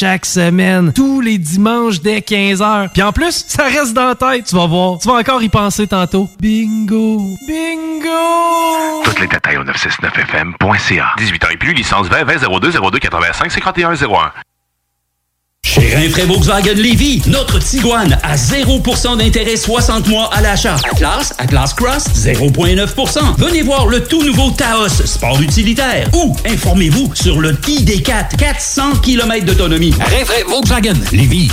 chaque 0.00 0.26
semaine, 0.26 0.92
tous 0.92 1.20
les 1.20 1.38
dimanches 1.38 2.00
dès 2.00 2.18
15h. 2.18 2.88
Puis 2.92 3.02
en 3.02 3.12
plus, 3.12 3.44
ça 3.46 3.64
reste 3.64 3.94
dans 3.94 4.08
la 4.08 4.14
tête, 4.16 4.46
tu 4.46 4.56
vas 4.56 4.66
voir. 4.66 4.98
Tu 4.98 5.06
vas 5.06 5.14
encore 5.14 5.40
y 5.40 5.48
penser 5.48 5.86
tantôt. 5.86 6.28
Bingo! 6.40 7.20
Bingo! 7.46 9.02
Toutes 9.04 9.20
les 9.20 9.28
détails 9.28 9.56
au 9.56 9.62
969fm.ca. 9.64 11.12
18 11.16 11.44
ans 11.44 11.48
et 11.52 11.56
plus, 11.56 11.74
licence 11.74 12.08
20 12.08 12.24
20 12.24 12.58
02 12.58 12.72
02 12.72 12.98
85 12.98 13.52
51 13.52 13.94
01. 13.94 14.32
Chez 15.64 15.94
Rinfraie 15.94 16.26
Volkswagen 16.26 16.74
Lévy, 16.74 17.22
notre 17.26 17.58
Tiguan 17.58 18.18
à 18.22 18.36
0% 18.36 19.16
d'intérêt 19.16 19.56
60 19.56 20.06
mois 20.08 20.28
à 20.32 20.42
l'achat. 20.42 20.76
Atlas, 20.92 21.34
Atlas 21.38 21.72
Cross, 21.72 22.04
0,9%. 22.14 23.18
Venez 23.38 23.62
voir 23.62 23.86
le 23.86 24.04
tout 24.04 24.22
nouveau 24.22 24.50
Taos, 24.50 24.90
sport 25.06 25.40
utilitaire. 25.40 26.10
Ou 26.14 26.36
informez-vous 26.46 27.12
sur 27.14 27.40
le 27.40 27.54
ID4, 27.54 28.36
400 28.36 28.96
km 29.02 29.46
d'autonomie. 29.46 29.94
Rinfraie 29.98 30.44
Volkswagen 30.46 30.96
Lévy. 31.12 31.50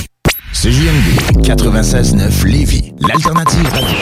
CJMD 0.54 1.48
96.9 1.48 2.46
Lévy, 2.46 2.92
l'alternative 3.08 3.66
radio. 3.72 3.96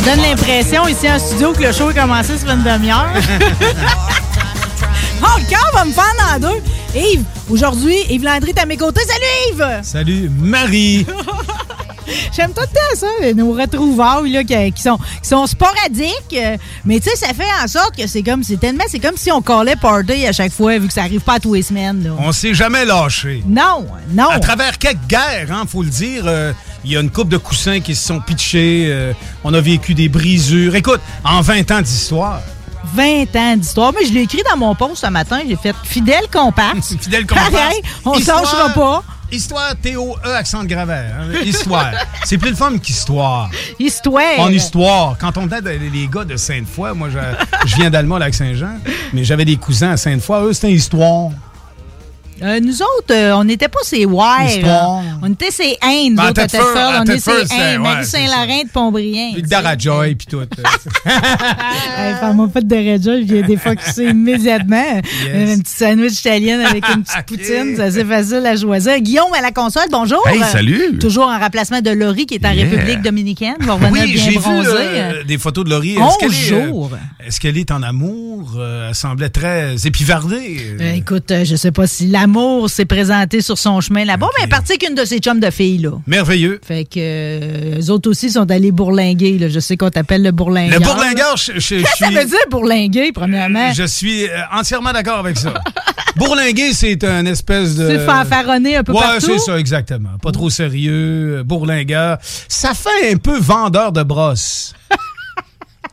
Ça 0.00 0.16
donne 0.16 0.24
l'impression 0.24 0.88
ici 0.88 1.10
en 1.10 1.18
studio 1.18 1.52
que 1.52 1.62
le 1.62 1.72
show 1.72 1.90
est 1.90 1.94
commencé 1.94 2.38
sur 2.38 2.48
une 2.48 2.62
demi-heure. 2.62 3.10
oh, 5.22 5.38
le 5.38 5.46
cœur 5.46 5.70
va 5.74 5.84
me 5.84 5.92
faire 5.92 6.14
dans 6.18 6.48
deux. 6.48 6.62
Yves, 6.98 7.24
aujourd'hui, 7.50 7.96
Yves 8.08 8.24
Landry 8.24 8.50
est 8.50 8.58
à 8.58 8.64
mes 8.64 8.78
côtés. 8.78 9.02
Salut 9.02 9.26
Yves! 9.50 9.80
Salut 9.82 10.30
Marie! 10.30 11.06
J'aime 12.36 12.52
tout 12.52 12.60
le 12.62 12.66
temps 12.66 12.96
ça, 12.96 13.32
nos 13.34 13.52
retrouvailles 13.52 14.30
là, 14.32 14.44
qui, 14.44 14.72
qui 14.72 14.82
sont, 14.82 14.98
qui 15.22 15.28
sont 15.28 15.46
sporadiques. 15.46 16.14
euh, 16.34 16.56
Mais 16.84 17.00
tu 17.00 17.10
sais, 17.10 17.16
ça 17.16 17.28
fait 17.34 17.44
en 17.62 17.66
sorte 17.68 17.96
que 17.96 18.06
c'est 18.06 18.22
comme, 18.22 18.42
c'est 18.42 18.58
tellement, 18.58 18.84
c'est 18.88 18.98
comme 18.98 19.16
si 19.16 19.30
on 19.30 19.40
collait 19.42 19.76
party 19.76 20.26
à 20.26 20.32
chaque 20.32 20.52
fois, 20.52 20.78
vu 20.78 20.86
que 20.88 20.92
ça 20.92 21.02
arrive 21.02 21.20
pas 21.20 21.34
à 21.34 21.40
tous 21.40 21.54
les 21.54 21.62
semaines. 21.62 22.04
là. 22.04 22.10
On 22.18 22.32
s'est 22.32 22.54
jamais 22.54 22.84
lâché. 22.84 23.42
Non, 23.46 23.86
non. 24.12 24.28
À 24.30 24.38
travers 24.40 24.78
quelques 24.78 25.06
guerres, 25.08 25.48
hein, 25.52 25.64
faut 25.68 25.82
le 25.82 25.90
dire, 25.90 26.24
euh, 26.26 26.52
il 26.84 26.92
y 26.92 26.96
a 26.96 27.00
une 27.00 27.10
coupe 27.10 27.28
de 27.28 27.36
coussins 27.36 27.80
qui 27.80 27.94
se 27.94 28.06
sont 28.06 28.20
pitchés. 28.20 28.86
euh, 28.88 29.12
on 29.44 29.52
a 29.54 29.60
vécu 29.60 29.94
des 29.94 30.08
brisures. 30.08 30.74
Écoute, 30.74 31.00
en 31.24 31.40
20 31.40 31.70
ans 31.70 31.80
d'histoire. 31.82 32.40
20 32.94 33.36
ans 33.36 33.56
d'histoire. 33.56 33.92
Mais 33.98 34.06
je 34.06 34.12
l'ai 34.12 34.22
écrit 34.22 34.42
dans 34.50 34.56
mon 34.56 34.74
post 34.74 34.96
ce 35.04 35.06
matin. 35.06 35.40
J'ai 35.46 35.56
fait 35.56 35.74
fidèle 35.84 36.24
comparse. 36.32 36.94
Fidèle 37.00 37.26
comparse. 37.26 37.50
Pareil, 37.52 37.80
on 38.04 38.14
Histoire- 38.18 38.40
s'enchera 38.46 38.70
pas. 38.70 39.04
Histoire 39.32 39.74
T-O-E, 39.80 40.34
accent 40.34 40.64
de 40.64 40.68
graveur. 40.68 41.04
hein, 41.20 41.32
Histoire. 41.44 41.92
C'est 42.24 42.38
plus 42.38 42.50
le 42.50 42.56
fun 42.56 42.76
qu'histoire. 42.78 43.50
Histoire. 43.78 44.40
En 44.40 44.48
histoire. 44.50 45.16
Quand 45.18 45.36
on 45.38 45.46
était 45.46 45.78
les 45.78 46.08
gars 46.08 46.24
de 46.24 46.36
Sainte-Foy, 46.36 46.94
moi, 46.94 47.08
je, 47.10 47.18
je 47.68 47.76
viens 47.76 47.90
d'Allemagne, 47.90 48.18
lac 48.20 48.34
Saint-Jean, 48.34 48.78
mais 49.12 49.22
j'avais 49.24 49.44
des 49.44 49.56
cousins 49.56 49.92
à 49.92 49.96
Sainte-Foy. 49.96 50.42
Eux, 50.44 50.52
c'était 50.52 50.72
histoire. 50.72 51.30
Euh, 52.42 52.60
nous 52.60 52.80
autres, 52.82 53.12
euh, 53.12 53.32
on 53.36 53.44
n'était 53.44 53.68
pas 53.68 53.80
ces 53.82 54.04
wires. 54.06 54.46
Histoire. 54.48 55.02
On 55.22 55.32
était 55.32 55.50
ces 55.50 55.76
nous 56.10 56.16
Ben, 56.16 56.28
autres, 56.30 56.40
à 56.42 56.46
Thetford. 56.46 56.76
à 56.76 57.00
On 57.00 57.04
est 57.04 57.14
Thetford, 57.14 57.46
ces 57.46 57.54
Indes. 57.54 57.60
ouais, 57.60 57.78
Marie-Saint-Laurent 57.78 58.62
de 58.64 58.68
Pontbriand. 58.68 59.30
Puis 59.34 59.42
Darajoy, 59.42 60.14
puis 60.14 60.26
tout. 60.26 60.40
Parle-moi 62.20 62.48
pas 62.52 62.60
de 62.60 62.66
Daraja, 62.68 63.16
je 63.20 63.24
viens 63.24 63.42
des 63.42 63.56
fois 63.56 63.74
c'est 63.92 64.04
immédiatement. 64.06 65.00
Un 65.34 65.58
petit 65.58 65.72
sandwich 65.74 66.20
italien 66.20 66.60
avec 66.60 66.84
une 66.88 67.02
petite 67.02 67.22
poutine, 67.26 67.72
c'est 67.76 67.82
assez 67.82 68.04
facile 68.04 68.46
à 68.46 68.56
choisir. 68.56 68.98
Guillaume 69.00 69.32
à 69.36 69.40
la 69.40 69.50
console, 69.52 69.86
bonjour. 69.90 70.22
Hey, 70.28 70.40
salut. 70.50 70.98
Toujours 70.98 71.26
en 71.28 71.38
remplacement 71.38 71.80
de 71.80 71.90
Laurie 71.90 72.26
qui 72.26 72.34
est 72.34 72.46
en 72.46 72.50
Yeah. 72.50 72.68
République 72.68 73.02
dominicaine. 73.02 73.54
Je 73.60 73.64
vais 73.66 73.70
revenir 73.72 73.92
Oui, 73.92 74.12
bien 74.12 74.24
j'ai 74.24 74.30
vu 74.32 74.38
bronzé. 74.38 74.68
euh, 74.72 75.22
des 75.24 75.38
photos 75.38 75.64
de 75.64 75.70
Laurie. 75.70 75.96
Onze 75.98 76.16
qu'elle 76.18 76.32
est, 76.32 76.52
euh, 76.52 76.66
jours. 76.66 76.90
Est-ce 77.24 77.38
qu'elle 77.38 77.56
est 77.56 77.70
en 77.70 77.82
amour? 77.82 78.54
Euh, 78.58 78.88
elle 78.88 78.94
semblait 78.94 79.28
très 79.28 79.76
épivardée. 79.86 80.76
Euh, 80.80 80.92
écoute, 80.94 81.30
euh, 81.30 81.44
je 81.44 81.54
sais 81.54 81.70
pas 81.70 81.86
si 81.86 82.08
l'amour 82.08 82.29
s'est 82.68 82.84
présenté 82.84 83.40
sur 83.40 83.58
son 83.58 83.80
chemin 83.80 84.04
là-bas, 84.04 84.26
mais 84.36 84.42
elle 84.42 84.46
est 84.46 84.50
partie 84.50 84.78
qu'une 84.78 84.94
de 84.94 85.04
ses 85.04 85.18
chums 85.18 85.40
de 85.40 85.50
filles, 85.50 85.78
là. 85.78 85.90
Merveilleux. 86.06 86.60
Fait 86.66 86.84
que 86.84 86.98
euh, 86.98 87.78
eux 87.80 87.90
autres 87.90 88.10
aussi 88.10 88.30
sont 88.30 88.50
allés 88.50 88.72
bourlinguer. 88.72 89.38
Là. 89.38 89.48
Je 89.48 89.60
sais 89.60 89.76
qu'on 89.76 89.90
t'appelle 89.90 90.22
le 90.22 90.30
bourlingueur. 90.32 90.78
Le 90.80 90.84
bourlingueur, 90.84 91.36
je, 91.36 91.52
je- 91.54 91.78
je 91.78 91.82
que 91.82 91.88
ça 91.98 92.06
suis... 92.06 92.14
veut 92.14 92.24
dire 92.24 92.38
bourlinguer, 92.50 93.12
premièrement? 93.12 93.72
Je 93.72 93.84
suis 93.84 94.24
euh, 94.28 94.38
entièrement 94.52 94.92
d'accord 94.92 95.18
avec 95.18 95.38
ça. 95.38 95.54
Bourlinguer, 96.16 96.72
c'est 96.74 97.02
un 97.04 97.24
espèce 97.24 97.76
de... 97.76 97.86
C'est 97.88 98.04
fanfaronner 98.04 98.76
un 98.76 98.82
peu 98.84 98.92
ouais, 98.92 99.00
partout? 99.00 99.20
c'est 99.20 99.38
ça, 99.38 99.58
exactement. 99.58 100.10
Pas 100.20 100.32
trop 100.32 100.50
sérieux, 100.50 101.42
bourlingueur. 101.44 102.18
Ça 102.48 102.72
fait 102.74 103.12
un 103.12 103.16
peu 103.16 103.38
vendeur 103.38 103.92
de 103.92 104.02
brosses. 104.02 104.74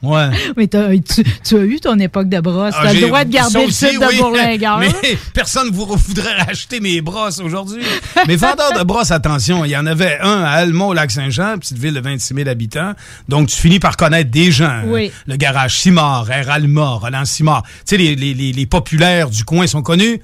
Ouais. 0.03 0.29
Mais 0.57 0.67
t'as- 0.67 0.89
tu, 0.97 1.23
tu 1.43 1.55
as 1.57 1.61
eu 1.63 1.79
ton 1.79 1.97
époque 1.99 2.29
de 2.29 2.39
brosse. 2.39 2.73
Ah, 2.77 2.81
T'as 2.83 2.93
le 2.93 2.99
j'ai- 2.99 3.07
droit 3.07 3.23
de 3.25 3.31
garder 3.31 3.65
le 3.65 3.71
titre 3.71 3.93
de 4.11 4.17
bourlingueur. 4.19 4.77
Mais 4.79 4.89
personne 5.33 5.67
ne 5.69 5.73
vous 5.73 5.85
voudrait 5.85 6.35
acheter 6.47 6.79
mes 6.79 7.01
brosses 7.01 7.39
aujourd'hui. 7.39 7.83
Mais 8.27 8.35
vendeur 8.35 8.73
de 8.77 8.83
brosses, 8.83 9.11
attention, 9.11 9.65
il 9.65 9.71
y 9.71 9.77
en 9.77 9.85
avait 9.85 10.19
un 10.21 10.43
à 10.43 10.49
Almont, 10.51 10.89
au 10.89 10.93
Lac-Saint-Jean, 10.93 11.57
petite 11.57 11.77
ville 11.79 11.93
de 11.93 11.99
26 11.99 12.33
000 12.35 12.47
habitants. 12.49 12.93
Donc, 13.27 13.47
tu 13.49 13.55
finis 13.55 13.79
par 13.79 13.97
connaître 13.97 14.29
des 14.29 14.51
gens. 14.51 14.81
Oui. 14.85 15.11
Le 15.25 15.35
garage 15.35 15.79
Simard, 15.79 16.29
Air 16.29 16.49
Alma, 16.51 16.89
Roland 17.01 17.25
Simard. 17.25 17.63
Tu 17.63 17.71
sais, 17.85 17.97
les, 17.97 18.15
les, 18.15 18.33
les, 18.33 18.51
les 18.53 18.65
populaires 18.65 19.29
du 19.29 19.43
coin 19.43 19.65
sont 19.67 19.81
connus. 19.81 20.21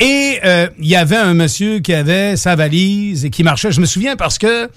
Et 0.00 0.38
euh, 0.44 0.68
il 0.78 0.86
y 0.86 0.94
avait 0.96 1.16
un 1.16 1.34
monsieur 1.34 1.80
qui 1.80 1.92
avait 1.92 2.36
sa 2.36 2.54
valise 2.54 3.24
et 3.24 3.30
qui 3.30 3.42
marchait. 3.42 3.72
Je 3.72 3.80
me 3.80 3.86
souviens 3.86 4.14
parce 4.16 4.38
que 4.38 4.68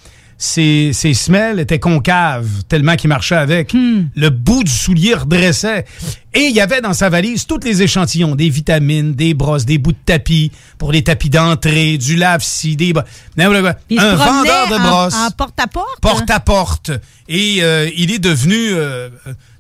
ses, 0.44 0.90
ses 0.92 1.14
semelles 1.14 1.60
étaient 1.60 1.78
concaves 1.78 2.64
tellement 2.68 2.96
qu'il 2.96 3.10
marchait 3.10 3.36
avec. 3.36 3.74
Le 3.74 4.30
bout 4.30 4.64
du 4.64 4.72
soulier 4.72 5.14
redressait. 5.14 5.86
Et 6.34 6.46
il 6.48 6.56
y 6.56 6.60
avait 6.60 6.82
dans 6.82 6.94
sa 6.94 7.10
valise 7.10 7.46
tous 7.46 7.60
les 7.64 7.84
échantillons, 7.84 8.34
des 8.36 8.50
vitamines, 8.50 9.14
des 9.14 9.36
brosses, 9.36 9.66
des 9.66 9.78
bouts 9.78 9.92
de 9.92 9.98
tapis 10.04 10.52
pour 10.80 10.92
les 10.92 11.04
tapis 11.04 11.30
d'entrée, 11.30 12.00
du 12.00 12.16
lave-ci, 12.16 12.76
des... 12.76 12.92
Un 13.38 14.16
vendeur 14.16 14.68
de 14.70 14.76
en- 14.76 14.80
brosses 14.90 15.14
En 15.16 15.30
porte-à-porte? 15.30 16.00
porte 16.02 16.30
à 16.32 16.40
porte. 16.40 16.92
Et 17.30 17.58
euh, 17.62 17.88
il 17.96 18.12
est 18.12 18.18
devenu, 18.20 18.56
euh, 18.72 19.10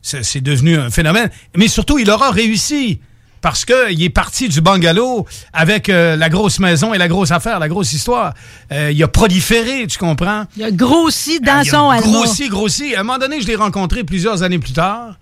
c'est 0.02 0.42
devenu 0.42 0.78
un 0.78 0.90
phénomène. 0.90 1.30
Mais 1.56 1.68
surtout, 1.68 2.00
il 2.00 2.10
aura 2.10 2.32
réussi. 2.32 3.02
Parce 3.42 3.66
que 3.66 3.92
il 3.92 4.04
est 4.04 4.10
parti 4.10 4.50
du 4.50 4.62
bungalow 4.62 5.26
avec 5.52 5.90
euh, 5.90 6.16
la 6.16 6.30
grosse 6.30 6.60
maison 6.60 6.94
et 6.94 6.98
la 7.00 7.08
grosse 7.08 7.32
affaire, 7.32 7.60
la 7.60 7.68
grosse 7.70 7.92
histoire. 7.94 8.34
Euh, 8.72 8.92
il 8.92 9.02
a 9.02 9.08
proliféré, 9.08 9.88
tu 9.88 9.98
comprends? 9.98 10.46
Il 10.56 10.64
a 10.64 10.72
grossi 10.72 11.40
dans 11.40 11.54
Ah, 11.54 11.62
il 11.64 11.70
a 11.70 11.72
son. 11.72 12.12
Grossi, 12.12 12.50
grossi. 12.50 12.96
À 12.96 13.00
un 13.00 13.04
moment 13.04 13.18
donné, 13.18 13.42
je 13.42 13.48
l'ai 13.48 13.56
rencontré 13.56 14.04
plusieurs 14.04 14.44
années 14.44 14.60
plus 14.60 14.74
tard. 14.74 15.16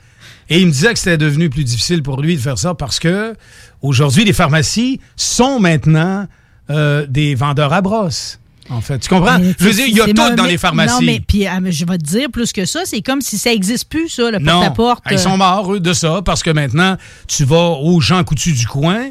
Et 0.50 0.60
il 0.60 0.66
me 0.68 0.72
disait 0.72 0.94
que 0.94 1.00
c'était 1.00 1.18
devenu 1.18 1.50
plus 1.50 1.64
difficile 1.64 2.04
pour 2.04 2.22
lui 2.22 2.36
de 2.36 2.42
faire 2.42 2.58
ça 2.58 2.74
parce 2.74 3.00
que 3.00 3.36
aujourd'hui, 3.82 4.26
les 4.26 4.34
pharmacies 4.34 5.00
sont 5.16 5.60
maintenant 5.60 6.28
euh, 6.70 7.06
des 7.08 7.36
vendeurs 7.36 7.72
à 7.72 7.82
brosse. 7.82 8.40
En 8.70 8.82
fait, 8.82 9.00
tu 9.00 9.10
comprends? 9.10 9.40
Mais 9.40 9.56
Je 9.60 9.64
veux 9.66 9.74
dire, 9.74 9.88
il 9.88 9.98
y 9.98 10.02
a 10.02 10.06
tout 10.06 10.36
dans 10.36 10.46
les 10.46 10.58
pharmacies. 10.58 10.94
Non, 10.94 11.02
mais 11.02 11.20
puis 11.20 11.46
mais 11.62 11.72
je 11.72 11.86
vais 11.86 11.98
te 11.98 12.04
dire 12.04 12.30
plus 12.32 12.54
que 12.54 12.66
ça, 12.66 12.82
c'est 12.86 13.02
comme 13.02 13.22
si 13.22 13.38
ça 13.38 13.50
n'existe 13.50 13.90
plus, 13.90 14.10
ça, 14.10 14.30
le 14.30 14.40
porte-à-porte. 14.40 15.04
ils 15.12 15.20
sont 15.20 15.38
morts, 15.38 15.74
eux, 15.74 15.80
de 15.80 15.94
ça, 15.94 16.22
parce 16.24 16.44
que 16.44 16.52
maintenant, 16.52 16.98
tu 17.28 17.46
vas 17.46 17.70
aux 17.70 18.00
gens 18.00 18.24
coutus 18.24 18.58
du 18.58 18.68
coin, 18.68 19.10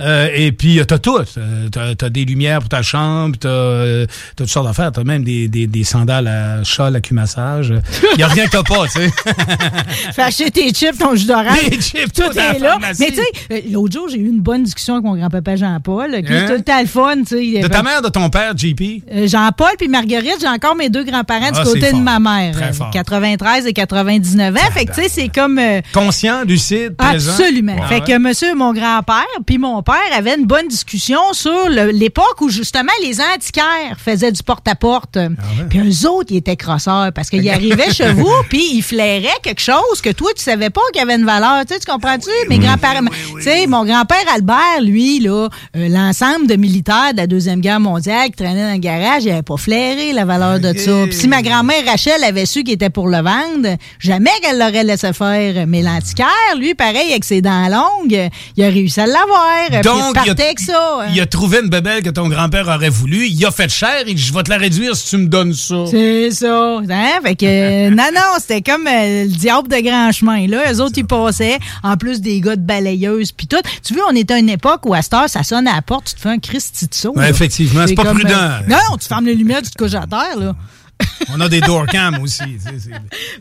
euh, 0.00 0.28
et 0.34 0.52
puis 0.52 0.80
t'as 0.86 0.98
tout. 0.98 1.18
Euh, 1.36 1.68
T'as 1.70 1.94
t'as 1.94 2.08
des 2.08 2.24
lumières 2.24 2.60
pour 2.60 2.68
ta 2.68 2.82
chambre, 2.82 3.36
t'as 3.38 3.48
euh, 3.48 4.06
t'as 4.36 4.44
toutes 4.44 4.52
sortes 4.52 4.66
d'affaires. 4.66 4.92
T'as 4.92 5.04
même 5.04 5.24
des, 5.24 5.48
des, 5.48 5.66
des 5.66 5.84
sandales 5.84 6.26
à 6.28 6.64
chat, 6.64 6.86
à 6.86 7.00
cumassage. 7.00 7.72
Il 8.14 8.20
y 8.20 8.22
a 8.22 8.28
rien 8.28 8.46
que 8.46 8.50
t'as 8.50 8.62
pas, 8.62 8.84
tu 8.86 8.92
sais. 9.00 9.10
Fais 10.12 10.22
acheter 10.22 10.50
tes 10.50 10.72
chips, 10.72 10.98
ton 10.98 11.14
jus 11.14 11.26
d'orange. 11.26 11.58
Les 11.70 11.80
chips, 11.80 12.12
tout 12.12 12.22
tout 12.30 12.38
est 12.38 12.58
là. 12.58 12.78
Mais 12.98 13.06
tu 13.10 13.16
sais, 13.16 13.64
l'autre 13.70 13.92
jour, 13.94 14.08
j'ai 14.08 14.18
eu 14.18 14.28
une 14.28 14.40
bonne 14.40 14.62
discussion 14.64 14.94
avec 14.94 15.04
mon 15.04 15.16
grand-papa 15.16 15.56
Jean-Paul. 15.56 16.10
Puis 16.24 16.34
Hein? 16.34 16.46
tout 16.46 16.52
le 16.54 16.62
temps 16.62 16.80
le 16.80 16.86
fun, 16.86 17.16
tu 17.26 17.54
sais. 17.54 17.60
De 17.60 17.68
ta 17.68 17.82
mère, 17.82 18.02
de 18.02 18.08
ton 18.08 18.28
père, 18.30 18.56
JP? 18.56 19.02
Euh, 19.12 19.26
Jean-Paul 19.26 19.70
puis 19.78 19.88
Marguerite, 19.88 20.36
j'ai 20.40 20.48
encore 20.48 20.74
mes 20.76 20.88
deux 20.90 21.04
grands-parents 21.04 21.50
du 21.50 21.58
Ah, 21.60 21.64
côté 21.64 21.80
de 21.80 21.86
fort. 21.86 22.00
ma 22.00 22.18
mère. 22.20 22.54
Très 22.54 22.68
euh, 22.70 22.72
fort. 22.72 22.90
93 22.90 23.66
et 23.66 23.72
99 23.72 24.54
ans. 24.56 24.58
Fait 24.72 24.84
que 24.84 24.92
tu 24.94 25.02
sais, 25.02 25.08
c'est 25.08 25.28
comme... 25.28 25.58
euh, 25.58 25.80
Conscient, 25.92 26.42
lucide, 26.44 26.94
présent? 26.96 27.32
Absolument. 27.32 27.82
Fait 27.88 28.00
que 28.00 28.18
monsieur, 28.18 28.54
mon 28.54 28.72
grand-père, 28.72 29.24
puis 29.46 29.58
mon 29.58 29.82
père, 29.82 29.87
grand-père 29.88 30.18
avait 30.18 30.34
une 30.36 30.46
bonne 30.46 30.68
discussion 30.68 31.32
sur 31.32 31.68
l'époque 31.68 32.40
où 32.40 32.48
justement 32.48 32.92
les 33.02 33.20
antiquaires 33.20 33.96
faisaient 33.98 34.32
du 34.32 34.42
porte-à-porte. 34.42 35.16
Ah 35.16 35.28
Puis 35.68 35.80
eux 35.80 36.08
autres, 36.08 36.30
ils 36.30 36.38
étaient 36.38 36.56
crosseurs 36.56 37.10
parce 37.14 37.30
qu'ils 37.30 37.48
arrivaient 37.48 37.92
chez 37.92 38.12
vous 38.12 38.32
puis 38.50 38.68
ils 38.74 38.82
flairaient 38.82 39.28
quelque 39.42 39.60
chose 39.60 40.00
que 40.02 40.10
toi, 40.10 40.30
tu 40.36 40.42
savais 40.42 40.70
pas 40.70 40.80
qu'il 40.92 41.00
y 41.00 41.02
avait 41.02 41.14
une 41.14 41.24
valeur. 41.24 41.64
Tu 41.66 41.74
sais, 41.74 41.80
tu 41.80 41.90
comprends-tu? 41.90 42.30
Mes 42.48 42.58
grands-parents... 42.58 43.00
tu 43.36 43.42
sais, 43.42 43.66
mon 43.66 43.84
grand-père 43.84 44.24
Albert, 44.34 44.82
lui, 44.82 45.20
là, 45.20 45.48
euh, 45.76 45.88
l'ensemble 45.88 46.46
de 46.46 46.56
militaires 46.56 47.12
de 47.12 47.18
la 47.18 47.26
Deuxième 47.26 47.60
Guerre 47.60 47.80
mondiale 47.80 48.26
qui 48.26 48.36
traînaient 48.36 48.66
dans 48.66 48.74
le 48.74 48.78
garage, 48.78 49.24
il 49.24 49.30
avait 49.30 49.42
pas 49.42 49.56
flairé 49.56 50.12
la 50.12 50.24
valeur 50.24 50.60
de 50.60 50.76
ça. 50.76 51.04
Puis 51.04 51.14
si 51.14 51.28
ma 51.28 51.42
grand-mère 51.42 51.84
Rachel 51.86 52.22
avait 52.24 52.46
su 52.46 52.62
qu'il 52.62 52.74
était 52.74 52.90
pour 52.90 53.08
le 53.08 53.18
vendre, 53.18 53.76
jamais 53.98 54.30
qu'elle 54.42 54.58
l'aurait 54.58 54.84
laissé 54.84 55.12
faire. 55.12 55.66
Mais 55.66 55.82
l'antiquaire, 55.82 56.26
lui, 56.58 56.74
pareil, 56.74 57.10
avec 57.10 57.24
ses 57.24 57.40
dents 57.40 57.68
longues, 57.68 58.28
il 58.56 58.64
a 58.64 58.68
réussi 58.68 59.00
à 59.00 59.06
l'avoir. 59.06 59.77
Puis 59.80 59.90
Donc, 59.90 60.16
il 60.24 60.30
a, 60.30 61.08
il 61.14 61.26
trouvé 61.28 61.60
une 61.62 61.68
bébelle 61.68 62.02
que 62.02 62.10
ton 62.10 62.28
grand-père 62.28 62.68
aurait 62.68 62.88
voulu. 62.88 63.26
Il 63.26 63.44
a 63.46 63.50
fait 63.50 63.68
cher. 63.68 64.04
Dit, 64.06 64.16
je 64.16 64.32
vais 64.32 64.42
te 64.42 64.50
la 64.50 64.56
réduire 64.58 64.96
si 64.96 65.10
tu 65.10 65.16
me 65.18 65.26
donnes 65.26 65.52
ça. 65.54 65.84
C'est 65.90 66.30
ça. 66.30 66.78
Hein? 66.88 67.20
Fait 67.22 67.36
que, 67.36 67.46
euh, 67.46 67.90
non, 67.94 68.08
non, 68.14 68.22
c'était 68.38 68.62
comme 68.62 68.86
euh, 68.86 69.24
le 69.24 69.28
diable 69.28 69.68
de 69.68 69.80
grand 69.80 70.12
chemin. 70.12 70.46
Là, 70.46 70.72
eux 70.72 70.80
autres, 70.80 70.94
ils 70.96 71.06
passaient, 71.06 71.58
en 71.82 71.96
plus 71.96 72.20
des 72.20 72.40
gars 72.40 72.56
de 72.56 72.62
balayeuse 72.62 73.32
puis 73.32 73.46
tout. 73.46 73.56
Tu 73.84 73.94
vois, 73.94 74.04
on 74.10 74.16
était 74.16 74.34
à 74.34 74.38
une 74.38 74.48
époque 74.50 74.86
où 74.86 74.94
à 74.94 75.02
cette 75.02 75.14
heure, 75.14 75.28
ça 75.28 75.42
sonne 75.42 75.66
à 75.68 75.74
la 75.76 75.82
porte, 75.82 76.06
tu 76.08 76.14
te 76.14 76.20
fais 76.20 76.30
un 76.30 76.38
Christy 76.38 76.86
de 76.86 76.94
saut. 76.94 77.12
Ouais, 77.14 77.24
là. 77.24 77.30
effectivement, 77.30 77.84
c'est 77.86 77.94
pas 77.94 78.04
comme, 78.04 78.18
prudent. 78.18 78.34
euh, 78.34 78.60
non, 78.68 78.96
tu 79.00 79.06
fermes 79.06 79.26
les 79.26 79.34
lumières, 79.34 79.62
tu 79.62 79.70
te 79.70 79.82
couches 79.82 79.94
à 79.94 80.06
terre, 80.06 80.38
là. 80.38 80.54
On 81.30 81.40
a 81.40 81.48
des 81.48 81.60
doorcams 81.60 82.18
aussi. 82.22 82.42
tu 82.44 82.90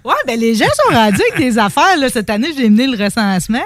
Ouais, 0.03 0.13
ben 0.27 0.39
les 0.39 0.55
gens 0.55 0.65
sont 0.85 0.93
rendus 0.93 1.21
avec 1.31 1.37
des 1.47 1.57
affaires. 1.57 1.97
Là. 1.97 2.09
Cette 2.09 2.29
année, 2.29 2.49
j'ai 2.57 2.69
mené 2.69 2.87
le 2.87 3.01
recensement. 3.03 3.59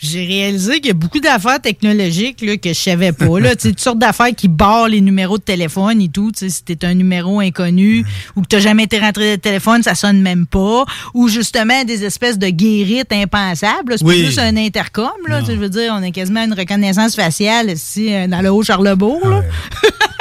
J'ai 0.00 0.24
réalisé 0.24 0.76
qu'il 0.76 0.86
y 0.86 0.90
a 0.90 0.94
beaucoup 0.94 1.20
d'affaires 1.20 1.60
technologiques 1.60 2.40
là, 2.42 2.56
que 2.56 2.68
je 2.70 2.74
savais 2.78 3.12
pas. 3.12 3.40
Là. 3.40 3.56
Tu 3.56 3.62
sais, 3.62 3.68
toutes 3.70 3.80
sortes 3.80 3.98
d'affaires 3.98 4.34
qui 4.36 4.48
barrent 4.48 4.88
les 4.88 5.00
numéros 5.00 5.38
de 5.38 5.42
téléphone 5.42 6.00
et 6.00 6.08
tout. 6.08 6.30
Tu 6.32 6.48
Si 6.50 6.62
t'es 6.62 6.84
un 6.84 6.94
numéro 6.94 7.40
inconnu 7.40 8.04
ou 8.36 8.42
que 8.42 8.46
t'as 8.46 8.60
jamais 8.60 8.84
été 8.84 8.98
rentré 8.98 9.36
de 9.36 9.40
téléphone, 9.40 9.82
ça 9.82 9.94
sonne 9.94 10.20
même 10.20 10.46
pas. 10.46 10.84
Ou 11.14 11.28
justement 11.28 11.84
des 11.84 12.04
espèces 12.04 12.38
de 12.38 12.48
guérites 12.48 13.12
impensables. 13.12 13.94
C'est 13.98 14.04
Oui. 14.04 14.24
juste 14.24 14.38
un 14.38 14.56
intercom. 14.56 15.10
Là. 15.26 15.42
Tu 15.42 15.52
Je 15.52 15.56
veux 15.56 15.68
dire, 15.70 15.92
on 15.98 16.02
a 16.02 16.10
quasiment 16.10 16.44
une 16.44 16.54
reconnaissance 16.54 17.16
faciale 17.16 17.70
ici 17.70 18.14
euh, 18.14 18.26
dans 18.26 18.40
le 18.40 18.50
Haut-Charlebourg. 18.50 19.26
là. 19.28 19.42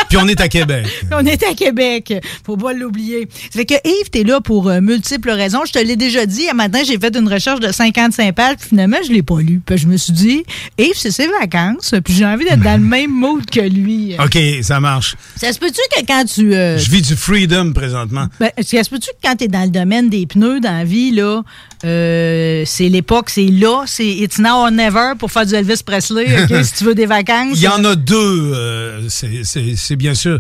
Puis 0.10 0.18
on 0.18 0.28
est 0.30 0.40
à 0.40 0.48
Québec. 0.48 0.88
On 1.12 1.26
est 1.26 1.44
à 1.44 1.54
Québec. 1.54 2.14
Faut 2.46 2.56
pas 2.56 2.72
l'oublier. 2.72 2.97
Ça 2.98 3.60
fait 3.60 3.66
que 3.66 3.74
Yves, 3.86 4.10
t'es 4.12 4.24
là 4.24 4.42
pour 4.42 4.70
euh, 4.70 4.82
multiples 4.82 5.32
raisons. 5.32 5.60
Je 5.66 5.74
te 5.74 5.80
l'ai 5.80 5.96
déjà 5.96 6.26
dit. 6.26 6.50
Un 6.50 6.54
matin, 6.54 6.80
j'ai 6.86 7.00
fait 7.00 7.16
une 7.16 7.28
recherche 7.32 7.60
de 7.60 7.72
55 7.72 8.34
pages, 8.36 8.56
puis 8.60 8.70
finalement, 8.70 8.98
je 9.06 9.12
l'ai 9.12 9.24
pas 9.24 9.40
lu. 9.40 9.62
Puis 9.66 9.78
je 9.78 9.88
me 9.88 9.98
suis 9.98 10.14
dit, 10.14 10.44
Yves, 10.78 10.96
c'est 10.96 11.12
ses 11.12 11.28
vacances, 11.28 11.94
puis 12.04 12.14
j'ai 12.14 12.26
envie 12.26 12.46
d'être 12.46 12.62
dans 12.64 12.80
le 12.80 12.86
même 12.88 13.12
mood 13.12 13.46
que 13.50 13.62
lui. 13.62 14.16
OK, 14.24 14.38
ça 14.62 14.80
marche. 14.80 15.16
Ça 15.36 15.52
se 15.54 15.60
peut-tu 15.60 15.80
que 15.96 16.06
quand 16.06 16.26
tu... 16.26 16.54
euh, 16.56 16.78
Je 16.78 16.90
vis 16.92 17.02
du 17.02 17.16
freedom 17.16 17.74
présentement. 17.74 18.28
ben, 18.40 18.50
ça 18.62 18.84
se 18.84 18.90
peut-tu 18.90 19.10
que 19.12 19.18
quand 19.28 19.36
t'es 19.36 19.48
dans 19.48 19.64
le 19.64 19.70
domaine 19.70 20.10
des 20.10 20.26
pneus 20.26 20.60
dans 20.60 20.72
la 20.78 20.84
vie, 20.84 21.12
là, 21.12 21.42
euh, 21.86 22.64
c'est 22.66 22.90
l'époque, 22.90 23.30
c'est 23.30 23.46
là, 23.48 23.84
c'est 23.86 24.08
it's 24.08 24.40
now 24.40 24.64
or 24.66 24.72
never 24.72 25.14
pour 25.20 25.32
faire 25.32 25.46
du 25.46 25.54
Elvis 25.54 25.82
Presley, 25.86 26.26
OK, 26.44 26.54
si 26.64 26.74
tu 26.74 26.84
veux 26.84 26.96
des 26.96 27.06
vacances? 27.06 27.54
Il 27.56 27.62
y 27.62 27.68
en 27.68 27.84
a 27.86 27.96
deux. 27.96 28.16
euh, 28.54 29.02
c'est 29.10 29.96
bien 29.96 30.14
sûr 30.14 30.40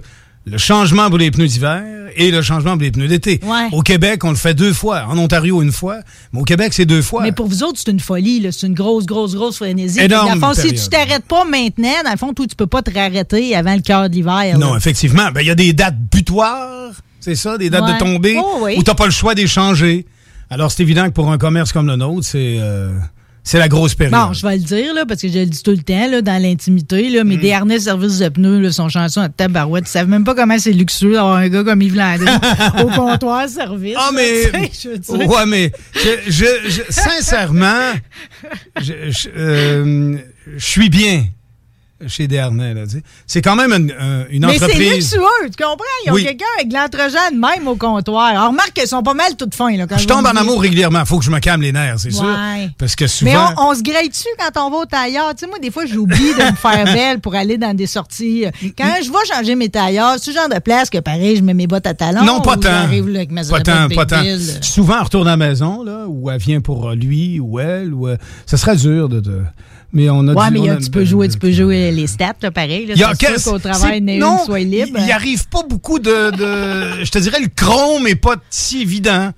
le 0.50 0.58
changement 0.58 1.10
pour 1.10 1.18
les 1.18 1.30
pneus 1.32 1.48
d'hiver 1.48 1.84
et 2.16 2.32
le 2.32 2.42
changement 2.42 2.72
pour 2.72 2.82
les 2.82 2.92
pneus 2.92 3.08
d'été. 3.08 3.40
Ouais. 3.44 3.68
Au 3.74 3.82
Québec, 3.82 4.24
on 4.24 4.30
le 4.30 4.36
fait 4.36 4.54
deux 4.54 4.72
fois. 4.74 5.06
En 5.10 5.18
Ontario, 5.18 5.62
une 5.62 5.72
fois. 5.74 5.98
Mais 6.32 6.40
au 6.40 6.44
Québec, 6.44 6.74
c'est 6.74 6.86
deux 6.86 7.02
fois. 7.02 7.22
Mais 7.24 7.32
pour 7.34 7.48
vous 7.48 7.64
autres, 7.64 7.80
c'est 7.84 7.92
une 7.92 8.00
folie, 8.00 8.40
là. 8.40 8.52
C'est 8.52 8.66
une 8.68 8.74
grosse, 8.74 9.06
grosse, 9.06 9.36
grosse 9.36 9.58
frénésie. 9.58 10.00
Énorme 10.00 10.40
Dans 10.40 10.48
le 10.50 10.54
fond, 10.56 10.62
si 10.62 10.74
tu 10.74 10.88
t'arrêtes 10.90 11.26
pas 11.26 11.44
maintenant, 11.44 11.90
dans 12.06 12.12
le 12.12 12.18
fond, 12.18 12.34
toi, 12.34 12.46
tu 12.48 12.56
peux 12.56 12.66
pas 12.68 12.82
te 12.82 12.92
réarrêter 12.92 13.56
avant 13.56 13.76
le 13.76 13.82
cœur 13.82 14.10
de 14.10 14.16
l'hiver. 14.16 14.58
Non, 14.58 14.72
là. 14.72 14.78
effectivement. 14.78 15.30
Ben, 15.34 15.42
Il 15.42 15.48
y 15.48 15.52
a 15.52 15.56
des 15.56 15.74
dates 15.74 15.98
butoirs, 16.12 16.92
c'est 17.20 17.36
ça, 17.36 17.58
des 17.58 17.70
dates 17.70 17.84
Ouais. 17.84 17.94
de 17.96 18.00
tombée, 18.00 18.38
Oh, 18.40 18.60
oui. 18.62 18.76
où 18.78 18.84
tu 18.84 18.90
n'as 18.90 18.96
pas 18.96 19.06
le 19.06 19.12
choix 19.12 19.36
d'échanger. 19.36 20.06
Alors, 20.50 20.72
c'est 20.72 20.82
évident 20.84 21.06
que 21.08 21.12
pour 21.14 21.30
un 21.30 21.38
commerce 21.38 21.74
comme 21.74 21.88
le 21.88 21.98
nôtre, 21.98 22.26
c'est 22.26 22.58
euh, 22.60 22.98
c'est 23.50 23.60
la 23.60 23.68
grosse 23.70 23.96
période. 23.96 24.14
Bon, 24.20 24.34
je 24.34 24.46
vais 24.46 24.58
le 24.58 24.64
dire, 24.64 24.94
là, 24.94 25.06
parce 25.06 25.22
que 25.22 25.30
je 25.30 25.40
le 25.40 25.46
dis 25.46 25.64
tout 25.64 25.72
le 25.72 25.78
temps, 25.78 26.10
là, 26.12 26.22
dans 26.22 26.42
l'intimité, 26.42 27.10
là, 27.10 27.24
Mm. 27.24 27.28
mes 27.28 27.38
derniers 27.38 27.80
services 27.80 28.20
de 28.20 28.28
pneus, 28.30 28.60
là, 28.60 28.72
sont 28.72 28.90
chansons 28.90 29.22
à 29.22 29.30
tabarouette. 29.30 29.86
Ils 29.88 29.92
savent 29.92 30.10
même 30.10 30.24
pas 30.26 30.36
comment 30.36 30.60
c'est 30.60 30.74
luxueux 30.74 31.14
d'avoir 31.14 31.36
un 31.38 31.48
gars 31.48 31.64
comme 31.64 31.82
Yves 31.82 31.96
Landry 31.96 32.26
au 32.84 32.88
comptoir 32.88 33.48
service. 33.48 33.96
Ah, 33.98 34.10
là, 34.12 34.16
mais. 34.16 34.44
sais, 34.52 34.72
je 34.84 34.90
veux 34.90 34.98
dire. 34.98 35.30
Ouais, 35.30 35.46
mais. 35.48 35.72
Je, 35.96 36.32
je- 36.32 36.70
je- 36.70 36.82
sincèrement, 36.90 37.94
je, 38.82 38.94
je, 39.10 39.30
euh, 39.38 40.18
je 40.58 40.66
suis 40.66 40.90
bien 40.90 41.26
chez 42.06 42.28
sais. 42.98 43.02
C'est 43.26 43.42
quand 43.42 43.56
même 43.56 43.72
une, 43.74 43.92
un- 44.00 44.26
une 44.30 44.46
Mais 44.46 44.58
c'est 44.58 44.66
entreprise. 44.66 44.94
luxueux, 44.96 45.50
tu 45.50 45.64
comprends? 45.64 45.84
Ils 46.06 46.12
ont 46.12 46.14
Oui. 46.14 46.24
quelqu'un 46.26 46.46
avec 46.58 46.70
de 47.32 47.40
même 47.40 47.68
au 47.68 47.76
comptoir. 47.76 48.26
Alors, 48.28 48.50
remarque 48.50 48.74
qu'elles 48.74 48.88
sont 48.88 49.02
pas 49.02 49.16
mal 49.16 49.36
toutes 49.38 49.56
fins, 49.56 49.76
là. 49.76 49.88
quand 49.88 49.98
Je 49.98 50.06
tombe 50.08 50.26
en 50.26 50.36
amour 50.36 50.62
régulièrement. 50.62 51.04
Faut 51.06 51.18
que 51.20 51.26
je 51.26 51.32
me 51.32 51.40
calme 51.40 51.62
les 51.64 51.72
nerfs, 51.72 52.00
c'est 52.00 52.12
sûr. 52.12 52.38
Parce 52.78 52.96
que 52.96 53.08
souvent. 53.08 53.32
Mais 53.32 53.38
on, 53.58 53.70
on 53.70 53.74
se 53.76 53.82
grille 53.82 54.10
dessus 54.10 54.28
quand 54.38 54.68
on 54.68 54.70
va 54.70 54.78
au 54.78 54.86
tailleur? 54.86 55.34
Tu 55.36 55.46
sais, 55.46 55.48
moi, 55.48 55.58
des 55.60 55.72
fois, 55.72 55.86
j'oublie 55.86 56.34
de 56.38 56.52
me 56.52 56.56
faire 56.56 56.86
belle 56.94 57.20
pour 57.20 57.34
aller 57.36 57.58
dans 57.58 57.74
des 57.76 57.88
sorties. 57.88 58.46
Quand 58.78 58.94
je 59.04 59.10
vais 59.10 59.36
changer 59.36 59.56
mes 59.56 59.70
tailleurs, 59.70 60.16
c'est 60.20 60.32
ce 60.32 60.38
genre 60.38 60.50
de 60.50 60.60
place 60.60 60.90
que, 60.90 61.00
pareil, 61.00 61.36
je 61.38 61.42
mets 61.42 61.54
mes 61.54 61.68
bottes 61.68 61.88
à 61.88 61.94
talons. 61.94 62.24
Non, 62.24 62.42
pas 62.42 62.56
tant. 62.58 62.62
j'arrive 62.70 63.08
avec 63.16 63.32
ma 63.32 63.44
Pas 63.44 63.62
tant, 63.62 63.88
pas 63.90 64.06
tant. 64.06 64.22
Souvent, 64.62 64.98
elle 64.98 65.04
retourne 65.04 65.28
à 65.28 65.32
la 65.32 65.38
maison, 65.38 65.84
là, 65.84 66.06
ou 66.08 66.30
elle 66.30 66.40
vient 66.40 66.62
pour 66.62 66.90
euh, 66.90 66.96
lui 66.96 67.40
ou 67.40 67.60
elle, 67.60 67.94
ou 67.94 68.08
euh, 68.08 68.18
ça 68.46 68.58
serait 68.58 68.76
dur 68.76 69.10
de. 69.10 69.20
de- 69.20 69.44
Mais 69.94 70.10
on 70.10 70.28
a 70.28 70.34
Ouais, 70.34 70.48
du- 70.48 70.54
mais 70.54 70.60
on 70.70 70.74
a- 70.74 70.78
tu 70.78 70.90
peux 70.92 71.06
jouer, 71.06 71.30
tu 71.30 71.38
peux 71.40 71.52
jouer 71.52 71.92
les 71.92 72.08
stats, 72.08 72.34
là, 72.42 72.52
pareil. 72.52 72.86
Là, 72.88 72.94
Il 72.96 73.00
y 73.00 73.04
a 73.04 73.14
qu'est-ce- 73.16 73.50
qu'au 73.50 73.58
travail, 73.58 74.02
non, 74.02 74.38
soit 74.46 74.60
libre. 74.60 74.98
Il, 75.00 75.06
il 75.06 75.12
arrive 75.12 75.48
pas 75.48 75.64
beaucoup 75.68 75.98
de, 76.00 76.32
de- 76.32 77.04
Je 77.06 77.10
te 77.10 77.18
dirais, 77.20 77.40
le 77.40 77.48
chrome 77.56 78.06
est 78.06 78.16
pas 78.16 78.36
si 78.50 78.82
évident. 78.82 79.32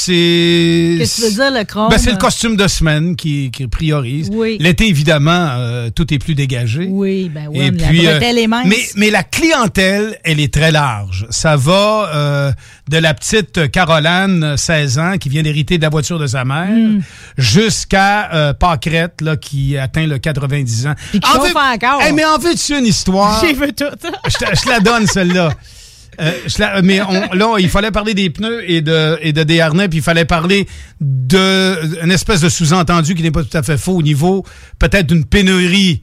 C'est. 0.00 0.94
Qu'est-ce 0.98 1.16
que 1.22 1.26
tu 1.26 1.32
veux 1.34 1.42
dire, 1.50 1.58
le 1.58 1.64
chrome? 1.64 1.88
Ben, 1.90 1.98
c'est 1.98 2.12
le 2.12 2.18
costume 2.18 2.54
de 2.56 2.68
semaine 2.68 3.16
qui, 3.16 3.50
qui 3.50 3.66
priorise. 3.66 4.30
Oui. 4.32 4.56
L'été, 4.60 4.86
évidemment, 4.86 5.48
euh, 5.56 5.90
tout 5.90 6.14
est 6.14 6.20
plus 6.20 6.36
dégagé. 6.36 6.86
Oui, 6.88 7.28
ben 7.28 7.48
oui, 7.50 7.58
Et 7.58 7.70
mais 7.72 7.84
puis, 7.88 8.02
la 8.02 8.10
euh, 8.10 8.18
bretelle 8.18 8.38
est 8.38 8.46
mince. 8.46 8.66
mais, 8.68 8.78
mais 8.94 9.10
la 9.10 9.24
clientèle, 9.24 10.16
elle 10.22 10.38
est 10.38 10.54
très 10.54 10.70
large. 10.70 11.26
Ça 11.30 11.56
va 11.56 12.10
euh, 12.14 12.52
de 12.88 12.96
la 12.96 13.12
petite 13.12 13.72
Caroline, 13.72 14.56
16 14.56 14.98
ans, 15.00 15.14
qui 15.18 15.30
vient 15.30 15.42
d'hériter 15.42 15.78
de 15.78 15.82
la 15.82 15.88
voiture 15.88 16.20
de 16.20 16.28
sa 16.28 16.44
mère, 16.44 16.68
Hmm. 16.68 17.00
jusqu'à 17.36 18.32
euh, 18.34 18.52
Pâquerette, 18.52 19.20
là, 19.20 19.36
qui 19.36 19.76
atteint 19.76 20.06
le 20.06 20.18
90 20.18 20.86
ans. 20.86 20.94
Puis 21.10 21.18
qui 21.18 21.28
En 21.28 21.40
veux- 21.42 21.50
encore. 21.50 22.00
Hey, 22.02 22.12
mais 22.12 22.24
en 22.24 22.38
veux-tu 22.38 22.78
une 22.78 22.86
histoire? 22.86 23.40
J'ai 23.44 23.52
vu 23.52 23.72
tout. 23.72 23.84
je, 24.26 24.36
te, 24.44 24.56
je 24.56 24.62
te 24.62 24.68
la 24.68 24.78
donne, 24.78 25.08
celle-là. 25.08 25.50
Euh, 26.20 26.32
la- 26.58 26.82
mais 26.82 27.00
on- 27.02 27.32
là, 27.34 27.56
il 27.58 27.68
fallait 27.68 27.90
parler 27.92 28.12
des 28.14 28.28
pneus 28.30 28.68
et 28.68 28.80
de, 28.80 29.18
et 29.22 29.32
de 29.32 29.42
des 29.44 29.60
harnais, 29.60 29.88
puis 29.88 29.98
il 29.98 30.02
fallait 30.02 30.24
parler 30.24 30.66
de 31.00 32.02
une 32.04 32.10
espèce 32.10 32.40
de 32.40 32.48
sous-entendu 32.48 33.14
qui 33.14 33.22
n'est 33.22 33.30
pas 33.30 33.42
tout 33.44 33.56
à 33.56 33.62
fait 33.62 33.78
faux 33.78 33.96
au 33.96 34.02
niveau 34.02 34.44
peut-être 34.78 35.06
d'une 35.06 35.24
pénurie. 35.24 36.02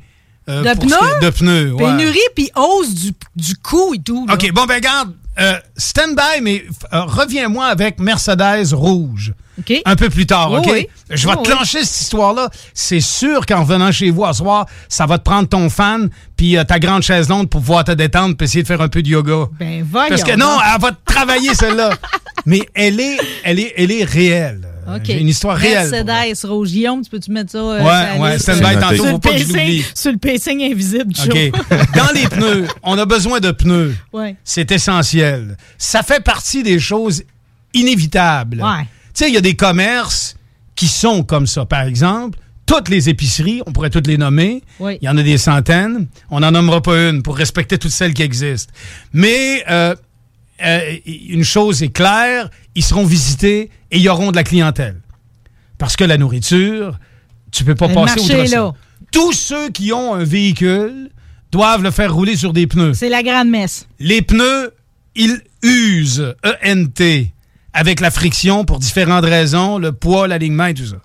euh, 0.50 0.62
De 0.64 0.80
pneus? 0.80 1.20
De 1.22 1.30
pneus, 1.30 1.74
ouais. 1.74 1.84
Pénurie 1.84 2.20
puis 2.36 2.50
hausse 2.56 2.94
du, 2.94 3.12
du 3.36 3.56
coût 3.58 3.94
et 3.96 4.00
tout. 4.00 4.26
là. 4.28 4.36
OK, 4.36 4.52
bon, 4.54 4.66
ben 4.66 4.80
garde, 4.80 5.14
euh, 5.40 5.58
stand 5.76 6.16
by, 6.16 6.42
mais 6.42 6.64
euh, 6.94 7.02
reviens-moi 7.02 7.66
avec 7.66 8.00
Mercedes 8.00 8.74
rouge. 8.74 9.34
OK. 9.60 9.82
Un 9.86 9.96
peu 9.96 10.10
plus 10.10 10.26
tard, 10.26 10.52
OK? 10.52 10.68
oui. 10.70 10.88
Je 11.10 11.28
vais 11.28 11.36
te 11.36 11.44
clencher 11.44 11.84
cette 11.84 12.02
histoire-là. 12.02 12.50
C'est 12.74 13.00
sûr 13.00 13.46
qu'en 13.46 13.62
revenant 13.62 13.92
chez 13.92 14.10
vous 14.10 14.26
à 14.26 14.34
soir, 14.34 14.66
ça 14.90 15.06
va 15.06 15.18
te 15.18 15.24
prendre 15.24 15.48
ton 15.48 15.70
fan 15.70 16.10
puis 16.36 16.58
euh, 16.58 16.64
ta 16.64 16.80
grande 16.80 17.04
chaise 17.04 17.30
longue 17.30 17.48
pour 17.48 17.62
pouvoir 17.62 17.84
te 17.84 17.92
détendre 17.92 18.36
puis 18.36 18.46
essayer 18.46 18.64
de 18.64 18.68
faire 18.68 18.82
un 18.82 18.90
peu 18.90 19.02
de 19.02 19.08
yoga. 19.08 19.48
Ben, 19.60 19.86
voyons. 19.90 20.10
Parce 20.10 20.24
que 20.24 20.36
non, 20.36 20.58
elle 20.74 20.82
va 20.82 20.92
te 20.92 20.98
travailler 21.06 21.54
celle-là. 21.54 21.92
Mais 22.46 22.62
elle 22.74 23.00
est, 23.00 23.18
elle 23.44 23.60
est, 23.60 23.74
elle 23.78 23.92
est 23.92 24.04
réelle. 24.04 24.68
Euh, 24.88 24.96
OK. 24.98 25.02
J'ai 25.06 25.20
une 25.22 25.28
histoire 25.28 25.58
réelle. 25.58 25.90
Mercedes 25.90 26.46
rouge. 26.48 26.70
Guillaume, 26.70 27.02
tu 27.04 27.10
peux-tu 27.10 27.32
mettre 27.32 27.52
ça? 27.52 27.58
euh, 27.58 27.84
Ouais, 27.84 28.40
sur 28.40 28.54
ouais, 28.54 28.80
tantôt, 28.80 28.96
faut 28.98 29.06
le 29.14 29.20
pas 29.20 29.32
que 29.32 29.38
je 29.38 29.44
pacing- 29.46 29.58
l'oublie. 29.58 29.86
Sur 29.96 30.12
le 30.12 30.18
pacing 30.18 30.64
invisible 30.64 31.14
du. 31.14 31.22
Dans 31.96 32.12
les 32.14 32.28
pneus, 32.28 32.68
on 32.84 32.98
a 32.98 33.06
besoin 33.06 33.40
de 33.40 33.52
pneus. 33.52 33.96
Ouais. 34.14 34.36
C'est 34.44 34.72
essentiel. 34.72 35.58
Ça 35.78 36.04
fait 36.04 36.24
partie 36.24 36.64
des 36.64 36.80
choses 36.80 37.24
inévitables. 37.74 38.62
Ouais. 38.62 38.84
Tu 39.14 39.24
sais, 39.24 39.28
il 39.30 39.34
y 39.34 39.38
a 39.38 39.42
des 39.42 39.56
commerces 39.56 40.36
qui 40.76 40.88
sont 40.88 41.24
comme 41.24 41.48
ça. 41.48 41.66
Par 41.66 41.82
exemple, 41.84 42.38
toutes 42.66 42.90
les 42.90 43.10
épiceries, 43.10 43.62
on 43.68 43.72
pourrait 43.72 43.90
toutes 43.90 44.08
les 44.08 44.18
nommer. 44.18 44.64
Oui. 44.80 44.98
Il 45.02 45.06
y 45.06 45.10
en 45.10 45.18
a 45.18 45.24
des 45.24 45.38
centaines. 45.38 46.08
On 46.30 46.40
n'en 46.40 46.52
nommera 46.52 46.82
pas 46.82 47.10
une 47.10 47.22
pour 47.22 47.38
respecter 47.38 47.78
toutes 47.78 47.92
celles 47.92 48.14
qui 48.14 48.24
existent. 48.24 48.74
Mais 49.14 49.64
euh, 49.70 49.96
euh, 50.64 50.98
une 51.06 51.44
chose 51.44 51.84
est 51.84 51.90
claire, 51.90 52.50
ils 52.76 52.84
seront 52.84 53.06
visités 53.06 53.70
et 53.92 53.98
il 53.98 54.02
y 54.02 54.10
auront 54.10 54.32
de 54.32 54.36
la 54.36 54.44
clientèle. 54.44 55.02
Parce 55.78 55.96
que 55.96 56.04
la 56.04 56.18
nourriture, 56.18 56.98
tu 57.52 57.64
peux 57.64 57.76
pas 57.76 57.88
Le 57.88 57.94
passer 57.94 58.20
outre 58.20 58.46
ça. 58.48 58.74
Tous 59.12 59.34
ceux 59.34 59.70
qui 59.70 59.92
ont 59.92 60.14
un 60.14 60.24
véhicule 60.24 61.10
doivent 61.52 61.84
le 61.84 61.92
faire 61.92 62.14
rouler 62.14 62.36
sur 62.36 62.54
des 62.54 62.68
pneus. 62.68 62.94
C'est 62.94 63.10
la 63.10 63.24
grande 63.24 63.50
messe. 63.50 63.88
Les 64.00 64.22
pneus, 64.22 64.74
ils 65.16 65.42
usent, 65.62 66.36
ENT, 66.66 67.28
avec 67.74 68.00
la 68.00 68.12
friction 68.12 68.66
pour 68.66 68.80
différentes 68.80 69.26
raisons, 69.26 69.78
le 69.78 69.92
poids, 69.92 70.28
l'alignement 70.28 70.68
et 70.68 70.74
tout 70.74 70.86
ça. 70.86 70.98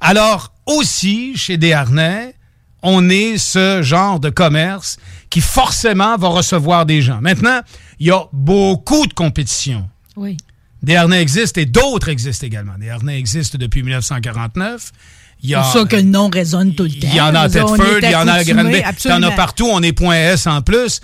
Alors, 0.00 0.52
aussi, 0.66 1.36
chez 1.36 1.56
Desharnais, 1.56 2.34
on 2.82 3.08
est 3.10 3.38
ce 3.38 3.82
genre 3.82 4.20
de 4.20 4.30
commerce 4.30 4.98
qui 5.30 5.40
forcément 5.40 6.16
va 6.16 6.28
recevoir 6.28 6.86
des 6.86 7.02
gens. 7.02 7.20
Maintenant, 7.20 7.60
il 8.00 8.06
y 8.06 8.10
a 8.10 8.24
beaucoup 8.32 9.06
de 9.06 9.12
compétition. 9.12 9.88
Oui. 10.16 10.36
Des 10.82 10.96
harnais 10.96 11.20
existent 11.20 11.60
et 11.60 11.66
d'autres 11.66 12.08
existent 12.08 12.46
également. 12.46 12.78
Des 12.78 12.90
harnais 12.90 13.18
existent 13.18 13.58
depuis 13.58 13.82
1949. 13.82 14.92
Il 15.42 15.50
y 15.50 15.54
a, 15.54 15.62
C'est 15.62 15.70
pour 15.78 15.80
ça 15.82 15.88
que 15.88 15.96
le 15.96 16.02
nom 16.02 16.28
résonne 16.28 16.74
tout 16.74 16.84
le 16.84 16.90
temps. 16.90 17.08
il 17.10 17.14
y 17.14 17.20
en 17.20 17.34
a 17.34 17.40
à 17.40 17.46
est 17.46 17.50
il 17.50 18.10
y 18.10 18.14
en 18.14 18.28
a 18.28 18.32
à 18.32 18.44
Granby. 18.44 18.82
Il 19.04 19.10
y 19.10 19.12
en 19.12 19.22
a 19.22 19.30
partout. 19.32 19.68
On 19.70 19.82
est 19.82 19.92
point 19.92 20.14
S 20.16 20.46
en 20.46 20.62
plus. 20.62 21.00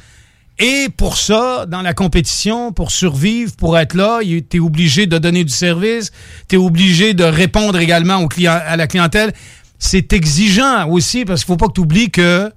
Et 0.59 0.89
pour 0.97 1.17
ça, 1.17 1.67
dans 1.67 1.83
la 1.83 1.95
compétition, 1.95 2.73
pour 2.73 2.93
survivre, 2.93 3.53
pour 3.57 3.77
être 3.77 3.95
là, 3.95 4.21
tu 4.23 4.45
es 4.57 4.61
obligé 4.61 5.07
de 5.07 5.19
donner 5.19 5.43
du 5.43 5.53
service, 5.53 6.13
tu 6.49 6.55
es 6.55 6.59
obligé 6.59 7.13
de 7.13 7.25
répondre 7.25 7.79
également 7.79 8.19
aux 8.19 8.29
clients, 8.29 8.61
à 8.65 8.77
la 8.77 8.87
clientèle. 8.87 9.33
C'est 9.81 10.13
exigeant 10.13 10.89
aussi 10.89 11.25
parce 11.25 11.41
qu'il 11.41 11.49
faut 11.49 11.57
pas 11.57 11.67
que 11.67 11.73
tu 11.73 11.81
oublies 11.81 12.11
que 12.11 12.53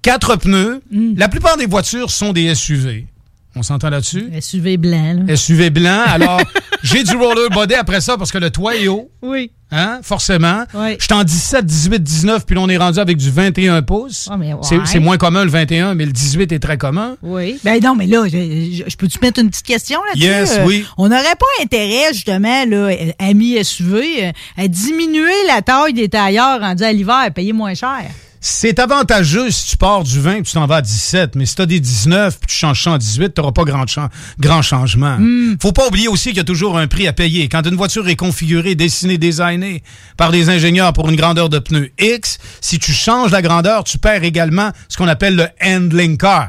quatre 0.00 0.36
pneus, 0.36 0.82
Mm. 0.90 1.14
la 1.16 1.28
plupart 1.28 1.58
des 1.58 1.66
voitures 1.66 2.10
sont 2.10 2.32
des 2.32 2.54
SUV. 2.54 3.06
On 3.54 3.62
s'entend 3.62 3.90
là-dessus? 3.90 4.30
SUV 4.40 4.76
blanc, 4.78 5.24
là. 5.26 5.36
SUV 5.36 5.70
blanc. 5.70 6.02
Alors, 6.06 6.40
j'ai 6.82 7.02
du 7.04 7.14
roller 7.16 7.50
body 7.50 7.74
après 7.74 8.00
ça 8.00 8.16
parce 8.16 8.32
que 8.32 8.38
le 8.38 8.50
toit 8.50 8.76
est 8.76 8.88
haut. 8.88 9.10
Oui. 9.20 9.50
Hein, 9.70 10.00
forcément. 10.02 10.64
Oui. 10.74 10.96
Je 10.98 11.04
suis 11.04 11.14
en 11.14 11.24
17, 11.24 11.64
18, 11.64 12.02
19, 12.02 12.46
puis 12.46 12.54
là, 12.56 12.60
on 12.62 12.68
est 12.68 12.76
rendu 12.76 12.98
avec 12.98 13.16
du 13.16 13.30
21 13.30 13.82
pouces. 13.82 14.28
Mais 14.38 14.52
ouais. 14.52 14.60
C'est- 14.84 14.98
moins 14.98 15.16
commun 15.16 15.44
le 15.44 15.50
21, 15.50 15.94
mais 15.94 16.04
le 16.06 16.12
18 16.12 16.52
est 16.52 16.58
très 16.58 16.76
commun. 16.78 17.16
Oui. 17.22 17.58
Ben 17.64 17.80
non, 17.82 17.94
mais 17.94 18.06
là, 18.06 18.26
je, 18.28 18.96
peux-tu 18.96 19.18
mettre 19.20 19.40
une 19.40 19.48
petite 19.50 19.66
question 19.66 20.00
là-dessus? 20.08 20.26
Yes, 20.26 20.56
Euh, 20.58 20.64
oui. 20.66 20.84
On 20.98 21.08
n'aurait 21.08 21.22
pas 21.38 21.62
intérêt, 21.62 22.12
justement, 22.12 22.64
là, 22.66 22.76
euh, 22.90 23.12
amis 23.18 23.62
SUV, 23.64 24.24
euh, 24.26 24.32
à 24.58 24.68
diminuer 24.68 25.30
la 25.46 25.62
taille 25.62 25.92
des 25.94 26.08
tailleurs 26.08 26.60
rendus 26.60 26.84
à 26.84 26.92
l'hiver, 26.92 27.16
à 27.24 27.30
payer 27.30 27.52
moins 27.52 27.74
cher? 27.74 28.02
C'est 28.44 28.80
avantageux 28.80 29.52
si 29.52 29.68
tu 29.70 29.76
pars 29.76 30.02
du 30.02 30.20
20 30.20 30.34
et 30.38 30.42
tu 30.42 30.52
t'en 30.52 30.66
vas 30.66 30.76
à 30.76 30.82
17, 30.82 31.36
mais 31.36 31.46
si 31.46 31.54
tu 31.54 31.62
as 31.62 31.66
des 31.66 31.78
19 31.78 32.38
puis 32.40 32.48
tu 32.48 32.54
changes 32.56 32.82
ça 32.82 32.90
en 32.90 32.98
18, 32.98 33.34
tu 33.34 33.40
n'auras 33.40 33.52
pas 33.52 33.62
grand, 33.62 33.86
chan- 33.86 34.08
grand 34.40 34.62
changement. 34.62 35.16
Hmm. 35.16 35.54
Faut 35.62 35.70
pas 35.70 35.86
oublier 35.86 36.08
aussi 36.08 36.30
qu'il 36.30 36.38
y 36.38 36.40
a 36.40 36.44
toujours 36.44 36.76
un 36.76 36.88
prix 36.88 37.06
à 37.06 37.12
payer. 37.12 37.48
Quand 37.48 37.64
une 37.64 37.76
voiture 37.76 38.08
est 38.08 38.16
configurée, 38.16 38.74
dessinée, 38.74 39.16
designée 39.16 39.84
par 40.16 40.32
des 40.32 40.48
ingénieurs 40.50 40.92
pour 40.92 41.08
une 41.08 41.14
grandeur 41.14 41.48
de 41.50 41.60
pneus 41.60 41.92
X, 42.00 42.38
si 42.60 42.80
tu 42.80 42.92
changes 42.92 43.30
la 43.30 43.42
grandeur, 43.42 43.84
tu 43.84 43.98
perds 43.98 44.24
également 44.24 44.72
ce 44.88 44.96
qu'on 44.96 45.06
appelle 45.08 45.36
le 45.36 45.46
handling 45.64 46.16
car. 46.18 46.48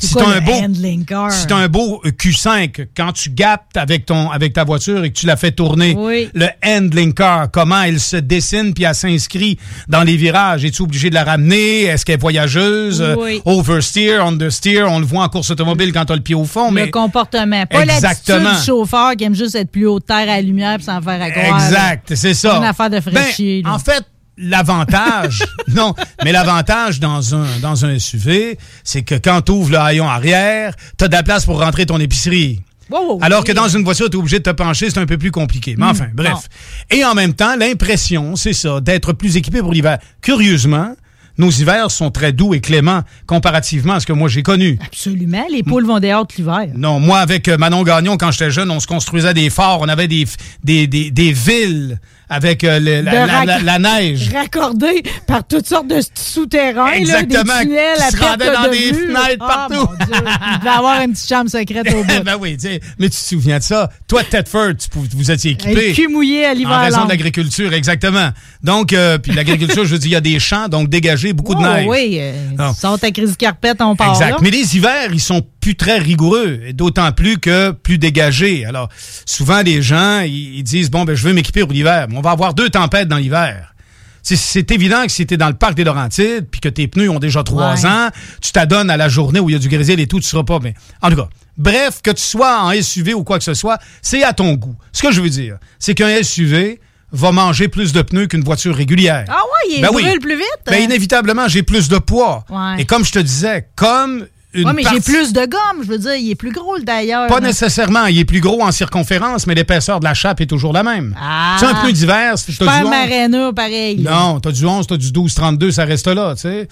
C'est 0.00 0.06
Si 0.08 0.14
t'as 0.14 0.26
le 0.28 0.36
un 0.36 0.40
beau? 0.40 1.30
Si 1.30 1.46
un 1.52 1.68
beau 1.68 2.00
euh, 2.04 2.10
Q5, 2.10 2.86
quand 2.96 3.12
tu 3.12 3.30
gapes 3.30 3.76
avec, 3.76 4.06
ton, 4.06 4.30
avec 4.30 4.52
ta 4.52 4.62
voiture 4.64 5.02
et 5.04 5.10
que 5.10 5.18
tu 5.18 5.26
la 5.26 5.36
fais 5.36 5.50
tourner, 5.50 5.94
Oui. 5.98 6.28
le 6.34 6.46
handling 6.64 7.12
car, 7.12 7.50
comment 7.50 7.82
elle 7.82 7.98
se 7.98 8.16
dessine 8.16 8.74
puis 8.74 8.84
elle 8.84 8.94
s'inscrit 8.94 9.58
dans 9.88 10.02
les 10.04 10.16
virages. 10.16 10.64
Es-tu 10.64 10.82
obligé 10.82 11.10
de 11.10 11.14
la 11.14 11.24
ramener? 11.24 11.82
Est-ce 11.82 12.04
qu'elle 12.04 12.14
est 12.14 12.20
voyageuse? 12.20 13.00
Euh, 13.02 13.16
Oui. 13.18 13.42
Oversteer, 13.44 14.24
understeer, 14.24 14.84
on 14.88 15.00
le 15.00 15.06
voit 15.06 15.24
en 15.24 15.28
course 15.28 15.50
automobile 15.50 15.92
quand 15.92 16.04
tu 16.04 16.12
as 16.12 16.16
le 16.16 16.22
pied 16.22 16.34
au 16.36 16.44
fond. 16.44 16.68
Le 16.68 16.74
mais 16.74 16.90
comportement. 16.90 17.66
Pas 17.66 17.84
l'attitude 17.84 18.04
Exactement. 18.10 18.52
du 18.58 18.64
chauffeur 18.64 19.16
qui 19.16 19.24
aime 19.24 19.34
juste 19.34 19.54
être 19.56 19.70
plus 19.70 19.86
haut 19.86 19.98
de 19.98 20.04
terre 20.04 20.16
à 20.18 20.26
la 20.26 20.42
lumière 20.42 20.76
puis 20.76 20.84
s'en 20.84 21.02
faire 21.02 21.20
à 21.20 21.30
croire. 21.30 21.64
Exact, 21.64 22.12
c'est 22.14 22.34
ça. 22.34 22.56
Une 22.56 22.64
affaire 22.64 22.90
de 22.90 23.00
Ben, 23.00 23.14
fraîchier, 23.16 23.62
en 23.66 23.78
fait, 23.78 24.04
l'avantage, 24.38 25.42
non, 25.68 25.94
mais 26.24 26.32
l'avantage 26.32 27.00
dans 27.00 27.34
un, 27.34 27.46
dans 27.60 27.84
un 27.84 27.98
SUV, 27.98 28.58
c'est 28.84 29.02
que 29.02 29.14
quand 29.16 29.42
tu 29.42 29.52
ouvres 29.52 29.72
le 29.72 29.78
haillon 29.78 30.08
arrière, 30.08 30.74
tu 30.96 31.04
as 31.04 31.08
de 31.08 31.12
la 31.12 31.22
place 31.22 31.44
pour 31.44 31.60
rentrer 31.60 31.86
ton 31.86 31.98
épicerie. 31.98 32.62
Wow, 32.90 33.18
Alors 33.20 33.40
oui. 33.40 33.46
que 33.48 33.52
dans 33.52 33.68
une 33.68 33.84
voiture, 33.84 34.08
tu 34.08 34.16
es 34.16 34.18
obligé 34.20 34.38
de 34.38 34.44
te 34.44 34.50
pencher, 34.50 34.88
c'est 34.88 34.98
un 34.98 35.04
peu 35.06 35.18
plus 35.18 35.30
compliqué. 35.30 35.74
Mais 35.76 35.84
enfin, 35.86 36.06
bref. 36.14 36.48
Et 36.90 37.04
en 37.04 37.14
même 37.14 37.34
temps, 37.34 37.54
l'impression, 37.56 38.34
c'est 38.34 38.54
ça, 38.54 38.80
d'être 38.80 39.12
plus 39.12 39.36
équipé 39.36 39.60
pour 39.60 39.72
l'hiver. 39.72 39.98
Curieusement, 40.22 40.94
nos 41.36 41.50
hivers 41.50 41.90
sont 41.90 42.10
très 42.10 42.32
doux 42.32 42.54
et 42.54 42.60
cléments 42.60 43.02
comparativement 43.26 43.94
à 43.94 44.00
ce 44.00 44.06
que 44.06 44.12
moi 44.14 44.28
j'ai 44.28 44.42
connu. 44.42 44.78
Absolument. 44.84 45.44
Les 45.52 45.62
poules 45.62 45.84
vont 45.84 46.00
dehors 46.00 46.26
l'hiver. 46.36 46.68
Non, 46.74 46.98
moi, 46.98 47.18
avec 47.18 47.46
euh, 47.48 47.58
Manon 47.58 47.82
Gagnon, 47.82 48.16
quand 48.16 48.30
j'étais 48.32 48.50
jeune, 48.50 48.70
on 48.70 48.80
se 48.80 48.86
construisait 48.86 49.34
des 49.34 49.50
forts, 49.50 49.80
on 49.82 49.88
avait 49.88 50.08
des, 50.08 50.26
des, 50.64 50.86
des 50.86 51.32
villes 51.32 51.98
avec 52.30 52.64
euh, 52.64 52.78
le- 52.78 53.00
la, 53.02 53.26
la- 53.26 53.44
la- 53.44 53.58
la 53.60 53.78
neige. 53.78 54.30
Raccordés 54.32 55.02
par 55.26 55.46
toutes 55.46 55.66
sortes 55.66 55.88
de 55.88 56.00
souterrains. 56.14 56.92
Exactement, 56.92 57.42
Là, 57.54 57.60
des 57.64 57.68
tunnels 57.68 57.96
qui 57.96 58.02
à 58.02 58.10
se 58.10 58.16
rendaient 58.22 58.52
dans 58.52 58.62
de 58.64 58.70
des 58.70 58.92
vue. 58.92 59.06
fenêtres 59.06 59.36
Ah, 59.40 59.66
partout. 59.68 59.74
mon 59.74 60.04
Dieu. 60.06 60.14
Il 60.52 60.58
devait 60.58 60.70
avoir 60.70 61.00
une 61.02 61.12
petite 61.12 61.28
chambre 61.28 61.50
secrète 61.50 61.86
au 61.94 62.04
bout. 62.04 62.24
ben 62.24 62.36
oui, 62.40 62.56
mais 62.98 63.08
tu 63.08 63.16
te 63.16 63.16
souviens 63.16 63.58
de 63.58 63.62
ça? 63.62 63.90
Toi, 64.06 64.22
Tedford, 64.24 64.72
tu 64.78 64.88
vous 65.16 65.30
étiez 65.30 65.52
équipé. 65.52 65.92
Cul 65.92 66.08
mouillé 66.08 66.46
à 66.46 66.50
En 66.50 66.54
l'hiver 66.54 66.80
raison 66.80 66.98
long. 67.00 67.04
de 67.04 67.10
l'agriculture, 67.10 67.72
exactement. 67.72 68.30
Donc, 68.62 68.92
euh, 68.92 69.18
puis 69.18 69.32
l'agriculture, 69.32 69.84
je 69.84 69.92
veux 69.92 69.98
dire, 69.98 70.08
il 70.10 70.12
y 70.12 70.16
a 70.16 70.20
des 70.20 70.38
champs, 70.38 70.68
donc 70.68 70.88
dégagé, 70.88 71.32
beaucoup 71.32 71.54
de 71.54 71.60
Oh, 71.60 71.62
neige. 71.66 71.86
oui, 71.88 72.18
euh, 72.20 72.32
Non. 72.58 72.72
sors 72.74 72.98
ta 72.98 73.10
crise 73.10 73.36
carpette, 73.36 73.80
on 73.80 73.96
part 73.96 74.10
Exact. 74.10 74.30
là. 74.30 74.36
Mais 74.42 74.50
les 74.50 74.76
hivers, 74.76 75.12
ils 75.12 75.20
sont 75.20 75.42
plus 75.60 75.74
très 75.76 75.98
rigoureux, 75.98 76.60
et 76.66 76.72
d'autant 76.72 77.10
plus 77.12 77.38
que 77.38 77.70
plus 77.72 77.98
dégagés. 77.98 78.64
Alors, 78.64 78.88
souvent, 79.26 79.60
les 79.62 79.82
gens, 79.82 80.20
ils, 80.20 80.58
ils 80.58 80.62
disent, 80.62 80.90
bon, 80.90 81.04
ben, 81.04 81.14
je 81.14 81.26
veux 81.26 81.32
m'équiper 81.32 81.60
pour 81.60 81.72
l'hiver. 81.72 82.06
Mais 82.08 82.16
on 82.16 82.20
va 82.22 82.30
avoir 82.30 82.54
deux 82.54 82.70
tempêtes 82.70 83.08
dans 83.08 83.16
l'hiver. 83.16 83.74
C'est- 84.22 84.70
évident 84.72 85.04
que 85.06 85.12
si 85.12 85.26
tu 85.26 85.34
es 85.34 85.36
dans 85.38 85.48
le 85.48 85.54
parc 85.54 85.74
des 85.74 85.84
Laurentides, 85.84 86.46
puis 86.50 86.60
que 86.60 86.68
tes 86.68 86.86
pneus 86.86 87.08
ont 87.08 87.18
déjà 87.18 87.42
trois 87.42 87.74
Ouais. 87.74 87.86
ans, 87.86 88.10
tu 88.42 88.52
t'adonnes 88.52 88.90
à 88.90 88.96
la 88.98 89.08
journée 89.08 89.40
où 89.40 89.48
il 89.48 89.54
y 89.54 89.56
a 89.56 89.58
du 89.58 89.68
grésil 89.68 89.98
et 90.00 90.06
tout, 90.06 90.20
tu 90.20 90.26
seras 90.26 90.42
pas. 90.44 90.58
Mais 90.62 90.74
en 91.00 91.08
tout 91.08 91.16
cas, 91.16 91.28
bref, 91.56 92.00
que 92.02 92.10
tu 92.10 92.22
sois 92.22 92.62
en 92.62 92.70
SUV 92.72 93.14
ou 93.14 93.24
quoi 93.24 93.38
que 93.38 93.44
ce 93.44 93.54
soit, 93.54 93.78
c'est 94.02 94.22
à 94.24 94.34
ton 94.34 94.52
goût. 94.54 94.76
Ce 94.92 95.00
que 95.02 95.12
je 95.12 95.22
veux 95.22 95.30
dire, 95.30 95.56
c'est 95.78 95.94
qu'un 95.94 96.22
SUV 96.22 96.78
va 97.10 97.32
manger 97.32 97.68
plus 97.68 97.94
de 97.94 98.02
pneus 98.02 98.26
qu'une 98.26 98.42
voiture 98.44 98.74
régulière. 98.76 99.24
Ah 99.28 99.32
ouais, 99.44 99.76
il 99.76 99.80
Ben 99.82 99.88
oui. 99.94 100.02
brûle 100.02 100.18
plus 100.20 100.36
vite. 100.36 100.58
Ben, 100.66 100.82
inévitablement, 100.82 101.48
j'ai 101.48 101.62
plus 101.62 101.88
de 101.88 101.96
poids. 101.96 102.44
Ouais. 102.50 102.82
Et 102.82 102.84
comme 102.84 103.06
je 103.06 103.12
te 103.12 103.18
disais, 103.18 103.68
comme 103.76 104.26
une 104.54 104.66
Ouais, 104.66 104.72
mais 104.72 104.82
j'ai 104.82 105.00
plus 105.00 105.32
de 105.32 105.44
gomme, 105.44 105.82
je 105.82 105.88
veux 105.88 105.98
dire, 105.98 106.14
il 106.14 106.30
est 106.30 106.34
plus 106.34 106.52
gros 106.52 106.78
d'ailleurs. 106.78 107.26
Pas 107.26 107.40
nécessairement. 107.40 108.06
Il 108.06 108.18
est 108.18 108.24
plus 108.24 108.40
gros 108.40 108.62
en 108.62 108.72
circonférence, 108.72 109.46
mais 109.46 109.54
l'épaisseur 109.54 110.00
de 110.00 110.04
la 110.04 110.14
chape 110.14 110.40
est 110.40 110.46
toujours 110.46 110.72
la 110.72 110.82
même. 110.82 111.14
Ah. 111.20 111.56
Sais, 111.60 111.66
un 111.66 111.74
pneu 111.74 111.92
d'hiver, 111.92 112.38
c'est 112.38 112.60
11. 112.60 112.68
Marina, 112.88 113.52
pareil. 113.52 114.00
Non, 114.00 114.40
t'as 114.40 114.52
du 114.52 114.64
11, 114.64 114.86
t'as 114.86 114.96
du 114.96 115.12
12, 115.12 115.34
32, 115.34 115.70
ça 115.70 115.84
reste 115.84 116.08
là, 116.08 116.34
tu 116.34 116.42
sais. 116.42 116.68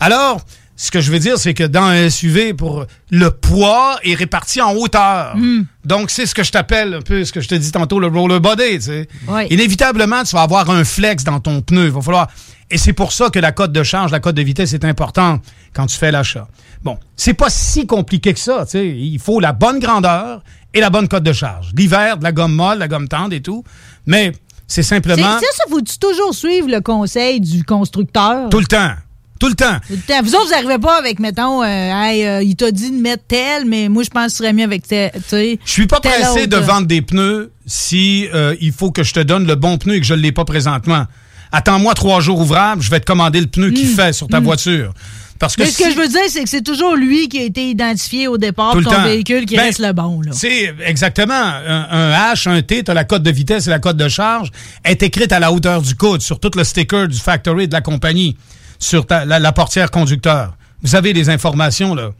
Alors, 0.00 0.40
ce 0.80 0.92
que 0.92 1.00
je 1.00 1.10
veux 1.10 1.18
dire, 1.18 1.38
c'est 1.38 1.54
que 1.54 1.64
dans 1.64 1.82
un 1.82 2.08
SUV, 2.08 2.54
pour 2.54 2.86
le 3.10 3.30
poids 3.30 3.98
est 4.04 4.14
réparti 4.14 4.62
en 4.62 4.74
hauteur. 4.74 5.36
Hmm. 5.36 5.64
Donc, 5.84 6.10
c'est 6.10 6.24
ce 6.24 6.34
que 6.34 6.44
je 6.44 6.52
t'appelle 6.52 6.94
un 6.94 7.02
peu, 7.02 7.24
ce 7.24 7.32
que 7.32 7.40
je 7.40 7.48
te 7.48 7.56
dis 7.56 7.72
tantôt, 7.72 7.98
le 7.98 8.06
roller 8.06 8.40
body, 8.40 8.76
tu 8.76 8.80
sais. 8.82 9.08
Oui. 9.26 9.42
Inévitablement, 9.50 10.22
tu 10.22 10.36
vas 10.36 10.42
avoir 10.42 10.70
un 10.70 10.84
flex 10.84 11.24
dans 11.24 11.40
ton 11.40 11.60
pneu. 11.62 11.86
Il 11.86 11.90
va 11.90 12.00
falloir. 12.00 12.28
Et 12.70 12.78
c'est 12.78 12.92
pour 12.92 13.12
ça 13.12 13.30
que 13.30 13.38
la 13.38 13.52
cote 13.52 13.72
de 13.72 13.82
charge, 13.82 14.12
la 14.12 14.20
cote 14.20 14.34
de 14.34 14.42
vitesse 14.42 14.74
est 14.74 14.84
importante 14.84 15.42
quand 15.72 15.86
tu 15.86 15.96
fais 15.96 16.10
l'achat. 16.10 16.46
Bon, 16.82 16.98
c'est 17.16 17.34
pas 17.34 17.48
si 17.50 17.86
compliqué 17.86 18.34
que 18.34 18.40
ça, 18.40 18.64
tu 18.64 18.72
sais. 18.72 18.88
Il 18.88 19.18
faut 19.18 19.40
la 19.40 19.52
bonne 19.52 19.78
grandeur 19.78 20.42
et 20.74 20.80
la 20.80 20.90
bonne 20.90 21.08
cote 21.08 21.22
de 21.22 21.32
charge. 21.32 21.70
L'hiver, 21.76 22.18
de 22.18 22.24
la 22.24 22.32
gomme 22.32 22.52
molle, 22.54 22.78
la 22.78 22.88
gomme 22.88 23.08
tendre 23.08 23.34
et 23.34 23.40
tout. 23.40 23.64
Mais 24.06 24.32
c'est 24.66 24.82
simplement 24.82 25.38
c'est 25.40 25.56
ça, 25.56 25.64
faut-tu 25.70 25.98
toujours 25.98 26.34
suivre 26.34 26.68
le 26.68 26.80
conseil 26.80 27.40
du 27.40 27.64
constructeur? 27.64 28.50
tout 28.50 28.60
le 28.60 28.66
temps. 28.66 28.92
Tout 29.40 29.48
le 29.48 29.54
temps. 29.54 29.78
Tout 29.86 29.94
le 29.94 29.98
temps. 30.00 30.20
Vous 30.22 30.34
autres, 30.34 30.46
vous 30.46 30.50
n'arrivez 30.50 30.78
pas 30.78 30.98
avec, 30.98 31.20
mettons, 31.20 31.62
euh, 31.62 31.66
hey, 31.66 32.26
euh, 32.26 32.42
il 32.42 32.56
t'a 32.56 32.72
dit 32.72 32.90
de 32.90 33.00
mettre 33.00 33.22
tel, 33.28 33.66
mais 33.66 33.88
moi, 33.88 34.02
je 34.02 34.10
pense 34.10 34.26
que 34.26 34.30
ce 34.32 34.36
serait 34.38 34.52
mieux 34.52 34.64
avec 34.64 34.86
tel. 34.86 35.12
tu 35.12 35.20
sais, 35.28 35.58
Je 35.64 35.70
suis 35.70 35.86
pas 35.86 36.00
pressé 36.00 36.42
autre. 36.42 36.46
de 36.46 36.56
vendre 36.56 36.88
des 36.88 37.02
pneus 37.02 37.52
si 37.64 38.28
euh, 38.34 38.56
il 38.60 38.72
faut 38.72 38.90
que 38.90 39.04
je 39.04 39.14
te 39.14 39.20
donne 39.20 39.46
le 39.46 39.54
bon 39.54 39.78
pneu 39.78 39.94
et 39.94 40.00
que 40.00 40.06
je 40.06 40.14
ne 40.14 40.20
l'ai 40.20 40.32
pas 40.32 40.44
présentement. 40.44 41.06
Attends-moi 41.52 41.94
trois 41.94 42.20
jours 42.20 42.40
ouvrables, 42.40 42.82
je 42.82 42.90
vais 42.90 43.00
te 43.00 43.06
commander 43.06 43.40
le 43.40 43.46
pneu 43.46 43.70
qu'il 43.70 43.86
fait 43.88 44.12
sur 44.12 44.26
ta 44.28 44.40
voiture. 44.40 44.92
Parce 45.38 45.54
que 45.54 45.62
Hmm. 45.62 45.64
Mais 45.66 45.70
ce 45.70 45.78
que 45.84 45.90
je 45.92 45.96
veux 45.96 46.08
dire, 46.08 46.20
c'est 46.28 46.42
que 46.42 46.48
c'est 46.48 46.62
toujours 46.64 46.96
lui 46.96 47.28
qui 47.28 47.38
a 47.38 47.42
été 47.44 47.70
identifié 47.70 48.26
au 48.26 48.38
départ 48.38 48.72
Tout 48.72 48.80
de 48.80 48.84
le 48.84 48.90
ton 48.90 48.96
temps. 48.96 49.04
véhicule 49.04 49.46
qui 49.46 49.54
Ben, 49.54 49.62
reste 49.66 49.78
le 49.78 49.92
bon. 49.92 50.20
C'est 50.32 50.74
exactement. 50.84 51.32
Un, 51.32 51.86
un 51.90 52.32
H, 52.34 52.48
un 52.50 52.60
T, 52.60 52.82
tu 52.82 52.90
as 52.90 52.94
la 52.94 53.04
cote 53.04 53.22
de 53.22 53.30
vitesse 53.30 53.68
et 53.68 53.70
la 53.70 53.78
cote 53.78 53.96
de 53.96 54.08
charge 54.08 54.50
est 54.84 55.00
écrite 55.04 55.30
à 55.30 55.38
la 55.38 55.52
hauteur 55.52 55.80
du 55.80 55.94
coude 55.94 56.22
sur 56.22 56.40
tout 56.40 56.50
le 56.56 56.64
sticker 56.64 57.06
du 57.06 57.18
factory 57.18 57.68
de 57.68 57.72
la 57.72 57.80
compagnie, 57.82 58.36
sur 58.80 59.06
ta- 59.06 59.24
la, 59.24 59.38
la 59.38 59.52
portière 59.52 59.92
conducteur. 59.92 60.54
Vous 60.82 60.96
avez 60.96 61.12
les 61.12 61.30
informations, 61.30 61.94
là. 61.94 62.10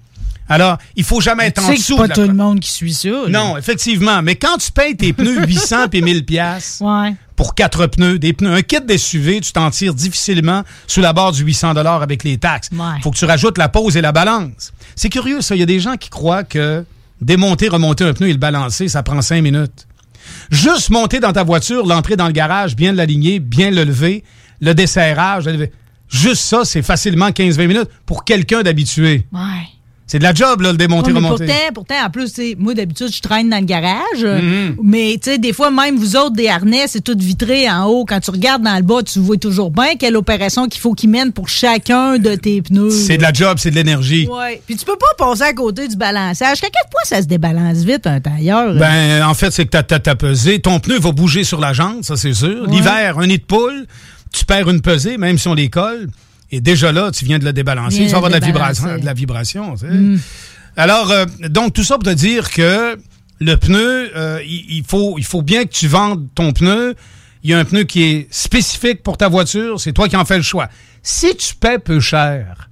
Alors, 0.49 0.78
il 0.97 1.05
faut 1.05 1.21
jamais 1.21 1.47
être 1.47 1.62
en 1.62 1.71
dessous 1.71 1.83
c'est 1.83 1.97
pas 1.97 2.05
de 2.05 2.09
la 2.09 2.14
tout 2.14 2.23
le 2.23 2.35
monde 2.35 2.61
qui 2.61 2.71
suit 2.73 2.95
ça. 2.95 3.09
là. 3.09 3.28
Non, 3.28 3.57
effectivement. 3.57 4.23
Mais 4.23 4.37
quand 4.37 4.57
tu 4.59 4.73
payes 4.73 4.97
tes 4.97 5.12
pneus 5.12 5.45
800 5.47 5.87
et 5.93 6.00
1000 6.00 6.25
pièces 6.25 6.78
Ouais. 6.81 7.14
pour 7.37 7.55
quatre 7.55 7.87
pneus, 7.87 8.19
des 8.19 8.33
pneus, 8.33 8.52
un 8.55 8.62
kit 8.62 8.81
d'SUV, 8.81 9.40
tu 9.40 9.52
t'en 9.52 9.71
tires 9.71 9.95
difficilement 9.95 10.62
sous 10.87 11.00
la 11.00 11.12
barre 11.12 11.33
du 11.33 11.43
800 11.45 11.75
dollars 11.75 12.02
avec 12.02 12.25
les 12.25 12.38
taxes. 12.38 12.71
Ouais. 12.73 13.00
Faut 13.02 13.11
que 13.11 13.17
tu 13.19 13.25
rajoutes 13.26 13.59
la 13.59 13.69
pause 13.69 13.97
et 13.97 14.00
la 14.00 14.12
balance. 14.12 14.73
C'est 14.97 15.11
curieux 15.11 15.40
ça, 15.43 15.55
il 15.55 15.59
y 15.59 15.62
a 15.62 15.67
des 15.67 15.81
gens 15.81 15.97
qui 15.97 16.09
croient 16.09 16.45
que 16.45 16.85
démonter, 17.21 17.69
remonter 17.69 18.05
un 18.05 18.14
pneu 18.14 18.28
et 18.28 18.33
le 18.33 18.38
balancer, 18.38 18.88
ça 18.88 19.02
prend 19.02 19.21
cinq 19.21 19.43
minutes. 19.43 19.87
Juste 20.50 20.90
monter 20.90 21.21
dans 21.21 21.33
ta 21.33 21.43
voiture, 21.43 21.87
l'entrer 21.87 22.17
dans 22.17 22.26
le 22.26 22.33
garage, 22.33 22.75
bien 22.76 22.93
l'aligner, 22.93 23.38
bien 23.38 23.71
le 23.71 23.85
lever, 23.85 24.25
le 24.61 24.75
desserrage, 24.75 25.47
le 25.47 25.52
lever. 25.52 25.73
juste 26.09 26.43
ça, 26.43 26.64
c'est 26.64 26.83
facilement 26.83 27.28
15-20 27.31 27.67
minutes 27.67 27.90
pour 28.07 28.25
quelqu'un 28.25 28.62
d'habitué. 28.62 29.26
Ouais. 29.33 29.40
C'est 30.11 30.19
de 30.19 30.25
la 30.25 30.33
job, 30.33 30.62
là, 30.62 30.73
le 30.73 30.79
démonter, 30.79 31.12
Ouais, 31.12 31.17
remonter. 31.19 31.45
pourtant, 31.47 31.73
pourtant, 31.75 32.07
en 32.07 32.11
plus, 32.11 32.33
moi, 32.59 32.73
d'habitude, 32.73 33.09
je 33.15 33.21
traîne 33.21 33.50
dans 33.50 33.59
le 33.59 33.65
garage. 33.67 34.25
Mhm. 34.25 34.77
Mais, 34.83 35.19
tu 35.23 35.31
sais, 35.31 35.38
des 35.38 35.53
fois, 35.53 35.71
même 35.71 35.97
vous 35.99 36.17
autres, 36.17 36.33
des 36.35 36.49
harnais, 36.49 36.87
c'est 36.87 37.03
tout 37.03 37.15
vitré 37.19 37.69
en 37.71 37.85
haut. 37.85 38.07
Quand 38.07 38.19
tu 38.19 38.31
regardes 38.31 38.62
dans 38.62 38.75
le 38.77 38.83
bas, 38.83 39.03
tu 39.03 39.19
vois 39.19 39.37
toujours 39.37 39.71
bien 39.71 39.97
quelle 39.99 40.17
opération 40.17 40.67
qu'il 40.67 40.81
faut 40.81 40.95
qu'ils 40.95 41.11
mènent 41.11 41.33
pour 41.33 41.50
chacun 41.50 42.19
de 42.19 42.35
tes 42.37 42.62
pneus. 42.62 42.91
C'est 42.91 43.19
de 43.19 43.23
la 43.23 43.33
job, 43.35 43.59
c'est 43.61 43.71
de 43.71 43.75
l'énergie. 43.75 44.27
Ouais. 44.27 44.62
Puis 44.67 44.77
tu 44.77 44.87
peux 44.87 44.97
pas 44.97 45.25
passer 45.27 45.43
à 45.43 45.53
côté 45.53 45.87
du 45.88 45.97
balançage. 45.97 46.57
À 46.59 46.62
quel 46.62 46.71
point 46.91 47.03
ça 47.05 47.21
se 47.21 47.27
débalance 47.27 47.79
vite, 47.85 48.07
un 48.07 48.21
tailleur? 48.21 48.75
Ben, 48.77 49.23
en 49.25 49.35
fait, 49.35 49.50
c'est 49.50 49.67
que 49.67 49.71
t'as- 49.71 49.83
t'as 49.83 49.99
t'as 49.99 50.15
pesé. 50.15 50.59
Ton 50.61 50.81
pneu 50.81 50.99
va 50.99 51.12
bouger 51.12 51.45
sur 51.45 51.61
la 51.61 51.75
jante, 51.75 52.05
ça, 52.05 52.17
c'est 52.17 52.33
sûr. 52.33 52.62
Ouais. 52.67 52.75
L'hiver, 52.75 53.19
un 53.19 53.27
nid 53.27 53.37
de 53.38 53.45
poule, 53.45 53.87
tu 54.33 54.47
perds 54.47 54.71
une 54.71 54.81
pesée, 54.81 55.19
même 55.19 55.37
si 55.37 55.49
on 55.49 55.55
les 55.55 55.69
colle. 55.69 56.09
Et 56.50 56.61
déjà 56.61 56.93
là, 56.93 57.11
tu 57.11 57.25
viens 57.25 57.38
de 57.38 57.45
le 57.45 57.52
débalancer. 57.52 57.99
Tu 58.07 58.09
vas 58.09 58.17
avoir 58.19 58.31
de 58.31 58.37
la 58.38 58.45
vibration. 58.47 58.97
De 58.99 59.05
la 59.05 59.12
vibration 59.14 59.75
tu 59.75 59.81
sais. 59.81 59.93
Mm. 59.93 60.19
Alors, 60.76 61.11
euh, 61.11 61.26
donc, 61.49 61.75
tout 61.75 61.83
ça 61.85 61.95
pour 61.97 62.05
te 62.05 62.11
dire 62.14 62.50
que 62.50 62.99
le 63.40 63.57
pneu, 63.57 64.11
euh, 64.17 64.40
il, 64.47 64.78
il 64.78 64.85
faut, 64.87 65.17
il 65.19 65.25
faut 65.25 65.43
bien 65.43 65.64
que 65.64 65.71
tu 65.73 65.88
vendes 65.88 66.26
ton 66.35 66.52
pneu. 66.52 66.95
Il 67.45 67.50
y 67.50 67.55
a 67.55 67.59
un 67.59 67.64
pneu 67.64 67.85
qui 67.85 68.02
est 68.02 68.28
spécifique 68.31 69.02
pour 69.02 69.17
ta 69.17 69.28
voiture. 69.28 69.81
C'est 69.81 69.93
toi 69.93 70.09
qui 70.09 70.17
en 70.17 70.25
fais 70.25 70.37
le 70.37 70.43
choix. 70.43 70.69
Si 71.02 71.37
tu 71.37 71.55
paies 71.55 71.78
peu 71.78 72.00
cher, 72.00 72.69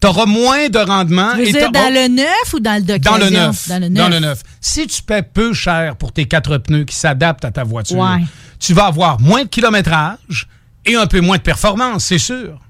tu 0.00 0.06
auras 0.06 0.26
moins 0.26 0.68
de 0.68 0.78
rendement. 0.78 1.32
tu 1.32 1.38
veux 1.38 1.48
et 1.48 1.52
dire 1.52 1.70
t'auras- 1.72 1.84
dans 1.88 1.94
le 1.94 2.08
neuf 2.08 2.54
ou 2.54 2.60
dans 2.60 2.74
le 2.86 2.98
dans 2.98 3.16
le 3.16 3.30
neuf. 3.30 3.68
Dans 3.68 3.80
le 3.80 3.88
Dans 3.88 4.08
neuf. 4.08 4.10
le 4.10 4.18
neuf. 4.20 4.42
Si 4.60 4.86
tu 4.86 5.02
paies 5.02 5.22
peu 5.22 5.52
cher 5.54 5.96
pour 5.96 6.12
tes 6.12 6.26
quatre 6.26 6.58
pneus 6.58 6.84
qui 6.84 6.94
s'adaptent 6.96 7.44
à 7.44 7.50
ta 7.50 7.64
voiture, 7.64 7.98
Ouais. 7.98 8.22
tu 8.60 8.74
vas 8.74 8.86
avoir 8.86 9.20
moins 9.20 9.42
de 9.44 9.48
kilométrage 9.48 10.46
et 10.84 10.94
un 10.96 11.06
peu 11.06 11.20
moins 11.20 11.36
de 11.38 11.42
performance, 11.42 12.04
c'est 12.04 12.18
sûr. 12.18 12.60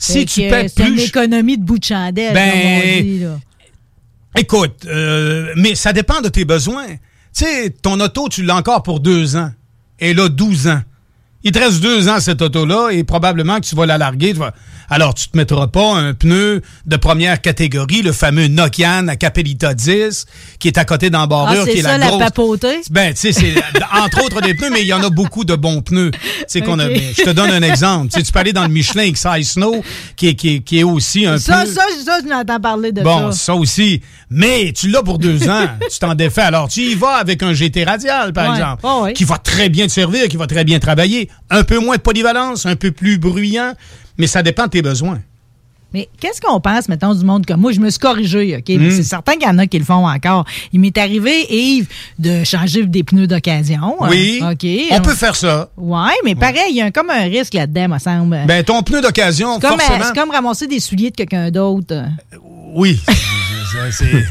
Si 0.00 0.24
tu 0.26 0.40
paies 0.40 0.66
C'est 0.74 0.88
une 0.88 0.94
plus... 0.94 1.04
économie 1.04 1.58
de 1.58 1.62
bout 1.62 1.78
de 1.78 1.84
chandelle, 1.84 2.32
Ben, 2.34 2.50
comme 2.50 2.88
on 2.88 3.02
dit, 3.02 3.18
là. 3.20 3.40
Écoute, 4.36 4.86
euh, 4.86 5.52
mais 5.56 5.74
ça 5.74 5.92
dépend 5.92 6.20
de 6.20 6.28
tes 6.28 6.44
besoins. 6.44 6.86
Tu 6.88 7.44
sais, 7.44 7.70
ton 7.70 8.00
auto, 8.00 8.28
tu 8.28 8.42
l'as 8.42 8.56
encore 8.56 8.82
pour 8.82 9.00
deux 9.00 9.36
ans. 9.36 9.52
Et 9.98 10.14
là, 10.14 10.28
12 10.28 10.68
ans. 10.68 10.80
Il 11.42 11.52
te 11.52 11.58
reste 11.58 11.80
deux 11.80 12.08
ans, 12.08 12.20
cette 12.20 12.42
auto-là, 12.42 12.90
et 12.90 13.02
probablement 13.02 13.60
que 13.60 13.66
tu 13.66 13.74
vas 13.74 13.86
la 13.86 13.96
larguer. 13.96 14.32
tu 14.34 14.38
vas- 14.40 14.52
Alors, 14.90 15.14
tu 15.14 15.28
te 15.28 15.36
mettras 15.38 15.68
pas 15.68 15.94
un 15.94 16.12
pneu 16.14 16.60
de 16.84 16.96
première 16.96 17.40
catégorie, 17.40 18.02
le 18.02 18.12
fameux 18.12 18.48
Nokian 18.48 19.06
à 19.08 19.16
Capellita 19.16 19.72
10, 19.72 20.26
qui 20.58 20.68
est 20.68 20.76
à 20.76 20.84
côté 20.84 21.06
Ah, 21.06 21.10
d'embarrure, 21.10 21.64
qui 21.64 21.72
c'est 21.72 21.78
est 21.78 21.82
ça, 21.82 21.92
la 21.92 21.98
la 21.98 22.06
grosse... 22.08 22.18
papauté? 22.24 22.80
Ben, 22.90 23.14
tu 23.14 23.20
sais, 23.20 23.32
c'est 23.32 23.54
entre 24.02 24.24
autres 24.24 24.40
des 24.42 24.52
pneus, 24.54 24.68
mais 24.70 24.82
il 24.82 24.88
y 24.88 24.92
en 24.92 25.02
a 25.02 25.08
beaucoup 25.08 25.44
de 25.44 25.54
bons 25.54 25.80
pneus. 25.80 26.10
Sais 26.48 26.60
qu'on 26.60 26.78
a. 26.78 26.88
Je 26.90 27.22
te 27.22 27.30
donne 27.30 27.50
un 27.52 27.62
exemple. 27.62 28.08
Tu 28.12 28.18
sais, 28.18 28.24
tu 28.26 28.32
peux 28.32 28.40
aller 28.40 28.52
dans 28.52 28.62
le 28.64 28.68
Michelin 28.68 29.10
XI 29.10 29.44
Snow, 29.44 29.82
qui 30.16 30.28
est, 30.28 30.34
qui 30.34 30.56
est, 30.56 30.60
qui 30.60 30.80
est 30.80 30.82
aussi 30.82 31.24
un 31.24 31.38
Ça, 31.38 31.62
pneu. 31.62 31.72
ça, 31.72 31.82
ça, 32.04 32.18
je 32.22 32.28
n'entends 32.28 32.60
parler 32.60 32.92
de 32.92 33.00
Bon, 33.02 33.30
ça. 33.32 33.38
ça 33.38 33.54
aussi. 33.54 34.02
Mais 34.28 34.72
tu 34.76 34.88
l'as 34.88 35.02
pour 35.02 35.18
deux 35.18 35.48
ans. 35.48 35.68
tu 35.90 35.98
t'en 36.00 36.14
défais. 36.14 36.42
Alors, 36.42 36.68
tu 36.68 36.82
y 36.82 36.94
vas 36.96 37.12
avec 37.14 37.42
un 37.44 37.54
GT 37.54 37.84
radial, 37.84 38.32
par 38.32 38.48
Ouais. 38.50 38.56
exemple, 38.58 38.80
Oh, 38.82 39.06
qui 39.14 39.24
va 39.24 39.38
très 39.38 39.68
bien 39.68 39.86
te 39.86 39.92
servir, 39.92 40.26
qui 40.28 40.36
va 40.36 40.46
très 40.48 40.64
bien 40.64 40.80
travailler. 40.80 41.29
Un 41.50 41.64
peu 41.64 41.78
moins 41.78 41.96
de 41.96 42.00
polyvalence, 42.02 42.66
un 42.66 42.76
peu 42.76 42.90
plus 42.92 43.18
bruyant, 43.18 43.74
mais 44.18 44.26
ça 44.26 44.42
dépend 44.42 44.64
de 44.64 44.70
tes 44.70 44.82
besoins. 44.82 45.20
Mais 45.92 46.08
qu'est-ce 46.20 46.40
qu'on 46.40 46.60
pense, 46.60 46.88
mettons, 46.88 47.12
du 47.16 47.24
monde 47.24 47.44
comme 47.44 47.60
moi? 47.60 47.72
Je 47.72 47.80
me 47.80 47.90
suis 47.90 47.98
corrigé, 47.98 48.56
OK? 48.56 48.68
Hmm. 48.68 48.90
C'est 48.92 49.02
certain 49.02 49.32
qu'il 49.32 49.42
y 49.42 49.50
en 49.50 49.58
a 49.58 49.66
qui 49.66 49.76
le 49.76 49.84
font 49.84 50.06
encore. 50.06 50.44
Il 50.72 50.78
m'est 50.78 50.96
arrivé, 50.96 51.32
Yves, 51.52 51.88
de 52.16 52.44
changer 52.44 52.86
des 52.86 53.02
pneus 53.02 53.26
d'occasion. 53.26 53.96
Oui. 54.08 54.38
Euh, 54.40 54.52
OK. 54.52 54.64
On 54.92 55.00
peut 55.00 55.16
faire 55.16 55.34
ça. 55.34 55.68
Ouais, 55.76 56.12
mais 56.24 56.36
pareil, 56.36 56.62
il 56.70 56.76
y 56.76 56.80
a 56.80 56.92
comme 56.92 57.10
un 57.10 57.24
risque 57.24 57.54
là-dedans, 57.54 57.88
me 57.88 57.98
semble. 57.98 58.38
Ben, 58.46 58.62
ton 58.62 58.84
pneu 58.84 59.00
d'occasion, 59.00 59.56
euh, 59.56 59.60
forcément. 59.60 60.04
c'est 60.04 60.14
comme 60.14 60.30
ramasser 60.30 60.68
des 60.68 60.78
souliers 60.78 61.10
de 61.10 61.16
quelqu'un 61.16 61.50
d'autre. 61.50 62.04
Oui. 62.72 63.00
C'est- 63.72 63.92
c'est- 64.04 64.24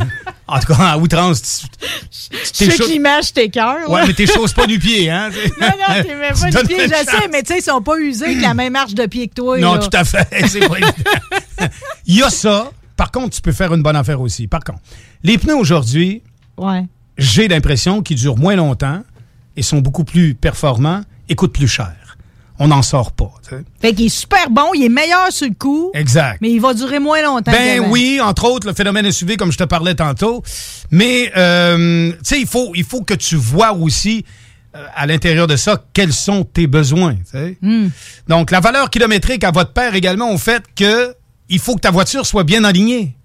en 0.51 0.59
tout 0.59 0.73
cas, 0.73 0.91
à 0.91 0.97
outrance. 0.97 1.63
tu- 1.79 1.87
Je 2.31 2.51
tes 2.51 2.71
sais 2.71 2.77
que 2.77 2.89
l'image 2.89 3.33
t'écœure. 3.33 3.89
Ouais, 3.89 4.01
là. 4.01 4.07
mais 4.07 4.13
tes 4.13 4.27
choses 4.27 4.53
pas 4.53 4.65
du 4.67 4.79
pied, 4.79 5.09
hein? 5.09 5.29
Non, 5.61 5.67
non, 5.67 6.03
t'es 6.03 6.15
même 6.15 6.33
pas 6.33 6.61
du 6.61 6.67
pied, 6.67 6.83
je 6.83 6.89
sais, 7.09 7.27
mais 7.31 7.41
tu 7.43 7.53
sais, 7.53 7.59
ils 7.59 7.63
sont 7.63 7.81
pas 7.81 7.97
usés 7.97 8.25
avec 8.25 8.41
la 8.41 8.53
même 8.53 8.73
marche 8.73 8.93
de 8.93 9.05
pied 9.05 9.27
que 9.27 9.33
toi. 9.35 9.57
Non, 9.59 9.77
tout 9.79 9.89
à 9.93 10.03
fait. 10.03 10.27
C'est 10.47 10.67
pas. 10.67 10.77
Il 12.05 12.15
y 12.15 12.23
a 12.23 12.29
ça. 12.29 12.71
Par 12.97 13.11
contre, 13.11 13.35
tu 13.35 13.41
peux 13.41 13.51
faire 13.53 13.73
une 13.73 13.81
bonne 13.83 13.95
affaire 13.95 14.19
aussi. 14.21 14.47
Par 14.47 14.61
contre, 14.63 14.79
les 15.23 15.37
pneus 15.37 15.55
aujourd'hui, 15.55 16.21
Ouais. 16.57 16.85
j'ai 17.17 17.47
l'impression 17.47 18.01
qu'ils 18.01 18.17
durent 18.17 18.37
moins 18.37 18.55
longtemps 18.55 19.01
et 19.55 19.61
sont 19.61 19.79
beaucoup 19.79 20.03
plus 20.03 20.35
performants 20.35 21.01
et 21.29 21.35
coûtent 21.35 21.53
plus 21.53 21.67
cher. 21.67 21.93
On 22.61 22.67
n'en 22.67 22.81
sort 22.81 23.13
pas. 23.13 23.31
tu 23.47 23.55
sais. 23.55 23.63
Fait 23.81 23.93
qu'il 23.93 24.07
est 24.07 24.09
super 24.09 24.49
bon, 24.49 24.71
il 24.75 24.83
est 24.83 24.89
meilleur 24.89 25.31
sur 25.31 25.47
le 25.47 25.53
coup, 25.53 25.91
Exact. 25.93 26.39
mais 26.41 26.51
il 26.51 26.59
va 26.59 26.73
durer 26.73 26.99
moins 26.99 27.21
longtemps. 27.21 27.51
Ben 27.51 27.79
oui, 27.89 28.19
entre 28.21 28.45
autres, 28.45 28.67
le 28.67 28.73
phénomène 28.73 29.09
SUV, 29.11 29.37
comme 29.37 29.51
je 29.51 29.57
te 29.57 29.63
parlais 29.63 29.95
tantôt. 29.95 30.43
Mais, 30.91 31.31
euh, 31.37 32.11
tu 32.11 32.17
sais, 32.23 32.39
il 32.41 32.47
faut, 32.47 32.71
il 32.75 32.83
faut 32.83 33.01
que 33.01 33.13
tu 33.13 33.37
vois 33.37 33.71
aussi 33.73 34.25
euh, 34.75 34.85
à 34.93 35.07
l'intérieur 35.07 35.47
de 35.47 35.55
ça 35.55 35.81
quels 35.93 36.13
sont 36.13 36.43
tes 36.43 36.67
besoins. 36.67 37.15
Hmm. 37.61 37.87
Donc, 38.27 38.51
la 38.51 38.59
valeur 38.59 38.89
kilométrique 38.89 39.43
à 39.43 39.51
votre 39.51 39.71
père 39.71 39.95
également 39.95 40.31
au 40.31 40.37
fait 40.37 40.63
que 40.75 41.15
il 41.47 41.59
faut 41.59 41.75
que 41.75 41.81
ta 41.81 41.91
voiture 41.91 42.25
soit 42.25 42.43
bien 42.43 42.63
alignée. 42.63 43.15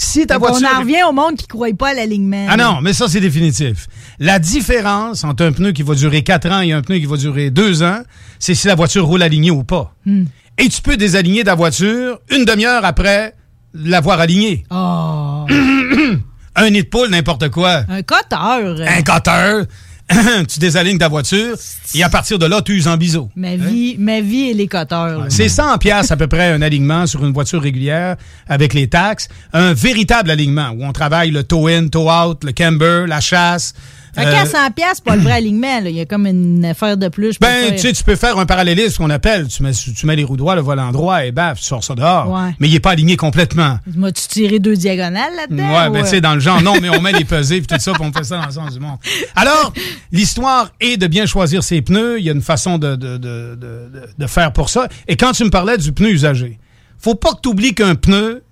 Si 0.00 0.24
ta 0.26 0.38
voiture... 0.38 0.66
On 0.72 0.76
en 0.76 0.80
revient 0.80 1.02
au 1.08 1.12
monde 1.12 1.34
qui 1.34 1.42
ne 1.42 1.48
croit 1.48 1.68
pas 1.76 1.88
à 1.88 1.94
l'alignement. 1.94 2.46
Ah 2.48 2.56
non, 2.56 2.80
mais 2.80 2.92
ça, 2.92 3.08
c'est 3.08 3.20
définitif. 3.20 3.88
La 4.20 4.38
différence 4.38 5.24
entre 5.24 5.44
un 5.44 5.50
pneu 5.50 5.72
qui 5.72 5.82
va 5.82 5.94
durer 5.96 6.22
4 6.22 6.50
ans 6.50 6.60
et 6.60 6.72
un 6.72 6.82
pneu 6.82 6.98
qui 6.98 7.06
va 7.06 7.16
durer 7.16 7.50
2 7.50 7.82
ans, 7.82 8.02
c'est 8.38 8.54
si 8.54 8.68
la 8.68 8.76
voiture 8.76 9.04
roule 9.04 9.22
alignée 9.22 9.50
ou 9.50 9.64
pas. 9.64 9.92
Hmm. 10.06 10.24
Et 10.56 10.68
tu 10.68 10.82
peux 10.82 10.96
désaligner 10.96 11.42
ta 11.42 11.56
voiture 11.56 12.20
une 12.30 12.44
demière 12.44 12.84
après 12.84 13.34
l'avoir 13.74 14.20
alignée. 14.20 14.64
Oh. 14.70 15.44
Un 16.54 16.70
nid 16.70 16.82
de 16.82 16.88
poule, 16.88 17.08
n'importe 17.10 17.50
quoi. 17.50 17.82
Un 17.88 18.02
coteur. 18.02 18.80
Un 18.80 19.02
cutter. 19.02 19.62
tu 20.48 20.58
désalignes 20.58 20.98
ta 20.98 21.08
voiture 21.08 21.56
et 21.94 22.02
à 22.02 22.08
partir 22.08 22.38
de 22.38 22.46
là, 22.46 22.62
tu 22.62 22.72
uses 22.72 22.88
en 22.88 22.96
biseau. 22.96 23.30
Ma 23.36 23.56
vie, 23.56 23.96
ma 23.98 24.20
vie 24.20 24.50
et 24.50 24.54
les 24.54 24.66
coteurs. 24.66 25.26
C'est 25.28 25.48
100 25.48 25.78
pièces 25.78 26.10
à 26.10 26.16
peu 26.16 26.26
près 26.26 26.50
un 26.52 26.62
alignement 26.62 27.06
sur 27.06 27.24
une 27.24 27.32
voiture 27.32 27.60
régulière 27.60 28.16
avec 28.48 28.74
les 28.74 28.88
taxes. 28.88 29.28
Un 29.52 29.74
véritable 29.74 30.30
alignement 30.30 30.70
où 30.70 30.84
on 30.84 30.92
travaille 30.92 31.30
le 31.30 31.44
toe-in, 31.44 31.88
toe-out, 31.88 32.42
le 32.44 32.52
camber, 32.52 33.04
la 33.06 33.20
chasse. 33.20 33.74
Fait 34.18 34.26
Euh, 34.26 34.32
qu'à 34.32 34.46
100 34.46 34.70
pièces, 34.72 35.00
pas 35.00 35.16
le 35.16 35.22
vrai 35.22 35.32
alignement. 35.32 35.80
là. 35.80 35.88
Il 35.90 35.96
y 35.96 36.00
a 36.00 36.06
comme 36.06 36.26
une 36.26 36.64
affaire 36.64 36.96
de 36.96 37.08
plus. 37.08 37.34
je 37.34 37.38
Ben, 37.40 37.72
tu 37.72 37.78
sais, 37.78 37.92
tu 37.92 38.02
peux 38.04 38.16
faire 38.16 38.38
un 38.38 38.46
parallélisme, 38.46 38.90
ce 38.90 38.98
qu'on 38.98 39.10
appelle. 39.10 39.48
Tu 39.48 39.62
mets, 39.62 39.72
tu 39.72 40.06
mets 40.06 40.16
les 40.16 40.24
roues 40.24 40.36
droits, 40.36 40.54
le 40.54 40.60
volant 40.60 40.90
droit, 40.92 41.24
et 41.24 41.30
baf, 41.32 41.58
tu 41.60 41.64
sors 41.64 41.82
ça 41.84 41.94
dehors. 41.94 42.30
Ouais. 42.30 42.50
Mais 42.58 42.68
il 42.68 42.72
n'est 42.72 42.80
pas 42.80 42.90
aligné 42.90 43.16
complètement. 43.16 43.78
M'as-tu 43.94 44.26
tiré 44.28 44.58
deux 44.58 44.74
diagonales 44.76 45.34
là-dedans? 45.36 45.68
Ouais, 45.70 45.88
ou, 45.88 45.92
ben, 45.92 46.00
tu 46.00 46.06
euh? 46.06 46.10
sais, 46.10 46.20
dans 46.20 46.34
le 46.34 46.40
genre, 46.40 46.60
non, 46.62 46.74
mais 46.80 46.88
on 46.90 47.00
met 47.02 47.12
les 47.12 47.24
pesées, 47.24 47.58
puis 47.60 47.66
tout 47.66 47.80
ça, 47.82 47.92
puis 47.92 48.02
on 48.04 48.12
fait 48.12 48.24
ça 48.24 48.38
dans 48.38 48.46
le 48.46 48.52
sens 48.52 48.72
du 48.74 48.80
monde. 48.80 48.98
Alors, 49.36 49.72
l'histoire 50.12 50.70
est 50.80 50.96
de 50.96 51.06
bien 51.06 51.26
choisir 51.26 51.62
ses 51.62 51.82
pneus. 51.82 52.18
Il 52.18 52.24
y 52.24 52.28
a 52.28 52.32
une 52.32 52.42
façon 52.42 52.78
de, 52.78 52.96
de, 52.96 53.16
de- 53.18 53.88
de 54.18 54.26
faire 54.26 54.52
pour 54.52 54.68
ça. 54.68 54.88
Et 55.06 55.16
quand 55.16 55.32
tu 55.32 55.44
me 55.44 55.50
parlais 55.50 55.78
du 55.78 55.92
pneu 55.92 56.10
usagé, 56.10 56.58
faut 56.98 57.14
pas 57.14 57.30
que 57.34 57.40
tu 57.42 57.48
oublies 57.50 57.74
qu'un 57.74 57.94
pneu, 57.94 58.42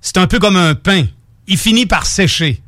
c'est 0.00 0.18
un 0.18 0.26
peu 0.26 0.38
comme 0.38 0.56
un 0.56 0.74
pain. 0.74 1.04
Il 1.46 1.56
finit 1.58 1.86
par 1.86 2.06
sécher. 2.06 2.60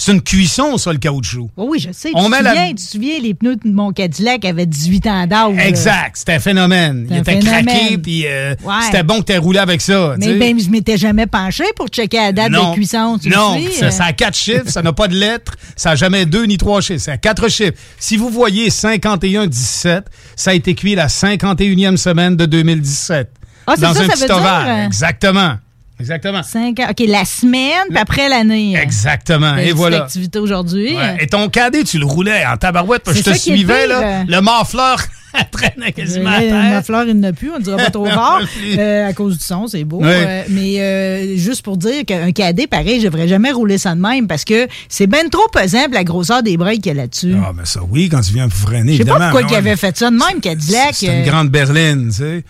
C'est 0.00 0.12
une 0.12 0.22
cuisson, 0.22 0.78
ça, 0.78 0.92
le 0.92 0.98
caoutchouc. 0.98 1.50
Oh 1.56 1.66
oui, 1.70 1.80
je 1.80 1.90
sais. 1.90 2.10
On 2.14 2.26
tu, 2.26 2.30
met 2.30 2.38
te 2.38 2.44
la- 2.44 2.50
souviens, 2.54 2.68
tu 2.68 2.74
te 2.76 2.80
souviens, 2.82 3.18
les 3.20 3.34
pneus 3.34 3.56
de 3.56 3.68
mon 3.68 3.90
Cadillac 3.92 4.44
avaient 4.44 4.64
18 4.64 5.06
ans 5.08 5.26
d'âge. 5.26 5.56
Exact, 5.58 6.12
c'était 6.16 6.34
un 6.34 6.38
phénomène. 6.38 7.08
Il 7.10 7.16
un 7.16 7.20
était 7.22 7.40
phénomène. 7.40 7.66
craqué, 7.66 7.98
puis 7.98 8.22
euh, 8.28 8.54
Ouais. 8.64 8.74
c'était 8.84 9.02
bon 9.02 9.20
que 9.22 9.32
tu 9.32 9.38
roulé 9.38 9.58
avec 9.58 9.80
ça. 9.80 10.14
Mais 10.18 10.34
ben, 10.34 10.58
je 10.60 10.70
m'étais 10.70 10.96
jamais 10.96 11.26
penché 11.26 11.64
pour 11.74 11.88
checker 11.88 12.16
la 12.18 12.30
date 12.32 12.50
non, 12.52 12.70
de 12.70 12.74
cuisson. 12.76 13.18
Tu 13.20 13.28
non, 13.28 13.56
le 13.56 13.62
sais, 13.72 13.72
ça, 13.72 13.86
euh. 13.86 13.90
ça 13.90 14.04
a 14.04 14.12
quatre 14.12 14.36
chiffres, 14.36 14.68
ça 14.68 14.82
n'a 14.82 14.92
pas 14.92 15.08
de 15.08 15.16
lettres, 15.16 15.56
ça 15.74 15.90
n'a 15.90 15.96
jamais 15.96 16.26
deux 16.26 16.44
ni 16.44 16.58
trois 16.58 16.80
chiffres, 16.80 17.02
ça 17.02 17.12
a 17.12 17.16
quatre 17.16 17.48
chiffres. 17.48 17.74
Si 17.98 18.16
vous 18.16 18.30
voyez 18.30 18.70
51-17, 18.70 20.02
ça 20.36 20.50
a 20.52 20.54
été 20.54 20.74
cuit 20.76 20.94
la 20.94 21.08
51e 21.08 21.96
semaine 21.96 22.36
de 22.36 22.46
2017. 22.46 23.30
Ah, 23.66 23.72
c'est 23.74 23.82
dans 23.82 23.94
ça, 23.94 24.00
un 24.02 24.06
ça 24.06 24.12
petit 24.12 24.20
veut 24.22 24.26
dire, 24.28 24.36
ovale. 24.36 24.68
euh? 24.68 24.86
Exactement. 24.86 25.54
Exactement. 26.00 26.42
Cinq 26.42 26.80
ans. 26.80 26.86
OK, 26.90 27.02
la 27.08 27.24
semaine, 27.24 27.86
puis 27.88 27.98
après 27.98 28.28
l'année. 28.28 28.76
euh. 28.76 28.82
Exactement. 28.82 29.56
Et 29.56 29.72
voilà. 29.72 30.02
activité 30.04 30.38
aujourd'hui? 30.38 30.94
Ouais. 30.96 31.16
Et 31.20 31.26
ton 31.26 31.48
cadet, 31.48 31.84
tu 31.84 31.98
le 31.98 32.06
roulais 32.06 32.44
en 32.46 32.56
tabarouette, 32.56 33.02
parce 33.04 33.18
que 33.20 33.24
je 33.24 33.30
te 33.30 33.36
suivais, 33.38 33.86
là. 33.86 34.20
euh. 34.20 34.24
Le 34.28 34.40
morfleur 34.40 34.98
traînait 35.50 35.92
quasiment 35.92 36.30
à 36.30 36.40
terre. 36.40 36.54
Ma 36.54 36.82
fleur, 36.82 37.04
il 37.06 37.18
n'a 37.18 37.32
plus, 37.32 37.50
on 37.50 37.58
ne 37.58 37.62
dira 37.64 37.76
pas 37.76 37.90
trop 37.90 38.06
fort, 38.06 38.40
euh, 38.78 39.08
à 39.08 39.12
cause 39.12 39.38
du 39.38 39.44
son, 39.44 39.66
c'est 39.66 39.84
beau. 39.84 40.00
Euh, 40.02 40.42
mais 40.48 40.80
euh, 40.80 41.36
juste 41.36 41.62
pour 41.62 41.76
dire 41.76 42.04
qu'un 42.06 42.32
cadet, 42.32 42.66
pareil, 42.66 43.00
je 43.00 43.06
devrais 43.06 43.28
jamais 43.28 43.50
rouler 43.52 43.76
ça 43.78 43.94
de 43.94 44.00
même 44.00 44.26
parce 44.26 44.44
que 44.44 44.66
c'est 44.88 45.06
ben 45.06 45.28
trop 45.28 45.46
pesant 45.52 45.86
la 45.92 46.04
grosseur 46.04 46.42
des 46.42 46.56
breaks 46.56 46.80
qu'il 46.82 46.94
y 46.94 46.98
a 46.98 47.02
là-dessus. 47.02 47.34
Ah, 47.44 47.52
mais 47.54 47.64
ça, 47.66 47.80
oui, 47.90 48.08
quand 48.08 48.20
tu 48.20 48.32
viens 48.32 48.48
pour 48.48 48.58
freiner, 48.58 48.92
Je 48.92 48.98
sais 48.98 49.04
pas 49.04 49.16
évidemment. 49.16 49.30
pourquoi 49.32 49.50
il 49.50 49.54
avait 49.56 49.76
fait 49.76 49.96
ça 49.98 50.10
de 50.10 50.16
même, 50.16 50.40
Cadillac. 50.40 50.94
C'est 50.94 51.06
une 51.18 51.24
grande 51.24 51.50
berline, 51.50 52.08
tu 52.08 52.14
sais. 52.16 52.44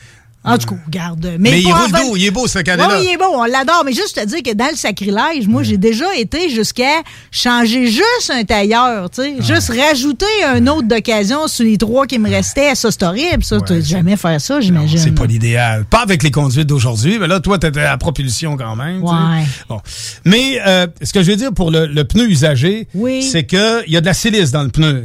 En 0.54 0.58
tout 0.58 0.66
cas, 0.74 0.80
regarde. 0.87 1.24
Mais, 1.38 1.50
Mais 1.50 1.61
il 1.62 1.72
roule 1.72 1.90
doux, 1.92 2.16
il 2.16 2.26
est 2.26 2.30
beau 2.30 2.46
ce 2.46 2.58
cadet-là. 2.61 2.88
Oui, 2.98 3.04
il 3.08 3.14
est 3.14 3.16
beau, 3.16 3.24
on 3.34 3.44
l'adore. 3.44 3.82
Mais 3.84 3.92
juste 3.92 4.20
te 4.20 4.24
dire 4.26 4.42
que 4.42 4.54
dans 4.54 4.68
le 4.70 4.76
sacrilège, 4.76 5.46
moi, 5.46 5.62
j'ai 5.62 5.76
déjà 5.78 6.06
été 6.16 6.50
jusqu'à 6.50 7.02
changer 7.30 7.87
juste 7.87 8.30
un 8.32 8.44
tailleur, 8.44 9.11
tu 9.11 9.22
sais. 9.22 9.34
Juste 9.40 9.70
rajouter 9.70 10.26
un 10.46 10.66
autre 10.66 10.88
d'occasion 10.88 11.46
sur 11.48 11.64
les 11.64 11.78
trois 11.78 12.06
qui 12.06 12.18
me 12.18 12.28
restaient. 12.28 12.74
Ça, 12.74 12.90
c'est 12.90 13.02
horrible, 13.02 13.44
ça. 13.44 13.58
tu 13.61 13.82
jamais 13.82 14.16
faire 14.16 14.40
ça, 14.40 14.61
j'imagine. 14.61 14.98
C'est 14.98 15.12
pas 15.12 15.26
l'idéal. 15.26 15.84
Pas 15.84 16.00
avec 16.02 16.22
les 16.22 16.30
conduites 16.30 16.66
d'aujourd'hui, 16.66 17.18
mais 17.18 17.26
là, 17.26 17.40
toi, 17.40 17.58
t'étais 17.58 17.80
à 17.82 17.96
propulsion 17.98 18.56
quand 18.56 18.76
même. 18.76 19.02
Ouais. 19.02 19.44
Bon. 19.68 19.80
Mais 20.24 20.61
euh, 20.66 20.87
ce 21.02 21.12
que 21.12 21.22
je 21.22 21.30
veux 21.30 21.37
dire 21.37 21.52
pour 21.52 21.70
le, 21.70 21.87
le 21.87 22.04
pneu 22.04 22.28
usagé, 22.28 22.88
Oui. 22.94 23.22
c'est 23.22 23.44
qu'il 23.44 23.84
y 23.88 23.96
a 23.96 24.00
de 24.00 24.06
la 24.06 24.14
silice 24.14 24.50
dans 24.50 24.62
le 24.62 24.70
pneu. 24.70 25.04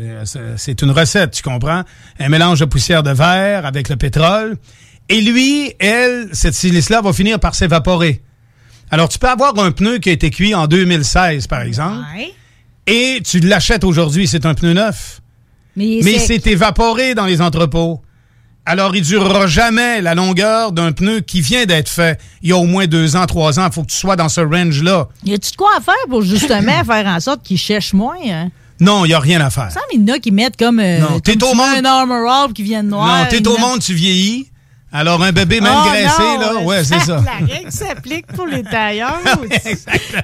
C'est 0.58 0.82
une 0.82 0.91
recette, 0.91 1.32
tu 1.32 1.43
comprends? 1.43 1.84
Un 2.19 2.29
mélange 2.29 2.60
de 2.60 2.65
poussière 2.65 3.03
de 3.03 3.12
verre 3.12 3.65
avec 3.65 3.89
le 3.89 3.95
pétrole. 3.95 4.58
Et 5.09 5.21
lui, 5.21 5.73
elle, 5.79 6.29
cette 6.33 6.53
silice-là 6.55 7.01
va 7.01 7.13
finir 7.13 7.39
par 7.39 7.55
s'évaporer. 7.55 8.21
Alors, 8.89 9.09
tu 9.09 9.19
peux 9.19 9.27
avoir 9.29 9.57
un 9.59 9.71
pneu 9.71 9.97
qui 9.97 10.09
a 10.09 10.11
été 10.11 10.29
cuit 10.29 10.53
en 10.55 10.67
2016, 10.67 11.47
par 11.47 11.61
exemple, 11.61 12.05
Ouais. 12.15 12.31
et 12.87 13.21
tu 13.23 13.39
l'achètes 13.39 13.83
aujourd'hui, 13.83 14.27
c'est 14.27 14.45
un 14.45 14.53
pneu 14.53 14.73
neuf. 14.73 15.21
Mais, 15.75 15.99
Mais 16.03 16.19
c'est- 16.19 16.39
c'est 16.41 16.47
évaporé 16.47 17.15
dans 17.15 17.25
les 17.25 17.41
entrepôts. 17.41 18.01
Alors, 18.65 18.95
il 18.95 19.01
durera 19.03 19.45
jamais 19.47 19.99
la 20.01 20.15
longueur 20.15 20.71
d'un 20.71 20.93
pneu 20.93 21.19
qui 21.19 21.41
vient 21.41 21.65
d'être 21.65 21.89
fait 21.89 22.17
il 22.41 22.49
y 22.49 22.51
a 22.53 22.57
au 22.57 22.63
moins 22.63 22.85
deux 22.85 23.15
ans, 23.17 23.25
trois 23.25 23.59
ans. 23.59 23.67
Il 23.69 23.73
faut 23.73 23.81
que 23.81 23.91
tu 23.91 23.97
sois 23.97 24.15
dans 24.15 24.29
ce 24.29 24.39
range-là. 24.39 25.09
Y 25.25 25.33
a-tu 25.33 25.51
de 25.51 25.55
quoi 25.57 25.71
à 25.77 25.81
faire 25.81 25.93
pour 26.09 26.21
justement 26.21 26.83
faire 26.85 27.07
en 27.07 27.19
sorte 27.19 27.41
qu'ils 27.43 27.57
cherchent 27.57 27.93
moins? 27.93 28.15
Hein? 28.25 28.51
Non, 28.79 29.03
il 29.03 29.09
n'y 29.09 29.13
a 29.15 29.19
rien 29.19 29.41
à 29.41 29.49
faire. 29.49 29.65
Ça 29.71 29.81
semble, 29.81 29.85
il 29.93 30.07
y 30.07 30.11
en 30.11 30.15
a 30.15 30.19
qui 30.19 30.31
mettent 30.31 30.55
comme, 30.57 30.79
euh, 30.79 30.99
Non, 30.99 31.19
t'es 31.19 31.41
au 31.43 31.53
monde- 31.53 31.77
un 31.77 31.83
Armor 31.85 32.53
qui 32.53 32.63
vient 32.63 32.83
de 32.83 32.89
noir. 32.89 33.23
non, 33.23 33.27
t'es 33.29 33.45
au 33.47 33.57
monde, 33.57 33.81
tu 33.81 33.93
vieillis. 33.93 34.47
Alors, 34.93 35.23
un 35.23 35.32
bébé 35.32 35.60
même 35.60 35.73
Oh, 35.75 35.88
graissé, 35.89 36.21
non, 36.21 36.39
là, 36.39 36.56
ouais, 36.62 36.84
c'est 36.84 36.99
ça. 36.99 37.21
La 37.25 37.45
règle 37.53 37.71
s'applique 37.71 38.27
pour 38.27 38.45
les 38.45 38.62
tailleurs. 38.63 39.19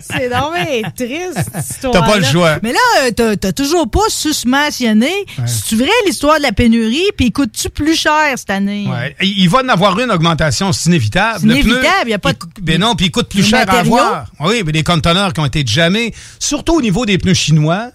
c'est 0.01 0.27
vraiment 0.27 0.91
triste, 0.95 1.49
cette 1.53 1.69
histoire 1.69 1.93
T'as 1.93 2.01
pas 2.03 2.17
le 2.19 2.23
choix. 2.23 2.59
Mais 2.61 2.71
là, 2.73 2.79
euh, 3.19 3.35
t'as- 3.35 3.51
toujours 3.51 3.89
pas 3.89 4.07
susmentionné. 4.09 5.11
C'est-tu 5.45 5.75
vrai 5.77 5.89
l'histoire 6.05 6.37
de 6.37 6.43
la 6.43 6.51
pénurie? 6.51 7.09
Puis 7.17 7.31
coûte-tu 7.31 7.69
plus 7.69 7.95
cher 7.95 8.13
cette 8.35 8.49
année? 8.51 8.87
Ouais. 8.87 9.15
Il 9.21 9.39
il 9.39 9.49
va 9.49 9.59
en 9.63 9.69
avoir 9.69 9.99
une 9.99 10.11
augmentation, 10.11 10.71
c'est 10.71 10.87
inévitable. 10.89 11.39
C'est 11.39 11.45
inévitable, 11.47 12.09
y 12.09 12.13
a 12.13 12.19
pas 12.19 12.29
il 12.29 12.33
de- 12.33 12.37
cou- 12.39 12.47
Ben 12.61 12.79
non, 12.79 12.95
puis 12.95 13.07
il 13.07 13.11
coûte 13.11 13.29
plus 13.29 13.43
cher 13.43 13.65
matériaux? 13.65 13.97
à 13.97 14.01
avoir. 14.01 14.25
Oui, 14.41 14.61
mais 14.65 14.71
des 14.71 14.83
conteneurs 14.83 15.33
qui 15.33 15.39
ont 15.39 15.45
été 15.45 15.63
jammés, 15.65 16.13
surtout 16.37 16.75
au 16.77 16.81
niveau 16.81 17.05
des 17.07 17.17
pneus 17.17 17.33
chinois, 17.33 17.89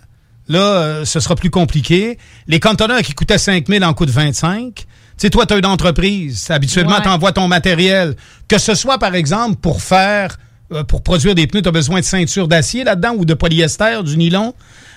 là, 0.48 0.58
euh, 0.58 1.04
ce 1.04 1.20
sera 1.20 1.36
plus 1.36 1.50
compliqué. 1.50 2.18
Les 2.48 2.58
conteneurs 2.60 3.02
qui 3.02 3.12
coûtaient 3.14 3.38
5 3.38 3.68
000 3.68 3.84
en 3.84 3.94
coûtent 3.94 4.10
25. 4.10 4.86
Tu 5.16 5.22
sais, 5.26 5.30
toi, 5.30 5.46
tu 5.46 5.54
as 5.54 5.58
une 5.58 5.66
entreprise. 5.66 6.46
Habituellement, 6.50 6.96
Ouais. 6.96 7.02
tu 7.02 7.08
envoies 7.08 7.32
ton 7.32 7.46
matériel. 7.48 8.16
Que 8.48 8.58
ce 8.58 8.74
soit, 8.74 8.98
par 8.98 9.14
exemple, 9.14 9.56
pour 9.56 9.80
faire, 9.80 10.36
euh, 10.72 10.82
pour 10.84 11.02
produire 11.02 11.34
des 11.34 11.46
pneus, 11.46 11.62
tu 11.62 11.68
as 11.68 11.72
besoin 11.72 12.00
de 12.00 12.04
ceinture 12.04 12.48
d'acier 12.48 12.82
là-dedans 12.84 13.14
ou 13.16 13.24
de 13.24 13.34
polyester, 13.34 14.02
du 14.04 14.16
nylon. 14.16 14.54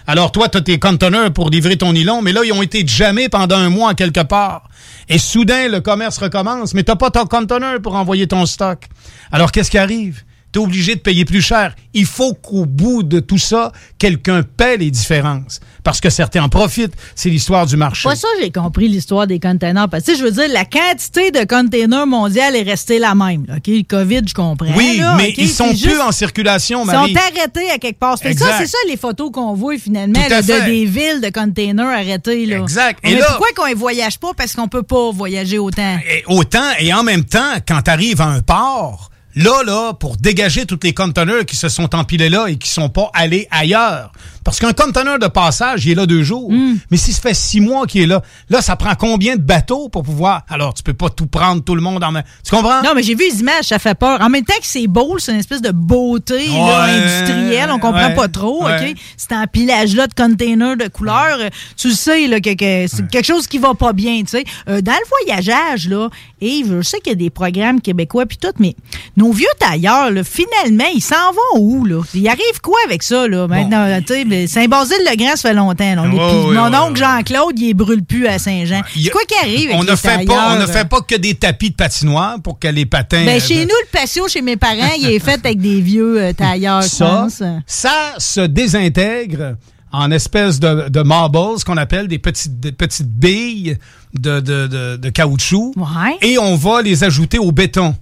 Alors, 0.07 0.31
toi, 0.31 0.47
tu 0.49 0.57
as 0.57 0.61
tes 0.61 0.79
conteneurs 0.79 1.31
pour 1.33 1.49
livrer 1.49 1.77
ton 1.77 1.93
nylon, 1.93 2.21
mais 2.21 2.31
là, 2.31 2.41
ils 2.43 2.51
ont 2.53 2.61
été 2.63 2.85
jammés 2.87 3.29
pendant 3.29 3.57
un 3.57 3.69
mois 3.69 3.93
quelque 3.93 4.21
part. 4.23 4.69
Et 5.09 5.19
soudain, 5.19 5.67
le 5.67 5.81
commerce 5.81 6.17
recommence, 6.17 6.73
mais 6.73 6.83
tu 6.83 6.95
pas 6.95 7.11
ton 7.11 7.25
conteneur 7.25 7.81
pour 7.81 7.95
envoyer 7.95 8.25
ton 8.27 8.45
stock. 8.45 8.85
Alors, 9.31 9.51
qu'est-ce 9.51 9.69
qui 9.69 9.77
arrive? 9.77 10.23
Tu 10.57 10.61
es 10.61 10.65
obligé 10.65 10.95
de 10.95 10.99
payer 11.01 11.23
plus 11.23 11.41
cher. 11.43 11.75
Il 11.93 12.05
faut 12.07 12.33
qu'au 12.33 12.65
bout 12.65 13.03
de 13.03 13.19
tout 13.19 13.37
ça, 13.37 13.71
quelqu'un 13.99 14.41
paie 14.41 14.77
les 14.77 14.89
différences. 14.89 15.59
Parce 15.83 16.01
que 16.01 16.09
certains 16.09 16.43
en 16.43 16.49
profitent. 16.49 16.93
C'est 17.15 17.29
l'histoire 17.29 17.67
du 17.67 17.77
marché. 17.77 18.09
Pas 18.09 18.15
ça, 18.15 18.27
j'ai 18.41 18.51
compris 18.51 18.87
l'histoire 18.87 19.27
des 19.27 19.39
containers. 19.39 19.87
Parce 19.87 20.03
que, 20.03 20.15
je 20.17 20.23
veux 20.23 20.31
dire, 20.31 20.47
la 20.51 20.65
quantité 20.65 21.29
de 21.29 21.43
containers 21.45 22.07
mondiale 22.07 22.55
est 22.55 22.63
restée 22.63 22.97
la 22.97 23.13
même. 23.13 23.45
là, 23.47 23.55
OK? 23.57 23.67
Le 23.67 23.83
COVID, 23.83 24.21
je 24.27 24.33
comprends. 24.33 24.73
Oui, 24.75 24.97
là, 24.97 25.15
mais 25.15 25.29
OK? 25.29 25.35
ils 25.37 25.47
sont 25.49 25.69
plus 25.75 25.99
en 25.99 26.11
circulation, 26.11 26.81
Ils 26.83 26.87
Marie. 26.87 27.13
sont 27.13 27.19
arrêtés 27.19 27.69
à 27.69 27.77
quelque 27.77 27.99
part. 27.99 28.17
C'est 28.19 28.37
ça, 28.37 28.57
c'est 28.57 28.67
ça 28.67 28.77
les 28.89 28.97
photos 28.97 29.29
qu'on 29.31 29.53
voit 29.53 29.77
finalement 29.77 30.19
là, 30.27 30.41
de 30.41 30.65
des 30.65 30.85
villes 30.85 31.21
de 31.21 31.29
containers 31.29 31.87
arrêtés. 31.87 32.47
Là. 32.47 32.57
Exact. 32.57 32.99
Et 33.03 33.13
Mais 33.13 33.21
pourquoi 33.27 33.47
qu'on 33.55 33.69
ne 33.69 33.75
voyage 33.75 34.17
pas? 34.17 34.31
Parce 34.35 34.53
qu'on 34.53 34.67
peut 34.67 34.83
pas 34.83 35.11
voyager 35.11 35.59
autant. 35.59 35.97
Et 36.11 36.23
autant, 36.27 36.71
et 36.79 36.91
en 36.93 37.03
même 37.03 37.23
temps, 37.25 37.53
quand 37.67 37.83
tu 37.83 37.91
arrives 37.91 38.21
à 38.21 38.25
un 38.27 38.41
port, 38.41 39.11
là, 39.37 39.63
là, 39.63 39.93
pour 39.93 40.17
dégager 40.17 40.65
tous 40.65 40.79
les 40.83 40.93
conteneurs 40.93 41.45
qui 41.45 41.55
se 41.55 41.69
sont 41.69 41.95
empilés 41.95 42.29
là 42.29 42.47
et 42.47 42.57
qui 42.57 42.69
sont 42.69 42.89
pas 42.89 43.09
allés 43.13 43.47
ailleurs. 43.51 44.11
Parce 44.47 44.61
qu'un 44.61 44.71
conteneur 44.71 45.19
de 45.19 45.27
passage, 45.27 45.85
il 45.85 45.91
est 45.91 45.95
là 45.95 46.05
deux 46.05 46.23
jours. 46.23 46.49
Hmm. 46.49 46.77
Mais 46.89 46.95
si 46.95 47.11
ça 47.11 47.21
fait 47.21 47.33
six 47.33 47.59
mois 47.59 47.85
qu'il 47.85 48.03
est 48.03 48.05
là, 48.05 48.21
là, 48.49 48.61
ça 48.61 48.77
prend 48.77 48.95
combien 48.95 49.35
de 49.35 49.41
bateaux 49.41 49.89
pour 49.89 50.03
pouvoir... 50.03 50.43
Alors, 50.47 50.73
tu 50.73 50.83
peux 50.83 50.93
pas 50.93 51.09
tout 51.09 51.27
prendre, 51.27 51.61
tout 51.61 51.75
le 51.75 51.81
monde 51.81 52.01
en 52.01 52.13
main. 52.13 52.23
Tu 52.45 52.55
comprends? 52.55 52.81
Non, 52.81 52.91
mais 52.95 53.03
j'ai 53.03 53.13
vu 53.13 53.25
les 53.29 53.41
images, 53.41 53.65
ça 53.65 53.77
fait 53.77 53.93
peur. 53.93 54.21
En 54.21 54.29
même 54.29 54.45
temps 54.45 54.55
que 54.57 54.65
c'est 54.65 54.87
beau, 54.87 55.17
c'est 55.19 55.33
une 55.33 55.39
espèce 55.39 55.61
de 55.61 55.71
beauté 55.71 56.47
là, 56.47 56.83
industrielle, 56.83 57.69
on 57.71 57.79
comprend 57.79 58.07
ouais, 58.07 58.15
pas 58.15 58.29
trop, 58.29 58.63
ouais. 58.63 58.91
OK? 58.91 58.97
C'est 59.17 59.33
un 59.33 59.47
pilage-là 59.47 60.07
de 60.07 60.13
containers 60.13 60.77
de 60.77 60.87
couleurs. 60.87 61.39
Tu 61.75 61.89
le 61.89 61.93
sais, 61.93 62.27
là, 62.27 62.39
que, 62.39 62.53
que 62.53 62.87
c'est 62.87 63.05
quelque 63.09 63.25
chose 63.25 63.47
qui 63.47 63.57
va 63.57 63.73
pas 63.73 63.91
bien, 63.91 64.21
tu 64.21 64.27
sais. 64.27 64.45
Euh, 64.69 64.79
dans 64.79 64.93
le 64.93 65.25
voyageage, 65.25 65.89
là, 65.89 66.07
et 66.39 66.63
je 66.65 66.81
sais 66.83 66.99
qu'il 66.99 67.11
y 67.11 67.15
a 67.15 67.17
des 67.17 67.31
programmes 67.31 67.81
québécois 67.81 68.25
puis 68.25 68.37
tout, 68.37 68.53
mais 68.59 68.77
nos 69.17 69.33
vieux 69.33 69.45
tailleurs, 69.59 70.09
là, 70.09 70.23
finalement, 70.23 70.89
ils 70.95 71.01
s'en 71.01 71.33
vont 71.33 71.59
où, 71.59 71.83
là? 71.83 72.01
Il 72.13 72.25
arrive 72.29 72.61
quoi 72.63 72.77
avec 72.85 73.03
ça, 73.03 73.27
là? 73.27 73.45
Maintenant, 73.49 73.85
tu 73.99 74.13
sais, 74.13 74.23
mais 74.23 74.36
Saint-Basile-le-Grand, 74.45 75.35
ça 75.35 75.49
fait 75.49 75.53
longtemps. 75.55 75.95
là. 75.95 76.03
Mon 76.03 76.73
oncle 76.77 76.99
Jean-Claude, 76.99 77.57
il 77.59 77.73
brûle 77.73 78.03
plus 78.03 78.27
à 78.27 78.37
Saint-Jean. 78.37 78.81
C'est 78.93 79.09
quoi 79.09 79.21
qui 79.27 79.35
arrive 79.41 79.69
avec 79.71 79.81
on 79.81 79.83
ne 79.83 79.95
fait 79.95 80.25
pas, 80.25 80.53
on 80.53 80.59
ne 80.59 80.63
euh? 80.63 80.67
fait 80.67 80.87
pas 80.87 81.01
que 81.01 81.15
des 81.15 81.33
tapis 81.35 81.71
de 81.71 81.75
patinoire 81.75 82.35
pour 82.43 82.59
que 82.59 82.67
les 82.67 82.85
patins... 82.85 83.25
Ben, 83.25 83.37
euh, 83.37 83.39
chez 83.39 83.61
nous, 83.65 83.71
le 83.71 83.87
patio, 83.91 84.27
chez 84.27 84.41
mes 84.41 84.57
parents, 84.57 84.91
il 84.99 85.09
est 85.09 85.19
fait 85.19 85.39
avec 85.43 85.59
des 85.59 85.81
vieux 85.81 86.21
euh, 86.21 86.33
tailleurs, 86.33 86.83
ça, 86.83 87.27
ça 87.65 88.13
se 88.17 88.41
désintègre 88.41 89.55
en 89.91 90.11
espèces 90.11 90.59
de, 90.59 90.89
de 90.89 91.01
marbles, 91.01 91.63
qu'on 91.65 91.77
appelle 91.77 92.07
des 92.07 92.19
petites, 92.19 92.59
des 92.59 92.73
petites 92.73 93.09
billes 93.09 93.77
de, 94.13 94.39
de, 94.41 94.67
de- 94.67 94.97
de 94.97 95.09
caoutchouc. 95.09 95.73
Ouais. 95.77 96.17
Et 96.21 96.37
on 96.37 96.55
va 96.55 96.81
les 96.81 97.03
ajouter 97.03 97.39
au 97.39 97.51
béton. 97.51 97.95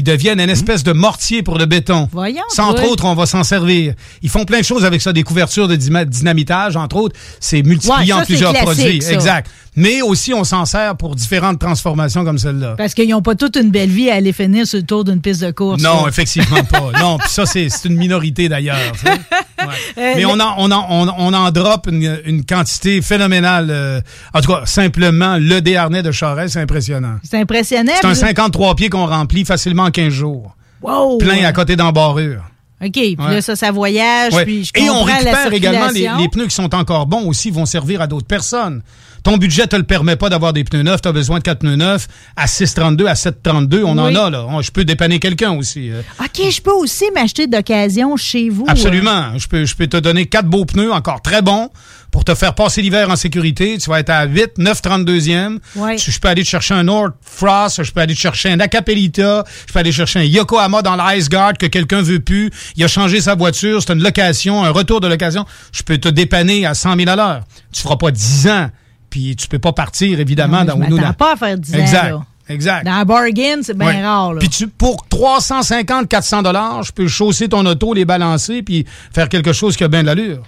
Ils 0.00 0.04
deviennent 0.04 0.40
une 0.40 0.48
espèce 0.48 0.82
de 0.82 0.92
mortier 0.92 1.42
pour 1.42 1.58
le 1.58 1.66
béton. 1.66 2.08
Voyons, 2.10 2.40
Ça, 2.48 2.64
entre 2.64 2.84
autres, 2.90 3.04
on 3.04 3.14
va 3.14 3.26
s'en 3.26 3.44
servir. 3.44 3.92
Ils 4.22 4.30
font 4.30 4.46
plein 4.46 4.60
de 4.60 4.64
choses 4.64 4.86
avec 4.86 5.02
ça, 5.02 5.12
des 5.12 5.24
couvertures 5.24 5.68
de 5.68 5.76
dynamitage, 5.76 6.74
entre 6.74 6.96
autres. 6.96 7.16
C'est 7.38 7.62
multiplié 7.62 8.00
Ouais, 8.00 8.06
ça, 8.08 8.16
en 8.16 8.24
plusieurs 8.24 8.54
produits. 8.54 9.02
ça. 9.02 9.12
Exact. 9.12 9.50
Mais 9.76 10.02
aussi, 10.02 10.34
on 10.34 10.42
s'en 10.42 10.64
sert 10.64 10.96
pour 10.96 11.14
différentes 11.14 11.60
transformations 11.60 12.24
comme 12.24 12.38
celle-là. 12.38 12.74
Parce 12.76 12.92
qu'ils 12.92 13.08
n'ont 13.10 13.22
pas 13.22 13.36
toute 13.36 13.56
une 13.56 13.70
belle 13.70 13.88
vie 13.90 14.10
à 14.10 14.14
aller 14.16 14.32
finir 14.32 14.66
sur 14.66 14.78
le 14.78 14.84
tour 14.84 15.04
d'une 15.04 15.20
piste 15.20 15.42
de 15.42 15.52
course. 15.52 15.80
Non, 15.80 16.02
là. 16.04 16.08
effectivement 16.08 16.64
pas. 16.64 16.90
Non, 17.00 17.18
puis 17.18 17.28
ça, 17.28 17.46
c'est 17.46 17.68
une 17.84 17.96
minorité 17.96 18.48
d'ailleurs. 18.48 18.76
Ouais. 19.60 19.66
Euh, 19.98 20.12
Mais 20.16 20.24
on 20.24 20.40
en, 20.40 20.54
on, 20.56 20.70
en, 20.70 20.86
on, 20.88 21.08
on 21.18 21.34
en 21.34 21.50
drop 21.50 21.86
une, 21.86 22.18
une 22.24 22.46
quantité 22.46 23.02
phénoménale. 23.02 23.68
euh, 23.70 24.00
en 24.32 24.40
tout 24.40 24.50
cas, 24.50 24.62
simplement, 24.64 25.36
le 25.36 25.60
déharnais 25.60 26.02
de 26.02 26.10
Charest, 26.10 26.54
c'est 26.54 26.60
impressionnant. 26.62 27.16
C'est 27.22 27.38
impressionnant. 27.38 27.92
C'est 28.00 28.06
un 28.06 28.14
vous- 28.14 28.14
53 28.14 28.74
pieds 28.74 28.88
qu'on 28.88 29.04
remplit 29.06 29.44
facilement 29.44 29.82
en 29.84 29.90
15 29.90 30.08
jours. 30.14 30.56
Wow. 30.80 31.18
Plein 31.18 31.44
à 31.44 31.52
côté 31.52 31.76
d'embarrure. 31.76 32.42
OK, 32.82 32.90
puis 32.92 33.16
Ouais. 33.18 33.34
là, 33.34 33.42
ça, 33.42 33.54
ça 33.54 33.70
voyage. 33.70 34.32
Ouais. 34.32 34.46
Puis 34.46 34.64
je 34.74 34.82
Et 34.82 34.88
on 34.88 35.04
la 35.04 35.12
récupère 35.16 35.52
également 35.52 35.88
les, 35.92 36.08
les 36.18 36.28
pneus 36.30 36.46
qui 36.46 36.54
sont 36.54 36.74
encore 36.74 37.04
bons 37.06 37.26
aussi, 37.28 37.50
vont 37.50 37.66
servir 37.66 38.00
à 38.00 38.06
d'autres 38.06 38.26
personnes. 38.26 38.80
Ton 39.22 39.36
budget 39.36 39.66
te 39.66 39.76
le 39.76 39.82
permet 39.82 40.16
pas 40.16 40.28
d'avoir 40.30 40.52
des 40.52 40.64
pneus 40.64 40.82
neufs, 40.82 41.02
tu 41.02 41.08
as 41.08 41.12
besoin 41.12 41.38
de 41.38 41.42
quatre 41.42 41.58
pneus 41.60 41.76
neufs 41.76 42.08
à 42.36 42.46
6,32, 42.46 43.06
à 43.06 43.14
7,32, 43.14 43.82
on 43.84 43.92
Oui. 43.92 44.00
en 44.00 44.14
a 44.14 44.30
là. 44.30 44.46
On- 44.48 44.62
Je 44.62 44.70
peux 44.70 44.84
dépanner 44.84 45.18
quelqu'un 45.18 45.52
aussi. 45.52 45.90
euh. 45.90 46.00
OK, 46.20 46.50
je 46.50 46.60
peux 46.60 46.70
aussi 46.72 47.04
m'acheter 47.14 47.46
d'occasion 47.46 48.16
chez 48.16 48.48
vous. 48.48 48.64
euh. 48.68 48.70
Absolument. 48.72 49.36
Je 49.38 49.46
peux, 49.46 49.64
je 49.64 49.74
peux 49.76 49.86
te 49.86 49.96
donner 49.96 50.26
quatre 50.26 50.46
beaux 50.48 50.64
pneus 50.64 50.92
encore 50.92 51.20
très 51.22 51.42
bons 51.42 51.68
pour 52.10 52.24
te 52.24 52.34
faire 52.34 52.54
passer 52.54 52.82
l'hiver 52.82 53.08
en 53.10 53.16
sécurité. 53.16 53.78
Tu 53.78 53.88
vas 53.90 54.00
être 54.00 54.10
à 54.10 54.24
8, 54.24 54.58
9, 54.58 54.80
32e. 54.82 55.58
Ouais. 55.76 55.96
Je, 55.98 56.10
je 56.10 56.18
peux 56.18 56.28
aller 56.28 56.42
te 56.42 56.48
chercher 56.48 56.74
un 56.74 56.84
North 56.84 57.12
Frost, 57.22 57.82
je 57.82 57.92
peux 57.92 58.00
aller 58.00 58.14
te 58.14 58.20
chercher 58.20 58.50
un 58.50 58.58
Acapelita, 58.60 59.44
je 59.66 59.72
peux 59.72 59.78
aller 59.78 59.92
chercher 59.92 60.18
un 60.20 60.24
Yokohama 60.24 60.82
dans 60.82 60.96
l'Ice 60.96 61.28
Guard 61.28 61.54
que 61.58 61.66
quelqu'un 61.66 62.02
veut 62.02 62.20
plus. 62.20 62.50
Il 62.76 62.84
a 62.84 62.88
changé 62.88 63.20
sa 63.20 63.34
voiture, 63.34 63.82
c'est 63.82 63.92
une 63.92 64.02
location, 64.02 64.64
un 64.64 64.70
retour 64.70 65.00
de 65.00 65.06
location. 65.08 65.44
Je 65.72 65.82
peux 65.82 65.98
te 65.98 66.08
dépanner 66.08 66.66
à 66.66 66.74
100 66.74 66.96
000 66.96 67.08
à 67.10 67.16
l'heure. 67.16 67.40
Tu 67.72 67.80
feras 67.82 67.96
pas 67.96 68.10
10 68.10 68.48
ans, 68.48 68.70
puis 69.10 69.36
tu 69.36 69.48
peux 69.48 69.58
pas 69.58 69.72
partir, 69.72 70.18
évidemment, 70.20 70.64
Non, 70.64 70.76
dans 70.76 70.84
je 70.96 71.02
dans- 71.02 71.12
pas 71.12 71.32
à 71.34 71.36
faire 71.36 71.58
10 71.58 71.74
ans. 71.74 71.78
Exact. 71.78 72.10
là. 72.10 72.22
Exact. 72.48 72.84
Dans 72.84 72.96
la 72.96 73.04
bargain, 73.04 73.58
c'est 73.62 73.76
bien 73.78 73.86
Ouais. 73.88 74.02
rare. 74.04 74.32
Là. 74.34 74.38
Puis 74.40 74.48
tu, 74.48 74.66
pour 74.66 75.06
350, 75.08 76.08
400 76.08 76.42
dollars, 76.42 76.82
je 76.82 76.90
peux 76.92 77.06
chausser 77.06 77.48
ton 77.48 77.64
auto, 77.64 77.94
les 77.94 78.04
balancer, 78.04 78.62
puis 78.62 78.84
faire 79.14 79.28
quelque 79.28 79.52
chose 79.52 79.76
qui 79.76 79.84
a 79.84 79.88
bien 79.88 80.00
de 80.02 80.06
l'allure. 80.06 80.42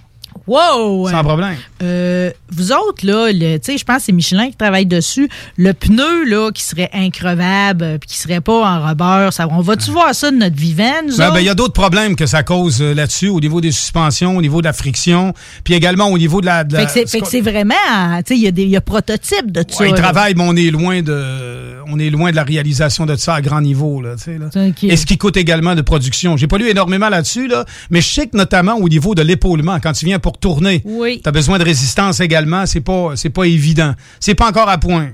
Wow! 0.46 1.08
Sans 1.08 1.22
problème. 1.24 1.56
Euh, 1.82 2.30
vous 2.50 2.72
autres, 2.72 3.04
là, 3.06 3.30
je 3.32 3.84
pense 3.84 3.96
que 3.98 4.02
c'est 4.02 4.12
Michelin 4.12 4.48
qui 4.50 4.56
travaille 4.56 4.86
dessus. 4.86 5.28
Le 5.56 5.72
pneu, 5.72 6.24
là, 6.24 6.50
qui 6.52 6.62
serait 6.62 6.90
increvable, 6.92 7.84
euh, 7.84 7.98
puis 7.98 8.08
qui 8.10 8.18
serait 8.18 8.40
pas 8.40 8.52
en 8.66 8.86
rubber, 8.86 9.28
ça, 9.32 9.46
on 9.50 9.60
va-tu 9.60 9.90
voir 9.90 10.14
ça 10.14 10.30
de 10.30 10.36
notre 10.36 10.56
vivant, 10.56 10.90
nous 11.06 11.16
Ben, 11.16 11.30
ben, 11.32 11.40
Il 11.40 11.46
y 11.46 11.48
a 11.48 11.54
d'autres 11.54 11.72
problèmes 11.72 12.16
que 12.16 12.26
ça 12.26 12.42
cause 12.42 12.82
euh, 12.82 12.94
là-dessus, 12.94 13.28
au 13.28 13.40
niveau 13.40 13.60
des 13.60 13.70
suspensions, 13.72 14.36
au 14.36 14.42
niveau 14.42 14.60
de 14.60 14.66
la 14.66 14.72
friction, 14.72 15.32
puis 15.64 15.74
également 15.74 16.06
au 16.06 16.18
niveau 16.18 16.40
de 16.40 16.46
la... 16.46 16.64
de 16.64 16.76
Fait 16.76 17.04
que 17.04 17.26
c'est- 17.26 17.40
vraiment, 17.40 17.74
tu 18.24 18.34
sais, 18.34 18.36
il 18.36 18.42
y, 18.42 18.46
a 18.46 18.50
des- 18.50 18.62
il 18.64 18.68
y 18.70 18.76
a 18.76 18.80
prototype 18.80 19.50
de 19.50 19.62
tout 19.62 19.76
Ouais, 19.80 19.88
ça. 19.88 19.94
ils 19.96 20.00
travaillent, 20.00 20.34
mais 20.36 20.44
on 20.46 20.54
est 20.56 20.70
loin 20.70 21.02
de, 21.02 21.76
on 21.88 21.98
est 21.98 22.10
loin 22.10 22.30
de 22.30 22.36
la 22.36 22.44
réalisation 22.44 23.06
de 23.06 23.16
ça 23.16 23.34
à 23.34 23.40
grand 23.40 23.60
niveau, 23.60 24.00
là, 24.00 24.14
là. 24.26 24.64
Et 24.82 24.96
ce 24.96 25.06
qui 25.06 25.18
coûte 25.18 25.36
également 25.36 25.74
de 25.74 25.82
production. 25.82 26.36
J'ai 26.36 26.46
pas 26.46 26.58
lu 26.58 26.68
énormément 26.68 27.08
là-dessus, 27.08 27.48
là, 27.48 27.64
mais 27.90 28.00
je 28.00 28.08
sais 28.08 28.26
que 28.26 28.36
notamment 28.36 28.76
au 28.76 28.88
niveau 28.88 29.14
de 29.14 29.22
l'épaulement, 29.22 29.78
quand 29.82 29.92
tu 29.92 30.04
viens 30.04 30.18
pour 30.22 30.38
tourner, 30.38 30.80
Oui. 30.86 31.20
tu 31.22 31.28
as 31.28 31.32
besoin 31.32 31.58
de 31.58 31.64
résistance 31.64 32.20
également, 32.20 32.64
c'est 32.64 32.80
pas, 32.80 33.10
c'est 33.16 33.28
pas 33.30 33.44
évident. 33.44 33.94
C'est 34.20 34.34
pas 34.34 34.48
encore 34.48 34.68
à 34.70 34.78
point. 34.78 35.10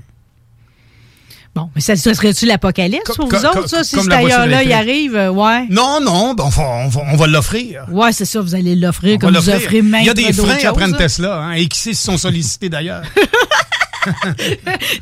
Bon, 1.55 1.67
mais 1.75 1.81
ça, 1.81 1.95
ça 1.95 2.13
serait-tu 2.13 2.45
l'apocalypse 2.45 3.15
pour 3.15 3.27
vous 3.27 3.45
autres, 3.45 3.67
ça, 3.67 3.83
si 3.83 3.95
comme 3.95 4.05
ce 4.05 4.09
la 4.09 4.19
voiture 4.19 4.37
tailleur-là, 4.37 4.63
il 4.63 4.67
électrique. 4.71 4.89
arrive, 4.89 5.15
euh, 5.15 5.31
ouais? 5.31 5.65
Non, 5.71 5.99
non, 5.99 6.35
ben, 6.35 6.43
on 6.45 6.49
va, 6.49 6.63
on 6.63 6.87
va, 6.87 7.01
on 7.11 7.15
va 7.17 7.27
l'offrir. 7.27 7.85
Ouais, 7.91 8.11
c'est 8.11 8.25
ça, 8.25 8.39
vous 8.39 8.53
allez 8.53 8.75
l'offrir 8.75 9.17
comme 9.17 9.35
vous 9.35 9.49
offrez 9.49 9.81
même 9.81 10.01
Il 10.01 10.05
y 10.07 10.09
a 10.11 10.13
des 10.13 10.31
freins 10.31 10.57
après 10.67 10.85
une 10.85 10.91
là. 10.91 10.97
Tesla, 10.99 11.37
hein, 11.39 11.51
et 11.53 11.67
qui 11.67 11.79
s'y 11.79 11.95
sont 11.95 12.17
sollicités 12.17 12.69
d'ailleurs. 12.69 13.01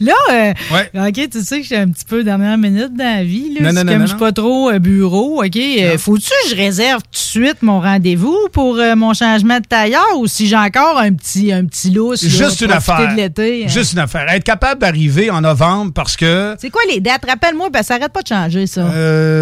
Là, 0.02 0.14
euh, 0.32 0.54
Ouais. 0.74 1.08
OK, 1.10 1.30
tu 1.30 1.42
sais 1.42 1.58
que 1.58 1.62
je 1.64 1.68
suis 1.68 1.76
un 1.76 1.88
petit 1.90 2.06
peu 2.06 2.24
dernière 2.24 2.58
minute 2.58 2.94
dans 2.96 3.04
la 3.18 3.24
vie. 3.24 3.54
Là. 3.56 3.62
Non, 3.62 3.70
C'est 3.70 3.76
non, 3.76 3.84
non, 3.84 3.92
comme 3.94 4.02
je 4.04 4.08
suis 4.08 4.18
pas 4.18 4.32
trop 4.32 4.70
euh, 4.70 4.80
bureau, 4.80 5.44
OK? 5.44 5.56
euh, 5.58 5.98
Faut-tu 5.98 6.30
que 6.30 6.50
je 6.52 6.56
réserve 6.56 7.02
tout 7.04 7.10
de 7.12 7.18
suite 7.18 7.62
mon 7.62 7.80
rendez-vous 7.80 8.38
pour 8.52 8.78
mon 8.96 9.14
changement 9.14 9.60
de 9.60 9.66
tailleur 9.66 10.06
ou 10.18 10.28
si 10.28 10.48
j'ai 10.48 10.56
encore 10.58 10.98
un 10.98 11.14
petit, 11.14 11.52
un 11.52 11.66
petit 11.66 11.92
lousse? 11.92 12.24
là, 12.24 12.30
Juste 12.30 12.62
une 12.62 12.72
affaire. 12.72 13.12
de 13.12 13.18
l'été? 13.18 13.66
hein? 13.66 13.68
Juste 13.68 13.94
une 13.94 14.00
affaire. 14.00 14.26
Être 14.30 14.44
capable 14.44 14.82
d'arriver 14.82 15.30
en 15.30 15.42
novembre 15.42 15.92
parce 15.94 16.16
que, 16.16 16.56
C'est 16.60 16.70
quoi 16.70 16.82
les 16.90 17.00
dates? 17.00 17.26
Rappelle-moi, 17.28 17.70
que 17.70 17.84
ça 17.86 17.96
arrête 17.96 18.12
pas 18.14 18.22
de 18.22 18.28
changer, 18.28 18.68
ça. 18.68 18.84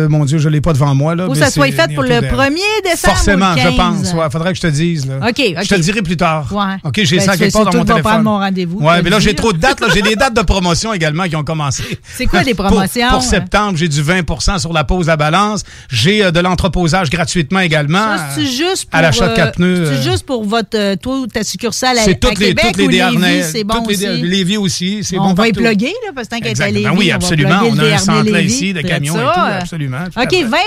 mon 0.10 0.26
Dieu, 0.26 0.38
je 0.38 0.50
l'ai 0.50 0.62
pas 0.62 0.74
devant 0.74 0.94
moi, 0.96 1.16
là. 1.16 1.28
Mais 1.30 1.36
ça 1.36 1.50
soit 1.52 1.72
fait 1.72 1.94
pour 1.94 2.04
le 2.04 2.10
bientôt 2.22 2.36
d'air. 2.38 2.50
1er 2.50 2.84
décembre 2.84 3.14
Forcément, 3.16 3.52
ou 3.52 3.56
le 3.56 3.62
je 3.62 3.68
15. 3.68 3.76
pense. 3.78 4.14
Ouais, 4.14 4.30
faudrait 4.32 4.52
que 4.52 4.58
je 4.58 4.62
te 4.62 4.68
dise, 4.68 5.08
là. 5.08 5.16
OK, 5.28 5.30
OK. 5.40 5.64
Je 5.64 5.68
te 5.70 5.76
le 5.76 5.82
dirai 5.82 6.02
plus 6.02 6.18
tard. 6.18 6.48
Ouais. 6.52 6.76
OK, 6.84 7.00
j'ai 7.04 7.18
Ben, 7.18 7.24
ça 7.26 7.38
quelque 7.38 7.54
part 7.54 7.66
dans 7.66 7.78
mon 7.80 7.86
téléphone. 7.86 8.04
prendre 8.04 8.24
mon 8.24 8.38
rendez-vous, 8.40 8.80
Ouais, 8.80 9.02
mais 9.02 9.10
là, 9.10 9.20
j'ai 9.20 9.34
trop 9.36 9.54
dates. 9.56 9.82
J'ai 9.94 10.02
des 10.02 10.16
dates 10.16 10.36
de 10.36 10.42
promotion 10.42 10.94
également 10.94 11.24
qui 11.26 11.36
ont 11.36 11.44
commencé. 11.44 11.84
C'est 12.16 12.26
quoi 12.26 12.44
les 12.44 12.54
promotions? 12.54 13.10
Pour, 13.10 13.22
septembre, 13.22 13.78
j'ai 13.78 13.88
du 13.88 14.02
20% 14.02 14.60
sur 14.60 14.74
la 14.74 14.84
pause 14.84 15.10
à 15.10 15.18
balance. 15.18 15.64
J'ai 15.90 16.24
euh, 16.24 16.32
de 16.32 16.40
l'entreposage 16.40 17.10
gratuitement 17.10 17.60
également. 17.60 18.18
Ça, 18.18 18.30
c'est 18.36 18.46
juste 18.46 18.90
pour. 18.90 19.00
à 19.00 19.02
l'achat 19.02 19.30
de 19.30 19.36
quatre 19.36 19.56
pneus, 19.56 19.86
C'est 19.86 20.08
euh, 20.08 20.12
juste 20.12 20.26
pour 20.26 20.44
votre, 20.46 20.78
euh, 20.78 20.96
toi 20.96 21.20
ou 21.20 21.28
ta 21.28 21.44
succursale 21.44 21.98
à, 21.98 22.02
à 22.02 22.06
toutes 22.14 22.40
les, 22.40 22.48
Québec 22.48 22.66
toutes 22.68 22.78
les 22.78 22.86
ou 22.86 22.90
Lévis, 22.90 23.44
c'est 23.52 23.64
bon 23.64 23.76
toutes 23.76 23.88
les 23.90 23.96
aussi? 24.08 24.22
dé- 24.22 24.28
Lévis 24.28 24.58
aussi, 24.58 25.04
c'est 25.04 25.18
on 25.18 25.30
bon 25.30 25.34
va 25.34 25.48
y 25.48 25.54
plugger, 25.54 25.94
là, 26.06 26.12
parce 26.16 26.28
que 26.28 26.36
est 26.48 26.62
à. 26.62 26.70
Lévis, 26.72 26.90
oui, 26.98 27.10
on 27.12 27.16
absolument. 27.16 27.60
On 27.70 27.78
a 27.80 27.84
un 27.94 27.98
centre 27.98 28.40
ici 28.40 28.74
de 28.74 28.82
camions 28.82 29.16
et 29.16 29.20
tout. 29.34 29.40
Absolument. 29.62 30.06
OK, 30.18 30.30
fait. 30.32 30.44
20 30.44 30.58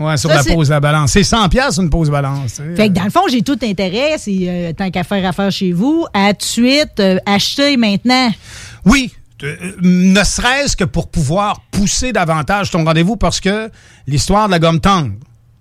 Ouais, 0.00 0.16
sur 0.16 0.30
la 0.30 0.42
pause 0.44 0.72
à 0.72 0.80
balance. 0.80 1.12
C'est 1.12 1.24
100 1.24 1.48
pièces 1.48 1.76
une 1.78 1.90
pause 1.90 2.10
balance. 2.10 2.60
Fait 2.76 2.88
que 2.88 2.92
dans 2.94 3.04
le 3.04 3.10
fond, 3.10 3.22
j'ai 3.30 3.42
tout 3.42 3.58
intérêt, 3.62 4.16
c'est 4.18 4.36
euh, 4.42 4.72
tant 4.72 4.90
qu'à 4.90 5.04
faire 5.04 5.24
affaire 5.26 5.50
chez 5.50 5.72
vous, 5.72 6.06
à 6.14 6.32
de 6.32 6.42
suite 6.42 7.00
euh, 7.00 7.18
acheter 7.26 7.76
Oui, 8.84 9.12
euh, 9.42 9.72
ne 9.82 10.24
serait-ce 10.24 10.76
que 10.76 10.84
pour 10.84 11.10
pouvoir 11.10 11.60
pousser 11.70 12.12
davantage 12.12 12.70
ton 12.70 12.84
rendez-vous 12.84 13.16
parce 13.16 13.40
que 13.40 13.70
l'histoire 14.06 14.46
de 14.46 14.52
la 14.52 14.58
gomme 14.58 14.80
tendre 14.80 15.12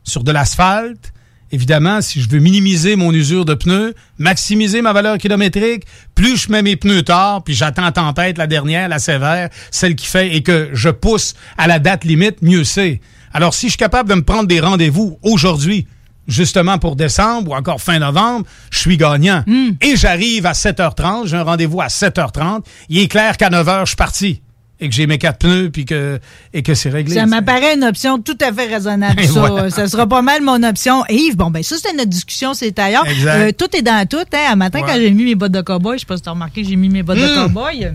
sur 0.03 0.23
de 0.23 0.31
l'asphalte, 0.31 1.11
évidemment, 1.51 2.01
si 2.01 2.21
je 2.21 2.29
veux 2.29 2.39
minimiser 2.39 2.95
mon 2.95 3.11
usure 3.11 3.43
de 3.43 3.53
pneus, 3.53 3.93
maximiser 4.17 4.81
ma 4.81 4.93
valeur 4.93 5.17
kilométrique, 5.17 5.83
plus 6.13 6.37
je 6.37 6.51
mets 6.51 6.61
mes 6.61 6.77
pneus 6.77 7.03
tard, 7.03 7.43
puis 7.43 7.53
j'attends 7.53 7.91
tempête, 7.91 8.37
la 8.37 8.47
dernière, 8.47 8.87
la 8.87 8.99
sévère, 8.99 9.49
celle 9.71 9.95
qui 9.95 10.07
fait 10.07 10.35
et 10.35 10.41
que 10.41 10.69
je 10.73 10.89
pousse 10.89 11.35
à 11.57 11.67
la 11.67 11.79
date 11.79 12.05
limite, 12.05 12.41
mieux 12.41 12.63
c'est. 12.63 13.01
Alors, 13.33 13.53
si 13.53 13.67
je 13.67 13.71
suis 13.71 13.77
capable 13.77 14.09
de 14.09 14.15
me 14.15 14.23
prendre 14.23 14.47
des 14.47 14.61
rendez-vous 14.61 15.19
aujourd'hui, 15.21 15.87
justement 16.27 16.77
pour 16.77 16.95
décembre 16.95 17.51
ou 17.51 17.55
encore 17.55 17.81
fin 17.81 17.99
novembre, 17.99 18.45
je 18.71 18.79
suis 18.79 18.97
gagnant. 18.97 19.43
Et 19.81 19.95
j'arrive 19.95 20.45
à 20.45 20.53
7h30, 20.53 21.27
j'ai 21.27 21.37
un 21.37 21.43
rendez-vous 21.43 21.81
à 21.81 21.87
7h30. 21.87 22.61
Il 22.89 22.99
est 22.99 23.07
clair 23.07 23.37
qu'à 23.37 23.49
9h, 23.49 23.81
je 23.81 23.85
suis 23.87 23.95
parti. 23.95 24.41
Et 24.81 24.89
que 24.89 24.93
j'ai 24.93 25.07
mes 25.07 25.17
quatre 25.17 25.37
pneus, 25.39 25.69
puis 25.71 25.85
que, 25.85 26.19
et 26.53 26.61
que 26.61 26.73
c'est 26.73 26.89
réglé. 26.89 27.15
Ça 27.15 27.25
m'apparaît 27.25 27.75
une 27.75 27.85
option 27.85 28.19
tout 28.19 28.37
à 28.41 28.51
fait 28.51 28.65
raisonnable, 28.65 29.21
Et 29.21 29.27
ça. 29.27 29.39
voilà. 29.39 29.69
Ça 29.69 29.87
sera 29.87 30.05
pas 30.05 30.21
mal 30.21 30.41
mon 30.41 30.61
option. 30.63 31.05
Et 31.07 31.15
Yves, 31.15 31.37
bon, 31.37 31.49
ben 31.49 31.63
ça, 31.63 31.77
c'était 31.77 31.93
notre 31.93 32.09
discussion, 32.09 32.53
c'est 32.53 32.77
ailleurs. 32.77 33.05
Euh, 33.25 33.51
tout 33.57 33.73
est 33.73 33.81
dans 33.81 34.05
tout. 34.05 34.17
Hein. 34.17 34.37
Un 34.51 34.55
matin, 34.57 34.81
Ouais. 34.81 34.85
quand 34.85 34.95
j'ai 34.97 35.11
mis 35.11 35.23
mes 35.23 35.35
bottes 35.35 35.53
de 35.53 35.61
cowboy, 35.61 35.95
je 35.95 36.01
sais 36.01 36.05
pas 36.05 36.17
si 36.17 36.23
tu 36.23 36.27
as 36.29 36.33
remarqué 36.33 36.65
j'ai 36.65 36.75
mis 36.75 36.89
mes 36.89 37.03
bottes 37.03 37.19
de 37.19 37.23
Mm. 37.25 37.43
cowboy. 37.53 37.87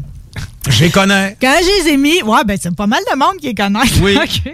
Je 0.68 0.84
les 0.84 0.90
connais. 0.90 1.36
Quand 1.40 1.54
je 1.60 1.84
les 1.84 1.92
ai 1.92 1.96
mis, 1.96 2.22
ouais, 2.22 2.44
ben 2.44 2.56
c'est 2.60 2.74
pas 2.74 2.86
mal 2.86 3.00
de 3.10 3.16
monde 3.18 3.36
qui 3.40 3.46
les 3.46 3.54
connaît. 3.54 3.78
Oui. 4.02 4.16
OK. 4.22 4.52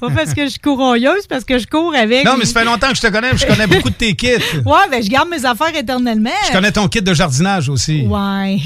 Pas 0.00 0.08
parce 0.10 0.32
que 0.32 0.44
je 0.44 0.48
suis 0.50 0.58
courailleuse, 0.60 1.26
parce 1.28 1.44
que 1.44 1.58
je 1.58 1.66
cours 1.66 1.94
avec. 1.94 2.24
Non, 2.24 2.36
mais 2.38 2.46
ça 2.46 2.60
fait 2.60 2.64
longtemps 2.64 2.88
que 2.88 2.94
je 2.96 3.02
te 3.02 3.06
connais, 3.08 3.36
je 3.36 3.44
connais 3.46 3.66
beaucoup 3.66 3.90
de 3.90 3.94
tes 3.94 4.14
kits. 4.14 4.28
Ouais, 4.64 4.88
ben 4.90 5.02
je 5.02 5.10
garde 5.10 5.28
mes 5.28 5.44
affaires 5.44 5.74
éternellement. 5.76 6.30
Je 6.46 6.52
connais 6.52 6.72
ton 6.72 6.88
kit 6.88 7.02
de 7.02 7.12
jardinage 7.12 7.68
aussi. 7.68 8.06
Ouais. 8.06 8.58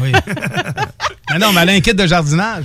Oui. 0.00 0.12
mais 1.30 1.38
non, 1.38 1.52
mais 1.52 1.60
elle 1.62 1.70
a 1.70 1.72
un 1.74 1.80
kit 1.80 1.94
de 1.94 2.06
jardinage. 2.06 2.64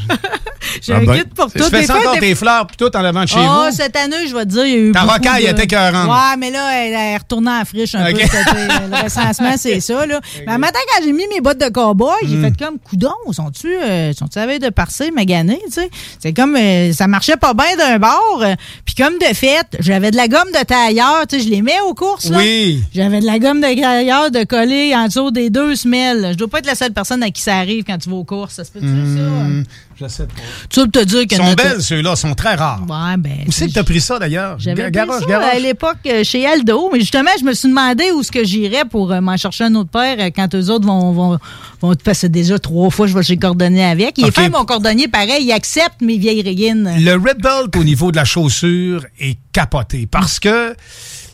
J'ai 0.81 0.93
Ah 0.93 0.97
un 0.97 1.03
ben. 1.05 1.19
kit 1.19 1.25
pour 1.35 1.51
Tu 1.51 1.59
tout. 1.59 1.65
fais 1.69 1.81
Des 1.81 1.85
ça 1.85 1.97
encore 1.97 2.17
tes 2.19 2.33
fleurs, 2.35 2.65
puis 2.65 2.75
tout 2.75 2.95
en 2.97 3.03
avant 3.05 3.21
de 3.21 3.27
chez 3.27 3.35
Ah, 3.39 3.67
vous? 3.69 3.75
cette 3.75 3.95
année, 3.95 4.27
je 4.27 4.35
vais 4.35 4.45
te 4.45 4.49
dire, 4.49 4.65
il 4.65 4.71
y 4.71 4.75
a 4.75 4.77
eu 4.79 4.91
Ta 4.91 5.01
beaucoup 5.01 5.13
rocaille 5.13 5.43
de- 5.45 5.49
était 5.51 5.63
écœurante. 5.65 6.09
Ouais, 6.09 6.37
mais 6.39 6.49
là, 6.51 6.69
elle 6.83 6.93
est 6.93 7.17
retournée 7.17 7.51
en 7.51 7.63
friche 7.65 7.93
un 7.95 8.09
Ok. 8.09 8.13
peu. 8.19 8.21
c'était- 8.21 8.67
Le 8.89 9.03
recensement, 9.03 9.53
c'est 9.57 9.79
ça, 9.79 10.05
là. 10.07 10.19
Mais 10.47 10.53
un 10.53 10.57
matin, 10.57 10.79
quand 10.89 11.03
j'ai 11.03 11.13
mis 11.13 11.27
mes 11.33 11.39
bottes 11.39 11.59
de 11.59 11.69
cowboy, 11.69 12.09
Hmm. 12.23 12.27
j'ai 12.27 12.41
fait 12.41 12.57
comme, 12.57 12.79
coudon, 12.79 13.13
sont-tu, 13.35 13.67
euh, 13.67 14.13
sont-tu 14.13 14.39
à 14.39 14.45
de 14.57 14.69
parcer, 14.69 15.11
magané, 15.11 15.59
tu 15.65 15.71
sais? 15.73 15.89
C'est 16.19 16.33
comme, 16.33 16.55
euh, 16.55 16.91
ça 16.93 17.07
marchait 17.07 17.35
pas 17.37 17.53
bien 17.53 17.75
d'un 17.77 17.99
bord. 17.99 18.41
euh, 18.41 18.55
Puis 18.85 18.95
comme 18.95 19.15
de 19.19 19.33
fait, 19.35 19.67
j'avais 19.79 20.11
de 20.11 20.15
la 20.15 20.27
gomme 20.27 20.51
de 20.53 20.63
tailleur, 20.65 21.25
tu 21.27 21.37
sais, 21.37 21.43
je 21.45 21.49
les 21.49 21.61
mets 21.61 21.79
aux 21.87 21.93
courses, 21.93 22.29
là. 22.29 22.37
Oui. 22.37 22.81
J'avais 22.93 23.19
de 23.19 23.25
la 23.25 23.39
gomme 23.39 23.59
de 23.61 23.79
tailleur 23.81 24.31
de 24.31 24.43
coller 24.43 24.95
en 24.95 25.07
dessous 25.07 25.31
des 25.31 25.49
deux 25.49 25.75
semelles. 25.75 26.29
Je 26.31 26.37
dois 26.37 26.47
pas 26.47 26.59
être 26.59 26.65
la 26.67 26.75
seule 26.75 26.93
personne 26.93 27.21
à 27.23 27.29
qui 27.29 27.41
ça 27.41 27.57
arrive 27.57 27.83
quand 27.83 27.97
tu 27.97 28.09
vas 28.09 28.15
aux 28.15 28.23
courses. 28.23 28.55
Ça 28.55 28.63
se 28.63 28.71
peut-tu, 28.71 28.85
Hum, 28.85 29.63
Je 29.99 30.07
sais 30.07 30.25
pas. 30.27 30.33
Tu 30.69 30.81
veux 30.81 30.87
te 30.87 30.99
dire 31.03 31.21
que 31.25 31.35
Ils 31.35 31.37
sont 31.37 31.43
notre- 31.45 31.63
belles, 31.63 31.81
ceux-là, 31.81 32.15
sont 32.17 32.33
très 32.33 32.55
rares. 32.55 32.81
Ouais, 32.81 33.15
ben. 33.17 33.31
Où 33.47 33.51
c'est 33.51 33.67
que 33.67 33.73
t'as 33.73 33.83
pris 33.83 34.01
ça, 34.01 34.19
d'ailleurs? 34.19 34.57
J'avais 34.59 34.75
Ga- 34.75 34.83
pris 34.83 34.91
garoche, 34.91 35.21
ça 35.21 35.25
garoche. 35.29 35.55
à 35.55 35.59
l'époque 35.59 35.97
euh, 36.07 36.23
chez 36.23 36.45
Aldo, 36.45 36.89
mais 36.91 36.99
justement, 36.99 37.29
je 37.39 37.45
me 37.45 37.53
suis 37.53 37.69
demandé 37.69 38.11
où 38.11 38.19
est-ce 38.19 38.31
que 38.31 38.43
j'irais 38.43 38.83
pour 38.83 39.11
euh, 39.13 39.21
m'en 39.21 39.37
chercher 39.37 39.63
un 39.65 39.75
autre 39.75 39.89
paire 39.89 40.17
euh, 40.19 40.29
quand 40.35 40.53
eux 40.53 40.69
autres 40.69 40.85
vont, 40.85 41.11
vont, 41.13 41.39
vont 41.81 41.95
passer 41.95 42.27
déjà 42.27 42.59
trois 42.59 42.89
fois, 42.89 43.07
je 43.07 43.13
vais 43.13 43.23
chez 43.23 43.35
le 43.35 43.39
cordonnier 43.39 43.85
avec. 43.85 44.17
Il 44.17 44.25
est 44.25 44.27
Ok. 44.27 44.33
fait 44.35 44.49
mon 44.49 44.65
cordonnier 44.65 45.07
pareil, 45.07 45.45
il 45.45 45.51
accepte 45.53 46.01
mes 46.01 46.17
vieilles 46.17 46.41
régines. 46.41 46.91
Le 46.99 47.13
Red 47.13 47.41
Belt 47.41 47.75
au 47.77 47.83
niveau 47.85 48.11
de 48.11 48.17
la 48.17 48.25
chaussure 48.25 49.05
est 49.19 49.37
capoté 49.53 50.07
parce 50.11 50.39
que 50.39 50.75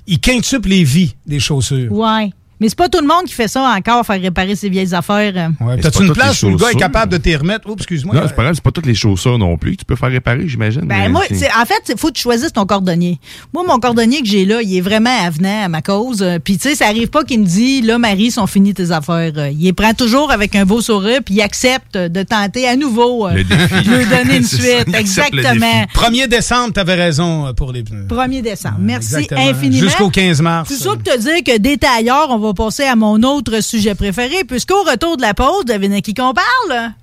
il 0.08 0.20
quintuple 0.20 0.70
les 0.70 0.84
vies 0.84 1.16
des 1.26 1.40
chaussures. 1.40 1.92
Ouais. 1.92 2.32
Mais 2.62 2.70
c'est 2.70 2.78
pas 2.78 2.88
tout 2.90 3.02
le 3.02 3.08
monde 3.08 3.26
qui 3.26 3.34
fait 3.34 3.48
ça 3.48 3.64
encore, 3.76 4.06
faire 4.06 4.22
réparer 4.22 4.56
ses 4.56 4.70
vieilles 4.70 4.94
affaires. 4.94 5.34
Ouais, 5.60 5.78
T'as-tu 5.82 6.04
une 6.06 6.14
place 6.14 6.44
où 6.44 6.50
le 6.50 6.58
gars 6.58 6.70
est 6.72 6.76
capable 6.80 7.12
de 7.12 7.18
t'y 7.18 7.36
remettre? 7.36 7.68
Oups, 7.68 7.82
excuse-moi. 7.82 8.14
Non, 8.16 8.22
c'est 8.28 8.36
pas 8.36 8.44
grave, 8.44 8.54
c'est 8.56 8.64
pas 8.64 8.70
toutes 8.72 8.86
les 8.86 8.94
chaussures 8.94 9.40
non 9.40 9.58
plus 9.58 9.72
que 9.72 9.78
tu 9.78 9.86
peux 9.86 9.96
faire 9.96 10.12
réparer, 10.12 10.48
j'imagine. 10.48 10.82
Ben 10.82 11.10
moi, 11.12 11.24
en 11.24 11.66
fait, 11.66 11.82
il 11.90 11.98
faut 11.98 12.10
que 12.10 12.14
tu 12.14 12.22
choisisses 12.22 12.54
ton 12.54 12.66
cordonnier. 12.68 13.20
Moi, 13.52 13.64
mon 13.68 13.80
cordonnier 13.80 14.22
que 14.22 14.28
j'ai 14.28 14.46
là, 14.46 14.62
il 14.62 14.78
est 14.78 14.82
vraiment 14.82 15.10
avenant 15.26 15.64
à 15.66 15.68
ma 15.70 15.82
cause. 15.82 16.22
Euh, 16.22 16.38
Puis 16.38 16.58
tu 16.60 16.70
sais, 16.70 16.76
ça 16.76 16.86
arrive 16.86 17.08
pas 17.08 17.24
qu'il 17.24 17.40
me 17.40 17.46
dit, 17.46 17.82
là, 17.82 17.98
Marie, 17.98 18.30
sont 18.30 18.46
finies 18.46 18.76
tes 18.76 18.92
affaires. 18.92 19.32
Euh, 19.38 19.50
Il 19.50 19.64
les 19.64 19.74
prend 19.74 19.94
toujours 19.96 20.32
avec 20.32 20.56
un 20.56 20.64
beau 20.66 20.82
sourire, 20.82 21.22
puis 21.26 21.36
il 21.36 21.42
accepte 21.42 21.98
de 21.98 22.22
tenter 22.24 22.68
à 22.68 22.76
nouveau 22.76 23.26
euh, 23.28 23.34
Le 23.34 23.44
défi. 23.44 23.90
de 23.90 23.96
lui 23.98 24.06
donner 24.06 24.38
une 24.38 24.44
ça, 24.46 24.58
suite. 24.58 24.94
Exactement. 24.96 25.86
1er 25.96 26.28
décembre, 26.28 26.74
t'avais 26.74 26.94
raison 26.96 27.52
pour 27.56 27.72
les 27.72 27.82
pneus. 27.84 28.06
1er 28.08 28.42
décembre. 28.44 28.76
Merci 28.80 29.16
Exactement. 29.16 29.50
infiniment. 29.50 29.82
Jusqu'au 29.82 30.10
15 30.12 30.42
mars. 30.42 30.70
Tout 30.70 30.76
ça 30.78 30.90
pour 30.92 31.02
te 31.04 31.18
dire 31.18 31.44
que 31.44 31.58
des 31.58 31.78
tailleurs, 31.78 32.28
on 32.30 32.38
va 32.38 32.51
passer 32.54 32.84
à 32.84 32.96
mon 32.96 33.24
autre 33.24 33.62
sujet 33.62 33.96
préféré, 33.96 34.44
puisqu'au 34.44 34.84
retour 34.84 35.18
de 35.18 35.22
la 35.22 35.34
pause, 35.34 35.66
devinez 35.66 36.02
qui 36.02 36.14
qu'on 36.14 36.34
parle? 36.34 36.94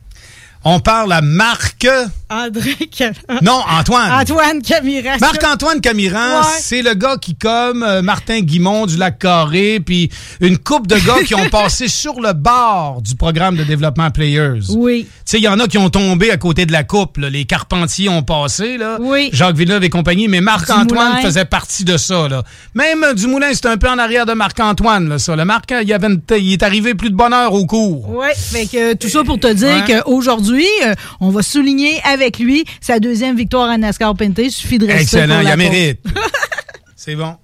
On 0.65 0.81
parle 0.81 1.13
à 1.13 1.21
Marc. 1.21 1.87
André 2.31 2.75
Cam- 2.95 3.15
Non, 3.43 3.61
Antoine. 3.71 4.11
Antoine 4.13 4.61
Camira. 4.61 5.17
Marc-Antoine 5.19 5.81
Camiran, 5.81 6.41
Ouais. 6.41 6.47
c'est 6.61 6.83
le 6.83 6.93
gars 6.93 7.17
qui, 7.17 7.35
comme 7.37 7.83
euh, 7.83 8.03
Martin 8.03 8.41
Guimond 8.41 8.85
du 8.85 8.99
Lac 8.99 9.19
Carré, 9.19 9.81
puis 9.81 10.11
une 10.41 10.59
coupe 10.59 10.87
de 10.87 10.97
gars 10.97 11.23
qui 11.25 11.35
ont 11.35 11.49
passé 11.51 11.89
sur 11.89 12.21
le 12.21 12.35
bord 12.35 13.01
du 13.01 13.15
programme 13.15 13.57
de 13.57 13.65
développement 13.65 14.11
Players. 14.11 14.61
Oui. 14.71 15.07
Tu 15.09 15.13
sais, 15.25 15.39
il 15.39 15.45
y 15.45 15.49
en 15.49 15.59
a 15.59 15.67
qui 15.69 15.79
ont 15.79 15.89
tombé 15.89 16.31
à 16.31 16.37
côté 16.37 16.67
de 16.67 16.73
la 16.73 16.85
coupe. 16.85 17.17
là. 17.17 17.31
Les 17.31 17.47
Carpentiers 17.47 18.11
ont 18.11 18.23
passé, 18.23 18.77
là. 18.77 18.99
Oui. 19.01 19.31
Jacques 19.33 19.57
Villeneuve 19.57 19.85
et 19.85 19.91
compagnie, 19.91 20.29
mais 20.29 20.43
Marc-Antoine 20.43 21.23
faisait 21.23 21.47
partie 21.47 21.85
de 21.85 21.97
ça. 21.97 22.29
Là. 22.29 22.43
Même 22.75 23.05
euh, 23.05 23.15
Dumoulin, 23.15 23.49
c'est 23.55 23.67
un 23.67 23.79
peu 23.79 23.89
en 23.89 23.97
arrière 23.99 24.27
de 24.27 24.35
Marc-Antoine, 24.35 25.09
là, 25.09 25.19
ça. 25.19 25.35
Le 25.35 25.47
Marc, 25.47 25.73
il, 25.81 25.89
y 25.89 25.95
avait 25.95 26.09
une 26.09 26.21
il 26.37 26.53
est 26.53 26.63
arrivé 26.63 26.95
plus 26.95 27.09
de 27.11 27.17
bonheur 27.17 27.55
au 27.55 27.65
cours. 27.65 28.11
Oui, 28.11 28.69
que 28.71 28.93
euh, 28.93 28.95
tout 29.01 29.09
ça 29.09 29.25
pour 29.25 29.41
te 29.41 29.51
dire 29.51 29.69
Ouais. 29.87 30.03
qu'aujourd'hui, 30.05 30.48
euh, 30.55 30.95
on 31.21 31.31
va 31.31 31.43
souligner 31.43 32.01
avec 32.05 32.39
lui 32.39 32.65
sa 32.81 33.01
deuxième 33.01 33.37
victoire 33.37 33.69
à 33.69 33.79
NASCAR 33.79 34.15
Pinté. 34.15 34.51
Suffit 34.51 34.79
de 34.79 34.87
rester 34.87 35.19
Excellent, 35.19 35.41
il 35.41 35.45
la 35.45 35.53
a 35.53 35.57
mérite. 35.57 36.01
c'est 36.97 37.15
bon. 37.17 37.37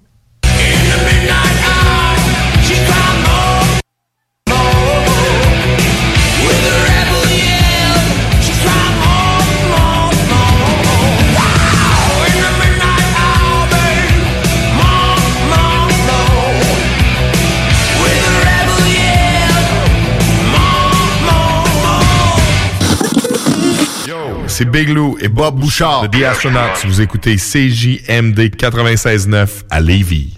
C'est 24.57 24.71
Big 24.71 24.87
Lou 24.87 25.17
et 25.19 25.27
Bob 25.27 25.59
Bouchard 25.59 26.07
de 26.07 26.17
The 26.17 26.23
Astronaut. 26.23 26.59
Vous 26.85 27.01
écoutez 27.01 27.35
CJMD 27.35 28.39
96.9 28.39 29.47
à 29.69 29.81
Lévis. 29.81 30.29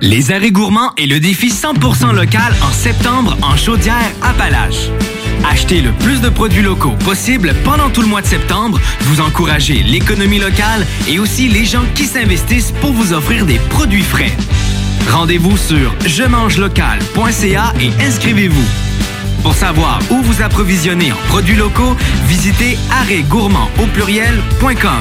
Les 0.00 0.32
arrêts 0.32 0.50
gourmands 0.50 0.92
et 0.96 1.06
le 1.06 1.20
défi 1.20 1.46
100% 1.46 2.12
local 2.12 2.52
en 2.60 2.72
septembre 2.72 3.36
en 3.42 3.56
Chaudière-Appalaches. 3.56 4.90
Achetez 5.48 5.80
le 5.80 5.92
plus 5.92 6.20
de 6.20 6.28
produits 6.28 6.62
locaux 6.62 6.96
possible 7.04 7.54
pendant 7.64 7.88
tout 7.88 8.02
le 8.02 8.08
mois 8.08 8.22
de 8.22 8.26
septembre. 8.26 8.80
Vous 9.02 9.20
encouragez 9.20 9.84
l'économie 9.84 10.40
locale 10.40 10.84
et 11.06 11.20
aussi 11.20 11.48
les 11.48 11.64
gens 11.64 11.84
qui 11.94 12.06
s'investissent 12.06 12.72
pour 12.80 12.92
vous 12.92 13.12
offrir 13.12 13.46
des 13.46 13.60
produits 13.70 14.02
frais. 14.02 14.32
Rendez-vous 15.08 15.56
sur 15.56 15.94
je 16.04 16.24
local.ca 16.58 17.74
et 17.80 18.04
inscrivez-vous. 18.04 18.89
Pour 19.42 19.54
savoir 19.54 20.00
où 20.10 20.16
vous 20.22 20.42
approvisionner 20.42 21.12
en 21.12 21.28
produits 21.28 21.56
locaux, 21.56 21.96
visitez 22.26 22.78
arrêtgourmand 22.90 23.70
au 23.78 23.86
pluriel.com. 23.86 24.98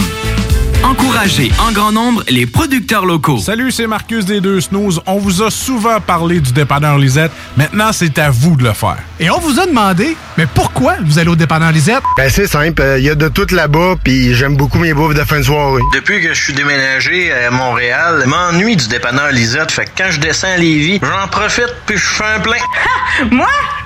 Encouragez 0.81 1.51
en 1.59 1.73
grand 1.73 1.91
nombre 1.91 2.23
les 2.29 2.45
producteurs 2.45 3.05
locaux. 3.05 3.37
Salut, 3.37 3.69
c'est 3.69 3.85
Marcus 3.85 4.23
des 4.23 4.39
Deux 4.39 4.61
Snooze. 4.61 5.01
On 5.07 5.17
vous 5.17 5.43
a 5.43 5.51
souvent 5.51 5.99
parlé 5.99 6.39
du 6.39 6.53
dépanneur 6.53 6.97
Lisette. 6.97 7.33
Maintenant, 7.57 7.91
c'est 7.91 8.17
à 8.17 8.29
vous 8.29 8.55
de 8.55 8.63
le 8.63 8.71
faire. 8.71 8.99
Et 9.19 9.29
on 9.29 9.39
vous 9.39 9.59
a 9.59 9.65
demandé, 9.65 10.15
mais 10.37 10.45
pourquoi 10.45 10.95
vous 11.03 11.19
allez 11.19 11.27
au 11.27 11.35
dépanneur 11.35 11.73
Lisette? 11.73 12.01
Ben, 12.15 12.29
c'est 12.29 12.47
simple. 12.47 12.81
Il 12.97 13.03
y 13.03 13.09
a 13.09 13.15
de 13.15 13.27
tout 13.27 13.47
là-bas, 13.53 13.95
puis 14.01 14.33
j'aime 14.33 14.55
beaucoup 14.55 14.79
mes 14.79 14.93
bouffes 14.93 15.15
de 15.15 15.23
fin 15.25 15.39
de 15.39 15.43
soirée. 15.43 15.81
Depuis 15.93 16.21
que 16.21 16.33
je 16.33 16.41
suis 16.41 16.53
déménagé 16.53 17.33
à 17.33 17.51
Montréal, 17.51 18.21
je 18.23 18.29
m'ennuie 18.29 18.77
du 18.77 18.87
dépanneur 18.87 19.31
Lisette. 19.33 19.73
Fait 19.73 19.83
que 19.83 19.91
quand 19.97 20.11
je 20.11 20.21
descends 20.21 20.47
à 20.47 20.57
Lévis, 20.57 21.01
j'en 21.03 21.27
profite 21.27 21.75
puis 21.85 21.97
je 21.97 22.05
fais 22.05 22.23
un 22.37 22.39
plein. 22.39 22.57
Moi? 23.31 23.47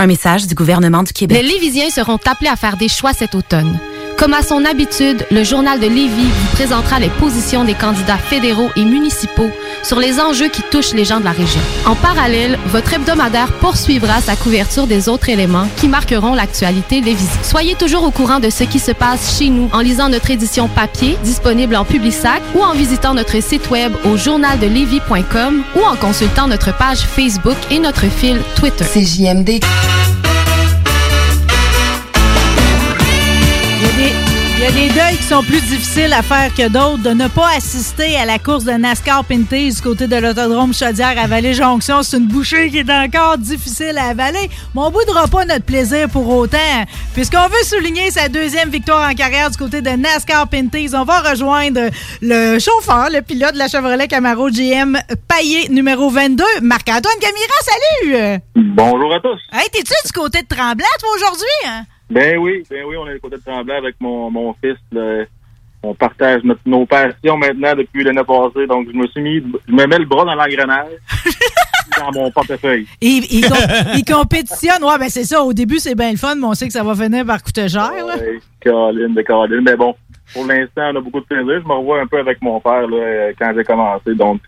Un 0.00 0.06
message 0.06 0.46
du 0.46 0.54
gouvernement 0.54 1.02
du 1.02 1.12
Québec. 1.12 1.42
Les 1.42 1.46
Lévisiens 1.46 1.90
seront 1.90 2.18
appelés 2.24 2.48
à 2.48 2.56
faire 2.56 2.78
des 2.78 2.88
choix 2.88 3.12
cet 3.12 3.34
automne. 3.34 3.78
Comme 4.20 4.34
à 4.34 4.42
son 4.42 4.66
habitude, 4.66 5.24
le 5.30 5.42
Journal 5.44 5.80
de 5.80 5.86
Lévis 5.86 6.28
vous 6.28 6.48
présentera 6.52 7.00
les 7.00 7.08
positions 7.08 7.64
des 7.64 7.72
candidats 7.72 8.18
fédéraux 8.18 8.68
et 8.76 8.84
municipaux 8.84 9.48
sur 9.82 9.98
les 9.98 10.20
enjeux 10.20 10.50
qui 10.50 10.60
touchent 10.70 10.92
les 10.92 11.06
gens 11.06 11.20
de 11.20 11.24
la 11.24 11.30
région. 11.30 11.62
En 11.86 11.94
parallèle, 11.94 12.58
votre 12.66 12.92
hebdomadaire 12.92 13.50
poursuivra 13.60 14.20
sa 14.20 14.36
couverture 14.36 14.86
des 14.86 15.08
autres 15.08 15.30
éléments 15.30 15.66
qui 15.78 15.88
marqueront 15.88 16.34
l'actualité 16.34 17.00
visites. 17.00 17.46
Soyez 17.46 17.76
toujours 17.76 18.04
au 18.04 18.10
courant 18.10 18.40
de 18.40 18.50
ce 18.50 18.64
qui 18.64 18.78
se 18.78 18.92
passe 18.92 19.38
chez 19.38 19.48
nous 19.48 19.70
en 19.72 19.80
lisant 19.80 20.10
notre 20.10 20.30
édition 20.30 20.68
papier 20.68 21.16
disponible 21.24 21.74
en 21.74 21.86
Publisac 21.86 22.42
ou 22.54 22.62
en 22.62 22.74
visitant 22.74 23.14
notre 23.14 23.42
site 23.42 23.70
web 23.70 23.94
au 24.04 24.18
journaldelévis.com 24.18 25.62
ou 25.76 25.80
en 25.82 25.96
consultant 25.96 26.46
notre 26.46 26.76
page 26.76 26.98
Facebook 26.98 27.56
et 27.70 27.78
notre 27.78 28.04
fil 28.04 28.38
Twitter. 28.54 28.84
Il 28.96 30.29
a 34.70 34.72
des 34.72 34.88
deuils 34.88 35.16
qui 35.16 35.22
sont 35.24 35.42
plus 35.42 35.60
difficiles 35.62 36.12
à 36.12 36.22
faire 36.22 36.52
que 36.54 36.68
d'autres. 36.68 37.02
De 37.02 37.10
ne 37.10 37.28
pas 37.28 37.48
assister 37.56 38.16
à 38.16 38.24
la 38.24 38.38
course 38.38 38.64
de 38.64 38.72
NASCAR 38.72 39.24
Pinty 39.24 39.72
du 39.74 39.80
côté 39.80 40.06
de 40.06 40.16
l'autodrome 40.16 40.74
Chaudière 40.74 41.14
à 41.18 41.26
Vallée-Jonction, 41.26 42.02
c'est 42.02 42.18
une 42.18 42.26
bouchée 42.26 42.70
qui 42.70 42.78
est 42.78 42.90
encore 42.90 43.38
difficile 43.38 43.96
à 43.98 44.08
avaler. 44.08 44.50
Mais 44.74 44.80
on 44.80 44.90
boudera 44.90 45.26
pas 45.28 45.44
notre 45.44 45.64
plaisir 45.64 46.08
pour 46.08 46.28
autant. 46.28 46.58
Puisqu'on 47.14 47.46
veut 47.48 47.64
souligner 47.64 48.10
sa 48.10 48.28
deuxième 48.28 48.70
victoire 48.70 49.08
en 49.10 49.14
carrière 49.14 49.50
du 49.50 49.56
côté 49.56 49.80
de 49.82 49.90
NASCAR 49.90 50.48
Pinty, 50.48 50.88
on 50.94 51.04
va 51.04 51.20
rejoindre 51.20 51.90
le 52.22 52.58
chauffeur, 52.58 53.08
le 53.12 53.22
pilote 53.22 53.54
de 53.54 53.58
la 53.58 53.68
Chevrolet 53.68 54.08
Camaro 54.08 54.50
GM 54.50 54.98
Paillé 55.26 55.68
numéro 55.70 56.10
22, 56.10 56.44
Marc-Antoine 56.62 57.18
Camira. 57.20 57.54
Salut! 57.62 58.40
Bonjour 58.56 59.14
à 59.14 59.20
tous. 59.20 59.40
Hey, 59.52 59.68
t'es-tu 59.72 59.94
du 60.06 60.12
côté 60.12 60.42
de 60.42 60.46
Tremblant, 60.48 60.86
toi, 61.00 61.08
aujourd'hui? 61.16 61.46
hein? 61.66 61.84
Ben 62.10 62.38
oui, 62.38 62.64
ben 62.68 62.84
oui, 62.86 62.96
on 62.98 63.06
est 63.08 63.14
du 63.14 63.20
côté 63.20 63.36
de 63.36 63.42
Tremblant 63.42 63.76
avec 63.76 63.94
mon, 64.00 64.30
mon 64.30 64.52
fils. 64.54 64.76
là. 64.92 65.24
On 65.82 65.94
partage 65.94 66.42
notre- 66.44 66.60
nos 66.66 66.84
passions 66.84 67.38
maintenant 67.38 67.74
depuis 67.74 68.04
l'année 68.04 68.22
passée. 68.24 68.66
Donc, 68.66 68.88
je 68.92 68.96
me 68.96 69.06
suis 69.06 69.22
mis, 69.22 69.36
je 69.66 69.72
me 69.72 69.86
mets 69.86 69.98
le 69.98 70.04
bras 70.04 70.24
dans 70.26 70.34
l'engrenage, 70.34 70.90
dans 71.98 72.12
mon 72.12 72.30
portefeuille. 72.30 72.86
Il, 73.00 73.24
il, 73.30 73.48
com- 73.48 73.56
il 73.94 74.04
compétitionne. 74.04 74.84
Ouais, 74.84 74.98
ben 74.98 75.08
c'est 75.08 75.24
ça. 75.24 75.42
Au 75.42 75.52
début, 75.54 75.78
c'est 75.78 75.94
bien 75.94 76.10
le 76.10 76.18
fun, 76.18 76.34
mais 76.34 76.44
on 76.44 76.52
sait 76.54 76.66
que 76.66 76.72
ça 76.74 76.82
va 76.82 76.94
finir 76.94 77.24
par 77.24 77.42
coûter 77.42 77.66
cher. 77.68 77.90
là. 77.94 78.16
Ouais, 78.16 78.40
Caroline, 78.60 79.14
de 79.14 79.22
Caroline. 79.22 79.62
Mais 79.64 79.76
bon, 79.76 79.94
pour 80.34 80.44
l'instant, 80.46 80.90
on 80.92 80.96
a 80.96 81.00
beaucoup 81.00 81.20
de 81.20 81.24
plaisir. 81.26 81.62
Je 81.62 81.66
me 81.68 81.72
revois 81.72 82.02
un 82.02 82.06
peu 82.06 82.18
avec 82.18 82.42
mon 82.42 82.60
père 82.60 82.86
là, 82.86 82.96
euh, 82.98 83.32
quand 83.38 83.50
j'ai 83.56 83.64
commencé. 83.64 84.14
Donc, 84.14 84.40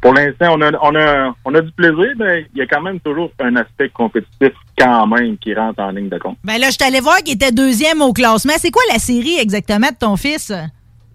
pour 0.00 0.14
l'instant, 0.14 0.54
on 0.56 0.60
a, 0.62 0.70
on, 0.82 0.94
a, 0.94 1.34
on 1.44 1.54
a 1.54 1.60
du 1.60 1.72
plaisir, 1.72 2.12
mais 2.18 2.46
il 2.54 2.58
y 2.58 2.62
a 2.62 2.66
quand 2.66 2.80
même 2.80 3.00
toujours 3.00 3.30
un 3.40 3.56
aspect 3.56 3.88
compétitif 3.88 4.52
quand 4.78 5.06
même 5.08 5.36
qui 5.38 5.54
rentre 5.54 5.80
en 5.80 5.90
ligne 5.90 6.08
de 6.08 6.18
compte. 6.18 6.38
Ben 6.44 6.58
là, 6.58 6.70
je 6.70 6.76
t'allais 6.78 7.00
voir 7.00 7.16
qu'il 7.18 7.34
était 7.34 7.50
deuxième 7.52 8.00
au 8.02 8.12
classement. 8.12 8.52
C'est 8.58 8.70
quoi 8.70 8.82
la 8.92 8.98
série 8.98 9.38
exactement 9.38 9.88
de 9.88 9.96
ton 9.98 10.16
fils? 10.16 10.52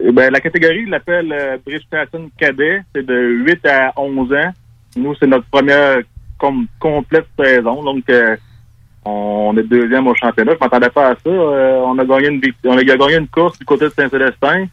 Eh 0.00 0.12
ben, 0.12 0.30
la 0.30 0.40
catégorie, 0.40 0.82
il 0.82 0.90
l'appelle 0.90 1.32
euh, 1.32 1.56
Pattern 1.90 2.28
Cadet. 2.36 2.82
C'est 2.94 3.06
de 3.06 3.14
8 3.14 3.66
à 3.66 3.92
11 3.96 4.32
ans. 4.32 4.52
Nous, 4.96 5.14
c'est 5.18 5.26
notre 5.26 5.46
première 5.46 5.98
com- 6.38 6.66
complète 6.78 7.26
saison. 7.38 7.82
Donc, 7.82 8.04
euh, 8.10 8.36
on 9.06 9.54
est 9.56 9.62
deuxième 9.62 10.06
au 10.06 10.14
championnat. 10.14 10.52
Je 10.54 10.58
m'attendais 10.58 10.90
pas 10.90 11.10
à 11.10 11.14
ça. 11.14 11.30
Euh, 11.30 11.80
on 11.86 11.98
a 11.98 12.04
gagné 12.04 12.28
une 12.28 12.40
on 12.64 12.76
a 12.76 12.82
gagné 12.84 13.16
une 13.16 13.28
course 13.28 13.58
du 13.58 13.64
côté 13.64 13.86
de 13.86 13.90
Saint-Célestin. 13.90 14.66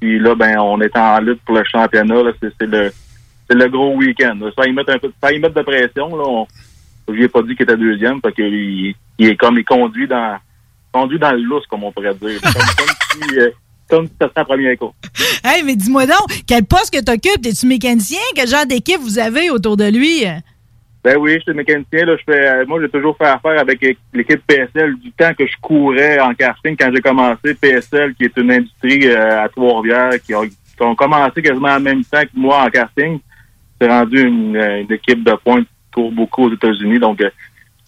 Puis 0.00 0.18
là, 0.18 0.34
ben, 0.34 0.58
on 0.58 0.80
est 0.80 0.96
en 0.96 1.18
lutte 1.20 1.40
pour 1.44 1.56
le 1.56 1.64
championnat. 1.64 2.16
c'est 2.40 2.66
le 2.66 2.92
c'est 3.48 3.56
le 3.56 3.68
gros 3.68 3.94
week-end. 3.96 4.38
Ça 4.56 4.66
y 4.66 4.72
mettre 4.72 4.90
un 4.92 4.98
peu 4.98 5.10
ça 5.22 5.32
y 5.32 5.38
mettre 5.38 5.54
de 5.54 5.62
pression. 5.62 6.16
Là. 6.16 6.24
On, 6.26 6.46
je 7.08 7.12
lui 7.12 7.24
ai 7.24 7.28
pas 7.28 7.42
dit 7.42 7.54
qu'il 7.54 7.64
était 7.64 7.76
deuxième 7.76 8.20
parce 8.20 8.34
qu'il 8.34 8.94
il 9.18 9.26
est 9.28 9.36
comme 9.36 9.58
il 9.58 9.64
conduit 9.64 10.08
dans 10.08 10.36
conduit 10.92 11.18
dans 11.18 11.32
le 11.32 11.42
lousse, 11.42 11.66
comme 11.66 11.84
on 11.84 11.92
pourrait 11.92 12.14
dire. 12.14 12.40
Comme, 12.40 12.52
comme 12.52 13.28
si 13.30 13.38
euh, 13.38 13.50
comme 13.88 14.06
si 14.06 14.12
c'était 14.20 14.44
première 14.44 14.78
course. 14.78 14.94
Hey, 15.44 15.62
mais 15.62 15.76
dis-moi 15.76 16.06
donc, 16.06 16.42
quel 16.46 16.64
poste 16.64 16.92
que 16.94 17.04
t'occupes? 17.04 17.42
T'es-tu 17.42 17.66
mécanicien? 17.66 18.18
Quel 18.34 18.48
genre 18.48 18.64
d'équipe 18.66 19.00
vous 19.00 19.18
avez 19.18 19.50
autour 19.50 19.76
de 19.76 19.84
lui? 19.84 20.24
Ben 21.04 21.18
oui, 21.18 21.34
je 21.34 21.40
suis 21.40 21.52
mécanicien. 21.52 22.06
Là, 22.06 22.16
je 22.16 22.22
fais, 22.24 22.48
euh, 22.48 22.64
moi, 22.66 22.80
j'ai 22.80 22.88
toujours 22.88 23.14
fait 23.18 23.26
affaire 23.26 23.60
avec 23.60 23.78
l'équipe 24.14 24.40
PSL 24.46 24.94
du 24.96 25.12
temps 25.12 25.34
que 25.38 25.46
je 25.46 25.52
courais 25.60 26.18
en 26.18 26.32
karting 26.32 26.74
quand 26.78 26.90
j'ai 26.94 27.02
commencé. 27.02 27.52
PSL, 27.60 28.14
qui 28.14 28.24
est 28.24 28.36
une 28.38 28.50
industrie 28.50 29.06
euh, 29.08 29.42
à 29.44 29.48
Trois-Rivières, 29.50 30.12
qui, 30.24 30.34
ont- 30.34 30.46
qui 30.48 30.80
ont 30.80 30.94
commencé 30.94 31.42
quasiment 31.42 31.74
en 31.74 31.80
même 31.80 32.02
temps 32.04 32.22
que 32.22 32.28
moi 32.32 32.64
en 32.64 32.70
karting. 32.70 33.18
C'est 33.80 33.88
rendu 33.88 34.22
une, 34.22 34.56
euh, 34.56 34.82
une 34.82 34.92
équipe 34.92 35.24
de 35.24 35.32
pointe 35.44 35.66
qui 35.66 35.90
court 35.94 36.12
beaucoup 36.12 36.44
aux 36.44 36.52
États-Unis. 36.52 36.98
Donc, 36.98 37.20
euh, 37.20 37.30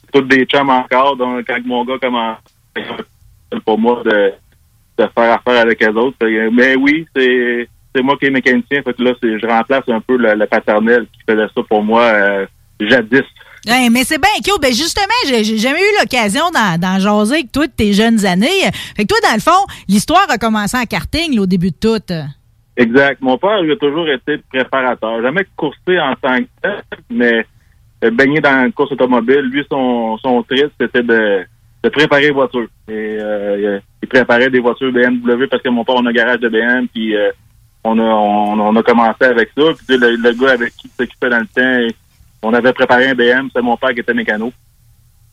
c'est 0.00 0.10
tous 0.12 0.26
des 0.26 0.44
chums 0.44 0.70
encore. 0.70 1.16
Donc, 1.16 1.46
quand 1.46 1.58
mon 1.64 1.84
gars 1.84 1.98
commence, 2.00 2.38
pour 3.64 3.78
moi 3.78 4.02
de, 4.04 4.32
faire 4.96 5.32
affaire 5.32 5.60
avec 5.60 5.80
les 5.80 5.88
autres. 5.88 6.16
Mais 6.52 6.76
oui, 6.76 7.06
c'est 7.14 8.02
moi 8.02 8.16
qui 8.18 8.26
est 8.26 8.30
mécanicien. 8.30 8.82
Fait 8.82 8.94
que 8.94 9.02
là, 9.02 9.12
je 9.22 9.46
remplace 9.46 9.84
un 9.88 10.00
peu 10.00 10.16
le, 10.16 10.34
le 10.34 10.46
paternel 10.46 11.06
qui 11.12 11.20
faisait 11.28 11.46
ça 11.54 11.62
pour 11.68 11.82
moi 11.82 12.02
euh, 12.02 12.46
jadis. 12.80 13.24
Hey, 13.66 13.90
mais 13.90 14.04
c'est 14.04 14.20
bien 14.20 14.30
cute. 14.44 14.60
Ben 14.62 14.72
justement, 14.72 15.06
j'ai 15.26 15.58
jamais 15.58 15.80
eu 15.80 15.98
l'occasion 16.00 16.44
d'en 16.52 16.98
jaser 17.00 17.34
avec 17.34 17.52
toi 17.52 17.66
de 17.66 17.72
tes 17.72 17.92
jeunes 17.92 18.24
années. 18.24 18.62
Fait 18.96 19.04
que 19.04 19.08
toi, 19.08 19.18
dans 19.24 19.34
le 19.34 19.40
fond, 19.40 19.66
l'histoire 19.88 20.26
a 20.28 20.38
commencé 20.38 20.76
en 20.76 20.84
karting 20.84 21.38
au 21.38 21.46
début 21.46 21.70
de 21.70 21.76
tout. 21.76 22.12
Exact. 22.76 23.20
Mon 23.22 23.38
père, 23.38 23.58
il 23.64 23.70
a 23.70 23.76
toujours 23.76 24.08
été 24.08 24.38
préparateur. 24.52 25.22
Jamais 25.22 25.46
coursé 25.56 25.98
en 25.98 26.14
tant 26.16 26.38
que 26.38 26.48
tel, 26.62 26.82
mais 27.10 27.46
euh, 28.04 28.10
baigné 28.10 28.40
dans 28.40 28.64
une 28.66 28.72
course 28.72 28.92
automobile. 28.92 29.40
Lui, 29.50 29.64
son, 29.70 30.18
son 30.18 30.42
trip, 30.42 30.68
c'était 30.78 31.02
de, 31.02 31.44
de 31.82 31.88
préparer 31.88 32.22
les 32.22 32.30
voitures. 32.32 32.68
Et 32.88 32.92
euh, 33.20 33.78
il 34.02 34.08
préparait 34.08 34.50
des 34.50 34.60
voitures 34.60 34.92
BMW 34.92 35.46
parce 35.50 35.62
que 35.62 35.70
mon 35.70 35.84
père, 35.84 35.94
on 35.96 36.04
a 36.06 36.10
un 36.10 36.12
garage 36.12 36.40
de 36.40 36.48
BM, 36.50 36.86
puis 36.88 37.16
euh, 37.16 37.30
on, 37.84 37.98
a, 37.98 38.02
on, 38.02 38.60
on 38.60 38.76
a 38.76 38.82
commencé 38.82 39.24
avec 39.24 39.48
ça. 39.56 39.64
Puis 39.74 39.86
tu 39.86 39.94
sais, 39.94 39.98
le, 39.98 40.16
le 40.16 40.32
gars 40.32 40.52
avec 40.52 40.74
qui 40.76 40.88
s'occupait 40.88 41.30
dans 41.30 41.40
le 41.40 41.46
temps, 41.46 41.94
on 42.42 42.52
avait 42.52 42.74
préparé 42.74 43.08
un 43.08 43.14
BM, 43.14 43.46
c'était 43.48 43.62
mon 43.62 43.78
père 43.78 43.94
qui 43.94 44.00
était 44.00 44.12
mécano. 44.14 44.52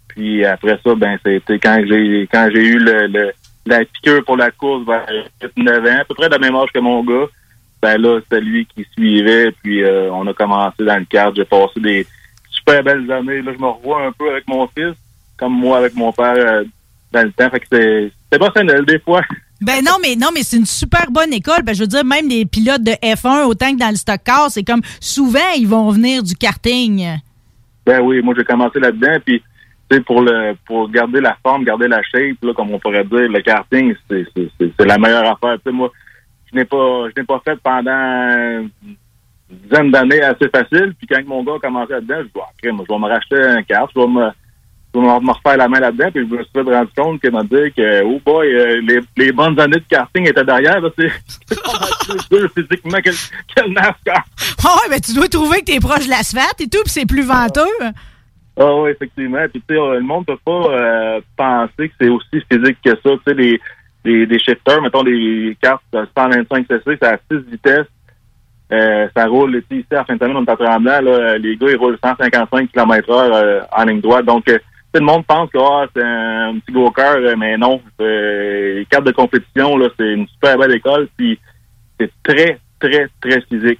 Puis 0.08 0.46
après 0.46 0.80
ça, 0.84 0.96
ben 0.96 1.18
c'était 1.26 1.60
quand 1.60 1.84
j'ai 1.88 2.28
quand 2.32 2.48
j'ai 2.54 2.64
eu 2.66 2.78
le, 2.80 3.08
le- 3.08 3.32
la 3.66 3.86
piqûre 3.86 4.24
pour 4.26 4.38
la 4.38 4.52
course 4.52 4.86
vers 4.86 5.06
9 5.56 5.86
ans, 5.86 6.02
à 6.02 6.06
peu 6.06 6.16
près 6.16 6.28
de 6.28 6.34
la 6.34 6.40
même 6.40 6.56
âge 6.56 6.70
que 6.74 6.80
mon 6.80 7.04
gars. 7.04 7.28
Ben 7.82 8.02
là, 8.02 8.20
c'était 8.22 8.42
lui 8.42 8.66
qui 8.66 8.86
suivait, 8.94 9.52
puis 9.62 9.84
euh, 9.84 10.10
on 10.12 10.26
a 10.28 10.34
commencé 10.34 10.86
dans 10.86 10.98
le 10.98 11.06
cadre. 11.06 11.36
J'ai 11.36 11.46
passé 11.46 11.80
des 11.82 12.08
super 12.50 12.82
belles 12.84 13.12
années. 13.12 13.42
Là, 13.42 13.52
je 13.54 13.62
me 13.62 13.68
revois 13.68 14.06
un 14.06 14.12
peu 14.12 14.30
avec 14.32 14.48
mon 14.48 14.68
fils, 14.68 14.96
comme 15.38 15.54
moi 15.54 15.80
avec 15.80 15.94
mon 15.96 16.12
père 16.14 16.36
euh, 16.38 16.64
dans 17.12 17.24
le 17.24 17.32
temps. 17.32 17.50
Fait 17.50 17.60
que 17.60 17.66
c'est 17.72 18.12
c'est 18.32 18.40
pas 18.40 18.52
ça 18.56 18.64
des 18.64 19.00
fois. 19.00 19.22
Ben 19.62 19.84
non, 19.84 19.94
mais 20.02 20.16
non, 20.16 20.28
mais 20.34 20.44
c'est 20.44 20.58
une 20.58 20.66
super 20.66 21.10
bonne 21.12 21.32
école. 21.32 21.62
Ben, 21.64 21.74
je 21.74 21.82
veux 21.82 21.88
dire, 21.88 22.04
même 22.04 22.28
les 22.28 22.46
pilotes 22.46 22.84
de 22.84 22.92
F1, 22.92 23.46
autant 23.46 23.72
que 23.74 23.80
dans 23.80 23.90
le 23.90 23.96
stock 23.96 24.20
car, 24.24 24.50
c'est 24.50 24.64
comme 24.64 24.82
souvent 25.00 25.52
ils 25.58 25.68
vont 25.68 25.90
venir 25.90 26.24
du 26.24 26.36
karting. 26.36 27.20
Ben 27.86 28.02
oui, 28.02 28.22
moi 28.22 28.34
j'ai 28.38 28.44
commencé 28.44 28.80
là-dedans, 28.80 29.18
puis 29.26 29.42
pour 30.02 30.22
le 30.22 30.56
pour 30.66 30.90
garder 30.90 31.22
la 31.22 31.38
forme, 31.42 31.64
garder 31.64 31.88
la 31.88 32.02
shape, 32.04 32.38
là, 32.42 32.54
comme 32.54 32.72
on 32.72 32.80
pourrait 32.80 33.06
dire, 33.06 33.30
le 33.30 33.42
karting, 33.42 33.96
c'est 34.10 34.86
la 34.86 34.98
meilleure 34.98 35.32
affaire. 35.32 35.58
Moi, 35.72 35.92
je 36.52 36.58
n'ai 36.58 36.66
pas 36.66 37.08
je 37.10 37.20
n'ai 37.20 37.26
pas 37.26 37.42
fait 37.44 37.60
pendant 37.62 37.92
une 37.92 38.70
dizaine 39.50 39.92
d'années 39.92 40.22
assez 40.22 40.50
facile. 40.50 40.94
Puis 40.98 41.08
quand 41.08 41.26
mon 41.26 41.44
gars 41.44 41.56
a 41.56 41.60
commencé 41.60 41.94
là-dedans, 41.94 42.18
je 42.20 42.24
dis 42.24 42.32
ah, 42.42 42.50
crème, 42.62 42.82
je 42.88 42.94
vais 42.94 43.00
me 43.00 43.08
racheter 43.08 43.42
un 43.42 43.64
kart, 43.64 43.90
je 43.96 44.00
vais 44.00 44.08
me 44.08 44.30
je 44.96 45.00
vais 45.00 45.06
me 45.06 45.32
refaire 45.32 45.58
la 45.58 45.68
main 45.68 45.80
là-dedans, 45.80 46.12
puis 46.14 46.28
je 46.30 46.36
me 46.36 46.44
suis 46.44 46.52
fait 46.54 46.62
rendu 46.62 46.92
compte 46.96 47.20
qu'il 47.20 47.32
m'a 47.32 47.42
dit 47.44 47.72
que, 47.76 48.04
oh 48.04 48.22
boy, 48.24 48.48
euh, 48.48 48.80
les, 48.82 49.00
les 49.18 49.32
bonnes 49.32 49.60
années 49.60 49.80
de 49.80 49.86
karting 49.90 50.28
étaient 50.28 50.44
derrière. 50.44 50.80
C'est 50.98 51.10
plus 52.30 52.30
dur 52.30 52.50
physiquement 52.56 53.00
que, 53.00 53.10
que 53.10 53.68
le 53.68 53.74
NASCAR. 53.74 54.24
Ah 54.64 54.76
ouais, 54.76 54.90
ben 54.92 55.00
tu 55.00 55.16
dois 55.16 55.28
trouver 55.28 55.62
que 55.62 55.66
t'es 55.66 55.80
proche 55.80 56.06
de 56.06 56.12
l'asphalte 56.12 56.62
et 56.62 56.68
tout, 56.68 56.84
puis 56.84 56.92
c'est 56.92 57.08
plus 57.08 57.24
venteux. 57.24 57.62
Ah 58.58 58.76
oui, 58.76 58.92
effectivement. 58.92 59.46
Puis 59.52 59.64
tu 59.68 59.76
sais, 59.76 59.82
le 59.82 60.02
monde 60.02 60.26
peut 60.26 60.38
pas 60.46 60.52
euh, 60.52 61.22
penser 61.36 61.90
que 61.90 61.96
c'est 62.00 62.10
aussi 62.10 62.42
physique 62.52 62.78
que 62.84 62.92
ça. 62.92 62.98
Tu 63.04 63.20
sais, 63.28 63.34
les, 63.34 63.60
les, 64.06 64.26
les 64.26 64.40
shifters, 64.40 64.82
mettons 64.82 65.04
les 65.04 65.58
cartes 65.62 65.84
euh, 65.96 66.06
125 66.16 66.68
cc, 66.68 66.82
c'est 66.86 67.04
à 67.04 67.18
6 67.32 67.38
vitesses. 67.50 67.88
Euh, 68.72 69.08
ça 69.16 69.28
roule, 69.28 69.62
ici, 69.70 69.86
à 69.92 70.04
fin 70.04 70.16
de 70.16 70.20
semaine, 70.20 70.38
on 70.38 70.46
est 70.46 70.50
à 70.50 70.56
Tremblant, 70.56 71.02
là, 71.02 71.38
les 71.38 71.56
gars, 71.58 71.68
ils 71.70 71.78
roulent 71.78 71.98
155 72.04 72.72
km 72.72 73.10
heure 73.12 73.36
euh, 73.36 73.62
en 73.72 73.84
ligne 73.84 74.02
droite. 74.02 74.26
Donc, 74.26 74.48
euh, 74.50 74.58
tout 74.94 75.00
le 75.00 75.06
monde 75.06 75.26
pense 75.26 75.50
que 75.52 75.58
ah, 75.60 75.86
c'est 75.96 76.04
un 76.04 76.60
petit 76.60 76.72
go-kart, 76.72 77.18
euh, 77.18 77.36
mais 77.38 77.58
non. 77.58 77.82
Euh, 78.02 78.76
les 78.76 78.86
cartes 78.86 79.06
de 79.06 79.12
compétition, 79.12 79.78
là, 79.78 79.90
c'est 79.98 80.14
une 80.14 80.28
super 80.28 80.58
belle 80.58 80.76
école, 80.76 81.08
puis 81.18 81.40
c'est 82.00 82.12
très, 82.24 82.60
très, 82.80 83.08
très 83.22 83.42
physique. 83.42 83.80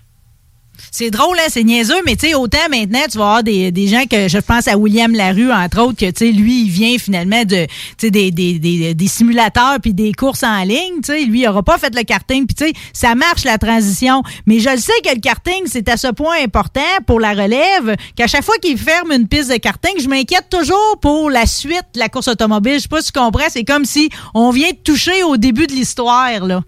C'est 0.92 1.10
drôle, 1.10 1.38
hein, 1.40 1.48
c'est 1.50 1.64
niaiseux, 1.64 2.02
mais 2.06 2.16
tu 2.16 2.28
sais, 2.28 2.36
autant 2.36 2.70
maintenant, 2.70 3.00
tu 3.12 3.18
vas 3.18 3.26
avoir 3.26 3.44
des, 3.44 3.88
gens 3.88 4.06
que 4.10 4.28
je 4.28 4.38
pense 4.38 4.68
à 4.68 4.78
William 4.78 5.14
Larue, 5.14 5.52
entre 5.52 5.82
autres, 5.82 5.98
que 5.98 6.10
tu 6.12 6.26
sais, 6.26 6.32
lui, 6.32 6.64
il 6.66 6.70
vient 6.70 6.98
finalement 6.98 7.44
de 7.46 7.68
des, 8.02 8.32
des, 8.32 8.60
des, 8.60 8.94
des 8.94 9.08
simulateurs 9.08 9.78
puis 9.82 9.94
des 9.94 10.14
courses 10.14 10.44
en 10.44 10.64
ligne. 10.64 11.02
Tu 11.04 11.14
sais, 11.14 11.26
lui, 11.26 11.42
il 11.42 11.48
aura 11.48 11.64
pas 11.64 11.78
fait 11.78 11.94
le 11.96 12.04
karting. 12.04 12.46
Puis 12.46 12.56
tu 12.56 12.66
sais, 12.66 12.74
ça 12.94 13.16
marche 13.16 13.44
la 13.44 13.58
transition. 13.58 14.24
Mais 14.46 14.60
je 14.60 14.70
le 14.70 14.78
sais 14.78 14.94
que 15.04 15.14
le 15.14 15.20
karting, 15.20 15.64
c'est 15.66 15.88
à 15.90 15.98
ce 15.98 16.08
point 16.08 16.36
important 16.44 16.82
pour 17.06 17.20
la 17.20 17.32
relève 17.32 17.96
qu'à 18.16 18.28
chaque 18.28 18.44
fois 18.44 18.56
qu'il 18.62 18.78
ferme 18.78 19.12
une 19.12 19.28
piste 19.28 19.52
de 19.52 19.58
karting, 19.58 19.94
je 20.00 20.08
m'inquiète 20.08 20.48
toujours 20.50 20.98
pour 21.02 21.30
la 21.30 21.46
suite 21.46 21.86
de 21.94 22.00
la 22.00 22.10
course 22.10 22.28
automobile. 22.28 22.76
Je 22.76 22.80
sais 22.80 22.88
pas 22.88 23.02
si 23.02 23.12
tu 23.12 23.20
comprends. 23.20 23.50
C'est 23.50 23.64
comme 23.64 23.86
si 23.86 24.10
on 24.34 24.52
vient 24.52 24.72
de 24.72 24.78
toucher 24.84 25.24
au 25.24 25.38
début 25.38 25.68
de 25.68 25.74
l'histoire, 25.74 26.46
là. 26.46 26.62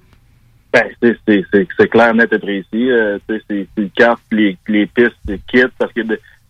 Ben, 0.75 1.15
c'est- 1.25 1.87
clair, 1.89 2.13
net 2.13 2.33
et 2.33 2.39
précis. 2.39 2.91
Euh, 2.91 3.17
c'est 3.27 3.67
le 3.77 3.89
carte, 3.95 4.21
les, 4.31 4.57
les 4.67 4.85
pistes, 4.85 5.15
les 5.25 5.39
kits, 5.47 5.63
parce 5.77 5.93
que 5.93 6.01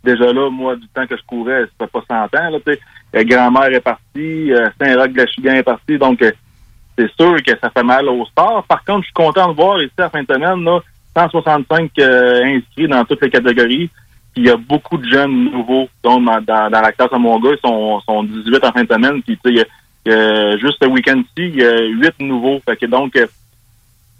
déjà 0.03 0.33
là, 0.33 0.49
moi, 0.49 0.75
du 0.75 0.87
temps 0.87 1.05
que 1.05 1.15
je 1.15 1.21
courais, 1.27 1.65
ça 1.65 1.85
fait 1.85 1.91
pas 1.91 2.29
100 2.31 2.39
ans. 2.39 2.49
Là. 2.49 2.57
Euh, 2.67 3.23
Grand-mère 3.23 3.71
est 3.71 3.81
partie, 3.81 4.51
euh, 4.51 4.67
Saint-Roch-de-Lachigan 4.81 5.53
est 5.53 5.63
parti, 5.63 5.97
donc 5.99 6.23
euh, 6.23 6.31
c'est 6.97 7.11
sûr 7.13 7.35
que 7.43 7.51
ça 7.61 7.69
fait 7.69 7.83
mal 7.83 8.09
au 8.09 8.25
sport. 8.25 8.63
Par 8.67 8.83
contre, 8.83 9.01
je 9.01 9.05
suis 9.05 9.13
content 9.13 9.49
de 9.49 9.55
voir 9.55 9.79
ici 9.81 9.93
à 9.99 10.09
fin 10.09 10.23
de 10.23 10.33
semaine, 10.33 10.63
là, 10.63 10.79
165 11.15 11.91
euh, 11.99 12.43
inscrits 12.45 12.87
dans 12.87 13.05
toutes 13.05 13.21
les 13.21 13.29
catégories. 13.29 13.89
Puis 14.33 14.43
il 14.43 14.47
y 14.47 14.49
a 14.49 14.57
beaucoup 14.57 14.97
de 14.97 15.07
jeunes 15.07 15.51
nouveaux. 15.51 15.87
Donc, 16.03 16.25
dans, 16.25 16.41
dans, 16.41 16.69
dans 16.71 16.81
la 16.81 16.91
classe 16.91 17.13
à 17.13 17.17
mon 17.19 17.39
ils 17.39 17.57
sont, 17.63 17.99
sont 18.01 18.23
18 18.23 18.65
en 18.65 18.71
fin 18.71 18.83
de 18.83 18.91
semaine. 18.91 19.21
Puis, 19.21 19.37
tu 19.45 19.55
sais, 19.55 20.57
juste 20.59 20.77
ce 20.81 20.87
week-end-ci, 20.89 21.25
il 21.37 21.55
y 21.55 21.63
a 21.63 21.79
8 21.83 22.19
nouveaux. 22.19 22.59
Fait 22.65 22.75
que 22.75 22.85
donc, 22.85 23.17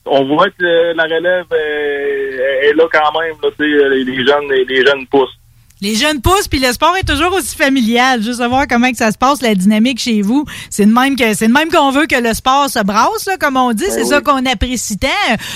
on 0.05 0.23
voit 0.25 0.49
que 0.49 0.93
la 0.93 1.03
relève 1.03 1.45
est 1.51 2.73
là 2.73 2.87
quand 2.91 3.19
même. 3.19 3.35
Là, 3.41 3.49
les, 3.59 4.03
les 4.03 4.25
jeunes, 4.25 4.49
les, 4.49 4.65
les 4.65 4.85
jeunes 4.85 5.07
poussent. 5.07 5.37
Les 5.85 5.93
jeunes 5.93 6.19
poussent, 6.19 6.47
puis 6.47 6.57
le 6.59 6.73
sport 6.73 6.95
est 6.97 7.07
toujours 7.07 7.31
aussi 7.31 7.55
familial. 7.55 8.19
Juste 8.23 8.39
savoir 8.39 8.65
comment 8.67 8.89
que 8.89 8.97
ça 8.97 9.11
se 9.11 9.19
passe, 9.19 9.43
la 9.43 9.53
dynamique 9.53 9.99
chez 9.99 10.23
vous. 10.23 10.43
C'est 10.71 10.87
de 10.87 10.91
même 10.91 11.15
que 11.15 11.35
c'est 11.35 11.47
de 11.47 11.53
même 11.53 11.69
qu'on 11.69 11.91
veut 11.91 12.07
que 12.07 12.15
le 12.19 12.33
sport 12.33 12.67
se 12.71 12.83
brasse, 12.83 13.27
là, 13.27 13.37
comme 13.39 13.55
on 13.55 13.71
dit. 13.71 13.83
c'est 13.89 14.01
oui. 14.01 14.07
ça 14.07 14.19
qu'on 14.19 14.43
apprécie 14.47 14.97
tant. 14.97 15.07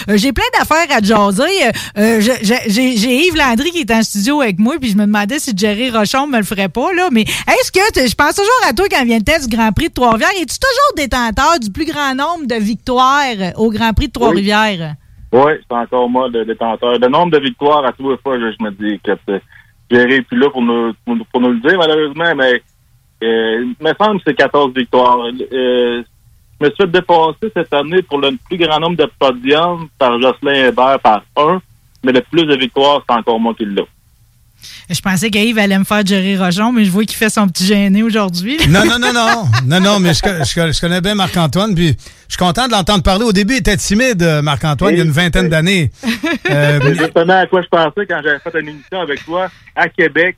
Euh, 0.08 0.18
j'ai 0.18 0.32
plein 0.32 0.44
d'affaires 0.60 0.86
à 0.96 1.02
te 1.02 1.08
jaser. 1.08 1.44
Euh, 1.98 2.22
je- 2.22 2.54
j'ai, 2.68 3.26
Yves 3.26 3.36
Landry 3.36 3.72
qui 3.72 3.80
est 3.80 3.92
en 3.92 4.04
studio 4.04 4.42
avec 4.42 4.60
moi, 4.60 4.76
puis 4.80 4.92
je 4.92 4.98
me 4.98 5.08
demandais 5.08 5.40
si 5.40 5.52
Jerry 5.58 5.90
Rochon 5.90 6.28
me 6.28 6.38
le 6.38 6.44
ferait 6.44 6.70
pas, 6.70 6.94
là. 6.94 7.10
Mais 7.12 7.22
est-ce 7.24 7.72
que 7.72 7.80
je 8.08 8.14
pense 8.14 8.36
toujours 8.36 8.62
à 8.70 8.74
toi 8.74 8.86
quand 8.88 9.04
vient 9.06 9.18
le 9.18 9.24
temps 9.24 9.42
du 9.42 9.48
Grand 9.56 9.72
Prix 9.72 9.88
de 9.90 9.94
Trois-Rivières. 9.94 10.30
Es-tu 10.40 10.60
toujours 10.60 10.96
détenteur 10.96 11.60
du 11.60 11.72
plus 11.72 11.86
grand 11.86 12.14
nombre 12.14 12.46
de 12.46 12.56
victoires 12.56 13.24
au 13.58 13.72
Grand 13.72 13.94
Prix 13.94 14.10
de 14.10 14.14
Trois-Rivières? 14.14 14.94
Oui, 15.32 15.52
c'est 15.68 15.76
encore 15.76 16.08
moi 16.10 16.28
le 16.32 16.46
détenteur. 16.46 17.00
Le 17.00 17.08
nombre 17.08 17.32
de 17.32 17.40
victoires 17.40 17.84
à 17.86 17.94
tous 17.94 18.12
les 18.12 18.18
fois, 18.18 18.38
je, 18.40 18.52
je 18.52 18.64
me 18.64 18.72
dis 18.72 19.00
que 19.04 19.12
euh, 19.32 19.40
Jerry 19.90 20.22
plus 20.22 20.38
là 20.38 20.50
pour 20.50 20.62
nous, 20.62 20.94
pour, 21.06 21.42
nous- 21.42 21.52
le 21.52 21.60
dire, 21.60 21.78
malheureusement, 21.78 22.36
mais 22.36 22.62
euh, 23.24 23.64
il 23.64 23.76
me 23.86 23.94
semble 24.00 24.18
que 24.20 24.24
c'est 24.28 24.36
14 24.36 24.74
victoires. 24.74 25.20
Euh, 25.52 26.04
je 26.62 26.66
me 26.66 26.72
suis 26.72 26.92
fait 27.40 27.52
cette 27.56 27.74
année 27.74 28.02
pour 28.02 28.20
le 28.20 28.32
plus 28.48 28.58
grand 28.58 28.80
nombre 28.80 28.98
de 28.98 29.10
podiums 29.18 29.88
par 29.98 30.20
Jocelyn 30.22 30.68
Hébert 30.68 31.00
par 31.00 31.24
un, 31.38 31.62
mais 32.04 32.12
le 32.12 32.22
plus 32.22 32.46
de 32.46 32.56
victoires, 32.56 33.02
c'est 33.08 33.16
encore 33.16 33.40
moi 33.40 33.54
qui 33.54 33.66
l'ai. 33.66 33.84
Je 34.90 35.00
pensais 35.02 35.30
qu'Yves 35.30 35.58
allait 35.60 35.78
me 35.80 35.84
faire 35.84 36.06
Jerry 36.06 36.38
Rochon, 36.38 36.72
mais 36.72 36.84
je 36.86 36.92
vois 36.92 37.06
qu'il 37.06 37.16
fait 37.18 37.30
son 37.30 37.48
petit 37.48 37.66
gêné 37.66 38.02
aujourd'hui. 38.04 38.58
Non, 38.70 38.84
non, 38.86 38.98
non, 39.00 39.14
non. 39.14 39.46
Non, 39.66 39.80
non, 39.80 40.00
mais 40.00 40.14
je, 40.14 40.22
co- 40.22 40.30
je 40.44 40.54
co- 40.56 40.72
je 40.72 40.80
connais 40.82 41.00
bien 41.02 41.16
Marc-Antoine, 41.16 41.76
puis 41.76 41.90
je 41.90 42.34
suis 42.36 42.38
content 42.38 42.68
de 42.68 42.72
l'entendre 42.72 43.04
parler. 43.04 43.24
Au 43.26 43.32
début, 43.32 43.54
il 43.54 43.58
était 43.60 43.78
timide, 43.78 44.22
euh, 44.24 44.42
Marc-Antoine, 44.42 44.94
il 44.94 44.98
y 44.98 45.02
a 45.02 45.04
une 45.06 45.12
vingtaine 45.12 45.50
d'années. 45.50 45.92
Euh, 46.52 46.80
C'est 46.82 46.96
justement 46.96 47.40
à 47.42 47.46
quoi 47.46 47.62
je 47.62 47.68
pensais 47.68 48.08
quand 48.08 48.22
j'avais 48.24 48.40
fait 48.40 48.60
une 48.62 48.70
émission 48.70 49.02
avec 49.02 49.24
toi 49.24 49.50
à 49.76 49.88
Québec, 49.88 50.36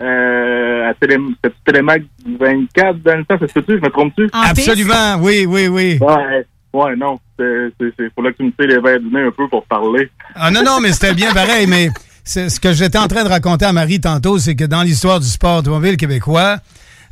euh, 0.00 0.90
à 0.90 0.94
Télé, 0.94 1.18
Télémac 1.66 2.02
24 2.40 3.02
dans 3.02 3.16
le 3.18 3.24
temps, 3.24 3.38
ça 3.38 3.46
se 3.48 3.52
peut-tu? 3.52 3.72
Je 3.78 3.84
me 3.84 3.90
trompe-tu? 3.90 4.28
Absolument, 4.32 5.16
oui, 5.20 5.44
oui, 5.46 5.68
oui. 5.68 5.98
Ouais, 6.00 6.46
ouais, 6.72 6.96
non. 6.96 7.18
C'est, 7.38 7.68
c'est, 7.78 7.92
c'est, 7.98 8.12
faut 8.14 8.22
là 8.22 8.32
que 8.32 8.38
tu 8.38 8.44
me 8.44 8.50
tires 8.52 8.66
les 8.66 8.80
verres 8.80 9.00
du 9.00 9.06
nez 9.14 9.22
un 9.22 9.30
peu 9.30 9.46
pour 9.48 9.64
parler. 9.66 10.10
Ah 10.34 10.50
non, 10.50 10.62
non, 10.64 10.80
mais 10.80 10.92
c'était 10.92 11.14
bien 11.14 11.32
pareil, 11.34 11.66
mais 11.66 11.88
ce 12.24 12.60
que 12.60 12.72
j'étais 12.72 12.98
en 12.98 13.08
train 13.08 13.24
de 13.24 13.28
raconter 13.28 13.64
à 13.64 13.72
Marie 13.72 14.00
tantôt, 14.00 14.38
c'est 14.38 14.54
que 14.54 14.64
dans 14.64 14.82
l'histoire 14.82 15.20
du 15.20 15.26
sport 15.26 15.58
automobile 15.58 15.96
québécois, 15.96 16.58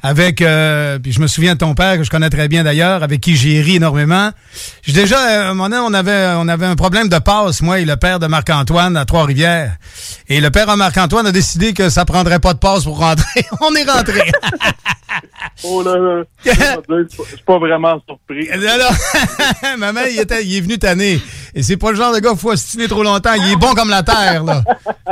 avec, 0.03 0.41
euh, 0.41 0.99
puis 0.99 1.13
je 1.13 1.21
me 1.21 1.27
souviens 1.27 1.55
de 1.55 1.59
ton 1.59 1.75
père, 1.75 1.99
que 1.99 2.05
je 2.05 2.11
connais 2.11 2.31
très 2.31 2.49
bien 2.49 2.65
d'ailleurs, 2.65 3.03
avec 3.03 3.21
qui 3.21 3.37
j'ai 3.37 3.61
ri 3.61 3.77
énormément. 3.77 4.31
J'ai 4.83 4.93
déjà, 4.93 5.19
euh, 5.19 5.43
à 5.43 5.51
un 5.51 5.55
moment 5.55 5.69
donné, 5.69 5.83
on 5.87 5.93
avait, 5.93 6.33
on 6.37 6.49
avait 6.49 6.67
un 6.67 6.77
problème 6.77 7.09
de 7.09 7.19
passe, 7.19 7.61
moi 7.61 7.81
et 7.81 7.85
le 7.85 7.97
père 7.97 8.19
de 8.19 8.27
Marc-Antoine 8.27 8.97
à 8.97 9.05
Trois-Rivières. 9.05 9.77
Et 10.29 10.41
le 10.41 10.51
père 10.51 10.67
de 10.67 10.75
Marc-Antoine 10.75 11.27
a 11.27 11.33
décidé 11.33 11.75
que 11.75 11.91
ça 11.91 12.05
prendrait 12.05 12.39
pas 12.39 12.55
de 12.55 12.59
passe 12.59 12.85
pour 12.85 12.99
rentrer. 12.99 13.45
on 13.61 13.75
est 13.75 13.91
rentré. 13.91 14.31
Oh 15.65 15.83
là 15.83 15.97
là, 15.97 16.23
je 16.45 16.51
suis 17.27 17.45
pas 17.45 17.59
vraiment 17.59 18.01
surpris. 18.07 18.49
Non, 18.57 18.79
non. 18.79 19.77
Maman, 19.79 20.01
il, 20.11 20.21
était, 20.21 20.45
il 20.45 20.57
est 20.57 20.61
venu 20.61 20.79
tanner. 20.79 21.21
Et 21.55 21.63
c'est 21.63 21.77
pas 21.77 21.91
le 21.91 21.97
genre 21.97 22.15
de 22.15 22.21
gars 22.21 22.31
qu'il 22.31 22.39
faut 22.39 22.53
ostiner 22.53 22.87
trop 22.89 23.03
longtemps. 23.03 23.35
Il 23.35 23.53
est 23.53 23.57
bon 23.57 23.75
comme 23.75 23.91
la 23.91 24.03
terre, 24.03 24.45
là. 24.45 24.63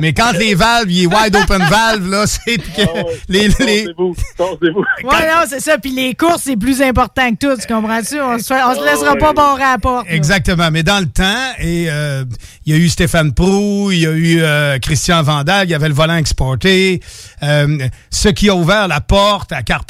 Mais 0.01 0.13
quand 0.13 0.33
les 0.33 0.55
valves, 0.55 0.91
il 0.91 1.05
est 1.05 1.07
wide 1.07 1.35
open 1.37 1.63
valve, 1.69 2.09
là, 2.09 2.27
c'est 2.27 2.57
que 2.59 2.83
les, 3.29 3.49
les... 3.59 3.87
Ouais, 4.39 5.27
non, 5.27 5.45
c'est 5.49 5.61
ça. 5.61 5.79
Puis 5.79 5.91
les 5.91 6.15
courses, 6.15 6.43
c'est 6.45 6.57
plus 6.57 6.81
important 6.83 7.31
que 7.35 7.37
tout. 7.47 7.61
Tu 7.61 7.67
comprends-tu? 7.73 8.21
On 8.21 8.39
se, 8.39 8.55
on 8.55 8.75
se 8.75 8.85
laissera 8.85 9.17
pas 9.17 9.33
barrer 9.33 9.63
à 9.65 9.73
la 9.73 9.79
porte. 9.79 10.09
là. 10.09 10.15
Exactement. 10.15 10.71
Mais 10.71 10.83
dans 10.83 11.01
le 11.01 11.07
temps, 11.07 11.53
et 11.59 11.87
euh, 11.89 12.25
il 12.65 12.73
y 12.75 12.77
a 12.77 12.79
eu 12.79 12.89
Stéphane 12.89 13.33
Prou, 13.33 13.91
il 13.91 14.01
y 14.01 14.07
a 14.07 14.11
eu 14.11 14.41
euh, 14.41 14.79
Christian 14.79 15.23
Vandal, 15.23 15.67
il 15.67 15.71
y 15.71 15.75
avait 15.75 15.89
le 15.89 15.95
volant 15.95 16.17
exporté. 16.17 17.01
Euh, 17.43 17.79
ce 18.11 18.29
qui 18.29 18.49
a 18.49 18.55
ouvert 18.55 18.89
la 18.89 19.01
porte 19.01 19.53
à 19.53 19.63
Carpentier, 19.63 19.88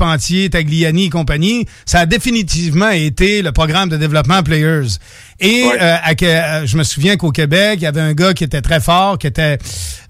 Tagliani 0.51 1.07
et 1.07 1.11
compagnie, 1.11 1.67
ça 1.85 2.01
a 2.01 2.07
définitivement 2.07 2.91
été 2.91 3.43
le 3.43 3.53
programme 3.53 3.89
de 3.89 3.97
développement 3.97 4.43
Players. 4.43 4.99
Et 5.41 5.65
euh, 5.65 5.97
à 6.03 6.13
euh, 6.23 6.67
je 6.67 6.77
me 6.77 6.85
souviens 6.85 7.17
qu'au 7.17 7.31
Québec, 7.31 7.79
il 7.81 7.83
y 7.83 7.87
avait 7.87 8.01
un 8.01 8.15
gars 8.15 8.35
qui 8.35 8.45
était 8.45 8.63
très 8.63 8.81
fort, 8.81 9.19
qui 9.19 9.27
était 9.27 9.59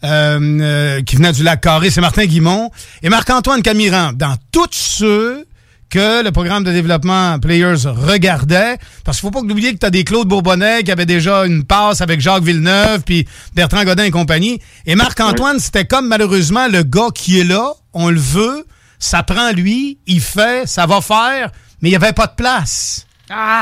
euh, 0.05 0.39
euh, 0.61 1.03
qui 1.03 1.17
venait 1.17 1.33
du 1.33 1.43
lac 1.43 1.61
Carré, 1.61 1.91
c'est 1.91 2.01
Martin 2.01 2.27
Guimont 2.27 2.71
et 3.03 3.09
Marc-Antoine 3.09 3.63
Camiran. 3.63 4.13
Dans 4.15 4.37
tous 4.53 4.69
ceux 4.71 5.45
que 5.91 6.23
le 6.23 6.31
programme 6.33 6.65
de 6.65 6.73
développement 6.73 7.39
Players 7.39 7.87
regardait. 7.87 8.77
Parce 9.05 9.19
qu'il 9.19 9.27
faut 9.27 9.31
pas 9.31 9.41
oublier 9.41 9.73
que 9.73 9.79
tu 9.79 9.87
as 9.87 9.91
des 9.91 10.05
Claude 10.05 10.29
Bourbonnais 10.29 10.83
qui 10.83 10.93
avaient 10.93 11.07
déjà 11.07 11.47
une 11.47 11.65
passe 11.65 12.01
avec 12.01 12.21
Jacques 12.21 12.43
Villeneuve, 12.43 13.03
puis 13.05 13.27
Bertrand 13.55 13.85
Godin 13.85 14.05
et 14.05 14.11
compagnie. 14.11 14.61
Et 14.87 14.95
Marc-Antoine, 14.95 15.59
c'était 15.59 15.87
comme 15.87 16.09
malheureusement 16.09 16.69
le 16.69 16.83
gars 16.83 17.09
qui 17.15 17.41
est 17.41 17.45
là, 17.45 17.73
on 17.95 18.11
le 18.11 18.21
veut, 18.21 18.67
ça 18.99 19.23
prend 19.23 19.53
lui, 19.53 19.99
il 20.07 20.21
fait, 20.21 20.67
ça 20.67 20.87
va 20.87 21.01
faire, 21.01 21.51
mais 21.81 21.89
il 21.89 21.93
n'y 21.93 21.97
avait 21.97 22.13
pas 22.13 22.27
de 22.27 22.35
place. 22.37 23.07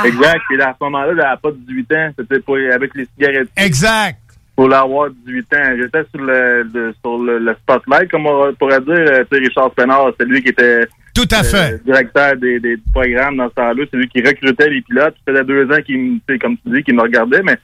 Exact. 0.05 0.41
Et 0.55 0.61
à 0.62 0.74
ce 0.78 0.84
moment-là, 0.84 1.09
elle 1.11 1.16
n'avait 1.16 1.41
pas 1.43 1.51
18 1.53 1.93
ans. 1.93 2.11
C'était 2.18 2.41
pour, 2.41 2.57
avec 2.57 2.95
les 2.95 3.07
cigarettes. 3.16 3.49
Exact. 3.57 4.18
Pour 4.55 4.68
l'avoir 4.68 5.11
18 5.26 5.55
ans. 5.55 5.76
J'étais 5.76 6.03
sur 6.14 6.24
le, 6.24 6.62
le- 6.72 6.95
sur 7.05 7.18
le, 7.18 7.39
le 7.41 7.55
spotlight, 7.62 8.11
comme 8.11 8.26
on 8.26 8.53
pourrait 8.55 8.80
dire. 8.80 8.95
Euh, 8.95 9.24
Tu 9.30 9.37
sais, 9.39 9.45
Richard 9.45 9.70
Pénard, 9.72 10.12
c'est 10.18 10.26
lui 10.26 10.41
qui 10.43 10.49
était 10.51 10.87
Tout 11.14 11.28
à 11.30 11.43
fait. 11.43 11.74
euh, 11.74 11.78
directeur 11.84 12.37
des, 12.37 12.61
des 12.61 12.76
programmes 12.95 13.37
dans 13.39 13.49
ce 13.49 13.55
temps-là. 13.55 13.84
C'est 13.91 13.97
lui 13.97 14.09
qui 14.09 14.22
recrutait 14.22 14.70
les 14.70 14.80
pilotes. 14.82 15.14
Ça 15.26 15.32
faisait 15.32 15.45
deux 15.45 15.64
ans 15.70 15.82
qu'il, 15.84 15.99
me- 15.99 16.18
tu 16.18 16.22
sais, 16.34 16.39
comme 16.39 16.57
tu 16.59 16.70
dis, 16.72 16.82
qu'il 16.84 16.95
me 16.95 17.03
regardait, 17.03 17.43
mais 17.43 17.59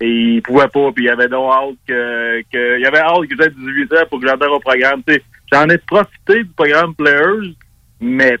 et 0.00 0.08
il 0.08 0.42
pouvait 0.42 0.68
pas. 0.68 0.90
Puis 0.94 1.04
il 1.04 1.10
avait 1.10 1.28
donc 1.28 1.52
hâte 1.52 1.76
que, 1.86 2.40
que 2.52 2.78
il 2.78 2.86
avait 2.86 2.98
hâte 3.00 3.28
que 3.28 3.36
j'aie 3.38 3.50
18 3.50 3.92
ans 3.94 4.06
pour 4.08 4.20
que 4.20 4.26
j'adhère 4.28 4.52
au 4.52 4.60
programme. 4.60 5.02
Tu 5.06 5.14
sais, 5.14 5.22
j'en 5.52 5.68
ai 5.68 5.78
profité 5.78 6.42
du 6.42 6.50
programme 6.56 6.94
Players, 6.94 7.54
mais 8.00 8.38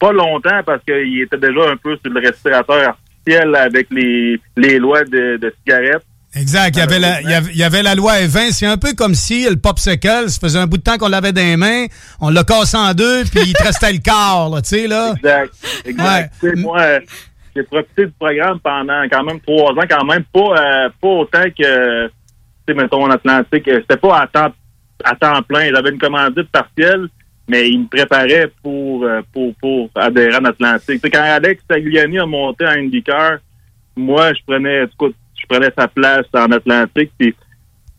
pas 0.00 0.12
longtemps 0.12 0.60
parce 0.64 0.82
qu'il 0.84 1.20
était 1.20 1.38
déjà 1.38 1.70
un 1.70 1.76
peu 1.76 1.96
sur 2.02 2.12
le 2.12 2.20
respirateur 2.20 2.88
artificiel 2.88 3.54
avec 3.54 3.88
les, 3.90 4.40
les 4.56 4.78
lois 4.78 5.04
de, 5.04 5.36
de 5.36 5.54
cigarettes. 5.58 6.04
Exact. 6.34 6.74
Il 6.76 6.78
y 6.78 6.82
avait 6.82 6.98
la, 6.98 7.20
il 7.20 7.28
y 7.28 7.34
avait, 7.34 7.50
il 7.52 7.58
y 7.58 7.62
avait 7.62 7.82
la 7.82 7.94
loi 7.94 8.20
Evin. 8.20 8.50
C'est 8.52 8.66
un 8.66 8.78
peu 8.78 8.94
comme 8.94 9.14
si 9.14 9.48
le 9.48 9.56
popsicle, 9.56 10.30
ça 10.30 10.40
faisait 10.40 10.58
un 10.58 10.66
bout 10.66 10.78
de 10.78 10.82
temps 10.82 10.96
qu'on 10.96 11.08
l'avait 11.08 11.32
dans 11.32 11.42
les 11.42 11.58
mains, 11.58 11.86
on 12.20 12.30
l'a 12.30 12.42
cassé 12.42 12.76
en 12.76 12.94
deux, 12.94 13.24
puis 13.24 13.42
il 13.46 13.52
te 13.52 13.62
restait 13.62 13.92
le 13.92 13.98
quart, 13.98 14.48
là, 14.48 14.62
tu 14.62 14.70
sais, 14.70 14.86
là. 14.86 15.12
Exact. 15.14 15.54
Exact. 15.84 16.32
Moi, 16.56 17.00
j'ai 17.54 17.62
profité 17.64 18.06
du 18.06 18.12
programme 18.18 18.58
pendant 18.60 19.02
quand 19.10 19.24
même 19.24 19.40
trois 19.40 19.72
ans, 19.72 19.86
quand 19.88 20.04
même 20.06 20.24
pas, 20.32 20.40
euh, 20.40 20.88
pas 21.00 21.08
autant 21.08 21.44
que, 21.44 22.06
tu 22.06 22.12
sais, 22.66 22.74
mettons, 22.74 23.04
en 23.04 23.10
Atlantique. 23.10 23.64
C'était 23.66 23.98
pas 23.98 24.20
à 24.22 24.26
temps, 24.26 24.54
à 25.04 25.14
temps 25.16 25.42
plein. 25.42 25.70
J'avais 25.74 25.90
une 25.90 25.98
commandite 25.98 26.50
partielle, 26.50 27.08
mais 27.48 27.70
il 27.70 27.80
me 27.80 27.86
préparait 27.86 28.50
pour, 28.62 29.04
euh, 29.04 29.20
pour, 29.32 29.54
pour 29.56 29.90
adhérer 29.94 30.36
en 30.36 30.44
Atlantique. 30.44 30.86
Tu 30.86 30.98
sais, 30.98 31.10
quand 31.10 31.22
Alex 31.22 31.62
Tagliani 31.66 32.18
a 32.18 32.26
monté 32.26 32.66
en 32.66 32.70
IndyCar, 32.70 33.38
moi, 33.96 34.32
je 34.32 34.40
prenais, 34.46 34.86
je 34.86 35.46
prenais 35.48 35.70
sa 35.76 35.88
place 35.88 36.26
en 36.34 36.50
Atlantique, 36.50 37.10
puis 37.18 37.34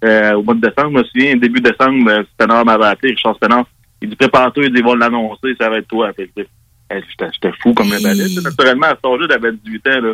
euh, 0.04 0.34
au 0.34 0.44
mois 0.44 0.56
de 0.56 0.62
décembre, 0.62 0.92
je 0.92 0.98
me 0.98 1.04
souviens, 1.04 1.36
début 1.38 1.62
décembre, 1.62 2.10
euh, 2.10 2.24
Spenard 2.34 2.66
m'avait 2.66 2.86
appelé, 2.86 3.14
Richard 3.14 3.36
Spenard. 3.36 3.66
Il 4.02 4.10
dit, 4.10 4.16
prépare-toi, 4.16 4.66
il 4.66 4.74
dit, 4.74 4.80
ils 4.80 4.84
vont 4.84 4.96
l'annoncer, 4.96 5.56
ça 5.60 5.70
va 5.70 5.78
être 5.78 5.88
toi. 5.88 6.12
J'étais 6.18 7.52
fou 7.62 7.74
comme 7.74 7.92
un 7.94 8.02
balai. 8.02 8.26
Naturellement, 8.44 8.88
à 8.88 8.96
cet 8.96 9.06
âge-là, 9.06 9.28
j'avais 9.30 9.54
18 9.54 9.88
ans, 9.88 10.02
là. 10.02 10.14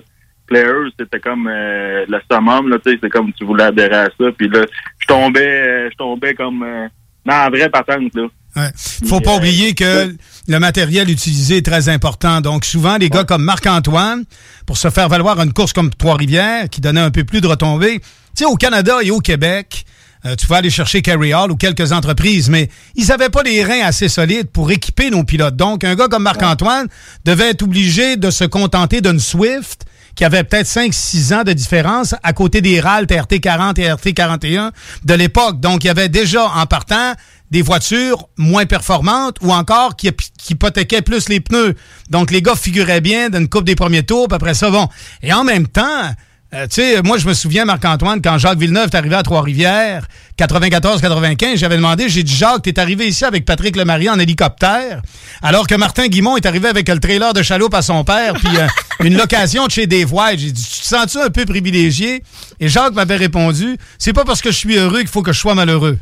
Players, 0.50 0.90
c'était 1.00 1.20
comme 1.20 1.48
euh, 1.48 2.06
le 2.08 2.20
summum, 2.30 2.70
là, 2.70 2.78
tu 2.84 2.92
sais, 2.92 3.00
c'est 3.02 3.10
comme 3.10 3.32
tu 3.34 3.46
voulais 3.46 3.66
adhérer 3.66 3.96
à 3.96 4.06
ça. 4.06 4.26
Puis 4.38 4.50
là, 4.50 4.66
je 5.00 5.08
tombais, 5.08 5.40
euh, 5.46 5.90
je 5.92 5.96
tombais 5.98 6.34
comme 6.34 6.64
euh, 6.64 6.88
dans 7.26 7.38
la 7.38 7.50
vraie 7.50 7.70
patente, 7.70 8.14
là. 8.16 8.24
Ouais. 8.56 8.70
Faut 9.08 9.22
pas 9.22 9.36
oublier 9.36 9.76
que 9.76 10.12
le 10.48 10.60
matériel 10.60 11.10
utilisé 11.10 11.58
est 11.58 11.66
très 11.66 11.88
important. 11.88 12.42
Donc, 12.42 12.66
souvent, 12.66 12.98
les 12.98 13.10
gars 13.10 13.24
comme 13.24 13.44
Marc-Antoine, 13.44 14.24
pour 14.66 14.78
se 14.78 14.90
faire 14.90 15.08
valoir 15.08 15.40
une 15.40 15.54
course 15.54 15.72
comme 15.72 15.92
Trois-Rivières, 15.92 16.68
qui 16.70 16.82
donnait 16.82 17.00
un 17.00 17.12
peu 17.12 17.24
plus 17.24 17.42
de 17.42 17.48
retombées, 17.48 18.00
tu 18.00 18.06
sais, 18.34 18.46
au 18.46 18.56
Canada 18.56 18.98
et 19.04 19.12
au 19.12 19.20
Québec, 19.20 19.86
euh, 20.26 20.36
tu 20.36 20.48
vas 20.48 20.58
aller 20.58 20.70
chercher 20.70 21.02
Carry 21.02 21.34
Hall 21.34 21.52
ou 21.52 21.56
quelques 21.56 21.94
entreprises, 21.94 22.50
mais 22.50 22.70
ils 22.96 23.12
avaient 23.12 23.30
pas 23.30 23.44
les 23.44 23.64
reins 23.64 23.86
assez 23.86 24.10
solides 24.10 24.50
pour 24.52 24.70
équiper 24.72 25.10
nos 25.10 25.24
pilotes. 25.24 25.56
Donc, 25.56 25.84
un 25.84 25.96
gars 25.96 26.08
comme 26.08 26.24
Marc-Antoine 26.24 26.88
devait 27.26 27.52
être 27.52 27.64
obligé 27.64 28.18
de 28.18 28.30
se 28.30 28.44
contenter 28.44 29.02
d'une 29.02 29.20
Swift 29.20 29.86
qui 30.20 30.26
avait 30.26 30.44
peut-être 30.44 30.68
5-6 30.68 31.34
ans 31.34 31.44
de 31.44 31.54
différence 31.54 32.14
à 32.24 32.34
côté 32.34 32.60
des 32.60 32.82
RALT 32.82 33.06
RT40 33.06 33.80
et 33.80 33.88
RT41 33.88 34.72
de 35.06 35.14
l'époque. 35.14 35.62
Donc, 35.62 35.86
il 35.86 35.88
y 35.88 35.90
avait 35.90 36.10
déjà, 36.10 36.44
en 36.44 36.66
partant, 36.66 37.14
des 37.52 37.62
voitures 37.62 38.28
moins 38.36 38.66
performantes 38.66 39.38
ou 39.42 39.54
encore 39.54 39.96
qui, 39.96 40.12
qui 40.38 40.56
hypothéquaient 40.56 41.04
plus 41.04 41.30
les 41.30 41.40
pneus. 41.40 41.74
Donc, 42.10 42.32
les 42.32 42.42
gars 42.42 42.58
figuraient 42.58 43.00
bien 43.00 43.30
d'une 43.30 43.48
coupe 43.48 43.64
des 43.64 43.76
premiers 43.76 44.04
tours, 44.04 44.28
puis 44.28 44.36
après 44.36 44.56
ça, 44.56 44.70
bon. 44.70 44.90
Et 45.24 45.32
en 45.32 45.46
même 45.46 45.70
temps, 45.70 46.12
euh, 46.52 46.66
tu 46.66 46.82
sais, 46.82 47.02
moi, 47.04 47.20
je 47.20 47.28
me 47.28 47.34
souviens, 47.34 47.66
Marc-Antoine, 47.66 48.22
quand 48.24 48.40
Jacques 48.40 48.58
Villeneuve 48.58 48.90
est 48.92 48.96
arrivé 48.96 49.16
à 49.16 49.22
Trois-Rivières, 49.22 50.08
94-95, 50.40 51.58
j'avais 51.58 51.76
demandé, 51.76 52.10
j'ai 52.10 52.24
dit, 52.24 52.34
Jacques, 52.36 52.64
t'es 52.64 52.80
arrivé 52.80 53.08
ici 53.08 53.24
avec 53.24 53.46
Patrick 53.46 53.76
Lemarie 53.76 54.10
en 54.10 54.18
hélicoptère, 54.18 55.04
alors 55.44 55.68
que 55.68 55.76
Martin 55.76 56.08
Guimont 56.08 56.38
est 56.38 56.48
arrivé 56.48 56.68
avec 56.68 56.90
le 56.90 57.00
trailer 57.00 57.34
de 57.34 57.44
chaloupe 57.44 57.76
à 57.76 57.84
son 57.84 58.04
père, 58.04 58.34
puis 58.34 58.58
euh, 58.58 58.68
une 59.06 59.16
location 59.16 59.68
de 59.68 59.72
chez 59.72 59.86
Dave 59.86 60.12
White. 60.12 60.40
J'ai 60.40 60.52
dit, 60.52 60.64
tu 60.64 60.82
te 60.82 60.88
sens-tu 60.88 61.20
un 61.20 61.30
peu 61.30 61.46
privilégié? 61.46 62.24
Et 62.60 62.68
Jacques 62.68 62.96
m'avait 62.96 63.18
répondu, 63.18 63.78
c'est 64.00 64.14
pas 64.14 64.26
parce 64.26 64.42
que 64.42 64.50
je 64.52 64.58
suis 64.58 64.76
heureux 64.76 65.02
qu'il 65.02 65.08
faut 65.08 65.22
que 65.22 65.34
je 65.34 65.40
sois 65.40 65.54
malheureux. 65.54 66.00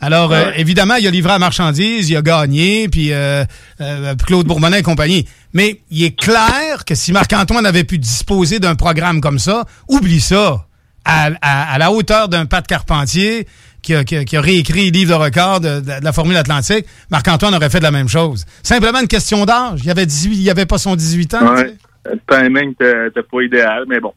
Alors, 0.00 0.32
euh, 0.32 0.50
évidemment, 0.56 0.96
il 0.96 1.06
a 1.06 1.10
livré 1.10 1.32
la 1.32 1.38
marchandise, 1.38 2.10
il 2.10 2.16
a 2.16 2.22
gagné, 2.22 2.88
puis 2.88 3.12
euh, 3.12 3.44
euh, 3.80 4.14
Claude 4.26 4.46
Bourbonnais 4.46 4.80
et 4.80 4.82
compagnie. 4.82 5.26
Mais 5.54 5.80
il 5.90 6.04
est 6.04 6.18
clair 6.18 6.84
que 6.86 6.94
si 6.94 7.12
Marc-Antoine 7.12 7.64
avait 7.64 7.84
pu 7.84 7.98
disposer 7.98 8.58
d'un 8.60 8.74
programme 8.74 9.20
comme 9.20 9.38
ça, 9.38 9.64
oublie 9.88 10.20
ça. 10.20 10.66
À, 11.08 11.30
à- 11.40 11.72
à 11.74 11.78
la 11.78 11.92
hauteur 11.92 12.28
d'un 12.28 12.46
Pat 12.46 12.66
Carpentier 12.66 13.46
qui 13.80 13.94
a, 13.94 14.02
qui 14.02 14.16
a- 14.16 14.24
qui 14.24 14.36
a 14.36 14.40
réécrit 14.40 14.86
le 14.86 14.98
livre 14.98 15.16
de 15.16 15.22
record 15.24 15.60
de, 15.60 15.78
de- 15.78 16.00
de 16.00 16.04
la 16.04 16.12
Formule 16.12 16.36
Atlantique, 16.36 16.84
Marc-Antoine 17.10 17.54
aurait 17.54 17.70
fait 17.70 17.78
de 17.78 17.84
la 17.84 17.92
même 17.92 18.08
chose. 18.08 18.44
Simplement 18.64 19.00
une 19.00 19.06
question 19.06 19.44
d'âge. 19.46 19.80
Il 19.84 19.90
avait 19.90 20.04
18, 20.04 20.36
il 20.36 20.50
avait 20.50 20.66
pas 20.66 20.78
son 20.78 20.96
18 20.96 21.34
ans. 21.34 21.38
tu 21.54 21.62
sais. 21.62 21.64
Ouais. 21.68 21.74
Le 22.12 22.20
timing 22.48 22.72
était 22.72 23.08
était 23.08 23.22
pas 23.22 23.40
idéal, 23.42 23.84
mais 23.88 23.98
bon. 24.00 24.12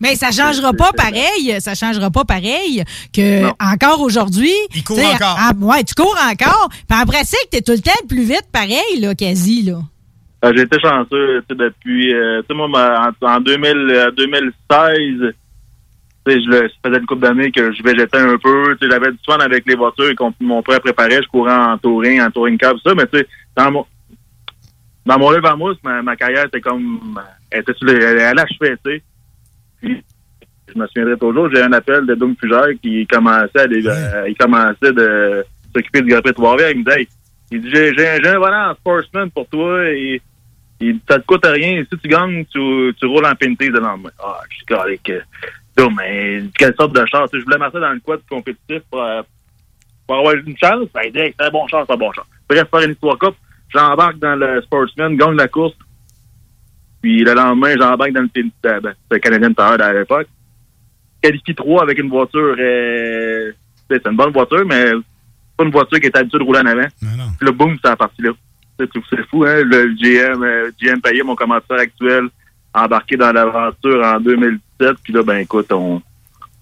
Mais 0.00 0.14
ça 0.14 0.30
changera 0.30 0.72
pas 0.72 0.90
pareil, 0.92 1.56
ça 1.60 1.74
changera 1.74 2.10
pas 2.10 2.24
pareil 2.24 2.82
que 3.12 3.44
encore 3.74 4.00
aujourd'hui. 4.02 4.52
Il 4.74 4.84
court 4.84 4.96
encore. 5.14 5.38
ouais, 5.62 5.84
tu 5.84 5.94
cours 5.94 6.16
encore. 6.30 6.68
Puis 6.88 6.98
en 7.00 7.06
pratique, 7.06 7.48
t'es 7.50 7.62
tout 7.62 7.72
le 7.72 7.80
temps 7.80 8.06
plus 8.08 8.22
vite 8.24 8.46
pareil, 8.52 9.00
là, 9.00 9.14
quasi, 9.14 9.62
là. 9.62 9.78
Ah, 10.42 10.50
J'ai 10.54 10.62
été 10.62 10.78
chanceux 10.78 11.42
tu 11.48 11.56
sais, 11.56 11.64
depuis, 11.64 12.14
euh, 12.14 12.40
tu 12.42 12.48
sais, 12.48 12.54
moi, 12.54 12.68
ma- 12.68 13.10
en, 13.22 13.36
en 13.36 13.40
2000, 13.40 13.70
euh, 13.90 14.10
2016, 14.12 14.52
tu 16.26 16.32
sais, 16.32 16.40
je 16.42 16.48
le- 16.48 16.68
ça 16.68 16.74
faisait 16.88 17.00
une 17.00 17.06
couple 17.06 17.22
d'années 17.22 17.50
que 17.50 17.72
je 17.72 17.82
végétais 17.82 18.18
un 18.18 18.36
peu. 18.36 18.76
Tu 18.80 18.86
sais, 18.86 18.92
J'avais 18.92 19.10
du 19.12 19.18
fun 19.26 19.38
avec 19.38 19.64
les 19.66 19.74
voitures 19.76 20.14
qu'on 20.14 20.32
mon 20.40 20.62
père 20.62 20.80
préparait. 20.80 21.22
Je 21.22 21.28
courais 21.28 21.54
en 21.54 21.78
touring, 21.78 22.20
en 22.20 22.30
touring 22.30 22.58
car, 22.58 22.72
tout 22.74 22.80
ça. 22.84 22.94
Mais 22.94 23.06
tu 23.06 23.18
sais, 23.18 23.26
dans 23.56 23.70
mon, 23.72 23.86
dans 25.06 25.18
mon 25.18 25.30
lèvre 25.30 25.48
à 25.48 25.56
mousse, 25.56 25.78
ma, 25.82 26.02
ma 26.02 26.16
carrière 26.16 26.46
était 26.46 26.60
comme, 26.60 27.18
elle 27.50 27.60
était 27.60 27.74
sur 27.74 27.88
elle, 27.88 28.18
elle 28.18 28.38
achevait, 28.38 28.76
tu 28.84 28.92
sais. 28.92 29.02
Puis, 29.80 30.02
je 30.72 30.78
me 30.78 30.86
souviendrai 30.88 31.16
toujours, 31.18 31.48
j'ai 31.54 31.62
un 31.62 31.72
appel 31.72 32.06
de 32.06 32.14
Doug 32.14 32.34
Fugère 32.40 32.68
qui 32.82 33.06
commençait 33.06 33.60
à, 33.60 33.66
des- 33.66 33.86
euh, 33.86 34.28
il 34.28 34.36
commençait 34.36 34.92
de 34.92 35.44
s'occuper 35.74 36.02
du 36.02 36.10
Grand 36.10 36.22
Prix 36.22 36.34
Trois-Rivières. 36.34 36.70
Il 36.70 36.78
me 36.80 36.84
dit, 36.84 36.90
Hey, 36.98 37.08
il 37.52 37.60
dit, 37.62 37.70
j'ai, 37.72 38.28
un 38.28 38.38
volant 38.38 38.70
en 38.70 38.74
sportsman 38.74 39.30
pour 39.30 39.46
toi 39.48 39.88
et 39.90 40.20
il, 40.80 40.98
ça 41.08 41.18
te 41.18 41.24
coûte 41.26 41.46
rien. 41.46 41.82
Si 41.90 41.98
tu 41.98 42.08
gagnes, 42.08 42.44
tu, 42.46 42.92
tu 42.98 43.06
roules 43.06 43.26
en 43.26 43.34
pinty 43.34 43.68
le 43.68 43.78
lendemain. 43.80 44.10
Ah, 44.22 44.40
je 44.50 44.56
suis 44.56 44.66
correct. 44.66 45.12
Non, 45.78 45.90
mais 45.90 46.42
quelle 46.58 46.74
sorte 46.74 46.94
de 46.94 47.00
sais, 47.06 47.18
je 47.38 47.44
voulais 47.44 47.58
marcher 47.58 47.78
dans 47.80 47.92
le 47.92 48.00
quad 48.00 48.20
compétitif 48.28 48.80
pour, 48.90 49.02
euh, 49.02 49.22
pour 50.06 50.16
avoir 50.18 50.34
une 50.34 50.56
chance. 50.56 50.88
Ben, 50.94 51.10
c'est 51.14 51.34
un 51.38 51.50
bon 51.50 51.66
char, 51.68 51.84
c'est 51.86 51.92
un 51.94 51.98
bon 51.98 52.10
char. 52.12 52.26
Bref, 52.48 52.64
faire 52.70 52.80
une 52.80 52.92
histoire 52.92 53.18
coupe. 53.18 53.36
J'embarque 53.68 54.18
dans 54.18 54.36
le 54.36 54.62
sportsman, 54.62 55.16
gagne 55.16 55.36
la 55.36 55.48
course. 55.48 55.74
Puis 57.06 57.22
le 57.22 57.34
lendemain, 57.34 57.72
j'embarque 57.78 58.10
dans 58.10 58.22
le 58.22 58.28
euh, 58.36 58.80
Ben, 58.80 58.94
c'était 59.04 59.20
Canadian 59.20 59.54
Tire 59.54 59.80
à 59.80 59.92
l'époque. 59.92 60.26
Qualifie 61.22 61.54
3 61.54 61.84
avec 61.84 62.00
une 62.00 62.08
voiture. 62.08 62.56
Euh, 62.58 63.52
c'est 63.88 64.04
une 64.08 64.16
bonne 64.16 64.32
voiture, 64.32 64.66
mais 64.66 64.90
pas 65.56 65.62
une 65.62 65.70
voiture 65.70 66.00
qui 66.00 66.06
est 66.06 66.16
habituée 66.16 66.40
de 66.40 66.42
rouler 66.42 66.58
en 66.58 66.66
avant. 66.66 66.88
Puis 66.98 67.46
là, 67.46 67.52
boum, 67.52 67.76
c'est 67.80 67.94
parti 67.94 68.22
là. 68.22 68.32
C'est 68.76 68.88
c'est 69.08 69.24
fou, 69.28 69.44
hein? 69.44 69.62
Le 69.62 69.94
GM, 69.94 70.42
euh, 70.42 70.72
GM 70.82 71.00
Payet, 71.00 71.22
mon 71.22 71.36
commentateur 71.36 71.78
actuel, 71.78 72.28
embarqué 72.74 73.16
dans 73.16 73.30
l'aventure 73.30 74.04
en 74.04 74.18
2017. 74.18 74.96
Puis 75.04 75.12
là, 75.12 75.22
ben 75.22 75.36
écoute, 75.36 75.70
on, 75.70 76.02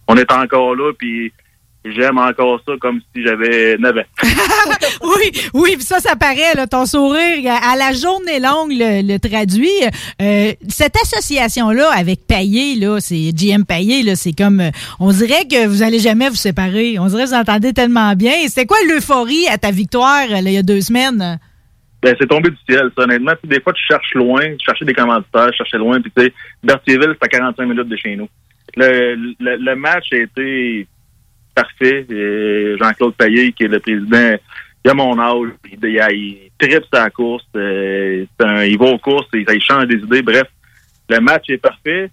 on 0.06 0.16
est 0.18 0.30
encore 0.30 0.76
là, 0.76 0.92
puis 0.92 1.32
j'aime 1.84 2.18
encore 2.18 2.60
ça 2.66 2.72
comme 2.80 3.00
si 3.14 3.22
j'avais 3.22 3.76
9 3.78 3.96
ans. 3.96 4.00
oui, 5.02 5.30
oui, 5.52 5.76
puis 5.76 5.84
ça, 5.84 6.00
ça 6.00 6.16
paraît, 6.16 6.54
là, 6.54 6.66
ton 6.66 6.86
sourire 6.86 7.52
à 7.62 7.76
la 7.76 7.92
journée 7.92 8.40
longue 8.40 8.72
le, 8.72 9.02
le 9.06 9.18
traduit. 9.18 9.68
Euh, 10.22 10.52
cette 10.68 10.96
association-là 10.96 11.90
avec 11.90 12.26
Payet, 12.26 12.76
là, 12.76 13.00
c'est 13.00 13.32
GM 13.32 13.64
Payet, 13.64 14.02
là, 14.02 14.16
c'est 14.16 14.32
comme, 14.32 14.60
euh, 14.60 14.70
on 14.98 15.10
dirait 15.12 15.46
que 15.50 15.66
vous 15.66 15.82
allez 15.82 15.98
jamais 15.98 16.28
vous 16.28 16.34
séparer. 16.36 16.98
On 16.98 17.06
dirait 17.06 17.24
que 17.24 17.28
vous 17.28 17.34
entendez 17.34 17.72
tellement 17.72 18.14
bien. 18.14 18.32
C'était 18.46 18.66
quoi 18.66 18.78
l'euphorie 18.88 19.46
à 19.48 19.58
ta 19.58 19.70
victoire, 19.70 20.28
là, 20.28 20.40
il 20.40 20.52
y 20.52 20.58
a 20.58 20.62
deux 20.62 20.80
semaines? 20.80 21.38
Ben, 22.02 22.14
c'est 22.20 22.26
tombé 22.26 22.50
du 22.50 22.58
ciel, 22.68 22.90
ça, 22.96 23.04
honnêtement. 23.04 23.32
Puis 23.40 23.48
des 23.48 23.60
fois, 23.60 23.72
tu 23.72 23.82
cherches 23.88 24.14
loin, 24.14 24.42
tu 24.58 24.64
cherchais 24.64 24.84
des 24.84 24.92
commanditaires, 24.92 25.50
tu 25.50 25.56
cherchais 25.58 25.78
loin, 25.78 26.00
puis 26.00 26.12
tu 26.16 26.22
sais, 26.22 26.32
Berthierville, 26.62 27.14
c'est 27.18 27.24
à 27.24 27.28
45 27.28 27.66
minutes 27.66 27.88
de 27.88 27.96
chez 27.96 28.16
nous. 28.16 28.28
Le, 28.76 29.14
le, 29.38 29.56
le 29.56 29.76
match 29.76 30.06
a 30.12 30.16
été 30.16 30.86
parfait. 31.54 32.06
Jean-Claude 32.80 33.14
Payet, 33.14 33.52
qui 33.52 33.64
est 33.64 33.68
le 33.68 33.80
président, 33.80 34.36
il 34.84 34.90
a 34.90 34.94
mon 34.94 35.18
âge, 35.18 35.48
il, 35.72 35.78
il, 35.82 36.00
il 36.12 36.50
tripe 36.58 36.84
sa 36.92 37.08
course, 37.10 37.44
euh, 37.56 38.24
c'est 38.38 38.46
un- 38.46 38.64
il 38.64 38.76
va 38.78 38.86
aux 38.86 38.98
courses, 38.98 39.28
il, 39.32 39.44
il 39.50 39.62
change 39.62 39.86
des 39.86 39.96
idées, 39.96 40.22
bref. 40.22 40.44
Le 41.08 41.20
match 41.20 41.44
est 41.48 41.58
parfait. 41.58 42.10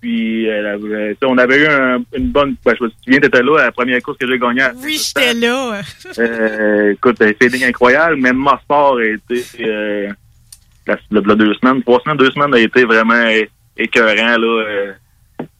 Puis, 0.00 0.48
euh, 0.48 0.76
euh, 0.84 1.14
tu 1.18 1.26
on 1.26 1.38
avait 1.38 1.62
eu 1.62 1.66
un- 1.66 2.02
une 2.14 2.28
bonne... 2.28 2.54
Ben, 2.64 2.74
je 2.78 2.84
me 2.84 2.90
souviens, 3.02 3.18
t'étais 3.18 3.42
là 3.42 3.58
à 3.60 3.64
la 3.64 3.72
première 3.72 4.00
course 4.02 4.18
que 4.18 4.26
j'ai 4.28 4.38
gagnée. 4.38 4.62
Oui, 4.84 4.98
j'étais 5.02 5.32
là. 5.34 5.80
euh, 6.18 6.92
écoute, 6.92 7.16
feeling 7.40 7.64
incroyable. 7.64 8.16
Même 8.16 8.36
Mosport 8.36 8.98
a 8.98 9.04
été, 9.04 9.42
euh, 9.60 10.08
la, 10.86 10.96
deux 11.34 11.54
semaines, 11.54 11.82
trois 11.82 12.00
semaines, 12.04 12.18
deux 12.18 12.30
semaines 12.30 12.54
a 12.54 12.58
été 12.58 12.84
vraiment 12.84 13.24
écœurant, 13.76 14.36
là. 14.38 14.92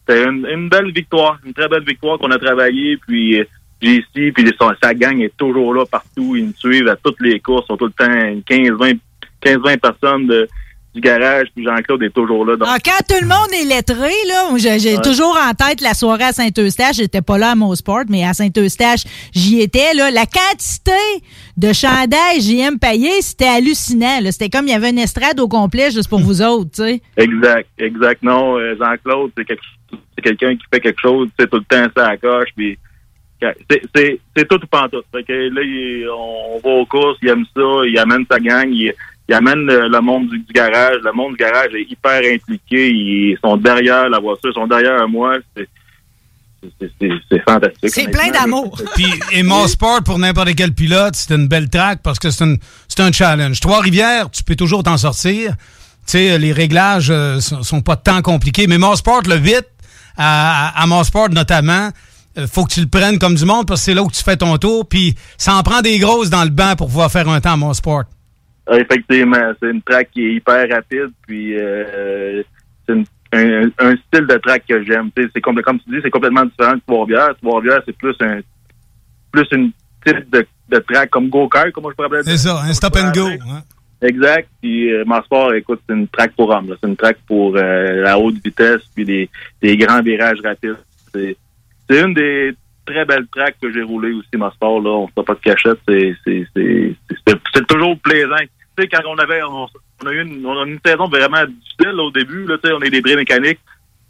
C'était 0.07 0.23
une, 0.23 0.45
une 0.49 0.69
belle 0.69 0.91
victoire, 0.91 1.37
une 1.45 1.53
très 1.53 1.67
belle 1.67 1.83
victoire 1.83 2.17
qu'on 2.17 2.31
a 2.31 2.39
travaillé, 2.39 2.97
puis 3.05 3.39
euh, 3.39 3.45
JC, 3.81 4.31
puis 4.33 4.51
son- 4.59 4.73
sa 4.81 4.93
gang 4.93 5.19
est 5.21 5.35
toujours 5.37 5.73
là 5.73 5.85
partout. 5.85 6.35
Ils 6.35 6.45
me 6.47 6.53
suivent 6.53 6.87
à 6.87 6.95
toutes 6.95 7.19
les 7.21 7.39
courses, 7.39 7.65
ils 7.65 7.71
sont 7.73 7.77
tout 7.77 7.85
le 7.87 7.91
temps 7.91 8.05
15-20 8.49 8.97
15-20 9.43 9.77
personnes 9.77 10.25
de, 10.27 10.47
du 10.95 11.01
garage, 11.01 11.47
puis 11.53 11.63
Jean-Claude 11.63 12.01
est 12.01 12.09
toujours 12.09 12.43
là. 12.43 12.55
Donc, 12.55 12.67
Ah, 12.71 12.77
quand 12.83 13.05
tout 13.07 13.21
le 13.21 13.27
monde 13.27 13.53
est 13.53 13.65
lettré, 13.65 14.09
là, 14.27 14.49
j'ai 14.57 14.95
Ouais. 14.95 15.01
toujours 15.03 15.37
en 15.37 15.53
tête 15.53 15.79
la 15.81 15.93
soirée 15.93 16.23
à 16.23 16.33
Saint-Eustache. 16.33 16.95
J'étais 16.95 17.21
pas 17.21 17.37
là 17.37 17.51
à 17.51 17.55
mon 17.55 17.75
sport, 17.75 18.01
mais 18.09 18.23
à 18.25 18.33
Saint-Eustache, 18.33 19.03
j'y 19.31 19.61
étais. 19.61 19.93
Là. 19.93 20.09
La 20.09 20.25
quantité 20.25 20.91
de 21.55 21.71
chandail 21.71 22.41
JM 22.41 22.79
Payet, 22.79 23.21
c'était 23.21 23.45
hallucinant. 23.45 24.19
C'était 24.31 24.49
comme 24.49 24.65
il 24.67 24.71
y 24.71 24.75
avait 24.75 24.89
une 24.89 24.97
estrade 24.99 25.39
au 25.39 25.47
complet 25.47 25.91
juste 25.91 26.09
pour 26.09 26.19
vous 26.19 26.41
autres, 26.41 26.71
tu 26.73 26.81
sais. 26.83 27.01
Exact, 27.15 27.67
exact. 27.77 28.23
Non, 28.23 28.57
euh, 28.57 28.75
Jean-Claude, 28.79 29.31
c'est 29.37 29.45
quelque- 29.45 29.61
c'est 30.15 30.21
quelqu'un 30.23 30.55
qui 30.55 30.63
fait 30.73 30.79
quelque 30.79 31.01
chose, 31.01 31.29
c'est 31.39 31.49
tout 31.49 31.57
le 31.57 31.63
temps 31.63 31.91
ça 31.95 32.05
à 32.07 32.09
la 32.11 32.17
coche, 32.17 32.49
puis 32.55 32.77
c'est- 33.41 33.81
c'est 33.95 34.19
c'est 34.35 34.47
tout 34.47 34.59
ou 34.63 34.67
pas 34.67 34.87
tout. 34.91 35.01
Fait 35.11 35.23
que 35.23 35.33
là, 35.33 35.61
il- 35.61 36.07
on 36.09 36.59
va 36.63 36.69
aux 36.69 36.85
courses, 36.85 37.17
il 37.21 37.29
aime 37.29 37.45
ça, 37.55 37.61
il 37.85 37.97
amène 37.99 38.25
sa 38.29 38.39
gang, 38.39 38.67
il, 38.71 38.93
il 39.29 39.33
amène 39.35 39.65
le, 39.65 39.87
le 39.89 40.01
monde 40.01 40.29
du, 40.29 40.39
du 40.39 40.53
garage. 40.53 40.97
Le 41.03 41.11
monde 41.13 41.31
du 41.31 41.37
garage 41.37 41.73
est 41.75 41.83
hyper 41.91 42.21
impliqué, 42.33 42.89
ils 42.89 43.37
sont 43.43 43.57
derrière 43.57 44.09
la 44.09 44.19
voiture, 44.19 44.49
ils 44.51 44.53
sont 44.53 44.67
derrière 44.67 45.07
moi. 45.07 45.35
C'est 45.55 45.67
c'est- 46.79 46.91
c'est- 46.99 47.09
c'est 47.29 47.43
fantastique. 47.47 47.89
C'est 47.91 48.09
plein 48.11 48.31
d'amour. 48.31 48.81
Puis, 48.95 49.05
et 49.31 49.43
mon 49.43 49.67
sport 49.67 50.01
pour 50.03 50.17
n'importe 50.17 50.55
quel 50.55 50.73
pilote, 50.73 51.13
c'est 51.13 51.33
une 51.35 51.47
belle 51.47 51.69
track 51.69 51.99
parce 52.03 52.17
que 52.17 52.31
c'est 52.31 52.43
une- 52.43 52.57
c'est 52.87 52.99
un 53.01 53.11
challenge. 53.11 53.59
Trois-Rivières, 53.59 54.31
tu 54.31 54.43
peux 54.43 54.55
toujours 54.55 54.81
t'en 54.83 54.97
sortir. 54.97 55.51
Tu 55.51 56.13
sais, 56.13 56.39
les 56.39 56.51
réglages 56.53 57.09
euh, 57.11 57.39
sont, 57.39 57.61
sont 57.63 57.81
pas 57.81 57.95
tant 57.95 58.21
compliqués. 58.23 58.65
Mais 58.65 58.77
mon 58.79 58.95
sport, 58.95 59.21
le 59.27 59.35
vite, 59.35 59.67
à, 60.17 60.67
à, 60.79 60.83
à 60.83 60.87
mon 60.87 61.03
sport 61.03 61.29
notamment, 61.29 61.89
euh, 62.37 62.47
faut 62.47 62.65
que 62.65 62.73
tu 62.73 62.81
le 62.81 62.87
prennes 62.87 63.17
comme 63.19 63.35
du 63.35 63.45
monde 63.45 63.65
parce 63.67 63.81
que 63.81 63.85
c'est 63.85 63.93
là 63.93 64.03
où 64.03 64.11
tu 64.11 64.23
fais 64.23 64.37
ton 64.37 64.57
tour. 64.57 64.87
Puis, 64.87 65.15
ça 65.37 65.55
en 65.55 65.63
prend 65.63 65.81
des 65.81 65.97
grosses 65.99 66.29
dans 66.29 66.43
le 66.43 66.49
banc 66.49 66.75
pour 66.75 66.87
pouvoir 66.87 67.11
faire 67.11 67.27
un 67.29 67.39
temps 67.41 67.53
à 67.53 67.57
mon 67.57 67.73
sport. 67.73 68.03
Ah, 68.69 68.77
Effectivement, 68.77 69.53
c'est 69.61 69.69
une 69.69 69.81
track 69.81 70.09
qui 70.11 70.25
est 70.25 70.33
hyper 70.35 70.67
rapide, 70.69 71.11
puis 71.25 71.57
euh, 71.57 72.43
c'est 72.87 72.95
un, 73.33 73.63
un 73.79 73.95
style 73.95 74.27
de 74.27 74.37
track 74.43 74.63
que 74.67 74.83
j'aime. 74.85 75.09
C'est 75.15 75.41
comme, 75.41 75.61
comme 75.61 75.79
tu 75.79 75.89
dis, 75.89 75.97
c'est 76.03 76.09
complètement 76.09 76.45
différent 76.45 76.73
de 76.75 76.81
Trois-Rivières. 76.85 77.29
Trois-Rivières, 77.41 77.81
c'est 77.85 77.97
plus 77.97 78.15
un 78.21 78.39
plus 79.31 79.45
une 79.51 79.71
type 80.05 80.29
de, 80.31 80.45
de 80.69 80.79
track 80.91 81.09
comme 81.09 81.29
go-kart, 81.29 81.71
comme 81.71 81.85
je 81.89 81.95
pourrais 81.95 82.07
appeler 82.07 82.21
C'est 82.23 82.37
ça, 82.37 82.61
un 82.61 82.73
stop 82.73 82.95
and 82.97 83.11
go. 83.13 83.27
hein. 83.27 83.61
Exact. 84.01 84.47
Puis 84.61 84.93
euh, 84.93 85.03
écoute, 85.53 85.81
c'est 85.87 85.95
une 85.95 86.07
track 86.07 86.33
pour 86.35 86.49
hommes. 86.49 86.75
C'est 86.79 86.87
une 86.87 86.95
track 86.95 87.17
pour 87.27 87.55
euh, 87.57 88.01
la 88.03 88.17
haute 88.19 88.35
vitesse 88.43 88.81
puis 88.95 89.05
des, 89.05 89.29
des 89.61 89.75
grands 89.77 90.01
virages 90.01 90.39
rapides. 90.41 90.77
C'est 91.13 91.35
une 91.89 92.13
des 92.13 92.53
très 92.85 93.05
belles 93.05 93.27
tracks 93.31 93.55
que 93.61 93.71
j'ai 93.71 93.81
roulées 93.81 94.13
aussi, 94.13 94.29
Sport. 94.51 94.81
Là, 94.81 94.89
on 94.91 95.07
fait 95.07 95.23
pas 95.23 95.33
de 95.33 95.39
cachette. 95.39 95.79
C'est 95.87 97.67
toujours 97.67 97.97
plaisant. 97.99 98.35
Tu 98.77 98.83
sais, 98.83 98.87
quand 98.89 99.01
on 99.07 99.17
avait 99.17 99.41
on, 99.43 99.67
on 100.03 100.07
a 100.07 100.11
eu 100.13 100.21
une, 100.21 100.45
on 100.45 100.61
a 100.61 100.65
une 100.65 100.79
saison 100.85 101.07
vraiment 101.07 101.43
difficile 101.45 101.95
là, 101.95 102.03
au 102.03 102.11
début. 102.11 102.45
Là, 102.45 102.57
on 102.65 102.81
est 102.81 102.89
des 102.91 103.01
bris 103.01 103.15
mécaniques. 103.15 103.59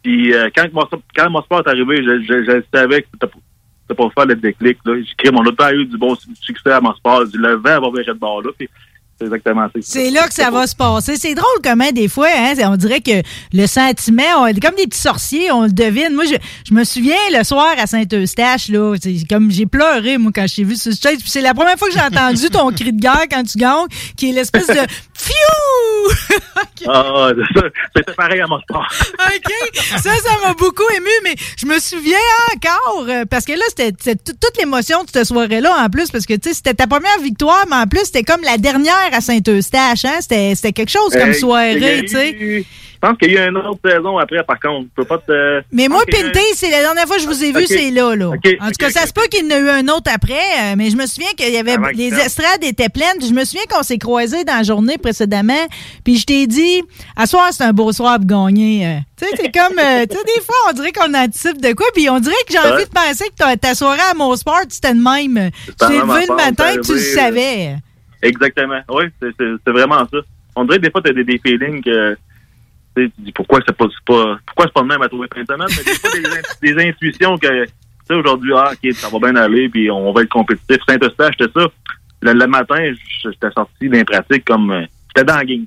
Puis 0.04 0.34
euh, 0.34 0.50
quand 0.56 0.68
Mosport- 0.74 1.02
quand 1.16 1.30
est 1.66 1.70
arrivé, 1.70 1.98
je, 1.98 2.22
je, 2.22 2.44
je 2.44 2.62
savais 2.74 3.02
que 3.04 3.08
c'était 3.14 3.28
pour- 3.28 3.42
faire 4.14 4.26
le 4.26 4.36
déclic. 4.36 4.78
J'ai 4.86 5.16
créé 5.18 5.32
mon 5.32 5.42
autre 5.46 5.64
a 5.64 5.74
eu 5.74 5.86
du 5.86 5.98
bon 5.98 6.14
su- 6.16 6.36
succès 6.42 6.72
à 6.72 6.82
Mosport. 6.82 7.24
Le 7.34 7.54
vent 7.56 7.80
va 7.80 7.90
virer 7.90 8.14
de 8.14 8.20
bord 8.20 8.42
là. 8.42 8.50
C'est 9.20 9.26
exactement 9.26 9.68
ça. 9.68 9.80
C'est 9.82 10.10
là 10.12 10.28
que 10.28 10.34
ça 10.34 10.50
va 10.52 10.68
se 10.68 10.76
passer. 10.76 11.16
C'est 11.18 11.34
drôle 11.34 11.46
comment 11.64 11.92
des 11.92 12.08
fois, 12.08 12.28
hein, 12.36 12.54
on 12.66 12.76
dirait 12.76 13.02
que 13.02 13.22
le 13.54 13.66
sentiment, 13.68 14.24
on 14.40 14.46
comme 14.60 14.76
des 14.76 14.88
petits 14.88 15.00
sorciers, 15.00 15.52
on 15.52 15.64
le 15.64 15.72
devine. 15.72 16.14
Moi, 16.14 16.26
je, 16.26 16.36
je 16.68 16.74
me 16.74 16.84
souviens 16.84 17.16
le 17.32 17.44
soir 17.44 17.74
à 17.78 17.88
Saint-Eustache, 17.88 18.70
là, 18.70 18.96
c'est 19.02 19.16
comme 19.30 19.50
j'ai 19.52 19.66
pleuré, 19.66 20.18
moi, 20.18 20.32
quand 20.34 20.46
je 20.48 20.56
t'ai 20.56 20.64
vu 20.64 20.76
ce 20.76 20.92
stage. 20.92 21.18
C'est 21.26 21.42
la 21.42 21.54
première 21.54 21.78
fois 21.78 21.88
que 21.90 21.94
j'ai 21.94 22.02
entendu 22.02 22.50
ton 22.50 22.72
cri 22.72 22.94
de 22.94 23.00
guerre 23.02 23.26
quand 23.30 23.44
tu 23.44 23.58
gagnes, 23.58 23.88
qui 24.16 24.30
est 24.30 24.34
l'espèce 24.34 24.68
de 24.68 24.86
Fiou! 25.14 26.44
Ah, 26.88 27.30
ça, 27.56 27.62
c'était 27.96 28.14
pareil 28.14 28.40
à 28.42 28.48
Mosport. 28.48 28.86
OK. 29.20 29.54
Ça, 29.76 30.00
ça 30.16 30.30
m'a 30.46 30.54
beaucoup 30.54 30.84
ému, 30.96 31.10
mais 31.24 31.36
je 31.58 31.66
me 31.66 31.80
souviens 31.80 32.18
encore, 32.56 33.06
euh, 33.10 33.26
parce 33.30 33.46
que 33.46 33.54
là, 33.54 33.64
c'était 33.70 33.94
c'était 34.00 34.16
tout- 34.16 34.38
toute 34.40 34.58
l'émotion 34.60 35.04
de 35.04 35.10
cette 35.12 35.26
soirée-là, 35.26 35.76
en 35.84 35.90
plus, 35.90 36.10
parce 36.12 36.26
que, 36.26 36.34
tu 36.36 36.50
sais, 36.50 36.56
c'était 36.56 36.74
ta 36.76 36.88
première 36.88 37.20
victoire, 37.22 37.66
mais 37.70 37.76
en 37.78 37.88
plus, 37.88 38.06
c'était 38.06 38.24
comme 38.24 38.42
la 38.44 38.58
dernière 38.58 39.07
à 39.14 39.22
Saint-Eustache, 39.22 40.06
hein? 40.06 40.18
C'était 40.22 40.72
quelque 40.74 40.90
chose 40.92 41.12
comme 41.14 41.30
Euh, 41.30 41.34
soirée, 41.34 42.02
tu 42.02 42.08
sais. 42.08 42.66
Je 43.00 43.08
pense 43.08 43.16
qu'il 43.20 43.32
y 43.32 43.38
a 43.38 43.46
eu 43.46 43.50
une 43.50 43.58
autre 43.58 43.80
saison 43.88 44.18
après, 44.18 44.44
par 44.44 44.60
contre. 44.60 44.88
Je 44.98 45.04
peux 45.04 45.06
pas 45.08 45.20
te. 45.20 45.62
Mais 45.72 45.88
moi, 45.88 46.02
je 46.08 46.12
pense 46.12 46.16
qu'il 46.20 46.26
y 46.26 46.30
a 46.30 46.34
Pinté, 46.34 46.46
c'est 46.56 46.72
la 46.72 46.80
dernière 46.80 47.06
fois 47.06 47.18
que 47.18 47.22
je 47.22 47.28
vous 47.28 47.44
ai 47.44 47.52
vu, 47.52 47.68
c'est 47.68 47.92
là, 47.92 48.16
là. 48.16 48.32
En 48.60 48.68
tout 48.70 48.74
cas, 48.80 48.90
ça 48.90 49.06
se 49.06 49.14
peut 49.14 49.22
qu'il 49.30 49.46
y 49.46 49.54
en 49.54 49.56
a 49.56 49.60
eu 49.60 49.70
un 49.70 49.88
autre 49.90 50.10
après, 50.12 50.34
euh, 50.34 50.74
mais 50.76 50.90
je 50.90 50.96
me 50.96 51.06
souviens 51.06 51.30
qu'il 51.38 51.54
y 51.54 51.58
avait 51.58 51.76
les 51.94 52.12
estrades 52.16 52.64
étaient 52.64 52.90
pleines. 52.90 53.22
Je 53.22 53.34
me 53.34 53.46
souviens 53.46 53.66
qu'on 53.70 53.84
s'est 53.84 54.00
croisés 54.00 54.44
dans 54.46 54.56
la 54.58 54.64
journée 54.64 54.98
précédemment, 54.98 55.54
puis 56.04 56.18
je 56.18 56.26
t'ai 56.26 56.48
dit, 56.48 56.82
à 57.16 57.28
soir, 57.28 57.50
c'est 57.52 57.66
un 57.66 57.72
beau 57.72 57.92
soir 57.92 58.18
pour 58.18 58.26
gagner. 58.48 58.88
euh. 58.88 58.98
Tu 59.16 59.26
sais, 59.28 59.32
c'est 59.44 59.52
comme, 59.52 59.78
euh, 59.78 60.06
tu 60.10 60.18
sais, 60.18 60.24
des 60.36 60.42
fois, 60.42 60.56
on 60.70 60.74
dirait 60.74 60.92
qu'on 60.92 61.14
anticipe 61.14 61.62
de 61.62 61.74
quoi, 61.74 61.86
puis 61.94 62.10
on 62.10 62.20
dirait 62.20 62.34
que 62.48 62.54
j'ai 62.54 62.60
envie 62.60 62.84
de 62.86 62.90
penser 62.90 63.26
que 63.30 63.36
ta, 63.36 63.56
ta 63.58 63.76
soirée 63.76 64.00
à 64.10 64.16
mon 64.16 64.36
sport, 64.36 64.62
c'était 64.70 64.94
de 64.96 65.00
même. 65.00 65.34
Même 65.36 65.52
levé 65.92 66.26
le 66.30 66.36
matin, 66.36 66.76
que 66.78 66.82
tu 66.82 66.94
le 66.94 67.00
savais. 67.00 67.76
Exactement. 68.22 68.82
Oui, 68.90 69.06
c'est 69.22 69.70
vraiment 69.72 70.08
ça. 70.12 70.18
On 70.56 70.66
dirait 70.66 70.80
des 70.80 70.90
fois, 70.92 71.02
tu 71.02 71.10
as 71.12 71.14
des, 71.14 71.24
des 71.24 71.40
feelings 71.40 71.82
que. 71.84 72.18
Tu 72.96 73.12
dis 73.20 73.32
pourquoi 73.32 73.60
c'est 73.66 73.76
pas, 73.78 73.86
pas, 74.08 74.40
pourquoi 74.46 74.66
c'est 74.66 74.74
pas 74.74 74.82
le 74.82 74.88
même 74.88 75.02
à 75.04 75.08
trouver 75.08 75.28
semaine, 75.36 75.68
mais 75.70 75.84
des 75.84 76.00
fois, 76.00 76.10
des, 76.62 76.74
des 76.74 76.90
intuitions 76.90 77.38
que, 77.38 77.66
tu 77.66 77.72
sais, 78.08 78.14
aujourd'hui, 78.16 78.54
ah, 78.56 78.72
OK, 78.74 78.92
ça 78.94 79.08
va 79.10 79.20
bien 79.20 79.36
aller, 79.36 79.70
puis 79.70 79.92
on 79.92 80.12
va 80.12 80.24
être 80.24 80.30
compétitif. 80.30 80.78
Saint-Eustache, 80.88 81.36
c'était 81.40 81.60
ça. 81.60 81.68
Le, 82.24 82.34
le 82.34 82.48
matin, 82.48 82.92
j'étais 83.24 83.52
sorti 83.52 83.88
d'un 83.90 84.04
pratique 84.04 84.46
comme. 84.46 84.72
euh, 84.72 84.86
J'étais 85.16 85.26
dans 85.32 85.38
la 85.38 85.46
game. 85.46 85.66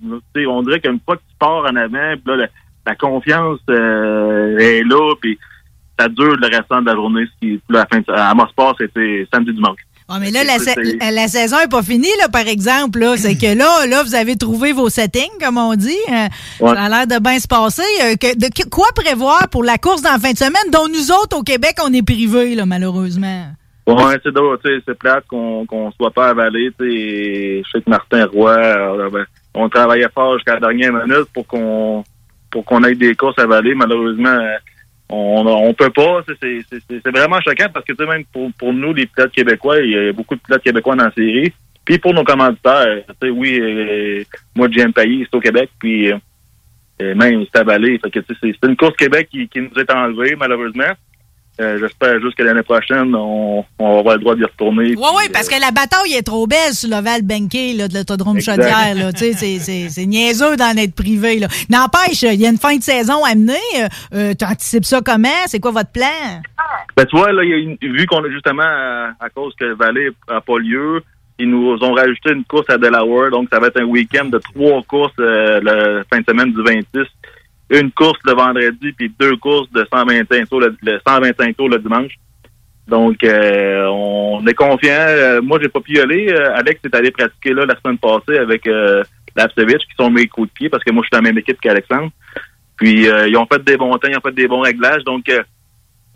on 0.48 0.62
dirait 0.62 0.80
qu'une 0.80 1.00
fois 1.04 1.16
que 1.16 1.22
tu 1.22 1.36
pars 1.38 1.64
en 1.64 1.76
avant, 1.76 2.14
puis 2.16 2.22
là, 2.26 2.36
la, 2.36 2.46
la 2.86 2.94
confiance 2.96 3.60
euh, 3.70 4.58
est 4.58 4.82
là, 4.82 5.14
puis 5.20 5.38
ça 5.98 6.08
dure 6.08 6.36
le 6.36 6.46
restant 6.56 6.80
de 6.82 6.86
la 6.86 6.94
journée. 6.94 7.24
Ce 7.42 7.58
la 7.68 7.86
fin 7.86 7.98
de, 8.00 8.10
à 8.12 8.34
Mosport, 8.34 8.74
c'était 8.78 9.26
samedi 9.32 9.52
dimanche. 9.52 9.78
Ah, 10.12 10.18
mais 10.18 10.30
là, 10.32 10.42
la, 10.44 10.58
sa- 10.58 11.10
la- 11.12 11.28
saison 11.28 11.58
n'est 11.58 11.68
pas 11.68 11.82
finie, 11.82 12.08
là, 12.20 12.28
par 12.28 12.46
exemple. 12.48 12.98
Là. 12.98 13.16
C'est 13.16 13.36
que 13.36 13.56
là, 13.56 13.86
là, 13.86 14.02
vous 14.02 14.14
avez 14.14 14.34
trouvé 14.36 14.72
vos 14.72 14.88
settings, 14.88 15.30
comme 15.40 15.56
on 15.56 15.74
dit. 15.76 15.96
Euh, 16.10 16.26
Ouais. 16.60 16.74
Ça 16.74 16.82
a 16.82 16.88
l'air 16.88 17.06
de 17.06 17.22
bien 17.22 17.38
se 17.38 17.46
passer. 17.46 17.82
Euh, 18.02 18.16
que- 18.16 18.36
de 18.36 18.46
que- 18.46 18.68
quoi 18.68 18.88
prévoir 18.94 19.48
pour 19.48 19.62
la 19.62 19.78
course 19.78 20.02
dans 20.02 20.12
la 20.12 20.18
fin 20.18 20.32
de 20.32 20.36
semaine, 20.38 20.70
dont 20.72 20.88
nous 20.88 21.10
autres, 21.12 21.38
au 21.38 21.42
Québec, 21.42 21.76
on 21.84 21.92
est 21.92 22.02
privés, 22.04 22.54
là, 22.56 22.66
malheureusement? 22.66 23.46
Ouais, 23.86 24.18
c'est 24.22 24.32
drôle, 24.32 24.58
c'est 24.64 24.94
plate 24.98 25.24
qu'on 25.28 25.64
qu'on 25.66 25.90
soit 25.92 26.10
pas 26.12 26.28
avalé. 26.28 26.70
Je 26.78 27.62
sais 27.72 27.80
que 27.82 27.90
Martin 27.90 28.26
Roy, 28.26 28.50
euh, 28.50 29.10
ben, 29.10 29.24
on 29.54 29.68
travaillait 29.68 30.08
fort 30.14 30.34
jusqu'à 30.36 30.54
la 30.54 30.60
dernière 30.60 30.92
minute 30.92 31.26
pour 31.34 31.46
qu'on 31.46 32.04
pour 32.50 32.64
qu'on 32.64 32.82
ait 32.84 32.94
des 32.94 33.14
courses 33.14 33.38
avalées. 33.38 33.74
Malheureusement, 33.74 34.38
on 35.10 35.46
on 35.46 35.74
peut 35.74 35.90
pas. 35.90 36.22
C'est- 36.40 37.08
vraiment 37.10 37.40
choquant 37.40 37.68
parce 37.72 37.84
que 37.84 38.04
même 38.04 38.24
pour, 38.32 38.50
pour 38.58 38.72
nous, 38.72 38.92
les 38.94 39.06
pilotes 39.06 39.32
québécois, 39.32 39.78
il 39.80 39.90
y 39.90 39.98
a 39.98 40.12
beaucoup 40.12 40.34
de 40.36 40.40
pilotes 40.40 40.62
québécois 40.62 40.96
dans 40.96 41.04
la 41.04 41.12
série. 41.12 41.52
Puis 41.84 41.98
pour 41.98 42.14
nos 42.14 42.24
commanditaires, 42.24 43.02
tu 43.08 43.14
sais, 43.26 43.30
oui, 43.30 43.58
euh, 43.60 44.22
moi, 44.54 44.68
Jim 44.70 44.92
Payet, 44.92 45.26
c'est 45.28 45.36
au 45.36 45.40
Québec, 45.40 45.70
puis 45.78 46.12
euh, 46.12 47.14
même 47.14 47.44
c'est 47.52 47.60
avalé. 47.60 47.98
Fait 47.98 48.10
que 48.10 48.20
c'est 48.40 48.66
une 48.66 48.76
course 48.76 48.96
Québec 48.96 49.28
qui, 49.30 49.48
qui 49.48 49.60
nous 49.60 49.74
est 49.76 49.90
enlevée, 49.92 50.36
malheureusement. 50.38 50.92
Euh, 51.60 51.78
J'espère 51.78 52.20
juste 52.20 52.36
que 52.36 52.42
l'année 52.42 52.62
prochaine, 52.62 53.14
on, 53.14 53.64
on 53.78 53.92
va 53.94 53.98
avoir 54.00 54.14
le 54.16 54.20
droit 54.20 54.34
d'y 54.34 54.44
retourner. 54.44 54.94
Oui, 54.96 55.08
oui, 55.16 55.24
parce 55.32 55.48
que 55.48 55.60
la 55.60 55.70
bataille 55.70 56.14
est 56.14 56.22
trop 56.22 56.46
belle 56.46 56.72
sur 56.72 56.88
l'Oval 56.88 57.22
Benké 57.22 57.74
là, 57.74 57.86
de 57.86 57.94
l'autodrome. 57.94 58.40
Chaudière. 58.40 58.94
c'est- 59.90 60.06
niaiseux 60.06 60.56
d'en 60.56 60.74
être 60.76 60.94
privé. 60.94 61.40
N'empêche, 61.68 62.22
il 62.22 62.40
y 62.40 62.46
a 62.46 62.50
une 62.50 62.58
fin 62.58 62.76
de 62.76 62.82
saison 62.82 63.22
à 63.24 63.34
mener. 63.34 63.52
Euh, 63.78 63.88
euh, 64.14 64.34
tu 64.38 64.44
anticipes 64.44 64.84
ça 64.86 65.00
comment? 65.04 65.28
C'est 65.46 65.60
quoi 65.60 65.70
votre 65.72 65.90
plan? 65.90 66.06
Ben, 66.96 67.04
tu 67.06 67.16
vois, 67.16 67.32
là, 67.32 67.44
y 67.44 67.52
a 67.52 67.56
une- 67.56 67.76
vu 67.80 68.06
qu'on 68.06 68.24
a 68.24 68.30
justement, 68.30 68.62
à, 68.62 69.10
à 69.20 69.28
cause 69.28 69.52
que 69.58 69.74
Vallée 69.74 70.10
n'a 70.30 70.40
pas 70.40 70.58
lieu, 70.58 71.02
ils 71.38 71.48
nous 71.48 71.76
ont 71.82 71.92
rajouté 71.92 72.32
une 72.32 72.44
course 72.44 72.68
à 72.68 72.76
Delaware. 72.78 73.30
Donc, 73.30 73.48
ça 73.52 73.58
va 73.58 73.68
être 73.68 73.80
un 73.80 73.84
week-end 73.84 74.26
de 74.26 74.38
trois 74.38 74.82
courses 74.82 75.12
euh, 75.20 75.60
la 75.62 76.02
fin 76.12 76.20
de 76.20 76.24
semaine 76.28 76.52
du 76.52 76.62
26. 76.62 77.06
Une 77.70 77.90
course 77.92 78.18
le 78.24 78.32
vendredi, 78.32 78.92
puis 78.92 79.12
deux 79.18 79.36
courses 79.36 79.70
de 79.70 79.86
125 79.92 80.48
tours 80.48 80.60
le, 80.60 80.76
le 80.82 81.00
125 81.06 81.56
tours 81.56 81.68
le 81.68 81.78
dimanche. 81.78 82.12
Donc, 82.88 83.22
euh, 83.22 83.86
on 83.86 84.44
est 84.46 84.54
confiant. 84.54 84.90
Euh, 84.90 85.40
moi, 85.40 85.58
j'ai 85.62 85.68
pas 85.68 85.80
pu 85.80 85.92
y 85.94 86.00
aller. 86.00 86.32
Alex 86.32 86.80
est 86.84 86.94
allé 86.94 87.12
pratiquer 87.12 87.54
là 87.54 87.64
la 87.64 87.76
semaine 87.78 87.98
passée 87.98 88.36
avec 88.38 88.66
euh, 88.66 89.04
Lapsevich, 89.36 89.86
qui 89.86 89.94
sont 89.96 90.10
mes 90.10 90.26
coups 90.26 90.48
de 90.48 90.52
pied, 90.52 90.68
parce 90.68 90.82
que 90.82 90.90
moi, 90.90 91.02
je 91.02 91.06
suis 91.06 91.12
dans 91.12 91.24
la 91.24 91.30
même 91.30 91.38
équipe 91.38 91.60
qu'Alexandre. 91.60 92.10
Puis, 92.76 93.08
euh, 93.08 93.28
ils 93.28 93.36
ont 93.36 93.46
fait 93.46 93.62
des 93.62 93.76
bons 93.76 93.92
temps, 93.98 94.08
ils 94.08 94.16
ont 94.16 94.20
fait 94.20 94.34
des 94.34 94.48
bons 94.48 94.62
réglages. 94.62 95.04
Donc, 95.04 95.28
euh, 95.28 95.42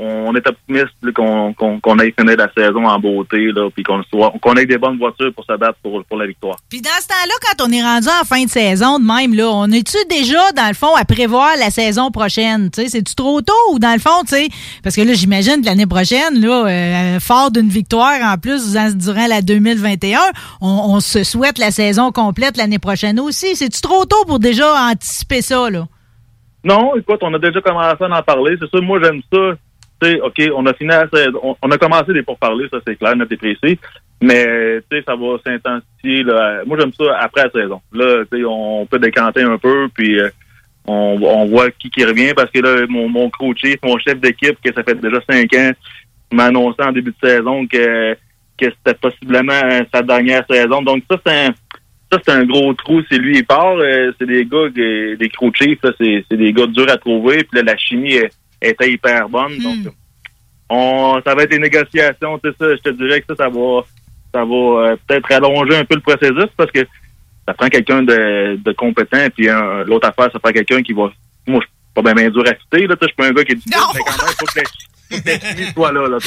on 0.01 0.35
est 0.35 0.47
optimiste 0.47 1.13
qu'on 1.15 1.55
qu'on 1.55 1.79
qu'on 1.79 1.99
aille 2.01 2.13
finir 2.19 2.37
la 2.37 2.51
saison 2.53 2.85
en 2.87 2.99
beauté, 2.99 3.53
là, 3.53 3.69
puis 3.71 3.85
qu'on 3.85 4.03
qu'on 4.41 4.55
ait 4.55 4.67
des 4.67 4.77
bonnes 4.77 4.99
voitures 4.99 5.33
pour 5.33 5.45
se 5.45 5.57
battre 5.57 5.79
pour, 5.83 6.05
pour 6.05 6.19
la 6.19 6.27
victoire. 6.27 6.57
Puis 6.69 6.81
dans 6.81 6.91
ce 7.01 7.07
temps-là, 7.07 7.35
quand 7.43 7.67
on 7.69 7.73
est 7.73 7.83
rendu 7.83 8.09
en 8.09 8.25
fin 8.25 8.45
de 8.45 8.51
saison 8.51 8.99
de 8.99 9.05
même, 9.05 9.35
là, 9.35 9.49
on 9.49 9.71
est-tu 9.71 9.97
déjà, 10.11 10.51
dans 10.53 10.67
le 10.67 10.75
fond, 10.75 10.95
à 10.97 11.05
prévoir 11.05 11.51
la 11.59 11.71
saison 11.71 12.11
prochaine? 12.11 12.71
C'est-tu 12.75 13.15
trop 13.15 13.41
tôt 13.41 13.53
ou 13.73 13.79
dans 13.79 13.93
le 13.93 14.01
fond, 14.01 14.25
sais, 14.27 14.49
parce 14.83 14.97
que 14.97 15.03
là, 15.03 15.13
j'imagine 15.15 15.61
que 15.61 15.67
l'année 15.67 15.87
prochaine, 15.87 16.41
là, 16.41 16.67
euh, 16.67 17.21
fort 17.21 17.53
d'une 17.53 17.69
victoire 17.69 18.21
en 18.23 18.37
plus 18.37 18.73
durant 18.97 19.27
la 19.29 19.43
2021, 19.43 20.19
on, 20.61 20.67
on 20.67 21.01
se 21.01 21.23
souhaite 21.23 21.59
la 21.59 21.71
saison 21.71 22.11
complète 22.11 22.57
l'année 22.57 22.81
prochaine 22.81 23.21
aussi. 23.21 23.55
C'est-tu 23.55 23.81
trop 23.81 24.05
tôt 24.07 24.25
pour 24.27 24.41
déjà 24.41 24.73
anticiper 24.91 25.41
ça, 25.41 25.71
là? 25.71 25.87
Non, 26.65 26.97
écoute, 26.97 27.19
on 27.21 27.35
a 27.35 27.39
déjà 27.39 27.61
commencé 27.61 28.03
à 28.03 28.19
en 28.19 28.23
parler. 28.23 28.57
C'est 28.59 28.71
sûr, 28.71 28.83
moi 28.83 28.99
j'aime 29.03 29.21
ça. 29.31 29.53
OK, 30.23 30.43
on 30.55 30.67
a 30.67 30.75
fini 30.75 30.91
on, 31.63 31.71
a 31.71 31.79
commencé 31.79 32.13
des 32.13 32.23
pourparlers, 32.23 32.69
ça 32.71 32.79
c'est 32.87 32.97
clair, 32.97 33.15
et 33.31 33.37
précis. 33.37 33.79
Mais 34.23 34.81
ça 35.07 35.15
va 35.17 35.37
s'intensifier. 35.45 36.25
Moi 36.67 36.79
j'aime 36.79 36.93
ça 36.93 37.19
après 37.21 37.45
la 37.45 37.51
saison. 37.51 37.81
Là, 37.93 38.25
on 38.47 38.87
peut 38.87 38.99
décanter 38.99 39.43
un 39.43 39.59
peu, 39.59 39.89
puis 39.95 40.19
euh, 40.19 40.31
on, 40.87 41.47
voit 41.47 41.71
qui 41.71 42.05
revient 42.05 42.33
parce 42.35 42.51
que 42.51 42.61
là, 42.61 42.87
mon, 42.89 43.09
mon 43.09 43.31
chief, 43.57 43.77
mon 43.83 43.99
chef 43.99 44.21
d'équipe, 44.21 44.59
que 44.63 44.73
ça 44.73 44.83
fait 44.83 45.01
déjà 45.01 45.19
cinq 45.29 45.53
ans, 45.55 45.73
m'a 46.33 46.45
annoncé 46.47 46.83
en 46.83 46.93
début 46.93 47.13
de 47.13 47.29
saison 47.29 47.67
que, 47.67 48.17
c'était 48.59 48.95
possiblement 48.95 49.61
sa 49.93 50.03
dernière 50.03 50.45
saison. 50.49 50.81
Donc 50.81 51.03
ça, 51.11 51.19
c'est 51.27 51.47
un 51.47 51.55
ça, 52.13 52.21
c'est 52.25 52.33
un 52.33 52.45
gros 52.45 52.73
trou. 52.75 53.03
C'est 53.11 53.19
lui, 53.19 53.39
il 53.39 53.47
part. 53.47 53.77
Euh, 53.77 54.13
c'est 54.19 54.27
des 54.27 54.45
gars, 54.45 54.69
que- 54.75 55.17
des 55.17 55.29
crew 55.29 55.51
chiefs, 55.55 55.81
c'est 55.99 56.37
des 56.37 56.53
gars 56.53 56.67
durs 56.67 56.91
à 56.91 56.97
trouver. 56.97 57.39
Puis 57.39 57.59
là, 57.59 57.63
la 57.63 57.77
chimie 57.77 58.15
est- 58.15 58.33
était 58.71 58.91
hyper 58.91 59.29
bonne. 59.29 59.59
Donc, 59.59 59.93
on, 60.69 61.21
ça 61.25 61.35
va 61.35 61.43
être 61.43 61.51
des 61.51 61.59
négociations. 61.59 62.39
Tu 62.39 62.51
sais, 62.51 62.57
ça, 62.59 62.77
je 62.77 62.81
te 62.83 62.91
dirais 62.91 63.21
que 63.21 63.27
ça, 63.35 63.45
ça 63.45 63.49
va, 63.49 63.83
ça 64.33 64.45
va 64.45 64.55
euh, 64.93 64.97
peut-être 65.07 65.31
allonger 65.33 65.77
un 65.77 65.85
peu 65.85 65.95
le 65.95 66.01
processus 66.01 66.51
parce 66.57 66.71
que 66.71 66.81
ça 67.47 67.55
prend 67.55 67.69
quelqu'un 67.69 68.03
de, 68.03 68.57
de 68.57 68.73
compétent. 68.73 69.27
Puis 69.37 69.49
l'autre 69.87 70.09
affaire, 70.09 70.31
ça 70.33 70.39
prend 70.39 70.53
quelqu'un 70.53 70.83
qui 70.83 70.93
va... 70.93 71.11
Moi, 71.47 71.61
je 71.61 71.67
suis 71.67 71.75
pas 71.95 72.03
bien, 72.03 72.15
bien 72.15 72.31
dur 72.31 72.43
à 72.47 72.55
fitter. 72.55 72.87
Là, 72.87 72.97
Tu 72.97 73.05
sais, 73.07 73.07
je 73.07 73.07
suis 73.09 73.17
pas 73.17 73.27
un 73.27 73.33
gars 73.33 73.45
qui 73.45 73.53
est 73.53 73.57
difficile, 73.57 73.81
mais 73.95 74.01
quand 74.01 74.25
même, 74.25 74.33
il 74.33 74.37
faut 74.39 74.47
que 74.47 74.61
que 74.61 74.61
là. 76.09 76.19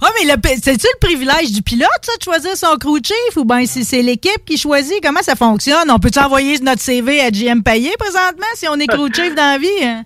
Ah, 0.00 0.08
mais 0.18 0.32
le- 0.32 0.60
c'est-tu 0.62 0.86
le 0.86 0.98
privilège 1.06 1.52
du 1.52 1.62
pilote, 1.62 1.88
ça, 2.02 2.12
de 2.16 2.22
choisir 2.22 2.56
son 2.56 2.76
crew 2.78 2.96
chief, 3.04 3.36
ou 3.36 3.44
bien 3.44 3.66
si 3.66 3.84
c'est 3.84 4.00
l'équipe 4.02 4.44
qui 4.46 4.56
choisit? 4.56 4.94
Comment 5.02 5.20
ça 5.22 5.34
fonctionne? 5.34 5.90
On 5.90 5.98
peut-tu 5.98 6.20
envoyer 6.20 6.58
notre 6.60 6.80
CV 6.80 7.20
à 7.20 7.30
GM 7.30 7.62
Payet 7.62 7.92
présentement 7.98 8.46
si 8.54 8.66
on 8.68 8.76
est 8.76 8.86
crew 8.86 9.12
chief 9.12 9.34
dans 9.34 9.52
la 9.52 9.58
vie? 9.58 9.66
hein? 9.84 10.04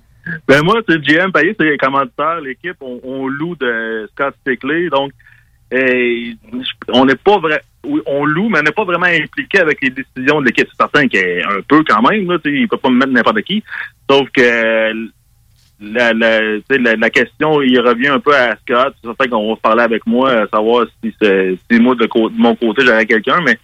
Ben 0.48 0.62
moi, 0.62 0.80
c'est 0.88 1.02
GM 1.02 1.32
payé, 1.32 1.54
c'est 1.58 1.66
les 1.66 1.76
commanditaires, 1.76 2.40
l'équipe, 2.40 2.76
on, 2.80 3.26
loue 3.26 3.56
de 3.56 4.08
Scott 4.12 4.34
Stickley, 4.40 4.88
donc 4.88 5.12
euh, 5.72 6.32
on 6.88 7.04
n'est 7.04 7.16
pas 7.16 7.38
vrai, 7.38 7.60
on 8.06 8.24
loue, 8.24 8.48
mais 8.48 8.60
on 8.60 8.62
n'est 8.62 8.72
pas 8.72 8.84
vraiment 8.84 9.06
impliqué 9.06 9.58
avec 9.58 9.80
les 9.82 9.90
décisions 9.90 10.40
de 10.40 10.46
l'équipe. 10.46 10.68
C'est 10.70 10.76
certain 10.76 11.08
qu'il 11.08 11.20
est 11.20 11.42
un 11.42 11.60
peu 11.66 11.82
quand 11.84 12.02
même, 12.02 12.30
là, 12.30 12.38
il 12.44 12.68
peut 12.68 12.76
pas 12.76 12.90
me 12.90 12.96
mettre 12.96 13.12
n'importe 13.12 13.42
qui. 13.42 13.62
Sauf 14.08 14.28
que 14.30 14.92
la, 15.80 16.12
la, 16.12 16.40
la, 16.96 17.10
question, 17.10 17.60
il 17.60 17.78
revient 17.80 18.08
un 18.08 18.20
peu 18.20 18.34
à 18.34 18.56
Scott. 18.56 18.94
C'est 19.00 19.08
certain 19.08 19.28
qu'on 19.28 19.54
va 19.54 19.56
parler 19.60 19.82
avec 19.82 20.06
moi, 20.06 20.46
savoir 20.52 20.86
si, 21.02 21.12
si 21.20 21.78
moi, 21.80 21.94
de, 21.94 22.04
de 22.04 22.38
mon 22.40 22.54
côté, 22.54 22.82
j'aurais 22.84 23.06
quelqu'un, 23.06 23.40
mais 23.42 23.58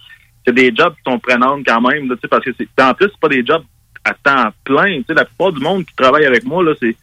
c'est 0.45 0.53
des 0.53 0.73
jobs 0.75 0.93
qui 0.95 1.11
sont 1.11 1.19
prenantes 1.19 1.63
quand 1.65 1.81
même, 1.81 2.09
là, 2.09 2.15
parce 2.29 2.43
que 2.43 2.51
c'est, 2.57 2.83
en 2.83 2.93
plus, 2.93 3.07
c'est 3.07 3.19
pas 3.19 3.29
des 3.29 3.45
jobs 3.45 3.63
à 4.03 4.13
temps 4.13 4.49
plein. 4.63 4.97
Tu 4.99 5.05
sais, 5.09 5.13
la 5.13 5.25
plupart 5.25 5.51
du 5.51 5.61
monde 5.61 5.85
qui 5.85 5.95
travaille 5.95 6.25
avec 6.25 6.43
moi, 6.43 6.63
là, 6.63 6.73
c'est, 6.79 6.95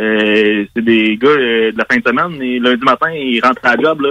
euh, 0.00 0.64
c'est 0.74 0.82
des 0.82 1.16
gars 1.16 1.28
euh, 1.28 1.72
de 1.72 1.78
la 1.78 1.84
fin 1.84 1.98
de 1.98 2.02
semaine, 2.02 2.42
et 2.42 2.58
lundi 2.58 2.84
matin, 2.84 3.10
ils 3.12 3.40
rentrent 3.40 3.64
à 3.64 3.76
la 3.76 3.82
job, 3.82 4.00
là. 4.00 4.10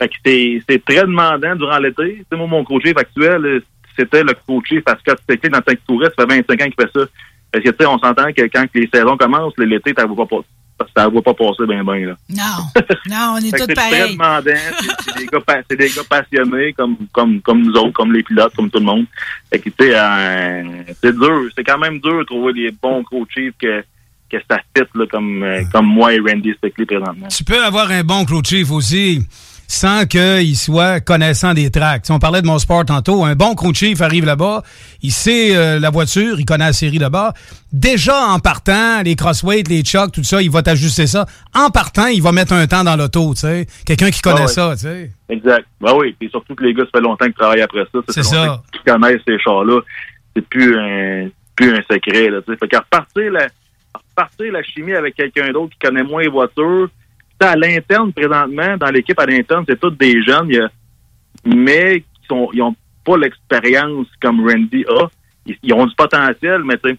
Fait 0.00 0.08
que 0.08 0.14
c'est, 0.24 0.62
c'est 0.68 0.84
très 0.84 1.00
demandant 1.00 1.56
durant 1.56 1.78
l'été. 1.78 2.24
Moi, 2.32 2.46
mon 2.46 2.64
coach 2.64 2.86
actuel, 2.94 3.44
euh, 3.44 3.60
c'était 3.98 4.22
le 4.22 4.34
coaché 4.46 4.80
Pascal 4.80 5.16
Stéclé 5.22 5.50
dans 5.50 5.60
5 5.66 5.78
touriste. 5.86 6.12
Ça 6.16 6.26
fait 6.26 6.36
25 6.36 6.62
ans 6.62 6.64
qu'il 6.64 6.74
fait 6.74 6.92
ça. 6.94 7.06
Parce 7.50 7.64
que, 7.64 7.70
sais, 7.70 7.86
on 7.86 7.98
s'entend 7.98 8.32
que 8.32 8.42
quand 8.42 8.66
les 8.74 8.88
saisons 8.92 9.16
commencent, 9.16 9.58
l'été, 9.58 9.92
ça 9.96 10.06
ne 10.06 10.14
va 10.78 10.84
pas, 10.86 11.02
ça 11.02 11.08
va 11.08 11.22
pas 11.22 11.34
passer 11.34 11.66
bien, 11.66 11.82
bien, 11.84 12.06
là. 12.06 12.16
Non. 12.30 12.82
Non, 13.10 13.34
on 13.34 13.36
est 13.38 13.50
que 13.50 13.56
tous 13.58 13.64
c'est 13.68 13.74
très 13.74 13.90
pareils. 13.90 14.12
demandant. 14.12 14.42
C'est- 14.44 15.12
C'est 15.68 15.76
des, 15.76 15.86
gars 15.88 16.02
des 16.02 16.08
passionnés 16.08 16.72
comme, 16.74 16.96
comme, 17.12 17.40
comme 17.40 17.62
nous 17.62 17.72
autres, 17.72 17.92
comme 17.92 18.12
les 18.12 18.22
pilotes, 18.22 18.54
comme 18.54 18.70
tout 18.70 18.78
le 18.78 18.84
monde. 18.84 19.06
Fait 19.50 19.58
que, 19.58 19.70
tu 19.70 19.74
sais, 19.80 19.92
euh, 19.94 20.62
c'est 21.02 21.14
dur. 21.18 21.42
C'est 21.56 21.64
quand 21.64 21.78
même 21.78 21.98
dur 22.00 22.18
de 22.18 22.24
trouver 22.24 22.52
des 22.52 22.70
bons 22.70 23.02
coachs 23.04 23.28
que, 23.60 23.82
que 24.30 24.36
ça 24.50 24.58
fit, 24.76 24.84
là, 24.94 25.04
comme, 25.10 25.42
euh, 25.42 25.62
comme 25.72 25.86
moi 25.86 26.12
et 26.12 26.20
Randy 26.20 26.52
Stickley 26.58 26.86
présentement. 26.86 27.28
Tu 27.28 27.44
peux 27.44 27.62
avoir 27.64 27.90
un 27.90 28.02
bon 28.04 28.24
chief 28.44 28.70
aussi 28.70 29.26
sans 29.70 30.06
qu'il 30.06 30.56
soit 30.56 31.00
connaissant 31.00 31.52
des 31.52 31.70
tracks. 31.70 32.06
Si 32.06 32.10
on 32.10 32.18
parlait 32.18 32.40
de 32.40 32.46
mon 32.46 32.58
sport 32.58 32.86
tantôt, 32.86 33.24
un 33.24 33.34
bon 33.34 33.54
crew 33.54 33.74
chief 33.74 34.00
arrive 34.00 34.24
là-bas, 34.24 34.62
il 35.02 35.12
sait 35.12 35.54
euh, 35.54 35.78
la 35.78 35.90
voiture, 35.90 36.40
il 36.40 36.46
connaît 36.46 36.64
la 36.64 36.72
série 36.72 36.98
là-bas. 36.98 37.34
Déjà 37.70 38.18
en 38.28 38.38
partant, 38.38 39.02
les 39.02 39.14
crossweights, 39.14 39.68
les 39.68 39.82
chucks, 39.82 40.10
tout 40.10 40.24
ça, 40.24 40.40
il 40.40 40.50
va 40.50 40.62
t'ajuster 40.62 41.06
ça. 41.06 41.26
En 41.54 41.68
partant, 41.68 42.06
il 42.06 42.22
va 42.22 42.32
mettre 42.32 42.54
un 42.54 42.66
temps 42.66 42.82
dans 42.82 42.96
l'auto, 42.96 43.34
tu 43.34 43.40
sais. 43.40 43.66
Quelqu'un 43.84 44.10
qui 44.10 44.22
connaît 44.22 44.38
Ah 44.38 44.42
ouais. 44.46 44.48
ça, 44.48 44.70
tu 44.72 44.78
sais. 44.80 45.10
Exact. 45.28 45.66
Ben 45.82 45.92
oui, 45.94 46.16
et 46.18 46.28
surtout 46.30 46.54
que 46.54 46.64
les 46.64 46.72
gars, 46.72 46.84
ça 46.84 46.98
fait 46.98 47.04
longtemps 47.04 47.26
qu'ils 47.26 47.34
travaillent 47.34 47.60
après 47.60 47.84
ça. 47.92 47.98
C'est 48.08 48.22
ça. 48.22 48.62
qu'ils 48.72 48.90
connaissent 48.90 49.20
ces 49.28 49.38
chars-là. 49.38 49.80
C'est 50.34 50.48
plus 50.48 50.78
un, 50.78 51.28
plus 51.56 51.74
un 51.76 51.82
secret, 51.82 52.30
là, 52.30 52.40
tu 52.40 52.50
sais. 52.52 52.58
Fait 52.58 52.68
qu'à 52.68 52.78
repartir 52.78 53.30
la, 53.32 53.48
repartir 53.92 54.50
la 54.50 54.62
chimie 54.62 54.94
avec 54.94 55.14
quelqu'un 55.14 55.52
d'autre 55.52 55.74
qui 55.78 55.86
connaît 55.86 56.02
moins 56.04 56.22
les 56.22 56.28
voitures, 56.28 56.88
à 57.46 57.56
l'interne, 57.56 58.12
présentement, 58.12 58.76
dans 58.78 58.90
l'équipe 58.90 59.18
à 59.18 59.26
l'interne, 59.26 59.64
c'est 59.68 59.78
tous 59.80 59.90
des 59.90 60.22
jeunes, 60.22 60.46
il 60.48 60.56
y 60.56 60.60
a- 60.60 60.70
mais 61.44 62.00
qui 62.00 62.26
sont, 62.28 62.48
ils 62.52 62.62
ont 62.62 62.74
pas 63.04 63.16
l'expérience 63.16 64.06
comme 64.20 64.40
Randy 64.46 64.84
a. 64.88 65.06
Ils, 65.46 65.56
ils 65.62 65.72
ont 65.72 65.86
du 65.86 65.94
potentiel, 65.94 66.62
mais 66.64 66.76
tu 66.82 66.90
sais, 66.90 66.98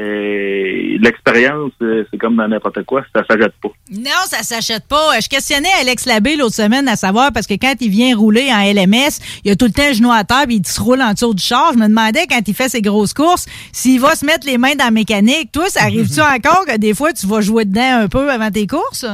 euh, 0.00 0.96
l'expérience, 1.00 1.72
euh, 1.82 2.04
c'est 2.10 2.16
comme 2.18 2.36
dans 2.36 2.48
n'importe 2.48 2.82
quoi, 2.84 3.02
ça 3.14 3.22
s'achète 3.28 3.52
pas. 3.62 3.68
Non, 3.90 4.10
ça 4.26 4.42
s'achète 4.42 4.86
pas. 4.88 5.20
Je 5.20 5.28
questionnais 5.28 5.68
Alex 5.80 6.06
Labbé 6.06 6.36
l'autre 6.36 6.54
semaine 6.54 6.88
à 6.88 6.96
savoir 6.96 7.30
parce 7.32 7.46
que 7.46 7.54
quand 7.54 7.74
il 7.80 7.90
vient 7.90 8.16
rouler 8.16 8.48
en 8.52 8.62
LMS, 8.62 9.18
il 9.44 9.50
a 9.50 9.56
tout 9.56 9.66
le 9.66 9.72
temps 9.72 9.88
le 9.88 9.94
genou 9.94 10.10
à 10.10 10.24
terre 10.24 10.44
puis 10.46 10.56
il 10.56 10.66
se 10.66 10.80
roule 10.80 11.02
en 11.02 11.12
dessous 11.12 11.34
du 11.34 11.42
char. 11.42 11.72
Je 11.74 11.78
me 11.78 11.88
demandais 11.88 12.26
quand 12.28 12.40
il 12.46 12.54
fait 12.54 12.68
ses 12.70 12.80
grosses 12.80 13.12
courses 13.12 13.46
s'il 13.72 14.00
va 14.00 14.14
se 14.14 14.24
mettre 14.24 14.46
les 14.46 14.56
mains 14.56 14.74
dans 14.76 14.86
la 14.86 14.90
mécanique. 14.90 15.52
Toi, 15.52 15.68
ça 15.68 15.82
arrive-tu 15.82 16.20
encore 16.36 16.64
que 16.66 16.76
des 16.78 16.94
fois 16.94 17.12
tu 17.12 17.26
vas 17.26 17.40
jouer 17.42 17.64
dedans 17.66 18.00
un 18.02 18.08
peu 18.08 18.30
avant 18.30 18.50
tes 18.50 18.66
courses? 18.66 19.04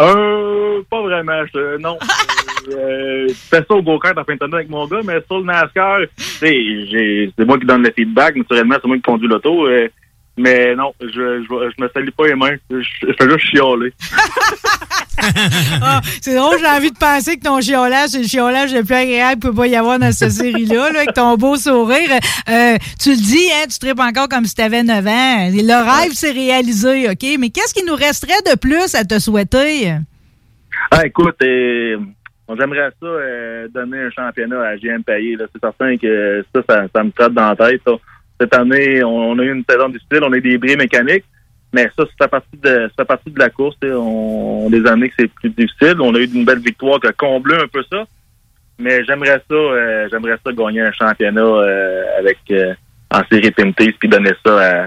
Euh, 0.00 0.82
pas 0.88 1.02
vraiment. 1.02 1.44
Je, 1.52 1.78
non. 1.78 1.98
euh, 2.72 3.28
je 3.28 3.34
fais 3.34 3.64
ça 3.68 3.74
au 3.74 3.82
go-kart 3.82 4.16
en 4.16 4.24
fin 4.24 4.36
de 4.36 4.54
avec 4.54 4.68
mon 4.68 4.86
gars, 4.86 5.00
mais 5.04 5.20
sur 5.26 5.38
le 5.38 5.44
NASCAR, 5.44 6.00
c'est 6.16 7.30
moi 7.38 7.58
qui 7.58 7.66
donne 7.66 7.82
le 7.82 7.92
feedback. 7.92 8.36
Naturellement, 8.36 8.76
c'est 8.80 8.88
moi 8.88 8.96
qui 8.96 9.02
conduis 9.02 9.28
l'auto. 9.28 9.66
euh, 9.66 9.88
mais 10.38 10.74
non, 10.74 10.92
je, 11.00 11.08
je, 11.08 11.42
je 11.48 11.82
me 11.82 11.88
salis 11.92 12.10
pas 12.12 12.26
les 12.28 12.34
mains. 12.34 12.56
Je, 12.70 12.80
je 12.80 13.12
fais 13.18 13.28
juste 13.30 13.46
chialer. 13.50 13.92
Ah, 15.82 16.00
c'est 16.20 16.34
drôle, 16.36 16.58
j'ai 16.60 16.66
envie 16.66 16.90
de 16.92 16.96
penser 16.98 17.36
que 17.38 17.42
ton 17.42 17.60
chiolage, 17.60 18.10
c'est 18.10 18.22
le 18.22 18.28
chiolage 18.28 18.72
le 18.72 18.84
plus 18.84 18.94
agréable 18.94 19.40
qu'il 19.40 19.50
peut 19.50 19.56
pas 19.56 19.66
y 19.66 19.74
avoir 19.74 19.98
dans 19.98 20.12
cette 20.12 20.30
série-là, 20.30 20.92
là, 20.92 21.00
avec 21.00 21.12
ton 21.12 21.36
beau 21.36 21.56
sourire. 21.56 22.08
Euh, 22.48 22.76
tu 23.00 23.10
le 23.10 23.16
dis, 23.16 23.48
hein, 23.52 23.66
tu 23.68 23.78
tripes 23.80 23.98
encore 23.98 24.28
comme 24.28 24.44
si 24.44 24.54
tu 24.54 24.62
avais 24.62 24.82
9 24.82 25.06
ans. 25.06 25.48
Le 25.52 26.02
rêve 26.02 26.12
s'est 26.12 26.30
réalisé, 26.30 27.08
OK? 27.10 27.26
Mais 27.38 27.50
qu'est-ce 27.50 27.74
qui 27.74 27.84
nous 27.84 27.96
resterait 27.96 28.40
de 28.46 28.56
plus 28.56 28.94
à 28.94 29.04
te 29.04 29.18
souhaiter? 29.18 29.94
Ah, 30.92 31.04
écoute, 31.04 31.36
euh, 31.42 31.98
j'aimerais 32.58 32.90
ça 33.00 33.06
euh, 33.06 33.68
donner 33.74 33.98
un 33.98 34.10
championnat 34.10 34.60
à 34.68 34.76
GM 34.76 35.02
Payé. 35.02 35.36
là. 35.36 35.46
C'est 35.52 35.60
certain 35.60 35.96
que 35.96 36.44
ça, 36.54 36.62
ça, 36.68 36.86
ça 36.94 37.02
me 37.04 37.10
trotte 37.10 37.34
dans 37.34 37.48
la 37.50 37.56
tête. 37.56 37.80
ça. 37.84 37.92
Cette 38.40 38.54
année, 38.54 39.02
on, 39.04 39.30
on 39.32 39.38
a 39.38 39.42
eu 39.42 39.52
une 39.52 39.64
saison 39.68 39.88
difficile, 39.88 40.20
on 40.22 40.32
a 40.32 40.36
eu 40.36 40.40
des 40.40 40.58
bris 40.58 40.76
mécaniques, 40.76 41.24
mais 41.72 41.90
ça, 41.96 42.04
c'est 42.18 42.28
partie 42.30 42.56
de, 42.62 42.90
c'est 42.96 43.04
partie 43.04 43.30
de 43.30 43.38
la 43.38 43.50
course. 43.50 43.76
sais. 43.82 43.90
On, 43.92 44.70
des 44.70 44.86
années 44.86 45.08
que 45.08 45.14
c'est 45.18 45.30
plus 45.32 45.50
difficile. 45.50 45.96
On 46.00 46.14
a 46.14 46.18
eu 46.18 46.24
une 46.32 46.44
belle 46.44 46.60
victoire 46.60 47.00
qui 47.00 47.08
a 47.08 47.12
comblé 47.12 47.56
un 47.56 47.66
peu 47.68 47.82
ça. 47.90 48.04
Mais 48.80 49.04
j'aimerais 49.04 49.42
ça, 49.50 49.54
euh, 49.54 50.08
j'aimerais 50.10 50.36
ça 50.44 50.52
gagner 50.52 50.82
un 50.82 50.92
championnat 50.92 51.40
euh, 51.42 52.04
avec 52.20 52.38
euh, 52.52 52.74
en 53.10 53.22
série 53.30 53.50
Pintis 53.50 53.92
puis 53.98 54.08
donner 54.08 54.30
ça 54.46 54.60
à 54.60 54.86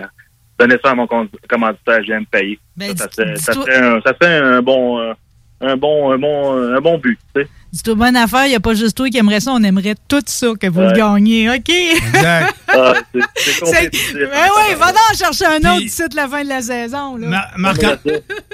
donner 0.58 0.78
ça 0.84 0.92
à 0.92 0.96
mon 0.96 1.08
com- 1.08 1.28
commanditaire 1.50 2.02
GM 2.04 2.24
Payé. 2.32 2.58
Ben, 2.78 2.96
ça, 2.96 3.08
ça, 3.10 3.54
serait- 3.54 3.74
ça, 3.76 3.94
un, 3.96 4.02
ça 4.02 4.14
serait 4.22 4.38
un 4.38 4.62
bon 4.62 5.00
euh, 5.02 5.14
un 5.60 5.76
bon 5.76 6.12
un 6.14 6.18
bon 6.18 6.74
un 6.74 6.80
bon 6.80 6.98
but, 7.00 7.20
tu 7.36 7.42
sais. 7.42 7.48
Dis-toi 7.74 7.96
bonne 7.96 8.18
affaire, 8.18 8.46
il 8.48 8.50
n'y 8.50 8.56
a 8.56 8.60
pas 8.60 8.74
juste 8.74 8.98
toi 8.98 9.10
qui 9.10 9.18
aimerait 9.18 9.40
ça, 9.40 9.52
on 9.54 9.64
aimerait 9.64 9.96
tout 10.10 10.22
ça 10.26 10.48
que 10.60 10.68
vous 10.68 10.82
le 10.82 10.88
Ouais. 10.88 10.94
gagnez, 10.94 11.50
OK? 11.50 11.70
Exact. 11.70 12.54
Ah, 12.74 12.94
c'est- 13.14 13.20
c'est 13.36 13.52
C'est- 13.52 13.60
compétitif. 13.66 14.14
Ben 14.16 14.48
oui, 14.56 14.76
va 14.80 14.86
donc 14.94 15.18
chercher 15.18 15.46
un 15.46 15.58
autre 15.58 15.80
d'ici 15.82 16.04
la 16.16 16.28
fin 16.30 16.42
de 16.42 16.48
la 16.48 16.62
saison. 16.62 17.18
Là. 17.18 17.28
Ma- 17.28 17.48
Marc- 17.58 18.00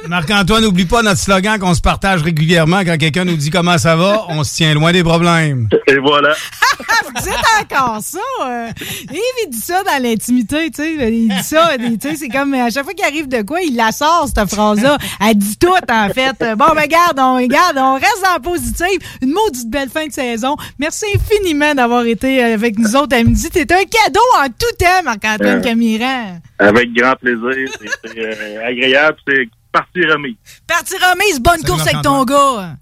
Marc-Antoine, 0.07 0.63
n'oublie 0.63 0.86
pas 0.86 1.03
notre 1.03 1.20
slogan 1.22 1.59
qu'on 1.59 1.76
se 1.76 1.82
partage 1.82 2.24
régulièrement 2.24 2.80
quand 2.80 2.97
quelqu'un 2.97 3.26
nous 3.26 3.36
dit 3.36 3.51
comment 3.51 3.78
ça 3.78 3.95
va, 3.95 4.26
on 4.30 4.43
se 4.43 4.55
tient 4.55 4.74
loin 4.74 4.91
des 4.91 5.03
problèmes. 5.03 5.70
Et 5.86 5.97
voilà. 5.97 6.34
Vous 7.05 7.22
dites 7.24 7.34
encore 7.61 7.99
ça? 8.01 8.18
Euh, 8.45 8.70
Yves, 9.11 9.20
il 9.45 9.49
dit 9.51 9.59
ça 9.59 9.84
dans 9.84 10.01
l'intimité, 10.03 10.70
tu 10.72 10.82
sais. 10.84 10.93
Il 11.11 11.28
dit 11.30 11.43
ça, 11.43 11.72
tu 11.78 12.09
sais, 12.09 12.15
c'est 12.15 12.30
comme 12.30 12.53
à 12.55 12.70
chaque 12.72 12.84
fois 12.84 12.93
qu'il 12.93 13.05
arrive 13.05 13.28
de 13.28 13.41
quoi, 13.43 13.61
il 13.61 13.76
la 13.76 13.91
sort, 13.91 14.28
cette 14.28 14.49
phrase-là. 14.49 14.97
Elle 15.28 15.36
dit 15.36 15.57
tout, 15.57 15.68
en 15.91 16.09
fait. 16.09 16.55
Bon, 16.57 16.65
ben, 16.76 16.88
garde, 16.88 17.20
on, 17.20 17.36
regarde, 17.38 17.78
on 17.78 17.93
reste 17.95 18.22
dans 18.24 18.36
le 18.36 18.41
positif. 18.41 18.97
Une 19.22 19.32
maudite 19.32 19.70
belle 19.70 19.89
fin 19.89 20.08
de 20.08 20.12
saison. 20.12 20.55
Merci 20.80 21.05
infiniment 21.16 21.74
d'avoir 21.76 22.05
été 22.05 22.43
avec 22.43 22.78
nous 22.78 22.95
autres 22.95 23.16
à 23.16 23.24
midi. 23.24 23.49
T'es 23.49 23.72
un 23.74 23.84
cadeau 23.86 24.20
en 24.39 24.47
tout 24.47 24.76
temps, 24.80 25.03
Marc-Antoine 25.03 25.60
Euh. 25.60 25.62
Camiran. 25.62 26.39
Avec 26.60 26.93
grand 26.93 27.16
plaisir. 27.16 27.72
C'est 27.80 28.10
c'est, 28.14 28.20
euh, 28.20 28.68
agréable. 28.68 29.18
C'est 29.28 29.49
partie 29.72 30.05
remise. 30.05 30.36
Partie 30.68 30.95
remise, 30.95 31.39
bonne 31.39 31.53
Salut, 31.60 31.66
course 31.66 31.88
avec 31.88 32.01
ton 32.01 32.24
gars. 32.24 32.76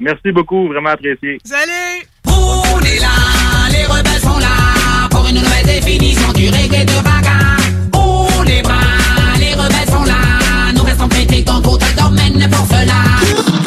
Merci 0.00 0.32
beaucoup. 0.32 0.68
Vraiment 0.68 0.90
apprécié. 0.90 1.38
Salut! 1.44 2.06
On 2.26 2.80
est 2.80 2.98
là, 3.00 3.08
les 3.70 3.84
rebelles 3.84 4.20
sont 4.20 4.38
là 4.38 5.08
pour 5.10 5.26
une 5.28 5.34
nouvelle 5.36 5.66
définition 5.66 6.32
du 6.32 6.48
reggae 6.48 6.84
de 6.86 7.02
bagarre. 7.04 7.58
On 7.94 8.42
les 8.44 8.62
bras, 8.62 8.74
les 9.38 9.52
rebelles 9.54 9.88
sont 9.92 10.04
là, 10.04 10.72
nous 10.74 10.82
restons 10.82 11.08
critiques 11.08 11.44
dans 11.46 11.60
tout 11.60 11.76
le 11.78 12.02
domaine 12.02 12.48
pour 12.50 12.66
cela. 12.66 12.94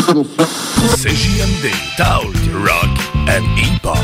CJMD, 0.03 1.71
Talk, 1.95 2.35
Rock 2.51 2.91
and 3.29 3.45
Hip-Hop. 3.57 4.03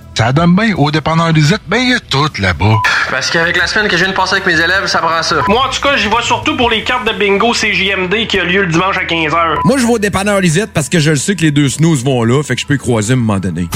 Ça 0.15 0.31
donne 0.31 0.55
bien. 0.55 0.73
Au 0.75 0.91
dépanneur 0.91 1.31
Lisette, 1.31 1.61
ben 1.67 1.77
il 1.77 1.89
y 1.89 1.93
a 1.93 1.99
tout 1.99 2.29
là-bas. 2.39 2.75
Parce 3.09 3.29
qu'avec 3.29 3.57
la 3.57 3.67
semaine 3.67 3.87
que 3.87 3.97
je 3.97 4.03
viens 4.03 4.11
de 4.11 4.17
passer 4.17 4.33
avec 4.33 4.45
mes 4.45 4.59
élèves, 4.59 4.85
ça 4.85 4.99
prend 4.99 5.21
ça. 5.23 5.37
Moi, 5.47 5.61
en 5.65 5.69
tout 5.69 5.81
cas, 5.81 5.95
j'y 5.97 6.07
vais 6.07 6.21
surtout 6.21 6.55
pour 6.55 6.69
les 6.69 6.83
cartes 6.83 7.07
de 7.07 7.13
bingo 7.17 7.53
CJMD 7.53 8.27
qui 8.27 8.39
a 8.39 8.43
lieu 8.43 8.61
le 8.61 8.71
dimanche 8.71 8.97
à 8.97 9.03
15h. 9.03 9.59
Moi, 9.63 9.77
je 9.77 9.85
vais 9.85 9.93
au 9.93 9.99
dépanneur 9.99 10.39
Lisette 10.39 10.71
parce 10.73 10.89
que 10.89 10.99
je 10.99 11.11
le 11.11 11.15
sais 11.15 11.35
que 11.35 11.41
les 11.41 11.51
deux 11.51 11.69
snooze 11.69 12.03
vont 12.03 12.23
là, 12.23 12.43
fait 12.43 12.55
que 12.55 12.61
je 12.61 12.67
peux 12.67 12.75
y 12.75 12.77
croiser 12.77 13.13
à 13.13 13.15
un 13.15 13.19
moment 13.19 13.39
donné. 13.39 13.67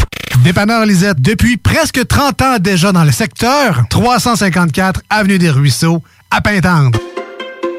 Dépanneur 0.44 0.86
Lisette, 0.86 1.22
depuis 1.22 1.58
presque 1.58 2.06
30 2.06 2.42
ans 2.42 2.58
déjà 2.60 2.92
dans 2.92 3.04
le 3.04 3.12
secteur, 3.12 3.84
354 3.90 5.02
Avenue 5.10 5.38
des 5.40 5.50
Ruisseaux, 5.50 6.04
à 6.32 6.42
Pintendre. 6.42 7.00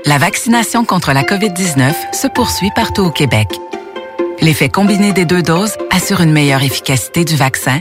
La 0.05 0.19
vaccination 0.19 0.85
contre 0.85 1.13
la 1.13 1.23
COVID-19 1.23 1.93
se 2.13 2.27
poursuit 2.29 2.71
partout 2.75 3.03
au 3.03 3.11
Québec. 3.11 3.49
L'effet 4.41 4.69
combiné 4.69 5.13
des 5.13 5.25
deux 5.25 5.43
doses 5.43 5.73
assure 5.91 6.21
une 6.21 6.33
meilleure 6.33 6.63
efficacité 6.63 7.25
du 7.25 7.37
vaccin, 7.37 7.81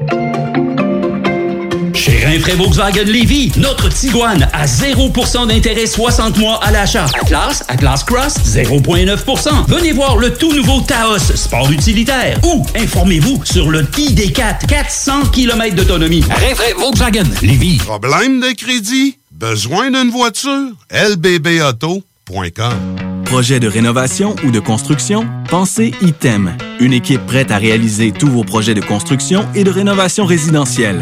Rinfraie 2.23 2.55
Volkswagen 2.55 3.05
Lévy, 3.05 3.51
notre 3.57 3.89
Tiguan 3.89 4.47
à 4.53 4.65
0% 4.65 5.47
d'intérêt 5.47 5.87
60 5.87 6.37
mois 6.37 6.63
à 6.63 6.71
l'achat. 6.71 7.07
Atlas, 7.19 7.63
Atlas 7.67 8.03
Cross, 8.03 8.35
0,9%. 8.45 9.65
Venez 9.67 9.91
voir 9.91 10.17
le 10.17 10.33
tout 10.33 10.53
nouveau 10.53 10.81
Taos, 10.81 11.19
sport 11.35 11.71
utilitaire. 11.71 12.39
Ou 12.43 12.65
informez-vous 12.75 13.41
sur 13.43 13.71
le 13.71 13.83
ID4, 13.83 14.67
400 14.67 15.27
km 15.31 15.75
d'autonomie. 15.75 16.23
Rinfraie 16.29 16.73
Volkswagen 16.77 17.23
Lévy. 17.41 17.77
Problème 17.77 18.39
de 18.39 18.51
crédit? 18.55 19.17
Besoin 19.31 19.89
d'une 19.89 20.11
voiture? 20.11 20.69
lbbauto.com 20.91 22.03
Projet 23.25 23.59
de 23.59 23.67
rénovation 23.67 24.35
ou 24.45 24.51
de 24.51 24.59
construction? 24.59 25.25
Pensez 25.49 25.93
ITEM. 26.01 26.55
Une 26.79 26.93
équipe 26.93 27.25
prête 27.25 27.49
à 27.49 27.57
réaliser 27.57 28.11
tous 28.11 28.27
vos 28.27 28.43
projets 28.43 28.73
de 28.73 28.81
construction 28.81 29.47
et 29.55 29.63
de 29.63 29.71
rénovation 29.71 30.25
résidentielle. 30.25 31.01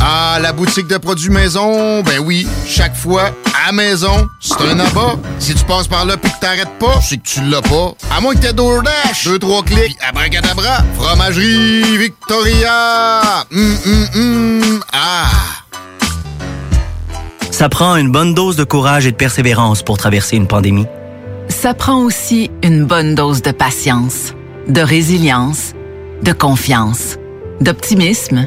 Ah, 0.00 0.38
la 0.40 0.52
boutique 0.52 0.86
de 0.86 0.96
produits 0.96 1.30
maison, 1.30 2.02
ben 2.02 2.20
oui, 2.20 2.46
chaque 2.66 2.94
fois, 2.96 3.30
à 3.66 3.72
maison, 3.72 4.28
c'est 4.40 4.60
un 4.62 4.78
abat. 4.78 5.16
Si 5.38 5.54
tu 5.54 5.64
passes 5.64 5.88
par 5.88 6.04
là 6.04 6.16
pis 6.16 6.30
que 6.30 6.40
t'arrêtes 6.40 6.78
pas, 6.78 7.00
c'est 7.02 7.16
que 7.16 7.26
tu 7.26 7.40
l'as 7.42 7.62
pas. 7.62 7.94
À 8.16 8.20
moins 8.20 8.34
que 8.34 8.38
t'aies 8.38 8.52
DoorDash, 8.52 9.24
deux, 9.24 9.38
trois 9.38 9.62
clics, 9.62 9.98
pis 9.98 10.06
abracadabra, 10.08 10.84
fromagerie 10.96 11.98
Victoria! 11.98 13.44
Hum, 13.52 13.76
hum, 13.86 14.08
hum, 14.14 14.80
ah! 14.92 15.30
Ça 17.50 17.68
prend 17.68 17.96
une 17.96 18.12
bonne 18.12 18.34
dose 18.34 18.54
de 18.54 18.62
courage 18.62 19.06
et 19.06 19.10
de 19.10 19.16
persévérance 19.16 19.82
pour 19.82 19.98
traverser 19.98 20.36
une 20.36 20.46
pandémie. 20.46 20.86
Ça 21.48 21.74
prend 21.74 21.96
aussi 21.96 22.52
une 22.62 22.84
bonne 22.84 23.16
dose 23.16 23.42
de 23.42 23.50
patience, 23.50 24.32
de 24.68 24.80
résilience, 24.80 25.72
de 26.22 26.32
confiance, 26.32 27.16
d'optimisme, 27.60 28.46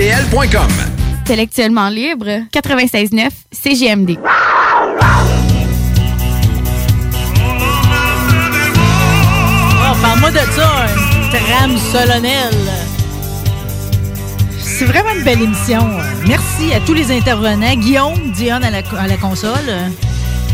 Intellectuellement 1.21 1.87
libre, 1.89 2.25
96.9 2.51 3.29
CGMD. 3.51 4.17
Oh, 9.83 9.95
parle-moi 10.01 10.31
de 10.31 10.37
ça, 10.55 10.85
un 10.87 11.29
trame 11.29 11.77
solennel. 11.77 12.55
C'est 14.59 14.85
vraiment 14.85 15.11
une 15.15 15.23
belle 15.23 15.43
émission. 15.43 15.87
Merci 16.27 16.73
à 16.73 16.79
tous 16.79 16.95
les 16.95 17.15
intervenants. 17.15 17.75
Guillaume, 17.75 18.31
Dionne 18.31 18.63
à 18.63 18.71
la, 18.71 18.81
à 18.97 19.07
la 19.07 19.17
console. 19.17 19.51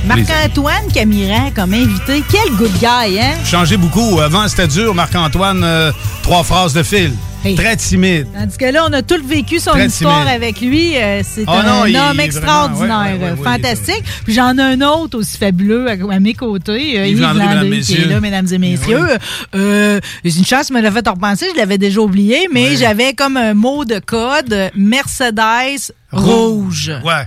Marc-Antoine 0.05 0.91
Camiran 0.93 1.51
comme 1.55 1.73
invité. 1.73 2.21
Quel 2.29 2.53
good 2.57 2.73
guy, 2.79 3.17
hein? 3.17 3.35
Changé 3.45 3.77
beaucoup. 3.77 4.19
Avant, 4.19 4.45
c'était 4.49 4.67
dur. 4.67 4.93
Marc-Antoine, 4.93 5.63
euh, 5.63 5.93
trois 6.21 6.43
phrases 6.43 6.73
de 6.73 6.83
fil. 6.83 7.13
Très 7.55 7.77
timide. 7.77 8.27
Tandis 8.33 8.57
que 8.57 8.65
là, 8.65 8.85
on 8.89 8.93
a 8.93 9.01
tout 9.01 9.21
vécu 9.25 9.59
son 9.59 9.71
Très 9.71 9.87
histoire 9.87 10.23
timide. 10.25 10.35
avec 10.35 10.59
lui. 10.59 10.97
Euh, 10.97 11.21
C'est 11.23 11.45
Oh 11.47 11.51
un 11.51 11.87
non, 11.89 12.09
homme 12.09 12.19
extraordinaire, 12.19 12.87
vraiment- 12.87 13.03
ouais, 13.25 13.31
ouais, 13.31 13.37
ouais, 13.39 13.43
fantastique. 13.43 14.03
Puis 14.25 14.33
j'en 14.33 14.57
ai 14.57 14.61
un 14.61 14.81
autre 14.81 15.19
aussi 15.19 15.37
fabuleux 15.37 15.87
à, 15.89 15.93
à 16.13 16.19
mes 16.19 16.33
côtés, 16.33 16.99
euh, 16.99 17.07
Yves 17.07 17.21
Landry, 17.21 17.39
Landry, 17.45 17.69
mesdames, 17.69 17.81
qui 17.85 17.93
est 17.95 18.05
là, 18.05 18.19
mesdames 18.19 18.47
et 18.51 18.57
messieurs. 18.57 19.07
Euh, 19.55 19.99
une 20.25 20.45
chance, 20.45 20.71
me 20.71 20.81
l'a 20.81 20.91
fait 20.91 21.07
repenser, 21.07 21.45
je 21.53 21.57
l'avais 21.57 21.77
déjà 21.77 22.01
oublié, 22.01 22.47
mais 22.51 22.75
j'avais 22.75 23.13
comme 23.13 23.37
un 23.37 23.53
mot 23.53 23.85
de 23.85 23.99
code, 23.99 24.71
Mercedes 24.75 25.93
rouge. 26.11 26.91
Ouais. 27.03 27.23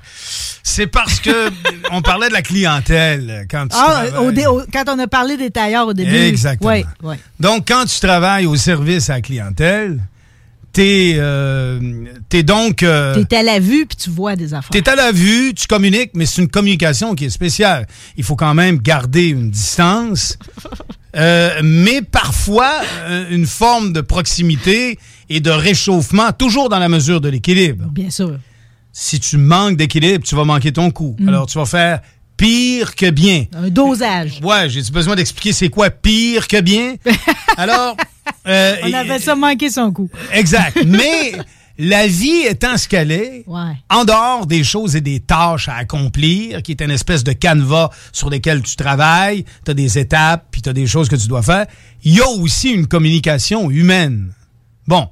C'est 0.63 0.87
parce 0.87 1.21
que 1.21 1.51
on 1.91 2.03
parlait 2.03 2.29
de 2.29 2.33
la 2.33 2.43
clientèle 2.43 3.47
quand 3.51 3.69
tu 3.69 3.77
Ah, 3.79 4.21
au 4.23 4.31
dé- 4.33 4.47
au- 4.47 4.63
quand 4.73 4.85
on 4.89 4.99
a 4.99 5.07
parlé 5.07 5.37
des 5.37 5.51
tailleurs 5.51 5.87
au 5.89 5.93
début. 5.93 6.15
Exactement. 6.15 6.71
Ouais, 6.71 6.85
ouais. 7.03 7.19
Donc, 7.41 7.67
quand 7.69 7.85
tu 7.87 7.99
travailles 8.01 8.47
au 8.47 8.57
service 8.57 9.11
à 9.11 9.15
la 9.15 9.21
clientèle, 9.21 10.01
t'es 10.73 11.17
euh, 11.19 11.81
t'es 12.29 12.43
donc... 12.45 12.83
euh, 12.85 13.25
T'es 13.25 13.37
à 13.39 13.43
la 13.43 13.59
vue 13.59 13.87
puis 13.87 13.97
tu 13.97 14.09
vois 14.11 14.37
des 14.37 14.55
affaires. 14.55 14.71
T'es 14.71 14.89
à 14.89 14.95
la 14.95 15.11
vue, 15.13 15.53
tu 15.55 15.67
communiques, 15.67 16.13
mais 16.15 16.27
c'est 16.27 16.41
une 16.43 16.49
communication 16.49 17.15
qui 17.17 17.25
est 17.25 17.31
spéciale. 17.31 17.87
Il 18.17 18.23
faut 18.25 18.37
quand 18.37 18.55
même 18.55 18.79
garder 18.79 19.27
une 19.29 19.51
distance, 19.51 20.39
euh, 21.17 21.61
mais 21.65 22.03
parfois 22.03 22.71
euh, 23.09 23.27
une 23.31 23.47
forme 23.47 23.93
de 23.93 24.01
proximité 24.01 24.99
et 25.29 25.41
de 25.41 25.51
réchauffement, 25.51 26.31
toujours 26.33 26.69
dans 26.69 26.79
la 26.79 26.89
mesure 26.89 27.21
de 27.21 27.29
l'équilibre. 27.29 27.87
Bien 27.91 28.11
sûr. 28.11 28.39
Si 28.93 29.21
tu 29.21 29.37
manques 29.37 29.77
d'équilibre, 29.77 30.25
tu 30.25 30.35
vas 30.35 30.45
manquer 30.45 30.73
ton 30.73 30.91
coup. 30.91 31.17
Mm. 31.19 31.29
Alors, 31.29 31.47
tu 31.47 31.59
vas 31.59 31.67
faire 31.67 32.01
pire 32.37 32.95
que 32.97 33.11
bien. 33.11 33.45
Un 33.55 33.69
dosage. 33.69 34.41
Ouais, 34.43 34.69
j'ai 34.69 34.83
besoin 34.91 35.15
d'expliquer 35.15 35.53
c'est 35.53 35.69
quoi 35.69 35.91
pire 35.91 36.49
que 36.49 36.61
bien. 36.61 36.95
Alors, 37.57 37.97
euh, 38.47 38.77
On 38.83 38.93
avait 38.95 39.19
ça 39.19 39.35
manqué 39.35 39.71
son 39.71 39.93
coup. 39.93 40.09
Exact. 40.33 40.79
Mais 40.87 41.33
la 41.79 42.07
vie 42.07 42.43
étant 42.49 42.77
ce 42.79 42.89
qu'elle 42.89 43.13
est, 43.13 43.45
Ouais. 43.47 43.75
en 43.91 44.05
dehors 44.05 44.47
des 44.47 44.65
choses 44.65 44.97
et 44.97 45.01
des 45.01 45.21
tâches 45.21 45.69
à 45.69 45.77
accomplir, 45.77 46.63
qui 46.63 46.73
est 46.73 46.81
une 46.83 46.91
espèce 46.91 47.25
de 47.25 47.33
canevas 47.33 47.91
sur 48.13 48.31
lesquels 48.31 48.63
tu 48.63 48.75
travailles, 48.77 49.45
tu 49.65 49.71
as 49.71 49.75
des 49.75 49.99
étapes, 49.99 50.47
puis 50.51 50.63
tu 50.63 50.69
as 50.69 50.73
des 50.75 50.87
choses 50.87 51.09
que 51.09 51.17
tu 51.17 51.29
dois 51.29 51.43
faire, 51.43 51.67
il 52.05 52.15
y 52.15 52.21
a 52.21 52.29
aussi 52.29 52.71
une 52.71 52.87
communication 52.87 53.71
humaine. 53.71 54.33
Bon, 54.87 55.09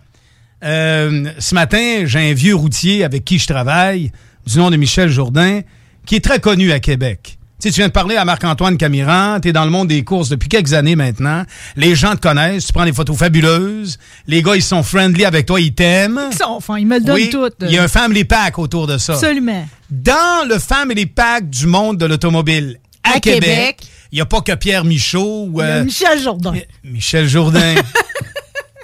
euh, 0.64 1.24
ce 1.38 1.54
matin, 1.54 2.02
j'ai 2.04 2.30
un 2.30 2.34
vieux 2.34 2.54
routier 2.54 3.04
avec 3.04 3.24
qui 3.24 3.38
je 3.38 3.46
travaille, 3.46 4.10
du 4.46 4.58
nom 4.58 4.70
de 4.70 4.76
Michel 4.76 5.10
Jourdain, 5.10 5.60
qui 6.06 6.16
est 6.16 6.24
très 6.24 6.40
connu 6.40 6.72
à 6.72 6.80
Québec. 6.80 7.38
Tu 7.60 7.68
sais, 7.68 7.74
tu 7.74 7.80
viens 7.80 7.88
de 7.88 7.92
parler 7.92 8.14
à 8.14 8.24
Marc-Antoine 8.24 8.76
Camiran, 8.76 9.40
tu 9.40 9.48
es 9.48 9.52
dans 9.52 9.64
le 9.64 9.70
monde 9.72 9.88
des 9.88 10.04
courses 10.04 10.28
depuis 10.28 10.48
quelques 10.48 10.74
années 10.74 10.94
maintenant. 10.94 11.42
Les 11.74 11.96
gens 11.96 12.14
te 12.14 12.20
connaissent, 12.20 12.66
tu 12.66 12.72
prends 12.72 12.84
des 12.84 12.92
photos 12.92 13.16
fabuleuses. 13.16 13.98
Les 14.28 14.42
gars, 14.42 14.54
ils 14.54 14.62
sont 14.62 14.84
friendly 14.84 15.24
avec 15.24 15.46
toi, 15.46 15.60
ils 15.60 15.74
t'aiment. 15.74 16.20
Ils 16.30 16.36
sont 16.36 16.60
fins, 16.60 16.78
ils 16.78 16.86
me 16.86 16.98
le 16.98 17.04
donnent 17.04 17.16
Oui, 17.16 17.30
tout. 17.30 17.48
Il 17.62 17.72
y 17.72 17.78
a 17.78 17.82
un 17.82 17.88
family 17.88 18.24
pack 18.24 18.60
autour 18.60 18.86
de 18.86 18.96
ça. 18.96 19.14
Absolument. 19.14 19.66
Dans 19.90 20.48
le 20.48 20.60
family 20.60 21.06
pack 21.06 21.50
du 21.50 21.66
monde 21.66 21.98
de 21.98 22.06
l'automobile 22.06 22.78
à, 23.02 23.16
À 23.16 23.20
Québec, 23.20 23.78
il 24.12 24.16
n'y 24.16 24.20
a 24.22 24.26
pas 24.26 24.40
que 24.40 24.54
Pierre 24.54 24.84
Michaud 24.84 25.48
ou 25.50 25.60
euh, 25.60 25.82
Michel 25.82 26.22
Jourdain. 26.22 26.54
Michel 26.84 27.28
Jourdain. 27.28 27.74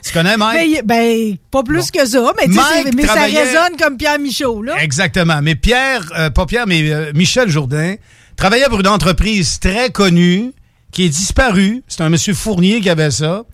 tu 0.04 0.12
connais, 0.12 0.36
Mike? 0.36 0.60
Mais, 0.60 0.82
ben, 0.82 1.36
pas 1.50 1.62
plus 1.62 1.90
que 1.90 2.04
ça, 2.06 2.32
mais, 2.36 2.46
tu 2.46 2.52
sais, 2.52 2.60
Mike 2.84 2.94
mais 2.94 3.06
ça 3.06 3.24
résonne 3.24 3.76
comme 3.78 3.96
Pierre 3.96 4.18
Michaud, 4.18 4.62
là. 4.62 4.82
Exactement. 4.82 5.40
Mais 5.42 5.54
Pierre, 5.54 6.02
euh, 6.18 6.30
pas 6.30 6.44
Pierre, 6.44 6.66
mais 6.66 6.90
euh, 6.90 7.12
Michel 7.14 7.48
Jourdain, 7.48 7.94
travaillait 8.36 8.68
pour 8.68 8.80
une 8.80 8.88
entreprise 8.88 9.58
très 9.60 9.90
connue 9.90 10.52
qui 10.92 11.04
est 11.04 11.08
disparue. 11.08 11.82
C'est 11.88 12.02
un 12.02 12.10
monsieur 12.10 12.34
Fournier 12.34 12.80
qui 12.80 12.90
avait 12.90 13.10
ça, 13.10 13.44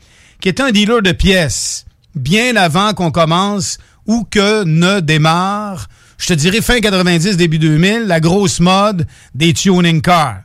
qui 0.40 0.48
était 0.48 0.62
un 0.62 0.72
dealer 0.72 1.02
de 1.02 1.12
pièces. 1.12 1.84
Bien 2.16 2.56
avant 2.56 2.94
qu'on 2.94 3.12
commence 3.12 3.78
ou 4.06 4.24
que 4.24 4.64
ne 4.64 4.98
démarre, 4.98 5.86
je 6.18 6.26
te 6.26 6.32
dirais 6.32 6.60
fin 6.60 6.80
90, 6.80 7.36
début 7.36 7.60
2000, 7.60 8.02
la 8.06 8.18
grosse 8.18 8.58
mode 8.58 9.06
des 9.34 9.52
tuning 9.52 10.02
cars. 10.02 10.40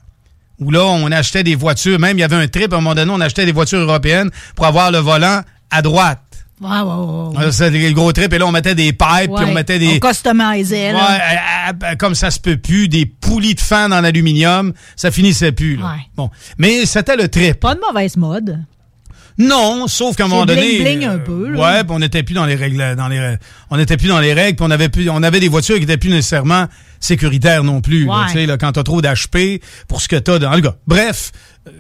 Où 0.60 0.72
là, 0.72 0.86
on 0.86 1.12
achetait 1.12 1.44
des 1.44 1.56
voitures, 1.56 2.00
même 2.00 2.18
il 2.18 2.22
y 2.22 2.24
avait 2.24 2.36
un 2.36 2.48
trip, 2.48 2.72
à 2.72 2.78
un 2.78 2.80
moment 2.80 2.96
donné, 2.96 3.12
on 3.12 3.20
achetait 3.20 3.46
des 3.46 3.52
voitures 3.52 3.80
européennes 3.80 4.30
pour 4.56 4.66
avoir 4.66 4.92
le 4.92 5.00
volant 5.00 5.42
à 5.72 5.82
droite. 5.82 6.20
Ouais. 6.62 6.70
Alors, 6.72 7.34
C'était 7.52 7.72
le 7.90 7.92
gros 7.94 8.14
trip, 8.14 8.32
et 8.32 8.38
là, 8.38 8.46
on 8.48 8.52
mettait 8.52 8.76
des 8.76 8.94
pipes, 8.94 9.34
puis 9.36 9.46
on 9.46 9.54
mettait 9.54 9.78
des... 9.78 10.00
On 10.02 10.08
customisait, 10.08 10.94
Ouais, 10.94 11.00
à- 11.00 11.74
à- 11.86 11.96
comme 11.98 12.16
ça 12.16 12.32
se 12.32 12.40
peut 12.40 12.56
plus, 12.56 12.88
des 12.88 13.06
poulies 13.06 13.56
de 13.56 13.60
fan 13.60 13.92
en 13.92 14.04
aluminium, 14.06 14.72
ça 14.96 15.12
finissait 15.12 15.52
plus. 15.52 15.76
là. 15.76 15.86
Ouais. 15.86 16.00
Bon, 16.16 16.30
mais 16.58 16.86
c'était 16.86 17.18
le 17.18 17.28
trip. 17.28 17.60
Pas 17.60 17.76
de 17.76 17.82
mauvaise 17.86 18.16
mode. 18.16 18.64
Non, 19.38 19.88
sauf 19.90 20.16
qu'à 20.16 20.24
un 20.24 20.28
C'est 20.28 20.34
moment 20.34 20.46
donné, 20.46 20.80
bling-bling 20.80 21.10
un 21.10 21.18
peu, 21.18 21.50
là. 21.50 21.60
ouais, 21.60 21.84
puis 21.84 21.92
on 21.94 22.00
n'était 22.00 22.24
plus 22.24 22.34
dans 22.36 22.46
les 22.46 22.56
règles, 22.56 22.96
dans 22.96 23.10
les, 23.10 23.36
on 23.70 23.76
n'était 23.76 23.98
plus 23.98 24.08
dans 24.08 24.22
les 24.22 24.34
règles, 24.34 24.56
puis 24.56 24.66
on 24.66 24.72
avait 24.72 24.88
plus, 24.88 25.10
on 25.10 25.22
avait 25.24 25.42
des 25.42 25.50
voitures 25.50 25.76
qui 25.76 25.84
étaient 25.84 25.98
plus 25.98 26.10
nécessairement 26.10 26.68
sécuritaires 27.02 27.66
non 27.66 27.82
plus. 27.82 28.06
là, 28.06 28.14
Ouais. 28.22 28.26
tu 28.28 28.34
sais, 28.34 28.46
là, 28.46 28.58
quand 28.58 28.72
t'as 28.72 28.84
trop 28.84 29.02
d'HP 29.02 29.62
pour 29.90 30.02
ce 30.02 30.08
que 30.08 30.16
t'as 30.16 30.40
dans 30.40 30.54
le 30.54 30.62
gars. 30.62 30.76
Bref, 30.88 31.34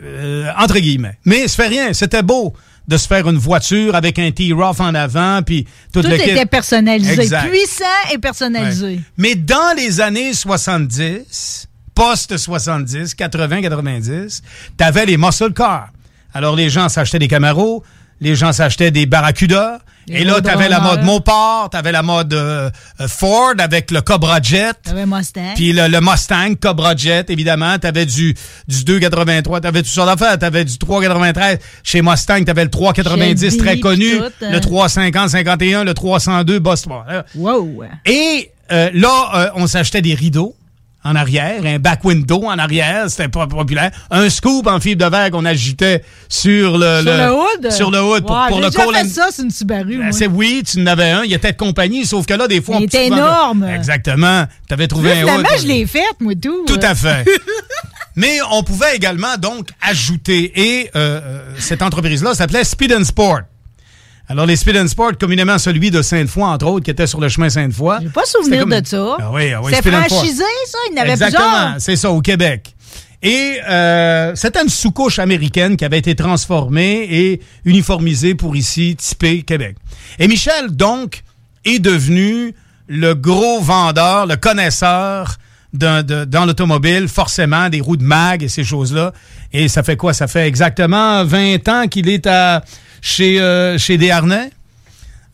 euh, 0.04 0.50
entre 0.60 0.80
guillemets. 0.80 1.18
Mais 1.24 1.48
ça 1.48 1.64
fait 1.64 1.70
rien, 1.70 1.94
c'était 1.94 2.24
beau 2.24 2.54
de 2.88 2.98
se 2.98 3.08
faire 3.08 3.28
une 3.28 3.38
voiture 3.38 3.96
avec 3.96 4.20
un 4.20 4.32
T-Rough 4.32 4.80
en 4.80 4.94
avant, 4.94 5.42
puis 5.44 5.66
tout, 5.92 6.02
Tout 6.02 6.12
était 6.12 6.46
personnalisé. 6.46 7.22
Exact. 7.22 7.50
Puissant 7.50 8.14
et 8.14 8.18
personnalisé. 8.18 8.86
Ouais. 8.86 9.00
Mais 9.18 9.36
dans 9.36 9.76
les 9.76 10.02
années 10.02 10.34
70, 10.34 11.68
post-70, 11.96 13.16
80-90, 13.16 14.42
t'avais 14.78 15.06
les 15.06 15.18
muscle 15.18 15.54
cars. 15.54 15.90
Alors 16.34 16.56
les 16.56 16.70
gens 16.70 16.90
s'achetaient 16.90 17.20
des 17.20 17.28
Camaros, 17.28 17.84
les 18.22 18.36
gens 18.36 18.51
s'achetaient 18.53 18.91
des 18.91 19.05
Barracuda. 19.05 19.80
Des 20.07 20.18
Et 20.18 20.24
là, 20.24 20.39
t'avais 20.39 20.70
la 20.70 20.80
mode 20.80 21.01
Mopar, 21.01 21.68
t'avais 21.72 21.91
la 21.91 22.03
mode 22.03 22.32
euh, 22.34 22.70
euh, 23.01 23.07
Ford 23.07 23.53
avec 23.57 23.89
le 23.89 24.01
Cobra 24.01 24.39
Jet. 24.39 24.76
T'avais 24.84 25.07
Mustang. 25.07 25.53
Puis 25.55 25.74
le, 25.74 25.88
le 25.88 25.99
Mustang, 25.99 26.53
Cobra 26.61 26.95
Jet, 26.95 27.28
évidemment. 27.32 27.80
T'avais 27.80 28.05
du, 28.05 28.36
du 28.68 28.76
2,83. 28.78 29.61
T'avais 29.61 29.82
toutes 29.82 29.91
sortes 29.91 30.16
d'affaires. 30.20 30.38
T'avais 30.38 30.63
du 30.63 30.74
3,93. 30.76 31.57
Chez 31.84 32.03
Mustang, 32.03 32.43
t'avais 32.43 32.66
le 32.66 32.70
3,90 32.70 33.39
Chevy, 33.39 33.57
très 33.57 33.80
connu. 33.80 34.18
tout, 34.18 34.24
hein. 34.43 34.51
Le 34.51 34.59
350, 34.59 35.30
51, 35.30 35.84
le 35.84 35.93
302 35.95 36.60
Boss. 36.60 36.85
Wow. 37.34 37.84
Et 38.06 38.52
euh, 38.72 38.91
là, 38.94 39.30
euh, 39.35 39.49
on 39.56 39.65
s'achetait 39.65 40.03
des 40.03 40.14
rideaux 40.14 40.56
en 41.06 41.15
arrière, 41.15 41.61
un 41.64 41.77
back 41.80 42.03
window 42.03 42.44
en 42.45 42.57
arrière, 42.57 43.06
c'était 43.10 43.30
pas 43.30 43.45
populaire. 43.48 43.91
Un 44.10 44.30
scoop 44.30 44.65
en 44.68 44.80
fibre 44.80 45.06
de 45.06 45.10
verre 45.10 45.30
qu'on 45.32 45.45
agitait 45.45 46.03
sur 46.27 46.77
le, 46.77 47.02
Sur 47.03 47.14
le 47.14 47.32
hood? 47.32 47.72
Sur 47.72 47.91
le 47.91 48.02
hood 48.03 48.26
pour, 48.26 48.60
le 48.60 48.69
déjà 48.69 48.84
fait 48.84 49.02
and- 49.06 49.10
ça, 49.10 49.27
c'est 49.32 49.44
une 49.44 49.52
Subaru. 49.52 49.98
moi. 49.98 50.11
c'est 50.11 50.27
oui, 50.27 50.64
tu 50.65 50.82
en 50.82 50.88
avais 50.88 51.11
un, 51.11 51.23
il 51.23 51.32
était 51.32 51.52
de 51.52 51.57
compagnie, 51.57 52.06
sauf 52.06 52.26
que 52.26 52.34
là, 52.34 52.48
des 52.48 52.60
fois, 52.61 52.77
Il 52.77 52.82
on 52.82 52.86
était 52.86 53.06
énorme. 53.06 53.64
Exactement. 53.65 54.45
Tu 54.68 54.73
avais 54.73 54.88
trouvé 54.88 55.14
Là, 55.23 55.34
un 55.34 55.40
hood. 55.40 55.45
je 55.61 55.68
l'ai 55.68 55.86
faite, 55.86 56.15
moi, 56.19 56.34
tout. 56.41 56.65
Tout 56.65 56.80
à 56.82 56.95
fait. 56.95 57.23
Mais 58.15 58.40
on 58.52 58.64
pouvait 58.64 58.95
également 58.95 59.38
donc 59.38 59.69
ajouter, 59.82 60.52
et 60.56 60.90
euh, 60.95 61.19
euh, 61.23 61.41
cette 61.60 61.82
entreprise-là 61.82 62.34
s'appelait 62.34 62.64
Speed 62.64 62.94
and 62.94 63.03
Sport. 63.03 63.41
Alors, 64.27 64.45
les 64.47 64.56
Speed 64.56 64.76
and 64.77 64.88
Sport, 64.88 65.18
communément 65.19 65.57
celui 65.60 65.91
de 65.91 66.02
Sainte-Foy, 66.02 66.43
entre 66.43 66.65
autres, 66.65 66.85
qui 66.85 66.91
était 66.91 67.06
sur 67.07 67.19
le 67.19 67.30
chemin 67.30 67.49
Sainte-Foy. 67.49 67.97
J'ai 68.02 68.10
pas 68.10 68.26
souvenir 68.26 68.61
comme- 68.61 68.80
de 68.81 68.85
ça. 68.85 69.18
Ah 69.19 69.30
oui, 69.31 69.53
ah 69.53 69.61
oui, 69.64 69.72
C'est 69.76 69.88
franchisé, 69.91 70.43
ça? 70.65 70.77
Il 70.89 70.95
y 70.95 70.99
en 70.99 71.02
avait 71.03 71.11
Exactement, 71.11 71.47
plusieurs? 71.52 71.76
c'est 71.80 71.95
ça, 71.95 72.10
au 72.11 72.22
Québec. 72.22 72.76
Et 73.22 73.60
euh, 73.68 74.34
c'était 74.35 74.61
une 74.61 74.69
sous-couche 74.69 75.19
américaine 75.19 75.77
qui 75.77 75.85
avait 75.85 75.97
été 75.99 76.15
transformée 76.15 77.07
et 77.10 77.41
uniformisée 77.65 78.35
pour 78.35 78.56
ici, 78.56 78.95
typé 78.95 79.43
Québec. 79.43 79.77
Et 80.19 80.27
Michel, 80.27 80.69
donc, 80.72 81.23
est 81.64 81.80
devenu 81.80 82.53
le 82.88 83.14
gros 83.15 83.61
vendeur, 83.61 84.26
le 84.27 84.35
connaisseur 84.35 85.38
d'un- 85.73 86.03
de- 86.03 86.26
dans 86.26 86.45
l'automobile, 86.45 87.07
forcément, 87.07 87.69
des 87.69 87.81
roues 87.81 87.97
de 87.97 88.03
mag 88.03 88.43
et 88.43 88.47
ces 88.47 88.64
choses-là. 88.64 89.11
Et 89.53 89.68
ça 89.68 89.81
fait 89.84 89.97
quoi? 89.97 90.14
Ça 90.14 90.27
fait 90.27 90.47
exactement 90.47 91.23
20 91.26 91.68
ans 91.68 91.88
qu'il 91.88 92.07
est 92.10 92.27
à, 92.27 92.64
chez, 93.01 93.39
euh, 93.39 93.77
chez 93.77 93.97
Desharnais. 93.97 94.49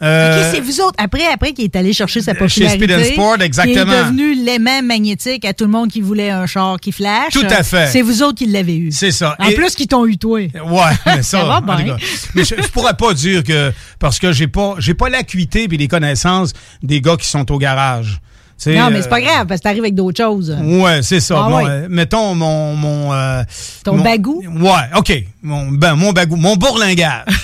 Euh, 0.04 0.40
OK, 0.42 0.56
c'est 0.56 0.62
vous 0.62 0.82
autres. 0.82 0.96
Après, 0.98 1.28
après 1.32 1.54
qu'il 1.54 1.66
est 1.66 1.76
allé 1.76 1.94
chercher 1.94 2.22
sa 2.22 2.34
chez 2.34 2.40
popularité. 2.40 2.86
Speed 2.86 2.92
and 2.92 3.04
Sport, 3.14 3.42
exactement. 3.44 3.76
Il 3.86 3.94
est 3.94 4.04
devenu 4.04 4.34
l'aimant 4.34 4.82
magnétique 4.82 5.46
à 5.46 5.54
tout 5.54 5.66
le 5.66 5.70
monde 5.70 5.92
qui 5.92 6.02
voulait 6.02 6.32
un 6.32 6.48
char 6.48 6.80
qui 6.80 6.92
flash. 6.92 7.34
Tout 7.34 7.46
à 7.48 7.62
fait. 7.62 7.86
C'est 7.86 8.02
vous 8.02 8.24
autres 8.24 8.40
qui 8.40 8.48
l'avez 8.48 8.76
eu. 8.78 8.92
C'est 8.92 9.12
ça. 9.12 9.36
En 9.38 9.50
Et- 9.50 9.54
plus, 9.54 9.76
qu'ils 9.76 9.86
t'ont 9.86 10.08
eu, 10.08 10.18
toi. 10.18 10.40
Ouais, 10.40 10.50
mais 11.06 11.22
ça, 11.22 11.42
Ça 11.42 11.44
va 11.44 11.58
en 11.58 11.62
tout 11.62 11.84
bien. 11.84 11.96
cas. 11.98 12.04
Mais 12.34 12.44
je, 12.44 12.56
je 12.60 12.68
pourrais 12.70 12.96
pas 12.96 13.14
dire 13.14 13.44
que 13.44 13.72
parce 14.00 14.18
que 14.18 14.32
j'ai 14.32 14.48
pas 14.48 14.74
j'ai 14.80 14.96
pas 14.96 15.08
l'acuité 15.10 15.68
puis 15.68 15.78
les 15.78 15.88
connaissances 15.88 16.54
des 16.82 17.00
gars 17.00 17.16
qui 17.16 17.28
sont 17.28 17.52
au 17.52 17.60
garage. 17.60 18.22
Non, 18.70 18.90
mais 18.92 18.98
euh, 18.98 19.02
c'est 19.02 19.10
pas 19.10 19.22
grave, 19.22 19.48
parce 19.48 19.60
que 19.60 19.64
t'arrives 19.64 19.80
avec 19.84 19.96
d'autres 19.96 20.24
choses. 20.24 20.56
Ouais, 20.64 21.02
c'est 21.02 21.20
ça. 21.20 21.44
Ah 21.46 21.50
Bon, 21.50 21.58
ouais. 21.58 21.70
euh, 21.70 21.88
mettons 21.90 22.36
mon 22.36 22.76
mon 22.76 23.12
euh, 23.14 23.44
Ton 23.84 23.98
mon- 23.98 24.04
bagou? 24.04 24.42
Ouais, 24.60 24.98
OK. 24.98 25.14
Mon 25.42 25.70
ben 25.72 25.96
mon 25.96 26.12
bagou, 26.12 26.36
mon 26.36 26.56
bourlingage. 26.56 27.26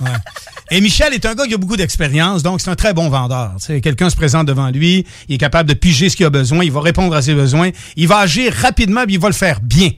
Ouais. 0.00 0.08
Et 0.70 0.80
Michel 0.80 1.12
est 1.12 1.26
un 1.26 1.34
gars 1.34 1.46
qui 1.46 1.52
a 1.52 1.58
beaucoup 1.58 1.76
d'expérience, 1.76 2.42
donc 2.42 2.62
c'est 2.62 2.70
un 2.70 2.74
très 2.74 2.94
bon 2.94 3.10
vendeur. 3.10 3.56
Quelqu'un 3.82 4.08
se 4.08 4.16
présente 4.16 4.46
devant 4.46 4.70
lui, 4.70 5.04
il 5.28 5.34
est 5.34 5.38
capable 5.38 5.68
de 5.68 5.74
piger 5.74 6.08
ce 6.08 6.16
qu'il 6.16 6.24
a 6.24 6.30
besoin, 6.30 6.64
il 6.64 6.72
va 6.72 6.80
répondre 6.80 7.14
à 7.14 7.20
ses 7.20 7.34
besoins, 7.34 7.68
il 7.96 8.08
va 8.08 8.18
agir 8.20 8.50
rapidement, 8.54 9.04
puis 9.04 9.14
il 9.16 9.20
va 9.20 9.28
le 9.28 9.34
faire 9.34 9.60
bien. 9.60 9.90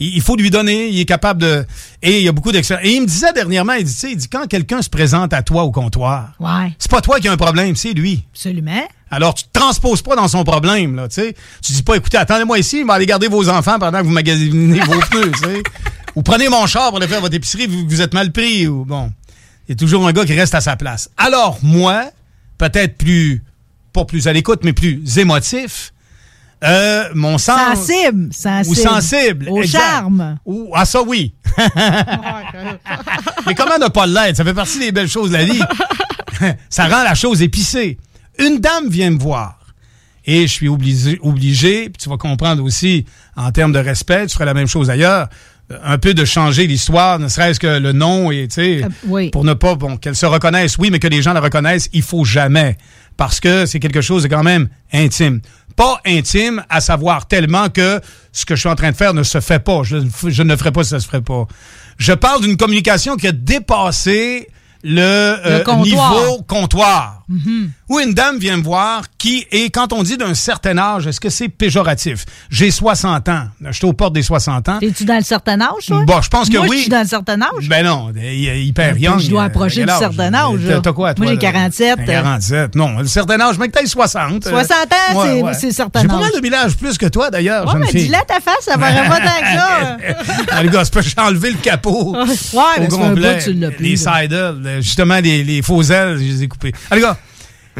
Il 0.00 0.20
faut 0.22 0.36
lui 0.36 0.50
donner, 0.50 0.88
il 0.88 1.00
est 1.00 1.04
capable 1.04 1.40
de... 1.42 1.64
Et 2.02 2.18
il 2.18 2.24
y 2.24 2.28
a 2.28 2.32
beaucoup 2.32 2.52
d'expérience. 2.52 2.86
Et 2.86 2.94
il 2.94 3.00
me 3.02 3.06
disait 3.06 3.32
dernièrement, 3.32 3.72
il 3.72 3.84
dit, 3.84 3.94
il 4.10 4.16
dit, 4.16 4.28
quand 4.28 4.46
quelqu'un 4.46 4.82
se 4.82 4.90
présente 4.90 5.32
à 5.32 5.42
toi 5.42 5.64
au 5.64 5.70
comptoir, 5.70 6.32
Ouais. 6.38 6.72
c'est 6.78 6.90
pas 6.90 7.00
toi 7.00 7.18
qui 7.20 7.28
as 7.28 7.32
un 7.32 7.36
problème, 7.36 7.74
c'est 7.76 7.92
lui. 7.92 8.24
Absolument. 8.32 8.86
Alors, 9.10 9.34
tu 9.34 9.44
te 9.44 9.48
transposes 9.58 10.02
pas 10.02 10.16
dans 10.16 10.28
son 10.28 10.44
problème, 10.44 10.96
là, 10.96 11.08
tu 11.08 11.14
sais. 11.22 11.34
Tu 11.62 11.72
dis 11.72 11.82
pas, 11.82 11.96
écoutez, 11.96 12.16
attendez-moi 12.18 12.58
ici, 12.58 12.80
il 12.80 12.86
va 12.86 12.94
aller 12.94 13.06
garder 13.06 13.28
vos 13.28 13.48
enfants 13.48 13.78
pendant 13.78 13.98
que 14.00 14.04
vous 14.04 14.10
magasinez 14.10 14.80
vos 14.80 15.00
pneus, 15.10 15.32
tu. 15.40 15.62
Ou 16.16 16.22
prenez 16.22 16.48
mon 16.48 16.66
char 16.66 16.88
pour 16.90 16.98
aller 16.98 17.08
faire 17.08 17.20
votre 17.20 17.34
épicerie, 17.34 17.66
vous, 17.66 17.88
vous 17.88 18.00
êtes 18.02 18.12
mal 18.14 18.30
pris, 18.32 18.66
ou 18.68 18.84
bon. 18.84 19.10
Il 19.66 19.70
y 19.70 19.72
a 19.72 19.76
toujours 19.76 20.06
un 20.06 20.12
gars 20.12 20.24
qui 20.26 20.34
reste 20.34 20.54
à 20.54 20.60
sa 20.60 20.76
place. 20.76 21.08
Alors, 21.16 21.58
moi, 21.62 22.10
peut-être 22.58 22.98
plus, 22.98 23.42
pas 23.92 24.04
plus 24.04 24.28
à 24.28 24.32
l'écoute, 24.32 24.60
mais 24.62 24.72
plus 24.74 25.18
émotif, 25.18 25.93
euh, 26.64 27.08
mon 27.14 27.38
sens... 27.38 27.78
Sensible. 27.78 28.32
Sensible. 28.32 28.70
Ou 28.70 28.74
sensible. 28.74 29.48
Au 29.50 29.62
exact. 29.62 29.78
charme. 29.80 30.38
Ou, 30.44 30.70
ah, 30.74 30.84
ça, 30.84 31.02
oui. 31.02 31.34
Mais 33.46 33.54
comment 33.54 33.78
ne 33.78 33.88
pas 33.88 34.06
l'être? 34.06 34.36
Ça 34.36 34.44
fait 34.44 34.54
partie 34.54 34.78
des 34.78 34.92
belles 34.92 35.08
choses 35.08 35.30
de 35.30 35.36
la 35.36 35.44
vie. 35.44 35.60
ça 36.68 36.84
rend 36.84 37.04
la 37.04 37.14
chose 37.14 37.42
épicée. 37.42 37.98
Une 38.38 38.58
dame 38.60 38.88
vient 38.88 39.10
me 39.10 39.18
voir. 39.18 39.58
Et 40.26 40.46
je 40.46 40.52
suis 40.52 40.68
obligé, 40.68 41.18
obligé, 41.22 41.90
puis 41.90 42.02
tu 42.02 42.08
vas 42.08 42.16
comprendre 42.16 42.64
aussi, 42.64 43.04
en 43.36 43.52
termes 43.52 43.72
de 43.72 43.78
respect, 43.78 44.26
tu 44.26 44.34
ferais 44.34 44.46
la 44.46 44.54
même 44.54 44.66
chose 44.66 44.88
ailleurs, 44.88 45.28
un 45.82 45.98
peu 45.98 46.12
de 46.14 46.24
changer 46.24 46.66
l'histoire, 46.66 47.18
ne 47.18 47.28
serait-ce 47.28 47.58
que 47.58 47.78
le 47.78 47.92
nom, 47.92 48.30
et 48.30 48.46
tu 48.48 48.54
sais, 48.54 48.84
Euh, 48.84 48.88
oui. 49.06 49.30
pour 49.30 49.44
ne 49.44 49.54
pas, 49.54 49.74
bon, 49.74 49.96
qu'elle 49.96 50.14
se 50.16 50.26
reconnaisse, 50.26 50.76
oui, 50.78 50.90
mais 50.90 50.98
que 50.98 51.08
les 51.08 51.22
gens 51.22 51.32
la 51.32 51.40
reconnaissent, 51.40 51.88
il 51.92 52.02
faut 52.02 52.24
jamais. 52.24 52.76
Parce 53.16 53.40
que 53.40 53.64
c'est 53.66 53.80
quelque 53.80 54.00
chose 54.00 54.24
de 54.24 54.28
quand 54.28 54.42
même 54.42 54.68
intime. 54.92 55.40
Pas 55.76 56.00
intime, 56.06 56.62
à 56.68 56.80
savoir 56.80 57.26
tellement 57.26 57.68
que 57.68 58.00
ce 58.32 58.44
que 58.44 58.54
je 58.54 58.60
suis 58.60 58.68
en 58.68 58.74
train 58.76 58.90
de 58.90 58.96
faire 58.96 59.14
ne 59.14 59.22
se 59.22 59.40
fait 59.40 59.58
pas. 59.58 59.82
Je, 59.84 59.96
je 60.28 60.42
ne 60.42 60.54
ferai 60.56 60.70
pas 60.72 60.84
si 60.84 60.90
ça 60.90 61.00
se 61.00 61.06
ferait 61.06 61.22
pas. 61.22 61.46
Je 61.98 62.12
parle 62.12 62.42
d'une 62.42 62.56
communication 62.56 63.16
qui 63.16 63.26
a 63.26 63.32
dépassé 63.32 64.48
le, 64.82 65.00
euh, 65.00 65.62
comptoir. 65.64 65.84
niveau 65.84 66.42
comptoir. 66.46 67.23
Mhm. 67.28 67.70
Où 67.88 68.00
une 68.00 68.12
dame 68.12 68.38
vient 68.38 68.56
me 68.58 68.62
voir 68.62 69.02
qui, 69.18 69.46
et 69.50 69.70
quand 69.70 69.92
on 69.92 70.02
dit 70.02 70.16
d'un 70.16 70.34
certain 70.34 70.76
âge, 70.78 71.06
est-ce 71.06 71.20
que 71.20 71.30
c'est 71.30 71.48
péjoratif? 71.48 72.24
J'ai 72.50 72.70
60 72.70 73.28
ans. 73.28 73.44
Je 73.62 73.72
suis 73.72 73.86
aux 73.86 73.92
portes 73.92 74.12
des 74.12 74.22
60 74.22 74.68
ans. 74.68 74.78
Es-tu 74.82 75.04
dans 75.04 75.16
le 75.16 75.22
certain 75.22 75.60
âge, 75.60 75.86
toi? 75.86 76.04
Bon, 76.06 76.20
je 76.20 76.28
pense 76.28 76.48
que 76.50 76.56
Moi, 76.58 76.66
oui. 76.68 76.76
je 76.76 76.80
suis 76.82 76.90
dans 76.90 77.00
le 77.00 77.06
certain 77.08 77.40
âge. 77.40 77.68
Ben 77.68 77.84
non, 77.84 78.12
il 78.14 78.48
est 78.48 78.64
hyper 78.64 78.96
young. 78.98 79.20
Je 79.20 79.28
dois 79.30 79.44
approcher 79.44 79.84
du 79.84 79.90
âge? 79.90 79.98
certain 79.98 80.34
âge, 80.34 80.60
T'as- 80.82 80.92
quoi, 80.92 81.14
toi? 81.14 81.24
Moi, 81.24 81.34
j'ai 81.34 81.40
là? 81.40 81.52
47. 81.52 81.96
Ben, 81.98 82.06
47. 82.06 82.74
Non, 82.74 82.98
le 82.98 83.06
certain 83.06 83.40
âge, 83.40 83.58
mec, 83.58 83.72
t'as 83.72 83.86
60. 83.86 84.44
60 84.48 84.52
ans, 84.52 85.18
Ouais, 85.18 85.26
c'est- 85.26 85.42
ouais. 85.42 85.54
c'est 85.54 85.70
certain 85.72 86.02
J'ai 86.02 86.08
pas 86.08 86.14
âge. 86.14 86.20
mal 86.20 86.32
de 86.34 86.40
village 86.40 86.76
plus 86.76 86.98
que 86.98 87.06
toi, 87.06 87.30
d'ailleurs, 87.30 87.66
Ouais, 87.66 87.80
mais 87.80 88.14
à 88.14 88.22
ta 88.24 88.40
face, 88.40 88.54
ça 88.62 88.76
paraît 88.78 89.08
pas 89.08 89.18
tant 89.18 89.40
que 89.40 89.56
ça. 89.56 89.96
Ah, 90.50 90.62
les 90.62 90.68
gars, 90.68 90.82
que 90.84 91.00
j'ai 91.02 91.14
enlevé 91.18 91.50
le 91.50 91.56
capot. 91.58 92.14
Ouais, 92.14 92.22
au 92.22 92.80
mais 92.80 92.88
complet. 92.88 93.38
que 93.38 93.44
tu 93.44 93.52
l'as 93.54 93.70
plus, 93.70 93.84
Les 93.84 93.96
sidles, 93.96 94.56
le- 94.62 94.80
justement, 94.80 95.18
les, 95.20 95.42
les 95.44 95.62
faux 95.62 95.82
ailes, 95.82 96.16
je 96.18 96.22
les 96.24 96.42
ai 96.44 96.48
coupés. 96.48 96.72
Allez, 96.90 97.00
gars. 97.02 97.16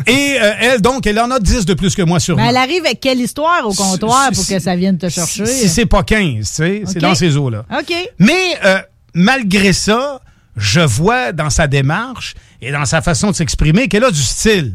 Et 0.06 0.36
euh, 0.40 0.52
elle, 0.60 0.80
donc, 0.80 1.06
elle 1.06 1.20
en 1.20 1.30
a 1.30 1.38
10 1.38 1.66
de 1.66 1.74
plus 1.74 1.94
que 1.94 2.02
moi 2.02 2.18
sur 2.20 2.36
Mais 2.36 2.48
elle 2.48 2.56
arrive 2.56 2.84
avec 2.84 3.00
quelle 3.00 3.20
histoire 3.20 3.66
au 3.66 3.72
comptoir 3.72 4.30
pour 4.32 4.46
que 4.46 4.58
ça 4.58 4.74
vienne 4.76 4.98
te 4.98 5.08
chercher? 5.08 5.46
Si 5.46 5.68
c'est 5.68 5.86
pas 5.86 6.02
15, 6.02 6.38
tu 6.38 6.44
sais, 6.54 6.82
c'est 6.86 6.98
dans 6.98 7.14
ces 7.14 7.36
eaux-là. 7.36 7.64
OK. 7.78 7.94
Mais 8.18 8.58
euh, 8.64 8.80
malgré 9.14 9.72
ça, 9.72 10.20
je 10.56 10.80
vois 10.80 11.32
dans 11.32 11.50
sa 11.50 11.66
démarche 11.68 12.34
et 12.60 12.72
dans 12.72 12.84
sa 12.84 13.02
façon 13.02 13.30
de 13.30 13.36
s'exprimer 13.36 13.88
qu'elle 13.88 14.04
a 14.04 14.10
du 14.10 14.22
style. 14.22 14.74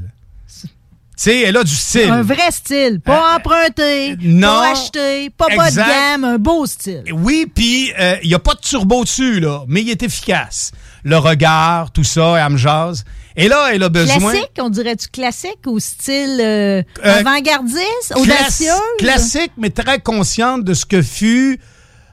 Tu 0.57 0.67
sais, 1.25 1.41
elle 1.41 1.57
a 1.57 1.63
du 1.65 1.75
style. 1.75 2.09
Un 2.09 2.21
vrai 2.21 2.49
style. 2.49 3.01
Pas 3.03 3.35
emprunté, 3.35 4.11
Euh, 4.11 4.15
non. 4.21 4.47
pas 4.47 4.71
acheté, 4.71 5.29
pas 5.31 5.47
bas 5.53 5.69
de 5.69 5.75
gamme, 5.75 6.23
un 6.23 6.37
beau 6.37 6.65
style. 6.65 7.03
Oui, 7.11 7.45
puis 7.53 7.91
euh, 7.99 8.15
il 8.23 8.29
n'y 8.29 8.35
a 8.35 8.39
pas 8.39 8.53
de 8.53 8.61
turbo 8.61 9.03
dessus, 9.03 9.41
là, 9.41 9.63
mais 9.67 9.81
il 9.81 9.89
est 9.89 10.01
efficace. 10.01 10.71
Le 11.03 11.17
regard, 11.17 11.91
tout 11.91 12.05
ça, 12.05 12.35
elle 12.37 12.53
me 12.53 12.57
jase. 12.57 13.03
Et 13.39 13.47
là, 13.47 13.69
elle 13.73 13.83
a 13.83 13.89
besoin... 13.89 14.17
Classique, 14.17 14.51
on 14.59 14.69
dirait-tu 14.69 15.07
classique 15.07 15.65
au 15.65 15.79
style 15.79 16.39
euh, 16.41 16.81
Euh, 17.05 17.19
avant-gardiste, 17.19 18.13
audacieuse? 18.15 18.73
Classique, 18.99 19.51
mais 19.57 19.69
très 19.69 19.99
consciente 19.99 20.63
de 20.63 20.73
ce 20.73 20.85
que 20.85 21.01
fut 21.01 21.59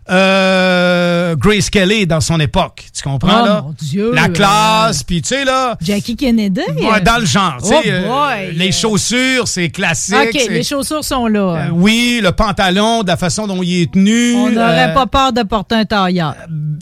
euh, 0.08 1.34
Grace 1.36 1.68
Kelly 1.70 2.06
dans 2.06 2.20
son 2.20 2.38
époque. 2.40 2.84
Tu 2.94 3.02
comprends, 3.02 3.42
Oh, 3.42 3.46
là? 3.46 3.62
mon 3.62 3.72
Dieu, 3.76 4.12
La 4.14 4.24
euh, 4.24 4.28
classe, 4.28 5.02
puis 5.02 5.20
tu 5.22 5.28
sais, 5.28 5.44
là... 5.44 5.76
Jackie 5.80 6.16
Kennedy? 6.16 6.60
Ouais, 6.78 7.00
dans 7.00 7.18
le 7.18 7.26
genre. 7.26 7.56
tu 7.60 7.68
sais, 7.68 8.04
Oh 8.08 8.12
euh, 8.30 8.52
les 8.54 8.72
chaussures, 8.72 9.48
c'est 9.48 9.68
classique. 9.70 10.14
OK, 10.34 10.46
les 10.50 10.62
chaussures 10.62 11.04
sont 11.04 11.26
là. 11.26 11.68
Oui, 11.72 12.20
le 12.22 12.32
pantalon, 12.32 13.02
de 13.02 13.08
la 13.08 13.16
façon 13.16 13.46
dont 13.46 13.62
il 13.62 13.82
est 13.82 13.92
tenu. 13.92 14.34
on 14.36 14.50
n'aurait 14.50 14.94
pas 14.94 15.06
peur 15.06 15.32
de 15.32 15.42
porter 15.42 15.74
un 15.74 15.84
tailleur. 15.84 16.34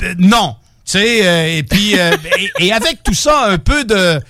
euh, 0.03 0.15
non. 0.19 0.57
Tu 0.85 0.93
sais, 0.99 1.57
et 1.57 1.63
puis, 1.63 1.95
et, 2.59 2.67
et 2.67 2.73
avec 2.75 3.03
tout 3.03 3.15
ça, 3.15 3.47
un 3.49 3.57
peu 3.57 3.85
de, 3.85 4.21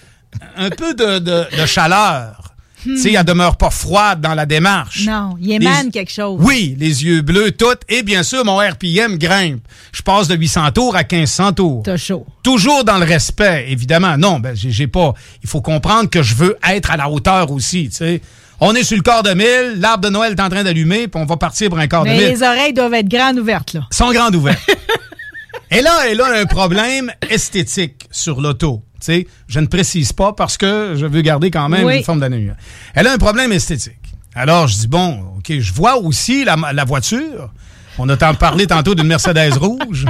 un 0.57 0.71
peu 0.71 0.95
de, 0.95 1.19
de, 1.19 1.45
de 1.61 1.67
chaleur. 1.67 2.41
Tu 2.83 2.99
sais, 2.99 3.13
elle 3.15 3.25
demeure 3.25 3.57
pas 3.57 3.71
froide 3.71 4.21
dans 4.21 4.35
la 4.35 4.45
démarche. 4.45 5.07
Hmm. 5.07 5.11
Non, 5.11 5.35
il 5.41 5.53
émane 5.53 5.87
Les- 5.87 5.91
quelque 5.91 6.13
chose. 6.13 6.39
Oui, 6.43 6.77
les 6.79 7.03
yeux 7.03 7.23
bleus, 7.23 7.53
tout. 7.53 7.65
Et 7.89 8.03
bien 8.03 8.23
sûr, 8.23 8.45
mon 8.45 8.59
RPM 8.59 9.17
grimpe. 9.17 9.63
Je 9.93 10.03
passe 10.03 10.29
de 10.29 10.35
800 10.37 10.71
tours 10.73 10.95
à 10.95 11.03
1500 11.03 11.55
tours. 11.55 11.83
T'as 11.83 11.97
chaud. 11.97 12.27
Toujours 12.43 12.85
dans 12.85 12.99
le 12.99 13.07
respect, 13.07 13.65
évidemment. 13.71 14.19
Non, 14.19 14.39
ben, 14.39 14.55
j'ai 14.55 14.87
pas. 14.87 15.15
Il 15.43 15.49
faut 15.49 15.63
comprendre 15.63 16.11
que 16.11 16.23
je 16.23 16.35
veux 16.35 16.59
être 16.69 16.91
à 16.91 16.99
la 16.99 17.09
hauteur 17.09 17.51
aussi, 17.53 17.89
tu 17.89 17.97
sais. 17.97 18.21
On 18.61 18.75
est 18.75 18.85
sur 18.85 18.97
le 18.99 19.03
quart 19.03 19.23
de 19.23 19.33
mille, 19.33 19.77
l'arbre 19.81 20.05
de 20.05 20.11
Noël 20.11 20.33
est 20.33 20.41
en 20.43 20.49
train 20.51 20.63
d'allumer, 20.63 21.09
puis 21.09 21.21
on 21.21 21.25
va 21.25 21.37
partir 21.39 21.71
pour 21.71 21.79
un 21.79 21.87
quart 21.89 22.05
de 22.05 22.11
Mais 22.11 22.19
mille. 22.19 22.29
les 22.29 22.43
oreilles 22.43 22.73
doivent 22.75 22.95
être 22.95 23.09
grandes 23.09 23.39
ouvertes, 23.39 23.73
là. 23.73 23.81
sont 23.91 24.13
grandes 24.13 24.35
ouvertes. 24.37 24.61
Et 25.71 25.81
là, 25.81 25.91
elle 26.07 26.21
a 26.21 26.27
un 26.39 26.45
problème 26.45 27.11
esthétique 27.31 28.07
sur 28.11 28.41
l'auto. 28.43 28.83
Sais, 29.05 29.27
je 29.49 29.61
ne 29.61 29.67
précise 29.67 30.15
pas 30.15 30.33
parce 30.33 30.57
que 30.57 30.95
je 30.97 31.05
veux 31.05 31.21
garder 31.21 31.51
quand 31.51 31.69
même 31.69 31.85
Oui. 31.85 31.99
une 31.99 32.05
forme 32.05 32.21
d'anonymat. 32.21 32.55
Elle 32.95 33.07
a 33.07 33.13
un 33.13 33.19
problème 33.19 33.53
esthétique. 33.53 33.99
Alors, 34.35 34.67
je 34.67 34.77
dis, 34.79 34.87
bon, 34.89 35.35
OK, 35.37 35.53
je 35.61 35.73
vois 35.75 35.99
aussi 35.99 36.43
la, 36.43 36.57
la 36.73 36.85
voiture. 36.85 37.53
On 37.99 38.09
a 38.09 38.17
tant 38.17 38.33
parlé 38.35 38.67
tantôt 38.67 38.95
d'une 38.95 39.07
Mercedes 39.07 39.59
rouge. 39.59 40.07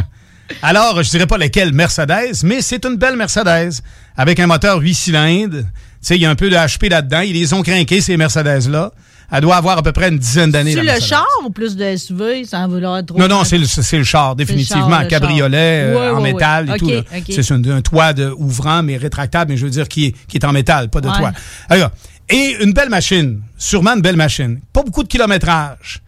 Alors, 0.63 1.03
je 1.03 1.11
dirais 1.11 1.27
pas 1.27 1.39
laquelle 1.39 1.73
Mercedes, 1.73 2.45
mais 2.45 2.63
c'est 2.63 2.85
une 2.85 2.95
belle 2.97 3.17
Mercedes 3.17 3.81
avec 4.17 4.39
un 4.39 4.47
moteur 4.47 4.79
8 4.79 4.95
cylindres. 4.95 5.59
Tu 5.63 5.65
sais, 6.01 6.15
il 6.17 6.23
y 6.23 6.27
a 6.27 6.31
un 6.31 6.37
peu 6.37 6.49
de 6.49 6.55
HP 6.55 6.89
là-dedans. 6.89 7.21
Ils 7.21 7.33
les 7.33 7.53
ont 7.53 7.63
crinqués, 7.63 8.01
ces 8.01 8.17
Mercedes-là. 8.17 8.93
Elle 9.33 9.41
doit 9.41 9.57
avoir 9.57 9.79
à 9.79 9.83
peu 9.83 9.93
près 9.93 10.09
une 10.11 10.19
dizaine 10.19 10.51
d'années. 10.51 10.75
La 10.75 10.97
le 10.97 11.01
char 11.01 11.27
ou 11.45 11.51
plus 11.51 11.77
de 11.77 11.97
SUV 11.97 12.45
sans 12.45 12.69
vouloir 12.69 13.05
trop. 13.05 13.19
Non, 13.19 13.27
non, 13.29 13.45
c'est 13.45 13.59
le, 13.59 13.65
c'est 13.67 13.99
le 13.99 14.05
char, 14.05 14.37
définitivement. 14.37 14.91
char, 14.91 15.09
cabriolet 15.09 15.95
euh, 15.95 16.15
en 16.17 16.21
métal 16.21 16.71
et 16.75 16.79
tout. 16.79 16.91
C'est 17.31 17.51
un, 17.53 17.63
un 17.65 17.81
toit 17.83 18.13
de, 18.13 18.33
ouvrant, 18.37 18.83
mais 18.83 18.97
rétractable, 18.97 19.51
mais 19.53 19.57
je 19.57 19.65
veux 19.65 19.71
dire 19.71 19.89
qui 19.89 20.07
est, 20.07 20.15
qui 20.29 20.37
est 20.37 20.45
en 20.45 20.53
métal, 20.53 20.91
pas 20.91 21.01
de 21.01 21.09
Ouais. 21.09 21.19
toit. 21.19 21.33
Alors, 21.69 21.91
et 22.29 22.57
une 22.63 22.73
belle 22.73 22.89
machine, 22.91 23.41
sûrement 23.59 23.95
une 23.95 24.01
belle 24.03 24.17
machine. 24.17 24.61
Pas 24.73 24.83
beaucoup 24.83 25.03
de 25.03 25.09
kilométrage. 25.09 26.01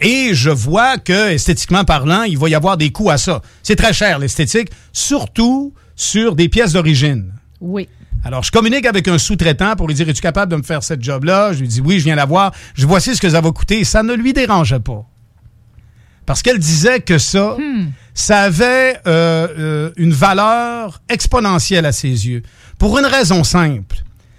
Et 0.00 0.30
je 0.32 0.50
vois 0.50 0.96
que, 0.98 1.30
esthétiquement 1.30 1.84
parlant, 1.84 2.22
il 2.22 2.38
va 2.38 2.48
y 2.48 2.54
avoir 2.54 2.76
des 2.76 2.90
coûts 2.90 3.10
à 3.10 3.18
ça. 3.18 3.42
C'est 3.62 3.76
très 3.76 3.92
cher, 3.92 4.18
l'esthétique, 4.18 4.68
surtout 4.92 5.74
sur 5.96 6.36
des 6.36 6.48
pièces 6.48 6.72
d'origine. 6.72 7.32
Oui. 7.60 7.88
Alors, 8.24 8.42
je 8.42 8.50
communique 8.50 8.84
avec 8.84 9.06
un 9.08 9.16
sous-traitant 9.18 9.76
pour 9.76 9.86
lui 9.88 9.94
dire 9.94 10.08
Es-tu 10.08 10.20
capable 10.20 10.50
de 10.52 10.56
me 10.56 10.62
faire 10.62 10.82
cette 10.82 11.02
job-là? 11.02 11.52
Je 11.52 11.60
lui 11.60 11.68
dis 11.68 11.80
Oui, 11.80 11.98
je 11.98 12.04
viens 12.04 12.16
la 12.16 12.24
voir. 12.26 12.52
Je 12.74 12.86
Voici 12.86 13.14
ce 13.14 13.20
que 13.20 13.30
ça 13.30 13.40
va 13.40 13.50
coûter. 13.52 13.84
Ça 13.84 14.02
ne 14.02 14.12
lui 14.14 14.32
dérangeait 14.32 14.80
pas. 14.80 15.04
Parce 16.26 16.42
qu'elle 16.42 16.58
disait 16.58 17.00
que 17.00 17.16
ça, 17.16 17.56
ça 18.12 18.40
avait 18.40 18.98
euh, 19.06 19.48
euh, 19.58 19.90
une 19.96 20.12
valeur 20.12 21.00
exponentielle 21.08 21.86
à 21.86 21.92
ses 21.92 22.08
yeux. 22.28 22.42
Pour 22.78 22.98
une 22.98 23.06
raison 23.06 23.44
simple. 23.44 23.96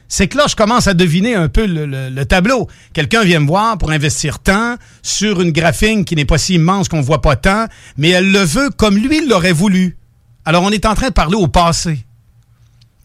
C'est 0.07 0.27
que 0.27 0.37
là, 0.37 0.45
je 0.47 0.55
commence 0.55 0.87
à 0.87 0.93
deviner 0.95 1.35
un 1.35 1.49
peu 1.49 1.65
le, 1.67 1.85
le- 1.85 2.09
le 2.09 2.25
tableau. 2.25 2.67
Quelqu'un 2.93 3.23
vient 3.23 3.39
me 3.39 3.47
voir 3.47 3.77
pour 3.77 3.91
investir 3.91 4.39
tant 4.39 4.75
sur 5.03 5.39
une 5.41 5.51
graphine 5.51 6.03
qui 6.03 6.15
n'est 6.15 6.25
pas 6.25 6.37
si 6.39 6.55
immense 6.55 6.89
qu'on 6.89 7.01
voit 7.01 7.21
pas 7.21 7.35
tant, 7.35 7.65
mais 7.97 8.09
elle 8.09 8.31
le 8.31 8.39
veut 8.39 8.69
comme 8.71 8.97
lui 8.97 9.27
l'aurait 9.27 9.51
voulu. 9.51 9.97
Alors, 10.45 10.63
on 10.63 10.71
est 10.71 10.85
en 10.85 10.95
train 10.95 11.09
de 11.09 11.13
parler 11.13 11.35
au 11.35 11.47
passé. 11.47 12.05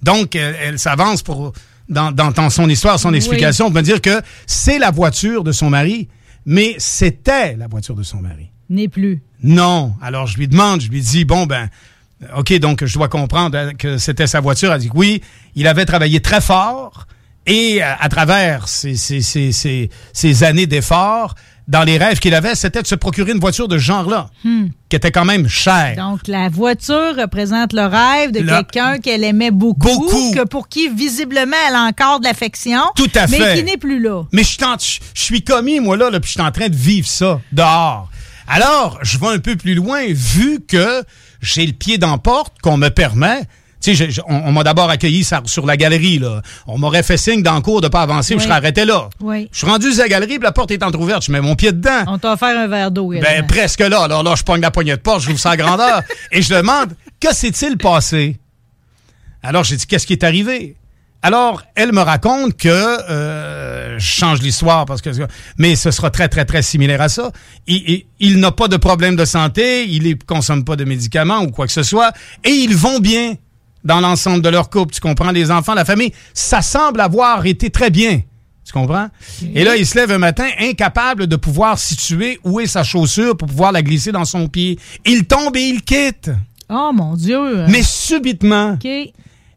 Donc, 0.04 0.36
elle, 0.36 0.56
elle 0.60 0.78
s'avance 0.78 1.22
pour 1.22 1.52
dans, 1.88 2.12
dans- 2.12 2.30
dans 2.30 2.50
son 2.50 2.68
histoire, 2.68 2.98
son 3.00 3.10
Oui. 3.10 3.16
explication, 3.16 3.66
pour 3.66 3.74
me 3.74 3.82
dire 3.82 4.00
que 4.00 4.20
c'est 4.46 4.78
la 4.78 4.90
voiture 4.90 5.44
de 5.44 5.52
son 5.52 5.68
mari, 5.70 6.08
mais 6.46 6.74
c'était 6.78 7.56
la 7.56 7.66
voiture 7.66 7.94
de 7.94 8.02
son 8.02 8.20
mari. 8.20 8.50
N'est 8.70 8.88
plus. 8.88 9.22
Non. 9.42 9.94
Alors, 10.00 10.26
je 10.26 10.36
lui 10.38 10.48
demande, 10.48 10.80
je 10.80 10.88
lui 10.88 11.00
dis, 11.02 11.24
bon, 11.24 11.44
ben, 11.46 11.68
OK, 12.36 12.52
donc 12.58 12.84
je 12.84 12.94
dois 12.94 13.08
comprendre 13.08 13.58
hein, 13.58 13.72
que 13.74 13.98
c'était 13.98 14.26
sa 14.26 14.40
voiture. 14.40 14.72
Elle 14.72 14.80
dit 14.80 14.88
que 14.88 14.96
oui, 14.96 15.20
il 15.54 15.66
avait 15.66 15.84
travaillé 15.84 16.20
très 16.20 16.40
fort 16.40 17.06
et 17.46 17.82
euh, 17.82 17.86
à 18.00 18.08
travers 18.08 18.68
ces- 18.68 18.96
ces- 18.96 19.20
ces- 19.20 19.90
ces 20.14 20.44
années 20.44 20.66
d'efforts, 20.66 21.34
dans 21.66 21.82
les 21.82 21.96
rêves 21.96 22.18
qu'il 22.18 22.34
avait, 22.34 22.54
c'était 22.54 22.82
de 22.82 22.86
se 22.86 22.94
procurer 22.94 23.32
une 23.32 23.40
voiture 23.40 23.68
de 23.68 23.78
ce 23.78 23.82
genre-là, 23.84 24.28
Hmm. 24.44 24.66
qui 24.90 24.96
était 24.96 25.10
quand 25.10 25.24
même 25.24 25.48
chère. 25.48 25.94
Donc, 25.96 26.28
la 26.28 26.48
voiture 26.50 27.16
représente 27.18 27.72
le 27.72 27.86
rêve 27.86 28.32
de 28.32 28.40
quelqu'un 28.40 28.98
qu'elle 28.98 29.24
aimait 29.24 29.50
beaucoup, 29.50 29.86
Beaucoup. 29.88 30.32
que 30.34 30.44
pour 30.44 30.68
qui, 30.68 30.88
visiblement, 30.88 31.56
elle 31.68 31.74
a 31.74 31.84
encore 31.84 32.20
de 32.20 32.24
l'affection. 32.26 32.80
Tout 32.96 33.10
à 33.14 33.26
mais 33.28 33.38
fait. 33.38 33.54
qui 33.56 33.64
n'est 33.64 33.76
plus 33.78 33.98
là. 34.00 34.24
Mais 34.32 34.42
je 34.44 34.50
je 34.58 34.98
je 35.14 35.22
suis 35.22 35.42
commis, 35.42 35.80
moi, 35.80 35.96
là, 35.96 36.10
là 36.10 36.20
puis 36.20 36.28
je 36.28 36.32
suis 36.32 36.42
en 36.42 36.52
train 36.52 36.68
de 36.68 36.76
vivre 36.76 37.08
ça 37.08 37.40
dehors. 37.52 38.10
Alors, 38.46 38.98
je 39.02 39.16
vais 39.18 39.28
un 39.28 39.38
peu 39.38 39.56
plus 39.56 39.74
loin, 39.74 40.02
vu 40.10 40.60
que 40.68 41.02
j'ai 41.40 41.66
le 41.66 41.72
pied 41.72 41.96
dans 41.96 42.10
la 42.12 42.18
porte, 42.18 42.54
qu'on 42.62 42.76
me 42.76 42.90
permet. 42.90 43.40
Tu 43.84 43.94
sais, 43.96 44.08
on, 44.28 44.34
on 44.48 44.52
m'a 44.52 44.64
d'abord 44.64 44.88
accueilli 44.90 45.24
sur, 45.24 45.40
sur 45.46 45.66
la 45.66 45.76
galerie, 45.76 46.18
là. 46.18 46.40
On 46.66 46.78
m'aurait 46.78 47.02
fait 47.02 47.16
signe 47.16 47.42
dans 47.42 47.54
le 47.54 47.60
cours 47.60 47.80
de 47.80 47.88
pas 47.88 48.00
avancer, 48.02 48.34
puis 48.34 48.36
Oui. 48.36 48.40
je 48.42 48.44
serais 48.48 48.56
arrêté 48.58 48.84
là. 48.84 49.08
Oui. 49.20 49.48
Je 49.52 49.58
suis 49.58 49.66
rendu 49.66 49.92
sur 49.92 50.02
la 50.02 50.08
galerie, 50.08 50.34
puis 50.38 50.44
la 50.44 50.52
porte 50.52 50.70
est 50.70 50.82
entrouverte. 50.82 51.24
Je 51.24 51.32
mets 51.32 51.40
mon 51.40 51.54
pied 51.56 51.72
dedans. 51.72 52.04
On 52.06 52.18
t'a 52.18 52.32
offert 52.32 52.56
un 52.58 52.66
verre 52.66 52.90
d'eau. 52.90 53.10
Ben, 53.10 53.46
presque 53.46 53.80
là. 53.80 54.02
Alors 54.02 54.22
là, 54.22 54.34
je 54.36 54.42
pogne 54.42 54.60
la 54.62 54.70
poignée 54.70 54.92
de 54.92 55.00
porte, 55.00 55.20
je 55.20 55.26
j'ouvre 55.28 55.38
sa 55.40 55.56
grandeur. 55.56 56.02
et 56.32 56.40
je 56.42 56.54
demande, 56.54 56.94
que 57.20 57.34
s'est-il 57.34 57.76
passé? 57.76 58.38
Alors, 59.42 59.64
j'ai 59.64 59.76
dit, 59.76 59.86
qu'est-ce 59.86 60.06
qui 60.06 60.14
est 60.14 60.24
arrivé? 60.24 60.76
Alors, 61.22 61.62
elle 61.74 61.92
me 61.92 62.00
raconte 62.02 62.54
que, 62.56 62.68
euh, 62.68 63.98
je 63.98 64.04
change 64.06 64.42
l'histoire 64.42 64.84
parce 64.84 65.00
que, 65.00 65.08
mais 65.56 65.74
ce 65.74 65.90
sera 65.90 66.10
très, 66.10 66.28
très, 66.28 66.44
très 66.44 66.60
similaire 66.62 67.00
à 67.00 67.08
ça. 67.08 67.30
Il, 67.66 67.76
il- 67.88 68.06
il 68.20 68.40
n'a 68.40 68.50
pas 68.50 68.68
de 68.68 68.76
problème 68.76 69.16
de 69.16 69.24
santé, 69.24 69.86
il 69.88 70.02
ne 70.08 70.14
consomme 70.14 70.64
pas 70.64 70.76
de 70.76 70.84
médicaments 70.84 71.40
ou 71.40 71.48
quoi 71.50 71.66
que 71.66 71.72
ce 71.72 71.82
soit, 71.82 72.12
et 72.44 72.50
ils 72.50 72.76
vont 72.76 72.98
bien 73.00 73.34
dans 73.84 74.00
l'ensemble 74.00 74.42
de 74.42 74.48
leur 74.48 74.70
couple. 74.70 74.94
Tu 74.94 75.00
comprends? 75.00 75.30
Les 75.30 75.50
enfants, 75.50 75.74
la 75.74 75.84
famille, 75.84 76.12
ça 76.32 76.62
semble 76.62 77.00
avoir 77.00 77.44
été 77.46 77.70
très 77.70 77.90
bien. 77.90 78.20
Tu 78.66 78.72
comprends? 78.72 79.08
Et 79.54 79.62
là, 79.62 79.76
il 79.76 79.86
se 79.86 79.94
lève 79.96 80.10
un 80.10 80.18
matin 80.18 80.48
incapable 80.58 81.26
de 81.26 81.36
pouvoir 81.36 81.78
situer 81.78 82.40
où 82.44 82.60
est 82.60 82.66
sa 82.66 82.82
chaussure 82.82 83.36
pour 83.36 83.46
pouvoir 83.48 83.72
la 83.72 83.82
glisser 83.82 84.10
dans 84.10 84.24
son 84.24 84.48
pied. 84.48 84.78
Il 85.04 85.26
tombe 85.26 85.54
et 85.56 85.62
il 85.62 85.82
quitte. 85.82 86.30
Oh, 86.70 86.90
mon 86.94 87.14
Dieu. 87.14 87.66
Mais 87.68 87.82
subitement. 87.82 88.72
OK. 88.72 88.86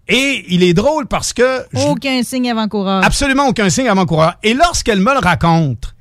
Et 0.10 0.46
il 0.50 0.62
est 0.64 0.74
drôle 0.74 1.06
parce 1.08 1.32
que 1.34 1.66
je- 1.74 1.80
Aucun 1.88 2.22
signe 2.24 2.50
avant-coureur. 2.52 3.04
absolument 3.04 3.48
aucun 3.48 3.70
signe 3.70 3.88
avant-coureur. 3.90 4.34
Et 4.44 4.54
lorsqu'elle 4.54 5.00
me 5.00 5.14
le 5.14 5.20
raconte, 5.20 5.94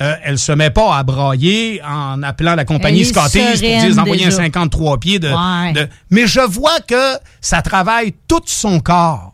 euh, 0.00 0.14
elle 0.24 0.38
se 0.38 0.52
met 0.52 0.70
pas 0.70 0.96
à 0.96 1.02
brailler 1.02 1.80
en 1.84 2.22
appelant 2.22 2.54
la 2.54 2.64
compagnie 2.64 3.04
Scottish 3.04 3.42
pour 3.42 3.60
dire 3.60 3.94
d'envoyer 3.94 4.24
un 4.24 4.28
déjà. 4.30 4.36
53 4.42 4.98
pieds 4.98 5.18
de, 5.18 5.28
Ouais. 5.28 5.72
de- 5.74 5.88
Mais 6.10 6.26
je 6.26 6.40
vois 6.40 6.80
que 6.80 7.16
ça 7.40 7.62
travaille 7.62 8.14
tout 8.26 8.40
son 8.46 8.80
corps. 8.80 9.28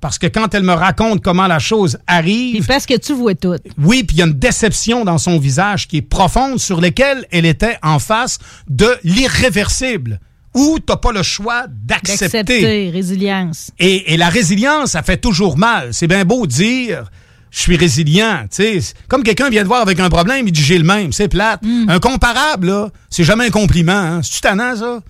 Parce 0.00 0.18
que 0.18 0.26
quand 0.26 0.52
elle 0.54 0.64
me 0.64 0.72
raconte 0.72 1.22
comment 1.22 1.46
la 1.46 1.60
chose 1.60 1.98
arrive. 2.08 2.66
parce 2.66 2.86
que 2.86 2.96
tu 2.96 3.12
vois 3.12 3.34
tout. 3.36 3.54
Oui, 3.78 4.02
puis 4.02 4.16
il 4.16 4.18
y 4.18 4.22
a 4.22 4.26
une 4.26 4.32
déception 4.32 5.04
dans 5.04 5.18
son 5.18 5.38
visage 5.38 5.86
qui 5.86 5.98
est 5.98 6.02
profonde 6.02 6.58
sur 6.58 6.80
laquelle 6.80 7.24
elle 7.30 7.46
était 7.46 7.78
en 7.84 7.98
face 8.00 8.38
de 8.68 8.96
l'irréversible. 9.04 10.20
Où 10.54 10.78
t'as 10.84 10.96
pas 10.96 11.12
le 11.12 11.22
choix 11.22 11.64
d'accepter. 11.68 12.26
D'accepter, 12.42 12.90
résilience. 12.90 13.70
Et, 13.78 14.12
et 14.12 14.16
la 14.18 14.28
résilience, 14.28 14.90
ça 14.90 15.02
fait 15.02 15.16
toujours 15.16 15.56
mal. 15.56 15.94
C'est 15.94 16.06
bien 16.08 16.24
beau 16.26 16.46
de 16.46 16.52
dire 16.52 17.10
je 17.52 17.60
suis 17.60 17.76
résilient. 17.76 18.40
tu 18.50 18.62
sais. 18.62 18.80
C'est 18.80 18.94
Comme 19.06 19.22
quelqu'un 19.22 19.50
vient 19.50 19.62
te 19.62 19.68
voir 19.68 19.82
avec 19.82 20.00
un 20.00 20.08
problème, 20.08 20.48
il 20.48 20.52
dit 20.52 20.62
j'ai 20.62 20.78
le 20.78 20.84
même. 20.84 21.12
C'est 21.12 21.28
plate. 21.28 21.60
Un 21.86 22.00
comparable, 22.00 22.66
là, 22.66 22.88
c'est 23.10 23.24
jamais 23.24 23.46
un 23.46 23.50
compliment. 23.50 23.92
Hein. 23.92 24.20
C'est-tu 24.22 24.40
tannant, 24.40 24.74
ça? 24.74 25.00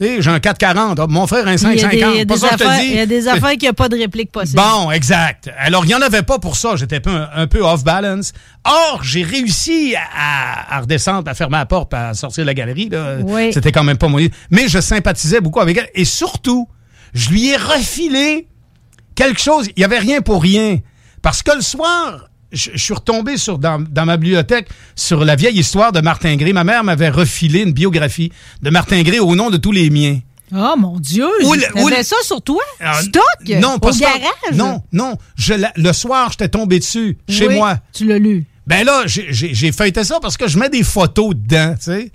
J'ai 0.00 0.28
un 0.28 0.38
440. 0.38 1.00
Ah, 1.00 1.06
mon 1.08 1.26
frère 1.26 1.48
un 1.48 1.56
Il 1.56 1.60
y 1.60 1.66
a 1.66 2.24
des, 2.24 2.36
550. 2.36 2.82
il 2.84 2.94
y 2.94 3.00
a 3.00 3.06
des 3.06 3.26
affaires, 3.26 3.56
qui 3.58 3.66
n'ont 3.66 3.72
pas 3.72 3.88
de 3.88 3.96
réplique 3.96 4.30
possible. 4.30 4.60
Bon, 4.62 4.92
exact. 4.92 5.50
Alors, 5.58 5.84
il 5.84 5.88
n'y 5.88 5.94
en 5.96 6.00
avait 6.00 6.22
pas 6.22 6.38
pour 6.38 6.54
ça. 6.56 6.76
J'étais 6.76 6.96
un 6.96 7.00
peu, 7.00 7.20
un 7.34 7.46
peu 7.48 7.62
off-balance. 7.64 8.32
Or, 8.64 9.00
j'ai 9.02 9.24
réussi 9.24 9.96
à, 9.96 10.76
à 10.76 10.80
redescendre, 10.82 11.28
à 11.28 11.34
fermer 11.34 11.56
la 11.56 11.66
porte, 11.66 11.92
à 11.94 12.14
sortir 12.14 12.44
de 12.44 12.46
la 12.46 12.54
galerie. 12.54 12.90
Oui. 13.24 13.52
C'était 13.52 13.72
quand 13.72 13.82
même 13.82 13.98
pas 13.98 14.06
mon... 14.06 14.18
Mais 14.50 14.68
je 14.68 14.80
sympathisais 14.80 15.40
beaucoup 15.40 15.60
avec 15.60 15.76
elle. 15.76 15.90
Et 15.96 16.04
surtout, 16.04 16.68
je 17.12 17.30
lui 17.30 17.48
ai 17.48 17.56
refilé 17.56 18.46
quelque 19.16 19.40
chose. 19.40 19.66
Il 19.76 19.80
n'y 19.80 19.84
avait 19.84 19.98
rien 19.98 20.20
pour 20.20 20.42
rien. 20.42 20.78
Parce 21.22 21.42
que 21.42 21.54
le 21.54 21.60
soir, 21.60 22.28
je, 22.52 22.70
je 22.74 22.78
suis 22.78 22.94
retombé 22.94 23.36
sur, 23.36 23.58
dans, 23.58 23.78
dans 23.80 24.06
ma 24.06 24.16
bibliothèque 24.16 24.68
sur 24.96 25.24
la 25.24 25.36
vieille 25.36 25.58
histoire 25.58 25.92
de 25.92 26.00
Martin 26.00 26.36
Gray. 26.36 26.52
Ma 26.52 26.64
mère 26.64 26.84
m'avait 26.84 27.08
refilé 27.10 27.60
une 27.60 27.72
biographie 27.72 28.32
de 28.62 28.70
Martin 28.70 29.02
Gray 29.02 29.18
au 29.18 29.34
nom 29.34 29.50
de 29.50 29.56
tous 29.56 29.72
les 29.72 29.90
miens. 29.90 30.20
Oh, 30.54 30.74
mon 30.78 30.98
Dieu. 30.98 31.26
Où 31.44 31.52
le- 31.54 32.02
ça 32.02 32.16
sur 32.22 32.40
toi? 32.40 32.62
Ah, 32.80 33.02
Stock? 33.02 33.22
Non, 33.60 33.78
pas 33.78 33.90
Au 33.90 33.98
garage? 33.98 34.22
Non, 34.54 34.82
non. 34.92 35.16
Je 35.36 35.52
la- 35.54 35.72
le 35.76 35.92
soir, 35.92 36.30
j'étais 36.30 36.48
tombé 36.48 36.78
dessus, 36.78 37.18
chez 37.28 37.48
Oui, 37.48 37.56
moi. 37.56 37.76
Tu 37.92 38.06
l'as 38.06 38.18
lu. 38.18 38.46
Ben 38.68 38.84
là, 38.84 39.04
j'ai- 39.06 39.72
feuilleté 39.72 40.04
ça 40.04 40.18
parce 40.20 40.36
que 40.36 40.46
je 40.46 40.58
mets 40.58 40.68
des 40.68 40.82
photos 40.82 41.34
dedans, 41.34 41.74
tu 41.82 41.84
sais. 41.84 42.12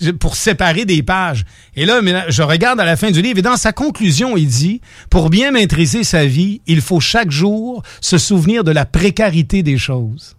Pour 0.18 0.34
séparer 0.34 0.84
des 0.84 1.04
pages. 1.04 1.44
Et 1.76 1.86
là, 1.86 2.00
je 2.28 2.42
regarde 2.42 2.80
à 2.80 2.84
la 2.84 2.96
fin 2.96 3.12
du 3.12 3.22
livre 3.22 3.38
et 3.38 3.42
dans 3.42 3.56
sa 3.56 3.72
conclusion, 3.72 4.36
il 4.36 4.48
dit, 4.48 4.80
pour 5.10 5.30
bien 5.30 5.52
maîtriser 5.52 6.02
sa 6.02 6.26
vie, 6.26 6.60
il 6.66 6.80
faut 6.80 6.98
chaque 6.98 7.30
jour 7.30 7.84
se 8.00 8.18
souvenir 8.18 8.64
de 8.64 8.72
la 8.72 8.84
précarité 8.84 9.62
des 9.62 9.78
choses. 9.78 10.36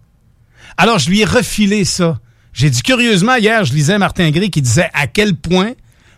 Alors, 0.76 0.98
je 0.98 1.08
lui 1.08 1.20
ai 1.20 1.24
refilé 1.24 1.86
ça. 1.86 2.20
J'ai 2.52 2.68
dit, 2.68 2.82
curieusement, 2.82 3.36
hier, 3.36 3.64
je 3.64 3.72
lisais 3.72 3.96
Martin 3.96 4.30
Gray 4.30 4.50
qui 4.50 4.60
disait 4.60 4.90
à 4.92 5.06
quel 5.06 5.34
point, 5.34 5.72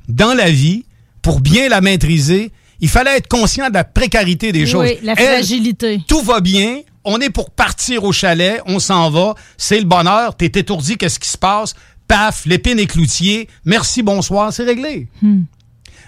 dans 0.09 0.35
la 0.35 0.51
vie, 0.51 0.87
pour 1.21 1.41
bien 1.41 1.69
la 1.69 1.81
maîtriser, 1.81 2.51
il 2.83 2.89
fallait 2.89 3.17
être 3.17 3.29
conscient 3.29 3.69
de 3.69 3.75
la 3.75 3.85
précarité 3.85 4.51
des 4.53 4.67
choses. 4.67 4.83
Oui, 4.83 4.99
la 5.03 5.15
Elle, 5.17 5.37
fragilité. 5.37 6.03
tout 6.09 6.21
va 6.21 6.41
bien, 6.41 6.81
on 7.05 7.21
est 7.21 7.31
pour 7.31 7.51
partir 7.51 8.03
au 8.05 8.13
chalet, 8.13 8.61
on 8.67 8.81
s'en 8.81 9.09
va, 9.09 9.35
c'est 9.57 9.79
le 9.79 9.87
bonheur, 9.87 10.37
t'es 10.37 10.47
étourdi, 10.47 10.99
qu'est-ce 10.99 11.21
qui 11.21 11.29
se 11.29 11.39
passe? 11.39 11.75
Paf, 12.09 12.45
l'épine 12.45 12.81
et 12.81 12.87
cloutier, 12.87 13.49
merci, 13.65 14.03
bonsoir, 14.03 14.53
c'est 14.53 14.65
réglé. 14.65 15.07
Hmm. 15.23 15.43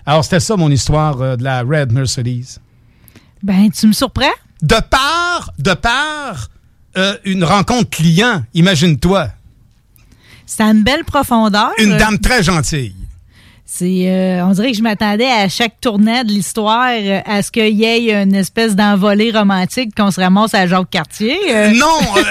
Alors, 0.05 0.25
c'était 0.25 0.41
ça 0.41 0.57
mon 0.57 0.71
histoire 0.71 1.23
euh, 1.23 1.37
de 1.37 1.45
la 1.45 1.63
Red 1.63 1.93
Mercedes. 1.93 2.59
Ben, 3.43 3.71
tu 3.71 3.87
me 3.87 3.93
surprends? 3.93 4.27
De 4.61 4.77
part, 4.91 5.53
de 5.59 5.75
part, 5.75 6.51
euh, 6.97 7.17
une 7.25 7.45
rencontre 7.45 7.89
client, 7.91 8.43
imagine-toi. 8.53 9.29
C'est 10.45 10.63
à 10.63 10.67
une 10.67 10.83
belle 10.83 11.05
profondeur. 11.05 11.71
Une 11.79 11.97
dame 11.97 12.19
très 12.19 12.43
gentille. 12.43 12.95
C'est, 13.77 14.05
euh, 14.07 14.45
on 14.47 14.53
dirait 14.53 14.71
que 14.71 14.77
je 14.77 14.83
m'attendais 14.85 15.27
à 15.27 15.49
chaque 15.49 15.81
tournant 15.81 16.23
de 16.23 16.29
l'histoire 16.29 16.91
euh, 16.93 17.19
à 17.27 17.43
ce 17.43 17.51
qu'il 17.51 17.75
y 17.75 17.83
ait 17.83 18.23
une 18.23 18.33
espèce 18.37 18.77
d'envolée 18.77 19.33
romantique 19.33 19.91
qu'on 19.97 20.13
se 20.13 20.21
ramasse 20.21 20.55
à 20.55 20.69
Jacques 20.69 20.91
Cartier. 20.91 21.37
euh. 21.51 21.73
Non, 21.75 21.87
euh, 22.17 22.23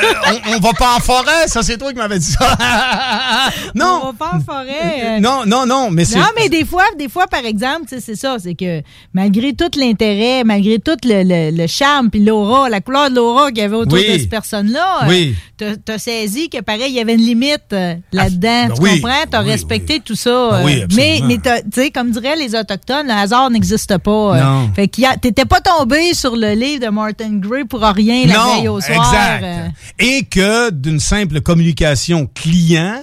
on, 0.47 0.55
on 0.55 0.59
va 0.61 0.71
pas 0.71 0.95
en 0.95 0.99
forêt, 1.01 1.47
ça 1.47 1.61
c'est 1.61 1.77
toi 1.77 1.91
qui 1.91 1.97
m'avais 1.97 2.17
dit 2.17 2.31
ça. 2.31 2.55
non. 3.75 3.99
On 4.03 4.05
va 4.07 4.13
pas 4.13 4.31
en 4.37 4.39
forêt. 4.39 5.19
Non, 5.19 5.41
non, 5.45 5.65
non, 5.65 5.89
mais 5.91 6.05
c'est. 6.05 6.17
Non, 6.17 6.27
mais 6.37 6.47
des 6.47 6.63
fois, 6.63 6.85
des 6.97 7.09
fois, 7.09 7.27
par 7.27 7.43
exemple, 7.43 7.87
c'est 7.89 8.15
ça, 8.15 8.37
c'est 8.39 8.55
que 8.55 8.81
malgré 9.13 9.51
tout 9.51 9.69
l'intérêt, 9.77 10.45
malgré 10.45 10.79
tout 10.79 10.95
le, 11.03 11.23
le- 11.23 11.55
le 11.57 11.67
charme, 11.67 12.09
puis 12.09 12.23
l'aura, 12.23 12.69
la 12.69 12.79
couleur 12.79 13.09
de 13.09 13.15
l'aura 13.15 13.49
qu'il 13.49 13.57
y 13.57 13.61
avait 13.65 13.75
autour 13.75 13.97
Oui. 13.99 14.13
de 14.13 14.17
cette 14.17 14.29
personne-là, 14.29 15.07
Oui. 15.09 15.35
t'as- 15.57 15.97
saisi 15.97 16.49
que 16.49 16.61
pareil, 16.61 16.85
il 16.87 16.93
y 16.95 16.99
avait 17.01 17.15
une 17.15 17.21
limite 17.21 17.75
là-dedans. 18.13 18.67
ben 18.67 18.73
tu 18.73 18.81
oui, 18.81 19.01
comprends? 19.01 19.23
T'as 19.29 19.41
respecté 19.41 19.99
tout 19.99 20.15
ça. 20.15 20.29
Ben 20.51 20.55
euh, 20.57 20.63
oui, 20.63 20.81
absolument. 20.83 21.27
mais 21.27 21.32
sais, 21.73 21.91
comme 21.91 22.11
diraient 22.11 22.35
les 22.35 22.55
Autochtones, 22.55 23.07
le 23.07 23.13
hasard 23.13 23.49
n'existe 23.49 23.97
pas. 23.97 24.37
euh. 24.37 24.43
Non. 24.43 24.71
Fait 24.73 24.87
que 24.87 25.19
t'étais 25.19 25.45
pas 25.45 25.61
tombé 25.61 26.13
sur 26.13 26.35
le 26.35 26.53
livre 26.53 26.85
de 26.85 26.89
Martin 26.89 27.37
Gray 27.37 27.65
pour 27.65 27.81
rien 27.81 28.25
la 28.27 28.55
veille 28.55 28.67
au 28.67 28.79
soir. 28.81 28.97
exact. 28.97 29.43
euh. 29.43 29.67
Et 29.99 30.23
que 30.23 30.69
d'une 30.71 30.99
simple 30.99 31.41
communication 31.41 32.29
client, 32.33 33.01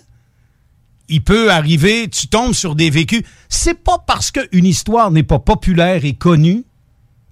il 1.08 1.22
peut 1.22 1.50
arriver, 1.50 2.08
tu 2.08 2.28
tombes 2.28 2.54
sur 2.54 2.74
des 2.74 2.90
vécus. 2.90 3.22
C'est 3.48 3.74
pas 3.82 3.98
parce 4.06 4.30
qu'une 4.30 4.64
histoire 4.64 5.10
n'est 5.10 5.24
pas 5.24 5.38
populaire 5.40 6.04
et 6.04 6.12
connue 6.14 6.64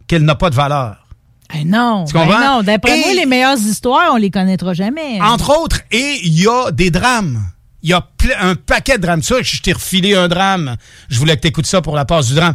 qu'elle 0.09 0.25
n'a 0.25 0.35
pas 0.35 0.51
de 0.51 0.55
valeur. 0.57 1.07
Eh 1.55 1.65
non, 1.65 2.05
Tu 2.07 2.13
ben 2.15 2.25
comprends? 2.27 2.57
non. 2.57 2.63
D'après 2.63 2.99
moi, 2.99 3.13
les 3.15 3.25
meilleures 3.25 3.57
histoires, 3.59 4.11
on 4.13 4.17
les 4.17 4.31
connaîtra 4.31 4.75
jamais. 4.75 5.21
Entre 5.23 5.57
autres, 5.59 5.81
et 5.91 6.19
il 6.25 6.39
y 6.43 6.47
a 6.47 6.71
des 6.73 6.91
drames. 6.91 7.41
Il 7.83 7.91
y 7.91 7.93
a 7.95 8.01
un 8.35 8.55
paquet 8.55 8.97
de 8.99 9.03
drames. 9.03 9.23
Ça, 9.23 9.37
je 9.43 9.61
t'ai 9.61 9.73
refilé 9.73 10.15
un 10.15 10.29
drame. 10.29 10.77
Je 11.09 11.19
voulais 11.19 11.37
que 11.37 11.43
tu 11.43 11.49
écoutes 11.49 11.67
ça 11.67 11.81
pour 11.83 11.95
la 11.97 12.05
passe 12.05 12.29
du 12.29 12.35
drame, 12.35 12.55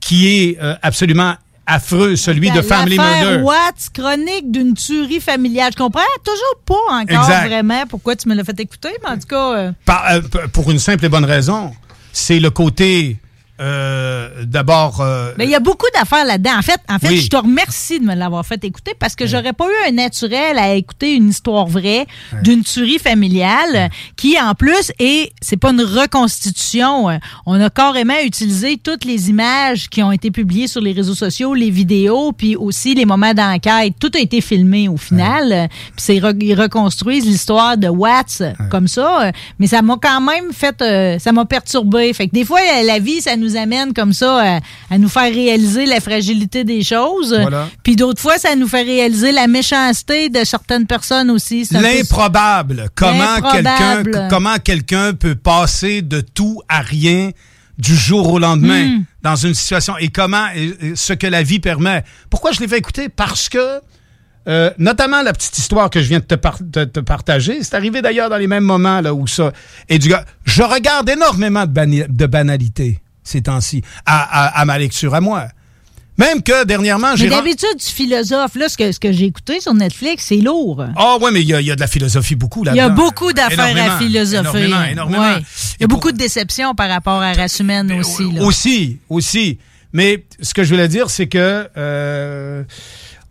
qui 0.00 0.28
est 0.28 0.58
euh, 0.62 0.74
absolument 0.82 1.34
affreux, 1.66 2.16
celui 2.16 2.50
de 2.50 2.62
Family 2.62 2.98
Murder. 2.98 3.42
Watts, 3.42 3.90
chronique 3.94 4.50
d'une 4.50 4.74
tuerie 4.74 5.20
familiale. 5.20 5.70
Je 5.72 5.78
comprends 5.82 6.00
toujours 6.24 6.60
pas 6.66 6.94
encore 6.94 7.20
Exact. 7.30 7.46
vraiment 7.46 7.84
pourquoi 7.88 8.16
tu 8.16 8.28
me 8.28 8.34
l'as 8.34 8.42
fait 8.42 8.58
écouter, 8.58 8.88
mais 9.04 9.10
en 9.10 9.16
tout 9.18 9.28
cas, 9.28 9.52
euh, 9.54 9.72
Par- 9.84 10.04
euh, 10.10 10.20
pour 10.52 10.68
une 10.72 10.80
simple 10.80 11.04
et 11.04 11.08
bonne 11.08 11.24
raison. 11.24 11.72
C'est 12.12 12.40
le 12.40 12.50
côté, 12.50 13.18
euh, 13.60 14.28
d'abord... 14.44 15.00
euh, 15.00 15.32
mais 15.38 15.44
il 15.44 15.50
y 15.50 15.54
a 15.54 15.60
beaucoup 15.60 15.86
d'affaires 15.94 16.24
là-dedans. 16.24 16.56
En 16.58 16.62
fait, 16.62 16.80
en 16.88 16.98
fait, 16.98 17.08
Oui. 17.08 17.16
je 17.20 17.28
te 17.28 17.36
remercie 17.36 18.00
de 18.00 18.04
me 18.04 18.14
l'avoir 18.14 18.44
fait 18.46 18.62
écouter 18.64 18.92
parce 18.98 19.14
que 19.14 19.26
j'aurais 19.26 19.52
pas 19.52 19.66
eu 19.66 19.88
un 19.88 19.92
naturel 19.92 20.58
à 20.58 20.74
écouter 20.74 21.12
une 21.14 21.28
histoire 21.28 21.66
vraie 21.66 22.06
d'une 22.42 22.62
tuerie 22.64 22.98
familiale 22.98 23.90
qui, 24.16 24.38
en 24.40 24.54
plus, 24.54 24.92
est, 24.98 25.32
c'est 25.42 25.56
pas 25.56 25.70
une 25.70 25.82
reconstitution. 25.82 27.08
On 27.46 27.60
a 27.60 27.70
carrément 27.70 28.14
utilisé 28.24 28.78
toutes 28.82 29.04
les 29.04 29.30
images 29.30 29.88
qui 29.88 30.02
ont 30.02 30.12
été 30.12 30.30
publiées 30.30 30.66
sur 30.68 30.80
les 30.80 30.92
réseaux 30.92 31.14
sociaux, 31.14 31.54
les 31.54 31.70
vidéos, 31.70 32.32
puis 32.32 32.56
aussi 32.56 32.94
les 32.94 33.04
moments 33.04 33.34
d'enquête. 33.34 33.94
Tout 34.00 34.10
a 34.14 34.18
été 34.18 34.40
filmé 34.40 34.88
au 34.88 34.96
final. 34.96 35.68
Puis 35.70 35.92
c'est 35.98 36.18
re- 36.18 36.36
ils 36.40 36.54
reconstruisent 36.54 37.26
l'histoire 37.26 37.76
de 37.76 37.88
Watts 37.88 38.42
comme 38.70 38.88
ça. 38.88 39.32
Mais 39.58 39.66
ça 39.66 39.82
m'a 39.82 39.96
quand 40.00 40.20
même 40.20 40.52
fait, 40.52 40.80
euh, 40.82 41.18
ça 41.18 41.32
m'a 41.32 41.44
perturbé. 41.44 42.12
Fait 42.14 42.28
que 42.28 42.32
des 42.32 42.44
fois, 42.44 42.60
la, 42.64 42.82
la 42.82 42.98
vie, 42.98 43.20
ça 43.20 43.36
nous 43.36 43.49
amène 43.56 43.92
comme 43.92 44.12
ça 44.12 44.56
à, 44.56 44.60
à 44.90 44.98
nous 44.98 45.08
faire 45.08 45.32
réaliser 45.32 45.86
la 45.86 46.00
fragilité 46.00 46.64
des 46.64 46.82
choses. 46.82 47.36
Voilà. 47.40 47.68
Puis 47.82 47.96
d'autres 47.96 48.20
fois, 48.20 48.38
ça 48.38 48.54
nous 48.56 48.68
fait 48.68 48.82
réaliser 48.82 49.32
la 49.32 49.46
méchanceté 49.46 50.28
de 50.28 50.44
certaines 50.44 50.86
personnes 50.86 51.30
aussi. 51.30 51.66
Peu- 51.70 51.80
L'improbable. 51.80 52.88
Comment 52.94 53.40
quelqu'un 53.52 54.02
comment 54.28 54.56
quelqu'un 54.58 55.12
peut 55.14 55.34
passer 55.34 56.02
de 56.02 56.20
tout 56.20 56.60
à 56.68 56.80
rien 56.80 57.30
du 57.78 57.96
jour 57.96 58.30
au 58.32 58.38
lendemain 58.38 58.86
Mm. 58.86 59.04
dans 59.22 59.36
une 59.36 59.54
situation? 59.54 59.96
Et 59.98 60.08
comment 60.08 60.46
et- 60.54 60.94
ce 60.96 61.12
que 61.14 61.26
la 61.26 61.42
vie 61.42 61.60
permet? 61.60 62.04
Pourquoi 62.28 62.52
je 62.52 62.60
l'ai 62.60 62.68
fait 62.68 62.78
écouter? 62.78 63.08
Parce 63.08 63.48
que 63.48 63.80
euh, 64.48 64.70
notamment 64.78 65.20
la 65.22 65.34
petite 65.34 65.58
histoire 65.58 65.90
que 65.90 66.00
je 66.00 66.08
viens 66.08 66.18
de 66.18 66.24
te, 66.24 66.34
par- 66.34 66.58
de 66.62 66.84
te 66.84 67.00
partager, 67.00 67.62
c'est 67.62 67.74
arrivé 67.74 68.00
d'ailleurs 68.00 68.30
dans 68.30 68.38
les 68.38 68.46
mêmes 68.46 68.64
moments 68.64 69.02
là 69.02 69.12
où 69.12 69.26
ça 69.26 69.52
et 69.88 69.98
du 69.98 70.08
gars, 70.08 70.24
je 70.46 70.62
regarde 70.62 71.08
énormément 71.10 71.66
de 71.66 72.26
banalités 72.26 73.00
ces 73.30 73.42
temps-ci 73.42 73.82
à, 74.06 74.20
à- 74.46 74.60
à 74.60 74.64
ma 74.64 74.78
lecture 74.78 75.14
à 75.14 75.20
moi. 75.20 75.46
Même 76.18 76.42
que 76.42 76.64
dernièrement, 76.64 77.12
Mais 77.12 77.16
j'ai 77.16 77.28
ren- 77.30 77.36
d'habitude, 77.36 77.78
du 77.78 77.84
philosophe, 77.86 78.54
là, 78.54 78.68
ce 78.68 78.76
que, 78.76 78.92
ce 78.92 79.00
que 79.00 79.10
j'ai 79.10 79.24
écouté 79.24 79.58
sur 79.60 79.72
Netflix, 79.72 80.26
c'est 80.28 80.36
lourd. 80.36 80.84
Ah 80.94 81.16
ouais, 81.18 81.30
mais 81.30 81.40
il 81.40 81.46
y, 81.46 81.64
y 81.64 81.70
a 81.70 81.74
de 81.74 81.80
la 81.80 81.86
philosophie 81.86 82.34
beaucoup 82.34 82.62
Il 82.64 82.72
y 82.72 82.76
là-dedans. 82.76 82.84
a 82.84 82.88
beaucoup 82.90 83.32
d'affaires 83.32 83.92
à 83.94 83.98
philosopher. 83.98 84.64
Énormément, 84.64 84.82
énormément. 84.84 85.22
Ouais. 85.36 85.42
Il 85.78 85.82
y 85.82 85.84
a 85.84 85.86
beaucoup 85.86 86.12
de 86.12 86.18
déceptions 86.18 86.74
par 86.74 86.90
rapport 86.90 87.22
à 87.22 87.32
la 87.34 87.42
race 87.42 87.58
humaine 87.60 87.90
aussi. 87.92 88.30
Là. 88.32 88.42
Aussi, 88.42 88.98
aussi. 89.08 89.58
Mais 89.94 90.24
ce 90.42 90.52
que 90.52 90.62
je 90.62 90.74
voulais 90.74 90.88
dire, 90.88 91.08
c'est 91.08 91.26
que 91.26 91.66
euh, 91.78 92.64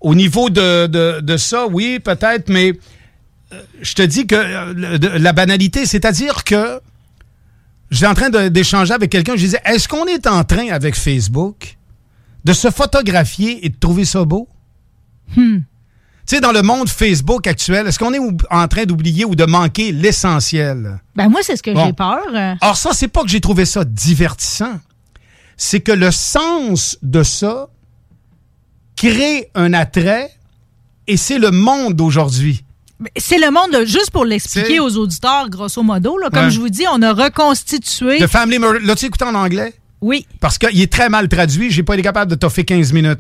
au 0.02 0.16
niveau 0.16 0.50
de, 0.50 0.88
de, 0.88 1.20
de 1.22 1.38
ça, 1.38 1.68
oui, 1.68 2.00
peut-être, 2.00 2.50
mais 2.50 2.74
euh, 3.54 3.62
je 3.84 3.94
te 3.94 4.02
dis 4.02 4.26
que 4.26 4.36
euh, 4.36 4.98
de- 4.98 5.08
la 5.10 5.32
banalité, 5.34 5.86
c'est-à-dire 5.86 6.44
que 6.44 6.80
j'étais 7.92 8.08
en 8.08 8.14
train 8.14 8.30
d'échanger 8.50 8.94
avec 8.94 9.10
quelqu'un, 9.12 9.34
je 9.36 9.42
disais, 9.42 9.62
est-ce 9.66 9.88
qu'on 9.88 10.06
est 10.06 10.28
en 10.28 10.44
train, 10.44 10.70
avec 10.70 10.96
Facebook, 10.96 11.78
de 12.46 12.54
se 12.54 12.70
photographier 12.72 13.66
et 13.66 13.70
de 13.70 13.76
trouver 13.78 14.06
ça 14.06 14.24
beau? 14.26 14.48
Hmm. 15.36 15.60
Tu 16.28 16.36
sais, 16.36 16.42
dans 16.42 16.52
le 16.52 16.62
monde 16.62 16.88
Facebook 16.90 17.48
actuel, 17.48 17.88
est-ce 17.88 17.98
qu'on 17.98 18.14
est 18.14 18.20
en 18.52 18.68
train 18.68 18.86
d'oublier 18.86 19.26
ou 19.26 19.34
de 19.36 19.46
manquer 19.46 19.92
l'essentiel? 19.92 21.00
Ben 21.16 21.28
moi, 21.28 21.42
c'est 21.44 21.56
ce 21.56 21.64
que 21.64 21.72
Bon. 21.74 21.86
j'ai 21.88 21.94
peur. 21.94 22.20
Alors 22.62 22.78
ça, 22.78 22.92
c'est 22.94 23.08
pas 23.08 23.24
que 23.24 23.30
j'ai 23.30 23.42
trouvé 23.42 23.66
ça 23.66 23.84
divertissant. 23.84 24.80
C'est 25.58 25.80
que 25.82 25.92
le 25.92 26.12
sens 26.12 26.98
de 27.02 27.24
ça 27.24 27.68
crée 28.96 29.50
un 29.56 29.74
attrait 29.74 30.30
et 31.08 31.18
c'est 31.18 31.40
le 31.40 31.50
monde 31.52 31.94
d'aujourd'hui. 31.96 32.64
C'est 33.18 33.38
le 33.38 33.50
monde, 33.52 33.86
juste 33.86 34.12
pour 34.12 34.26
l'expliquer 34.26 34.80
aux 34.82 34.98
auditeurs, 34.98 35.50
grosso 35.50 35.82
modo, 35.84 36.18
là, 36.18 36.30
comme 36.30 36.46
Ouais. 36.46 36.52
je 36.52 36.60
vous 36.60 36.70
dis, 36.70 36.84
on 36.92 37.02
a 37.02 37.14
reconstitué. 37.14 38.18
The 38.20 38.28
Family 38.28 38.60
Murder. 38.60 38.80
L'as-tu 38.84 39.06
écouté 39.06 39.24
en 39.26 39.36
anglais? 39.36 39.74
Oui. 40.02 40.26
Parce 40.42 40.58
qu'il 40.58 40.82
est 40.82 40.92
très 40.92 41.10
mal 41.10 41.28
traduit. 41.30 41.72
J'ai 41.72 41.84
pas 41.84 41.94
été 41.94 42.04
capable 42.04 42.30
de 42.32 42.36
t'offrir 42.36 42.66
15 42.66 42.92
minutes. 42.94 43.20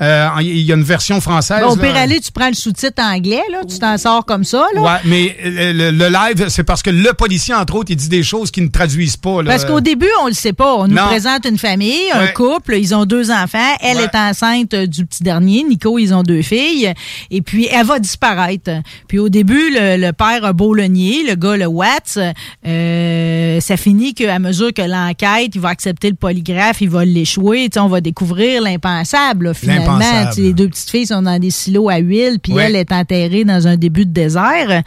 Euh, 0.00 0.28
Il 0.40 0.60
y 0.62 0.72
a 0.72 0.76
une 0.76 0.82
version 0.82 1.20
française. 1.20 1.60
Bon, 1.62 1.72
au 1.72 1.76
pire 1.76 1.94
aller, 1.96 2.20
tu 2.20 2.32
prends 2.32 2.48
le 2.48 2.54
sous-titre 2.54 3.02
anglais, 3.02 3.42
là, 3.52 3.58
tu 3.68 3.78
t'en 3.78 3.98
sors 3.98 4.24
comme 4.24 4.44
ça. 4.44 4.64
Là. 4.74 4.80
Ouais, 4.80 4.98
mais 5.04 5.36
le, 5.44 5.90
le- 5.90 6.08
live, 6.08 6.46
c'est 6.48 6.64
parce 6.64 6.82
que 6.82 6.90
le 6.90 7.12
policier, 7.12 7.54
entre 7.54 7.74
autres, 7.76 7.90
il 7.90 7.96
dit 7.96 8.08
des 8.08 8.22
choses 8.22 8.50
qui 8.50 8.62
ne 8.62 8.68
traduisent 8.68 9.16
pas. 9.18 9.42
là. 9.42 9.50
Parce 9.50 9.64
qu'au 9.64 9.80
début, 9.80 10.08
on 10.22 10.26
le 10.28 10.32
sait 10.32 10.52
pas. 10.54 10.74
On 10.76 10.88
nous 10.88 10.96
présente 10.96 11.44
une 11.46 11.58
famille, 11.58 12.10
un 12.12 12.28
couple, 12.28 12.76
ils 12.76 12.94
ont 12.94 13.04
deux 13.04 13.30
enfants. 13.30 13.58
Elle 13.80 13.98
Ouais. 13.98 14.04
est 14.04 14.16
enceinte 14.16 14.72
euh, 14.74 14.86
du 14.86 15.04
petit 15.04 15.22
dernier. 15.22 15.64
Nico, 15.64 15.98
ils 15.98 16.14
ont 16.14 16.22
deux 16.22 16.42
filles. 16.42 16.92
Et 17.30 17.42
puis, 17.42 17.68
elle 17.70 17.84
va 17.86 17.98
disparaître. 17.98 18.70
Puis 19.06 19.18
au 19.18 19.28
début, 19.28 19.70
le, 19.70 19.96
le 19.98 20.12
père 20.12 20.44
a 20.44 20.52
beau 20.52 20.72
le 20.74 20.84
nier, 20.84 21.24
le 21.28 21.34
gars, 21.34 21.56
le 21.56 21.66
Watts. 21.66 22.18
euh, 22.66 23.60
ça 23.60 23.76
finit 23.76 24.14
qu'à 24.14 24.38
mesure 24.38 24.72
que 24.72 24.82
l'enquête, 24.82 25.54
il 25.54 25.60
va 25.60 25.68
accepter 25.70 26.08
le 26.08 26.16
polygraphe, 26.16 26.80
il 26.80 26.88
va 26.90 27.04
l'échouer. 27.04 27.68
On 27.76 27.88
va 27.88 28.00
découvrir 28.00 28.62
l'impensable, 28.62 29.46
là, 29.46 29.54
finalement. 29.98 29.98
L'impensable. 29.98 30.28
Tu 30.30 30.34
sais, 30.36 30.40
Les 30.42 30.52
deux 30.54 30.68
petites 30.68 30.90
filles 30.90 31.06
sont 31.06 31.22
dans 31.22 31.38
des 31.38 31.50
silos 31.50 31.88
à 31.88 31.96
huile, 31.98 32.38
puis 32.42 32.52
Ouais. 32.52 32.64
elle 32.64 32.76
est 32.76 32.92
enterrée 32.92 33.44
dans 33.44 33.66
un 33.66 33.76
début 33.76 34.06
de 34.06 34.12
désert. 34.12 34.82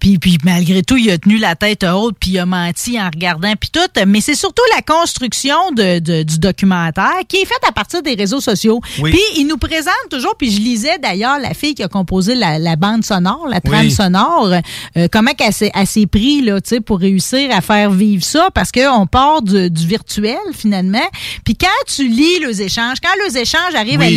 Puis, 0.00 0.18
puis 0.18 0.38
malgré 0.44 0.82
tout, 0.82 0.96
il 0.96 1.10
a 1.10 1.18
tenu 1.18 1.38
la 1.38 1.54
tête 1.56 1.84
haute, 1.84 2.16
puis 2.20 2.30
il 2.32 2.38
a 2.38 2.46
menti 2.46 3.00
en 3.00 3.06
regardant, 3.06 3.52
puis 3.58 3.70
tout. 3.72 3.80
Mais 4.06 4.20
c'est 4.20 4.34
surtout 4.34 4.62
la 4.74 4.82
construction 4.82 5.56
de, 5.76 5.98
de- 5.98 6.22
du 6.22 6.38
documentaire 6.38 7.12
qui 7.28 7.36
est 7.36 7.44
faite 7.46 7.62
à 7.68 7.72
partir 7.72 8.02
des 8.02 8.14
réseaux 8.14 8.40
sociaux. 8.40 8.80
Oui. 9.00 9.10
Puis 9.10 9.20
il 9.36 9.46
nous 9.46 9.56
présente 9.56 9.94
toujours, 10.10 10.34
puis 10.36 10.50
je 10.50 10.60
lisais 10.60 10.98
d'ailleurs 10.98 11.38
la 11.38 11.54
fille 11.54 11.74
qui 11.74 11.82
a 11.82 11.88
composé 11.88 12.34
la, 12.34 12.58
la 12.58 12.76
bande 12.76 13.04
sonore, 13.04 13.46
la 13.48 13.60
trame 13.60 13.86
Oui. 13.86 13.90
sonore, 13.90 14.52
euh, 14.96 15.08
comment 15.10 15.32
qu'elle 15.32 15.52
s'est 15.52 15.70
elle 15.74 15.86
s'est 15.86 16.06
pris 16.06 16.42
là, 16.42 16.60
tu 16.60 16.68
sais, 16.70 16.80
pour 16.80 16.98
réussir 17.00 17.50
à 17.54 17.60
faire 17.60 17.90
vivre 17.90 18.22
ça, 18.24 18.48
parce 18.54 18.70
qu'on 18.72 19.06
part 19.06 19.42
du, 19.42 19.70
du 19.70 19.86
virtuel 19.86 20.36
finalement. 20.52 20.98
Puis 21.44 21.56
quand 21.56 21.66
tu 21.86 22.08
lis 22.08 22.38
les 22.46 22.62
échanges, 22.62 22.98
quand 23.02 23.10
les 23.26 23.38
échanges 23.38 23.74
arrivent 23.74 24.00
à 24.00 24.06
Oui. 24.06 24.14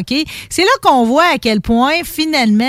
Ok, 0.00 0.24
c'est 0.50 0.62
là 0.62 0.68
qu'on 0.82 1.04
voit 1.04 1.26
à 1.34 1.38
quel 1.38 1.60
point 1.60 2.02
finalement 2.04 2.64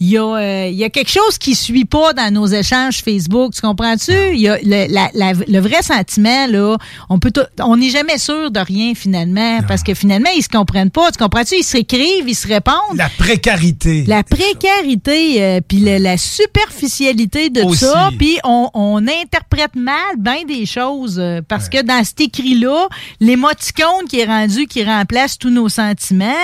il 0.00 0.08
y 0.10 0.16
a 0.18 0.24
euh, 0.24 0.68
il 0.68 0.76
y 0.76 0.84
a 0.84 0.90
quelque 0.90 1.10
chose 1.10 1.38
qui 1.38 1.54
suit 1.54 1.84
pas 1.84 2.12
dans 2.12 2.32
nos 2.32 2.46
échanges 2.46 3.02
Facebook. 3.02 3.52
Tu 3.54 3.60
comprends-tu? 3.60 4.12
Il 4.34 4.40
y 4.40 4.48
a 4.48 4.58
le, 4.62 4.92
la- 4.92 5.10
la- 5.14 5.32
le 5.32 5.58
vrai 5.60 5.82
sentiment 5.82 6.46
là, 6.46 6.76
on 7.08 7.18
peut 7.18 7.32
on 7.62 7.76
n'est 7.76 7.90
jamais 7.90 8.18
sûr 8.18 8.50
de 8.50 8.60
rien 8.60 8.94
finalement 8.94 9.60
parce 9.68 9.82
que 9.82 9.94
finalement 9.94 10.30
ils 10.36 10.42
se 10.42 10.48
comprennent 10.48 10.90
pas. 10.90 11.10
Tu 11.12 11.18
comprends-tu? 11.18 11.56
Ils 11.56 11.64
s'écrivent, 11.64 12.28
ils 12.28 12.34
se 12.34 12.48
répondent. 12.48 12.96
La 12.96 13.08
précarité. 13.08 14.04
La 14.06 14.22
précarité, 14.22 15.42
euh, 15.42 15.60
puis 15.66 15.80
la 15.80 16.16
superficialité 16.16 17.50
de 17.50 17.62
Aussi. 17.62 17.84
ça, 17.84 18.10
puis 18.18 18.38
on, 18.44 18.70
on 18.74 19.06
interprète 19.06 19.74
mal 19.76 20.16
bien 20.18 20.44
des 20.46 20.66
choses 20.66 21.18
euh, 21.18 21.40
parce 21.46 21.68
que 21.68 21.82
dans 21.82 22.02
cet 22.04 22.20
écrit-là, 22.20 22.88
l'émoticône 23.20 24.06
qui 24.08 24.20
est 24.20 24.24
rendu, 24.24 24.66
qui 24.66 24.84
remplace 24.84 25.38
tous 25.38 25.50
nos 25.50 25.68
sentiments, 25.68 26.34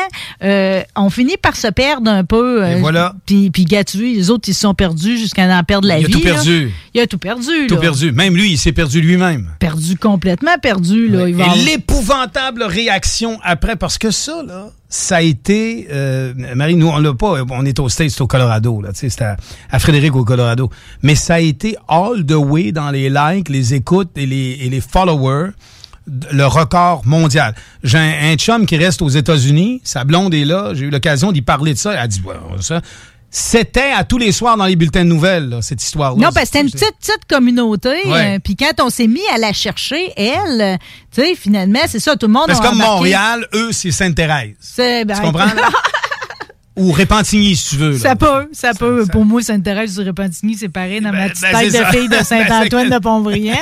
euh, 0.43 0.83
on 0.97 1.11
finit 1.11 1.37
par 1.37 1.57
se 1.57 1.69
perdre 1.69 2.11
un 2.11 2.25
peu. 2.25 2.63
euh, 2.65 2.77
Et 2.77 2.81
voilà. 2.81 3.15
Puis, 3.27 3.51
puis 3.51 3.67
les 3.95 4.31
autres, 4.31 4.49
ils 4.49 4.55
se 4.55 4.61
sont 4.61 4.75
perdus 4.75 5.19
jusqu'à 5.19 5.45
en 5.59 5.63
perdre 5.65 5.89
la 5.89 5.99
Il 5.99 6.05
a 6.05 6.09
vie. 6.09 6.13
tout 6.15 6.19
là. 6.25 6.33
perdu. 6.35 6.71
Il 6.95 7.01
a 7.01 7.07
tout 7.07 7.19
perdu. 7.19 7.67
Tout 7.69 7.75
là. 7.75 7.81
perdu. 7.81 8.13
Même 8.13 8.37
lui, 8.37 8.53
il 8.53 8.59
s'est 8.59 8.73
perdu 8.73 9.01
lui-même. 9.01 9.51
Perdu 9.59 9.97
complètement 9.97 10.57
perdu. 10.61 11.09
Là. 11.09 11.29
Il 11.29 11.35
va 11.35 11.45
Et 11.45 11.47
avoir- 11.47 11.65
l'épouvantable 11.65 12.63
réaction 12.63 13.39
après, 13.43 13.77
parce 13.77 13.99
que 13.99 14.11
ça, 14.11 14.43
là, 14.47 14.71
ça 14.89 15.17
a 15.17 15.23
été... 15.23 15.89
euh, 15.91 16.33
Marie, 16.55 16.77
nous, 16.77 16.89
on 16.89 16.99
l'a 16.99 17.13
pas... 17.15 17.43
On 17.51 17.65
est 17.65 17.79
au 17.79 17.89
States, 17.89 18.11
c'est 18.11 18.21
au 18.21 18.27
Colorado, 18.27 18.81
là, 18.83 18.93
tu 18.93 19.01
sais, 19.01 19.09
c'est 19.11 19.23
à, 19.23 19.37
à 19.71 19.79
Frédéric 19.79 20.15
au 20.15 20.25
Colorado. 20.25 20.71
Mais 21.03 21.15
ça 21.15 21.35
a 21.35 21.41
été 21.41 21.77
all 21.89 22.25
the 22.25 22.33
way 22.33 22.73
dans 22.73 22.91
les 22.91 23.09
likes, 23.11 23.49
les 23.49 23.75
écoutes 23.75 24.11
et 24.17 24.27
les, 24.27 24.59
et 24.63 24.69
les 24.71 24.81
followers 24.81 25.51
le 26.07 26.47
record 26.47 27.03
mondial. 27.05 27.55
J'ai 27.83 27.99
un, 27.99 28.33
un 28.33 28.37
chum 28.37 28.65
qui 28.67 28.77
reste 28.77 29.03
aux 29.03 29.09
États-Unis, 29.09 29.81
sa 29.85 30.05
blonde 30.05 30.35
est 30.35 30.45
là, 30.45 30.71
j'ai 30.75 30.85
eu 30.87 30.91
l'occasion 30.91 31.33
d'y 31.33 31.43
parler 31.43 31.75
de 31.75 31.79
ça, 31.79 31.93
elle 31.93 31.99
a 31.99 32.07
dit, 32.09 32.23
ouais, 32.25 32.35
ça... 32.61 32.81
C'était 33.29 33.91
à 33.95 34.05
tous 34.05 34.17
les 34.17 34.33
soirs 34.33 34.57
dans 34.57 34.65
les 34.65 34.77
bulletins 34.77 35.05
de 35.05 35.09
nouvelles, 35.11 35.49
là, 35.51 35.61
cette 35.61 35.83
histoire-là. 35.83 36.17
Non, 36.17 36.31
parce 36.33 36.49
que 36.49 36.59
c'était 36.59 36.61
une 36.61 36.71
petite, 36.71 36.95
petite 36.99 37.25
communauté. 37.29 37.91
Ouais. 38.07 38.37
euh, 38.37 38.39
Puis 38.43 38.57
quand 38.57 38.73
on 38.81 38.89
s'est 38.89 39.09
mis 39.09 39.21
à 39.35 39.37
la 39.37 39.53
chercher, 39.53 40.11
elle, 40.17 40.61
euh, 40.63 40.77
tu 41.13 41.21
sais, 41.23 41.35
finalement, 41.35 41.81
c'est 41.87 41.99
ça, 41.99 42.17
tout 42.17 42.29
le 42.29 42.33
monde 42.33 42.47
que 42.47 42.53
comme 42.57 42.77
embarqué. 42.81 42.87
Montréal, 42.87 43.47
eux, 43.53 43.73
c'est 43.73 43.91
Sainte-Thérèse. 43.91 44.55
C'est, 44.61 45.05
ben, 45.05 45.17
Tu 45.17 45.21
comprends? 45.23 45.45
Ou 46.77 46.93
Repentigny, 46.93 47.57
si 47.57 47.71
tu 47.71 47.77
veux. 47.77 47.93
là. 47.93 47.99
Ça 47.99 48.17
peut, 48.17 48.49
ça 48.53 48.75
peut. 48.75 49.07
Pour 49.11 49.25
moi, 49.25 49.41
Sainte-Thérèse 49.43 49.99
du 49.99 50.07
Repentigny, 50.07 50.57
c'est 50.59 50.69
pareil 50.69 51.01
dans 51.01 51.11
ma 51.13 51.29
petite 51.31 51.43
ben, 51.43 51.59
tête 51.61 51.71
c'est 51.73 51.79
de 51.79 51.85
ça. 51.85 51.91
fille 51.91 52.09
de 52.09 52.17
Saint-Antoine 52.25 52.89
Ben, 52.91 52.99
de 52.99 53.03
Pontbriand. 53.03 53.55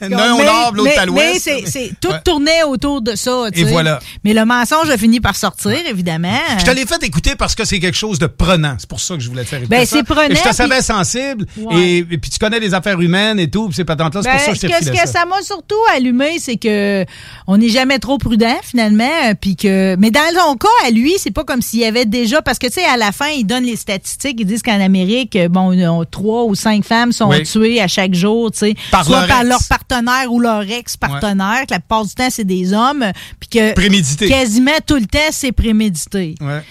L'un 0.00 0.06
au 0.34 0.38
Mais- 0.38 0.44
nord, 0.44 0.72
l'autre 0.74 0.90
mais- 0.90 0.96
à 0.98 1.06
l'ouest. 1.06 1.32
Mais 1.34 1.38
c'est, 1.38 1.66
c'est- 1.66 1.92
tout 2.00 2.08
Ouais. 2.08 2.20
tournait 2.24 2.62
autour 2.64 3.02
de 3.02 3.14
ça. 3.16 3.46
tu 3.52 3.60
Et 3.60 3.64
sais. 3.64 3.70
voilà. 3.70 3.98
Mais 4.24 4.34
le 4.34 4.44
mensonge 4.44 4.88
a 4.90 4.96
fini 4.96 5.20
par 5.20 5.34
sortir, 5.36 5.76
évidemment. 5.90 6.38
Je 6.58 6.64
te 6.64 6.70
l'ai 6.70 6.86
fait 6.86 7.02
écouter 7.02 7.34
parce 7.36 7.54
que 7.54 7.64
c'est 7.64 7.80
quelque 7.80 7.96
chose 7.98 8.18
de 8.18 8.26
prenant. 8.26 8.76
C'est 8.78 8.88
pour 8.88 9.00
ça 9.00 9.14
que 9.16 9.20
je 9.20 9.28
voulais 9.28 9.42
te 9.42 9.48
faire 9.48 9.58
écouter. 9.60 9.76
Ben, 9.76 9.84
ça. 9.86 9.96
c'est 9.96 10.04
prenant, 10.04 10.22
Et 10.28 10.34
je 10.36 10.42
te 10.42 10.54
savais 10.54 10.80
sensible. 10.82 11.46
Ouais. 11.56 11.80
Et, 11.80 11.98
et 11.98 12.18
puis 12.18 12.30
tu 12.30 12.38
connais 12.38 12.60
les 12.60 12.72
affaires 12.74 13.00
humaines 13.00 13.40
et 13.40 13.50
tout. 13.50 13.66
Puis 13.66 13.74
c'est. 13.76 13.84
C'est 13.84 13.96
Ben, 13.96 14.10
pour 14.10 14.22
ça 14.22 14.52
que 14.52 14.56
je 14.56 14.60
t'ai 14.60 14.84
ce 14.84 14.90
que 14.90 14.96
ça. 14.98 15.06
ça 15.06 15.24
m'a 15.26 15.42
surtout 15.42 15.74
allumé, 15.94 16.38
c'est 16.38 16.56
que 16.56 17.04
on 17.46 17.56
n'est 17.56 17.68
jamais 17.68 17.98
trop 17.98 18.18
prudent 18.18 18.56
finalement, 18.62 19.34
puis 19.40 19.56
que 19.56 19.96
mais 19.98 20.10
dans 20.10 20.20
son 20.36 20.56
cas 20.56 20.68
à 20.86 20.90
lui, 20.90 21.14
c'est 21.18 21.30
pas 21.30 21.44
comme 21.44 21.62
s'il 21.62 21.80
y 21.80 21.84
avait 21.84 22.04
déjà 22.06 22.42
parce 22.44 22.58
que 22.58 22.66
tu 22.66 22.74
sais 22.74 22.84
à 22.84 22.96
la 22.96 23.10
fin 23.12 23.28
il 23.28 23.44
donne 23.44 23.64
les 23.64 23.76
statistiques, 23.76 24.36
ils 24.38 24.46
disent 24.46 24.62
qu'en 24.62 24.80
Amérique, 24.80 25.34
euh, 25.36 25.48
bon, 25.48 25.72
euh, 25.76 26.04
trois 26.04 26.44
ou 26.44 26.54
cinq 26.54 26.84
femmes 26.84 27.12
sont 27.12 27.28
Oui. 27.30 27.42
tuées 27.44 27.80
à 27.80 27.88
chaque 27.88 28.14
jour, 28.14 28.50
tu 28.52 28.58
sais, 28.58 28.74
Par 28.90 29.04
soit 29.04 29.20
leur 29.20 29.28
par 29.28 29.40
ex. 29.40 29.48
leur 29.48 29.60
partenaire 29.68 30.32
ou 30.32 30.40
leur 30.40 30.62
ex-partenaire, 30.62 31.62
que 31.66 31.72
la 31.74 31.80
plupart 31.80 32.04
du 32.04 32.14
temps 32.14 32.28
c'est 32.30 32.44
des 32.44 32.72
hommes, 32.72 33.04
puis 33.40 33.48
que 33.48 33.72
Prémédité. 33.74 34.28
quasiment 34.28 34.70
tout 34.86 34.96
le 34.96 35.06
temps 35.06 35.18
c'est 35.30 35.52
prémédité. 35.52 36.34
Ouais. 36.40 36.62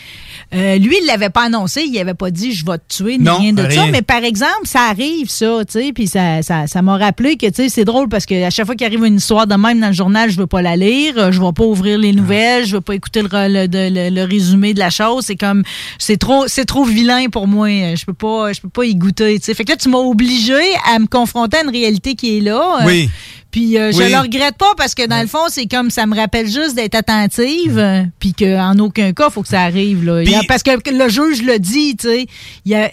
Euh, 0.53 0.77
lui, 0.77 0.95
il 1.01 1.05
l'avait 1.07 1.29
pas 1.29 1.43
annoncé, 1.45 1.83
il 1.87 1.97
avait 1.99 2.13
pas 2.13 2.31
dit 2.31 2.51
je 2.53 2.65
vais 2.65 2.77
te 2.77 2.95
tuer 2.97 3.17
ni 3.17 3.23
Non, 3.23 3.37
rien 3.37 3.53
de 3.53 3.61
rien. 3.63 3.85
ça, 3.85 3.91
mais 3.91 4.01
par 4.01 4.23
exemple, 4.23 4.65
ça 4.65 4.81
arrive 4.89 5.29
ça, 5.29 5.59
tu 5.65 5.73
sais, 5.79 5.91
puis 5.93 6.07
ça 6.07 6.41
ça 6.41 6.67
ça 6.67 6.81
m'a 6.81 6.97
rappelé 6.97 7.35
que 7.37 7.47
tu 7.47 7.53
sais 7.55 7.69
c'est 7.69 7.85
drôle 7.85 8.09
parce 8.09 8.25
que 8.25 8.43
à 8.45 8.49
chaque 8.49 8.65
fois 8.65 8.75
qu'il 8.75 8.85
arrive 8.85 9.03
une 9.05 9.17
histoire 9.17 9.47
de 9.47 9.55
même 9.55 9.79
dans 9.79 9.87
le 9.87 9.93
journal, 9.93 10.29
je 10.29 10.37
veux 10.37 10.47
pas 10.47 10.61
la 10.61 10.75
lire, 10.75 11.13
euh, 11.17 11.31
je 11.31 11.41
vais 11.41 11.51
pas 11.53 11.63
ouvrir 11.65 11.97
les 11.97 12.13
nouvelles, 12.13 12.65
je 12.65 12.75
veux 12.75 12.81
pas 12.81 12.95
écouter 12.95 13.21
le, 13.21 13.27
re- 13.27 13.51
le, 13.51 13.67
de- 13.67 13.89
le- 13.93 14.09
le 14.15 14.23
résumé 14.27 14.73
de 14.73 14.79
la 14.79 14.89
chose, 14.89 15.25
c'est 15.25 15.35
comme 15.35 15.63
c'est 15.99 16.17
trop 16.17 16.45
c'est 16.47 16.65
trop 16.65 16.83
vilain 16.83 17.27
pour 17.29 17.47
moi, 17.47 17.67
je 17.95 18.05
peux 18.05 18.13
pas 18.13 18.53
je 18.53 18.61
peux 18.61 18.69
pas 18.69 18.85
y 18.85 18.95
goûter, 18.95 19.39
tu 19.39 19.45
sais. 19.45 19.53
Fait 19.53 19.63
que 19.65 19.71
là 19.71 19.75
tu 19.77 19.89
m'as 19.89 19.97
obligé 19.99 20.53
à 20.93 20.99
me 20.99 21.07
confronter 21.07 21.57
à 21.57 21.63
une 21.63 21.69
réalité 21.69 22.15
qui 22.15 22.37
est 22.37 22.41
là. 22.41 22.79
euh, 22.81 22.85
Oui. 22.85 23.09
Puis 23.53 23.77
euh, 23.77 23.91
je 23.91 23.97
Oui. 23.99 24.11
le 24.11 24.17
regrette 24.17 24.57
pas 24.57 24.73
parce 24.75 24.95
que 24.95 25.05
dans 25.07 25.21
le 25.21 25.27
fond, 25.27 25.45
c'est 25.47 25.67
comme 25.67 25.91
ça 25.91 26.05
me 26.07 26.15
rappelle 26.15 26.47
juste 26.47 26.73
d'être 26.75 26.95
attentive, 26.95 27.77
euh, 27.77 28.01
puis 28.19 28.33
qu'en 28.33 28.77
aucun 28.79 29.13
cas, 29.13 29.29
faut 29.29 29.43
que 29.43 29.47
ça 29.47 29.61
arrive. 29.61 30.03
Là. 30.03 30.21
A- 30.39 30.41
parce 30.47 30.63
que 30.63 30.71
le 30.89 31.07
juge 31.07 31.43
le 31.43 31.59
dit, 31.59 31.95
tu 31.95 32.07
sais. 32.09 32.25
il 32.65 32.71
y 32.71 32.75
a- 32.75 32.89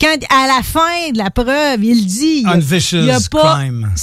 Quand 0.00 0.14
à 0.30 0.46
la 0.46 0.62
fin 0.62 1.10
de 1.12 1.18
la 1.18 1.30
preuve, 1.30 1.82
il 1.84 2.06
dit. 2.06 2.38
il 2.38 2.42
y 2.42 2.46
a- 2.46 2.52
a 2.52 2.56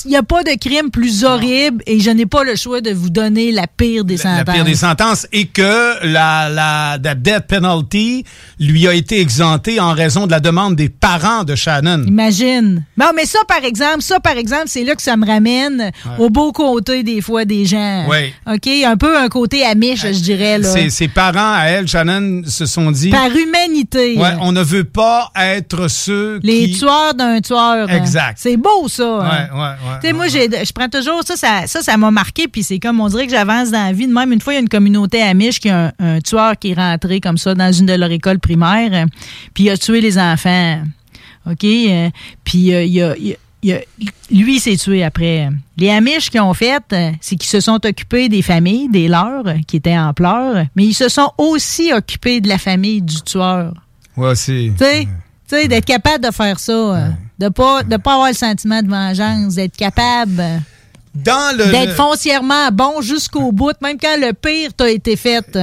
n'y 0.06 0.16
a 0.16 0.24
pas 0.24 0.44
de 0.44 0.58
crime 0.60 0.90
plus 0.92 1.24
horrible 1.24 1.84
et 1.88 2.00
je 2.00 2.10
n'ai 2.10 2.26
pas 2.26 2.44
le 2.44 2.56
choix 2.56 2.82
de 2.82 2.92
vous 2.92 3.10
donner 3.10 3.52
la 3.52 3.68
pire 3.68 4.04
des 4.04 4.18
La 4.18 4.40
sentences. 4.40 4.56
pire 4.56 4.66
des 4.66 4.76
sentences 4.76 5.28
et 5.32 5.46
que 5.48 6.06
la, 6.06 6.50
la, 6.50 6.98
la 7.02 7.16
death 7.16 7.48
penalty 7.48 8.26
lui 8.60 8.88
a 8.88 8.94
été 8.94 9.20
exemptée 9.20 9.80
en 9.80 9.94
raison 9.94 10.26
de 10.26 10.32
la 10.32 10.40
demande 10.40 10.76
des 10.76 10.90
parents 10.90 11.44
de 11.44 11.56
Shannon. 11.56 12.04
Imagine. 12.08 12.84
Non, 12.98 13.12
mais 13.16 13.26
ça, 13.26 13.40
par 13.48 13.64
exemple, 13.64 14.02
ça, 14.02 14.20
par 14.20 14.38
exemple, 14.38 14.66
c'est 14.68 14.84
là 14.84 14.96
que 14.96 15.02
ça 15.02 15.16
me 15.18 15.26
ramène 15.26 15.92
au 16.20 16.30
beau 16.30 16.52
côté 16.52 17.04
des 17.04 17.22
fois 17.22 17.46
des 17.46 17.66
gens. 17.66 18.06
Oui. 18.10 18.34
OK? 18.48 18.68
Un 18.86 18.98
peu 18.98 19.18
un 19.18 19.30
côté 19.30 19.66
amiche, 19.66 20.02
je 20.02 20.20
dirais. 20.22 20.60
Là. 20.60 20.68
Ses, 20.72 20.90
ses 20.90 21.08
parents, 21.08 21.54
à 21.54 21.66
elle, 21.66 21.88
Shannon, 21.88 22.44
se 22.48 22.66
sont 22.66 22.92
dit... 22.92 23.10
Par 23.10 23.30
humanité. 23.36 24.18
Ouais, 24.18 24.34
on 24.42 24.52
ne 24.52 24.62
veut 24.62 24.84
pas 24.84 25.32
être 25.36 25.88
ceux 25.88 26.40
Les 26.44 26.70
qui... 26.70 26.80
tueurs 26.80 27.14
d'un 27.14 27.42
tueur. 27.42 27.88
hein. 27.90 27.98
Exact. 27.98 28.38
C'est 28.38 28.58
beau, 28.58 28.88
ça. 28.88 29.04
hein. 29.04 29.48
Ouais, 29.54 29.60
ouais, 29.60 29.60
ouais. 29.60 30.00
Tu 30.02 30.08
sais, 30.08 30.14
moi, 30.14 30.28
j'ai- 30.28 30.66
je 30.66 30.72
prends 30.72 30.90
toujours 30.90 31.22
ça, 31.26 31.36
ça, 31.68 31.82
ça, 31.82 31.98
m'a 31.98 32.12
marqué, 32.12 32.48
puis 32.48 32.64
c'est 32.64 32.80
comme, 32.80 33.00
on 33.00 33.08
dirait 33.08 33.26
que 33.26 33.32
j'avance 33.34 33.72
dans 33.72 33.86
la 33.86 33.94
vie. 33.94 34.08
De 34.08 34.14
même, 34.14 34.32
une 34.32 34.42
fois, 34.42 34.54
il 34.54 34.58
y 34.58 34.60
a 34.60 34.62
une 34.62 34.70
communauté 34.70 35.22
amiche 35.22 35.60
qui 35.60 35.70
a 35.70 35.94
un, 36.00 36.16
un 36.18 36.22
tueur 36.22 36.58
qui 36.60 36.72
est 36.72 36.74
rentré 36.76 37.20
comme 37.20 37.38
ça 37.38 37.54
dans 37.56 37.72
une 37.72 37.86
de 37.86 37.94
leurs 37.94 38.12
écoles 38.12 38.40
primaires, 38.40 38.90
euh, 38.94 39.06
puis 39.54 39.66
il 39.66 39.70
a 39.70 39.78
tué 39.78 40.02
les 40.02 40.18
enfants. 40.18 40.80
OK? 41.50 41.64
euh, 41.64 42.10
Puis 42.46 42.74
euh, 42.74 42.84
il 42.84 43.02
a- 43.02 43.16
il 43.18 43.34
a- 43.34 43.36
il 43.64 43.74
a- 43.74 43.82
lui, 44.32 44.56
il 44.58 44.60
s'est 44.60 44.76
tué 44.78 45.04
après. 45.04 45.50
Les 45.78 45.90
Amish 45.90 46.30
qui 46.30 46.40
ont 46.40 46.54
fait, 46.54 46.84
euh, 46.94 47.12
c'est 47.22 47.36
qu'ils 47.36 47.50
se 47.50 47.60
sont 47.60 47.80
occupés 47.86 48.30
des 48.30 48.42
familles, 48.42 48.90
des 48.90 49.08
leurs, 49.08 49.48
euh, 49.48 49.56
qui 49.68 49.78
étaient 49.78 49.98
en 49.98 50.14
pleurs, 50.14 50.66
mais 50.76 50.86
ils 50.86 50.94
se 50.94 51.10
sont 51.10 51.32
aussi 51.38 51.92
occupés 51.94 52.42
de 52.42 52.50
la 52.50 52.58
famille 52.58 53.02
du 53.02 53.22
tueur. 53.22 53.74
Ouais, 54.18 54.36
c'est... 54.36 54.72
Tu 54.78 55.08
sais, 55.48 55.68
d'être 55.68 55.86
capable 55.86 56.24
de 56.26 56.32
faire 56.32 56.60
ça, 56.60 56.72
euh, 56.72 57.10
de 57.40 57.50
pas 57.50 57.84
de 57.84 57.98
pas 57.98 58.14
avoir 58.14 58.30
le 58.30 58.34
sentiment 58.34 58.82
de 58.82 58.88
vengeance, 58.90 59.56
d'être 59.56 59.76
capable 59.76 60.42
Dans 61.14 61.56
le... 61.58 61.70
d'être 61.72 61.96
foncièrement 61.96 62.70
bon 62.72 63.02
jusqu'au 63.02 63.52
bout, 63.52 63.74
même 63.82 63.98
quand 64.02 64.18
le 64.20 64.34
pire 64.34 64.74
t'a 64.74 64.90
été 64.90 65.16
fait. 65.16 65.58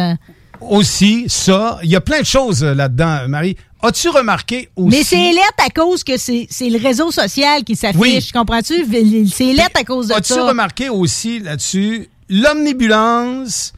Aussi, 0.61 1.25
ça, 1.29 1.79
il 1.83 1.91
y 1.91 1.97
a 1.97 2.01
plein 2.03 2.21
de 2.21 2.27
choses 2.27 2.63
là-dedans, 2.63 3.27
Marie. 3.29 3.57
As-tu 3.83 4.09
remarqué 4.11 4.69
aussi... 4.77 4.97
Mais 4.97 5.03
c'est 5.05 5.33
lettre 5.33 5.65
à 5.67 5.71
cause 5.71 6.05
que 6.05 6.17
c'est 6.19 6.47
le 6.61 6.79
réseau 6.83 7.11
social 7.11 7.65
qui 7.65 7.77
s'affiche, 7.77 7.99
Oui. 8.01 8.31
comprends-tu? 8.33 8.85
C'est 9.33 9.53
lettre 9.53 9.81
à 9.81 9.85
cause 9.85 10.09
de 10.09 10.15
As-tu 10.15 10.35
ça. 10.35 10.45
remarqué 10.47 10.89
aussi 10.91 11.39
là-dessus 11.41 12.09
l'omnibulance 12.29 13.73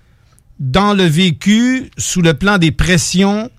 dans 0.59 0.93
le 0.95 1.05
vécu 1.05 1.91
sous 1.97 2.21
le 2.23 2.35
plan 2.35 2.59
des 2.59 2.73
pressions 2.73 3.51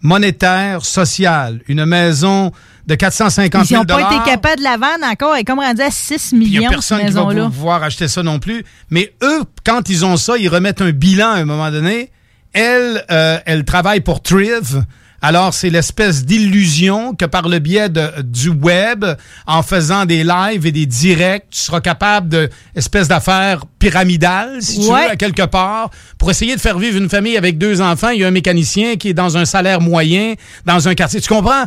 monétaires, 0.00 0.84
sociales? 0.84 1.60
Une 1.68 1.84
maison 1.84 2.50
de 2.86 2.94
450 2.96 3.62
Ils 3.64 3.68
000 3.68 3.80
n'ont 3.82 3.86
pas 3.86 4.00
été 4.12 4.30
capables 4.30 4.58
de 4.58 4.64
la 4.64 4.76
vendre 4.76 5.04
encore. 5.04 5.34
Elle 5.34 5.42
est 5.42 5.44
comme 5.44 5.60
rendue 5.60 5.82
à 5.82 5.90
6 5.90 6.30
Il 6.32 6.38
n'y 6.40 6.44
millions, 6.46 6.60
a 6.62 6.64
cette 6.64 6.70
personne 6.70 7.06
qui 7.06 7.12
va 7.12 7.24
pouvoir 7.48 7.82
acheter 7.84 8.08
ça 8.08 8.22
non 8.24 8.38
plus. 8.40 8.64
Mais 8.90 9.12
eux, 9.22 9.42
quand 9.64 9.88
ils 9.88 10.04
ont 10.04 10.16
ça, 10.16 10.36
ils 10.36 10.48
remettent 10.48 10.82
un 10.82 10.90
bilan 10.90 11.28
à 11.30 11.36
un 11.36 11.44
moment 11.44 11.70
donné. 11.70 12.10
Elle, 12.52 13.04
euh, 13.10 13.38
elle 13.46 13.64
travaille 13.64 14.00
pour 14.00 14.20
Triv. 14.20 14.84
Alors, 15.24 15.54
c'est 15.54 15.70
l'espèce 15.70 16.24
d'illusion 16.26 17.14
que 17.14 17.24
par 17.24 17.48
le 17.48 17.60
biais 17.60 17.88
de, 17.88 18.22
du 18.22 18.48
web, 18.48 19.04
en 19.46 19.62
faisant 19.62 20.04
des 20.04 20.24
lives 20.24 20.66
et 20.66 20.72
des 20.72 20.84
directs, 20.84 21.44
tu 21.50 21.60
seras 21.60 21.80
capable 21.80 22.28
de 22.28 22.50
espèce 22.74 23.06
d'affaires 23.06 23.64
pyramidale, 23.78 24.56
si 24.60 24.80
tu 24.80 24.86
veux, 25.04 25.10
à 25.12 25.16
quelque 25.16 25.46
part, 25.46 25.90
pour 26.18 26.30
essayer 26.30 26.56
de 26.56 26.60
faire 26.60 26.78
vivre 26.78 26.98
une 26.98 27.08
famille 27.08 27.36
avec 27.36 27.56
deux 27.56 27.80
enfants. 27.80 28.08
Il 28.10 28.20
y 28.20 28.24
a 28.24 28.28
un 28.28 28.32
mécanicien 28.32 28.96
qui 28.96 29.10
est 29.10 29.14
dans 29.14 29.36
un 29.36 29.44
salaire 29.44 29.80
moyen, 29.80 30.34
dans 30.66 30.88
un 30.88 30.94
quartier. 30.96 31.20
Tu 31.20 31.28
comprends? 31.28 31.64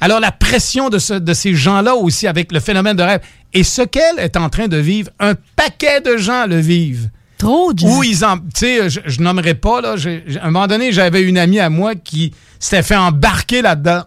Alors, 0.00 0.20
la 0.20 0.30
pression 0.30 0.90
de, 0.90 0.98
ce- 0.98 1.14
de 1.14 1.34
ces 1.34 1.54
gens-là 1.54 1.94
aussi 1.94 2.26
avec 2.26 2.52
le 2.52 2.60
phénomène 2.60 2.96
de 2.96 3.02
rêve. 3.02 3.20
Et 3.54 3.64
ce 3.64 3.82
qu'elle 3.82 4.18
est 4.18 4.36
en 4.36 4.48
train 4.50 4.68
de 4.68 4.76
vivre, 4.76 5.10
un 5.18 5.34
paquet 5.56 6.00
de 6.02 6.18
gens 6.18 6.46
le 6.46 6.58
vivent. 6.60 7.08
Trop 7.38 7.72
de 7.72 7.84
Où 7.84 8.02
ils 8.02 8.24
en. 8.24 8.38
Tu 8.38 8.44
sais, 8.54 8.90
je, 8.90 9.00
je 9.06 9.52
pas, 9.52 9.80
là. 9.80 9.94
à 9.94 10.46
un 10.46 10.50
moment 10.50 10.66
donné, 10.66 10.92
j'avais 10.92 11.22
une 11.22 11.38
amie 11.38 11.60
à 11.60 11.70
moi 11.70 11.94
qui 11.94 12.32
s'était 12.58 12.82
fait 12.82 12.96
embarquer 12.96 13.62
là-dedans. 13.62 14.02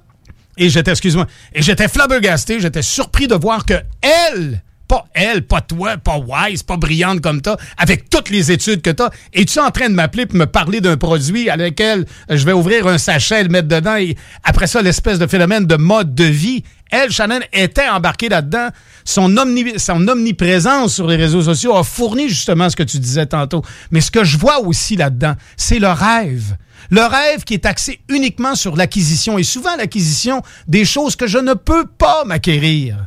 Et 0.58 0.70
j'étais, 0.70 0.92
excuse-moi, 0.92 1.28
et 1.54 1.62
j'étais 1.62 1.88
flabbergasté, 1.88 2.60
j'étais 2.60 2.82
surpris 2.82 3.28
de 3.28 3.36
voir 3.36 3.66
que 3.66 3.74
elle, 4.02 4.62
pas 4.88 5.06
elle, 5.14 5.44
pas 5.44 5.62
toi, 5.62 5.98
pas 5.98 6.18
wise, 6.18 6.62
pas 6.64 6.76
brillante 6.76 7.22
comme 7.22 7.42
toi, 7.42 7.56
avec 7.78 8.10
toutes 8.10 8.30
les 8.30 8.52
études 8.52 8.82
que 8.82 8.90
t'as, 8.90 9.10
es-tu 9.34 9.60
en 9.60 9.72
train 9.72 9.88
de 9.88 9.96
m'appeler 9.96 10.26
pour 10.26 10.38
me 10.38 10.46
parler 10.46 10.82
d'un 10.82 10.98
produit 10.98 11.50
à 11.50 11.56
lequel 11.56 12.06
je 12.30 12.46
vais 12.46 12.52
ouvrir 12.52 12.86
un 12.88 12.98
sachet, 12.98 13.44
le 13.44 13.50
mettre 13.50 13.70
dedans, 13.70 13.96
et 13.96 14.18
après 14.44 14.68
ça, 14.68 14.82
l'espèce 14.82 15.20
de 15.20 15.28
phénomène 15.28 15.66
de 15.66 15.78
mode 15.78 16.14
de 16.14 16.26
vie? 16.26 16.64
Elle, 16.92 17.10
Shannon, 17.12 17.40
était 17.54 17.88
embarquée 17.90 18.30
là-dedans. 18.30 18.70
Son, 19.06 19.36
omni- 19.36 19.80
son 19.80 20.08
omniprésence 20.08 20.94
sur 20.94 21.08
les 21.08 21.16
réseaux 21.16 21.42
sociaux 21.42 21.76
a 21.76 21.84
fourni 21.84 22.30
justement 22.30 22.70
ce 22.70 22.76
que 22.76 22.84
tu 22.84 23.00
disais 23.00 23.26
tantôt. 23.26 23.64
Mais 23.90 24.02
ce 24.02 24.12
que 24.12 24.24
je 24.24 24.38
vois 24.38 24.60
aussi 24.60 24.96
là-dedans, 24.96 25.34
c'est 25.58 25.80
le 25.80 25.90
rêve. 25.90 26.56
Le 26.90 27.02
rêve 27.02 27.44
qui 27.46 27.54
est 27.56 27.66
axé 27.66 28.00
uniquement 28.10 28.56
sur 28.56 28.76
l'acquisition 28.76 29.38
et 29.38 29.44
souvent 29.44 29.76
l'acquisition 29.78 30.42
des 30.68 30.86
choses 30.86 31.16
que 31.16 31.28
je 31.28 31.38
ne 31.38 31.54
peux 31.54 31.86
pas 31.86 32.24
m'acquérir. 32.26 32.98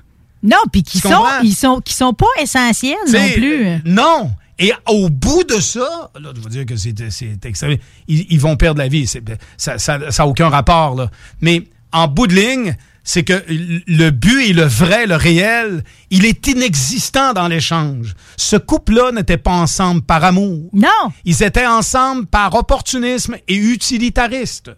Non, 0.43 0.57
puis 0.73 0.83
qui 0.83 0.99
sont, 0.99 1.09
comprends? 1.11 1.41
ils 1.43 1.55
sont, 1.55 1.81
qui 1.81 1.95
sont 1.95 2.13
pas 2.13 2.27
essentiels 2.41 2.97
non 3.13 3.29
plus. 3.35 3.67
euh, 3.67 3.79
Non. 3.85 4.31
Et 4.59 4.73
au 4.89 5.09
bout 5.11 5.43
de 5.45 5.59
ça, 5.59 6.11
là, 6.21 6.31
je 6.35 6.41
veux 6.41 6.51
dire 6.51 6.65
que 6.67 6.77
c'est 6.77 6.95
c'est 7.11 7.45
extrême. 7.45 7.77
Ils, 8.07 8.27
ils 8.31 8.39
vont 8.41 8.57
perdre 8.57 8.79
la 8.79 8.89
vie. 8.89 9.07
C'est- 9.07 9.23
Ça 9.57 9.73
n'a 9.73 9.79
ça, 9.79 9.99
ça 10.11 10.23
a 10.23 10.27
aucun 10.27 10.49
rapport. 10.49 10.95
Là. 10.95 11.11
Mais 11.41 11.65
en 11.93 12.07
bout 12.09 12.27
de 12.29 12.35
ligne, 12.35 12.77
c'est 13.05 13.23
que 13.23 13.45
le 13.49 14.11
but 14.11 14.49
et 14.49 14.53
le 14.55 14.65
vrai, 14.65 15.07
le 15.07 15.17
réel, 15.17 15.85
il 16.11 16.25
est 16.25 16.47
inexistant 16.47 17.35
dans 17.35 17.49
l'échange. 17.49 18.15
Ce 18.37 18.57
couple-là 18.57 19.13
n'était 19.13 19.37
pas 19.37 19.53
ensemble 19.53 20.01
par 20.03 20.25
amour. 20.25 20.71
Non. 20.73 21.13
Ils 21.27 21.43
étaient 21.43 21.67
ensemble 21.67 22.27
par 22.27 22.55
opportunisme 22.55 23.37
et 23.47 23.57
utilitariste. 23.57 24.71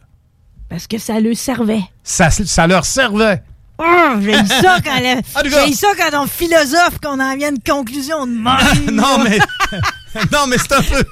Parce 0.69 0.89
que 0.89 0.99
ça 0.99 1.21
le 1.21 1.35
servait. 1.35 1.85
Ça, 2.03 2.31
ça 2.31 2.67
leur 2.67 2.85
servait. 2.85 3.43
Oh, 3.79 3.85
j'ai 4.21 4.35
ça 4.47 4.79
quand 4.83 4.99
Ah, 5.35 5.43
ça 5.75 5.89
quand 5.97 6.23
on 6.25 6.27
philosophe 6.27 6.99
qu'on 7.03 7.21
en 7.21 7.37
vient 7.37 7.49
à 7.49 7.51
une 7.51 7.63
conclusion 7.63 8.27
de 8.27 8.33
même. 8.33 8.91
non, 8.97 9.19
mais, 9.23 9.39
non, 10.33 10.47
mais 10.49 10.57
c'est 10.59 10.73
un 10.73 10.83
peu, 10.83 11.05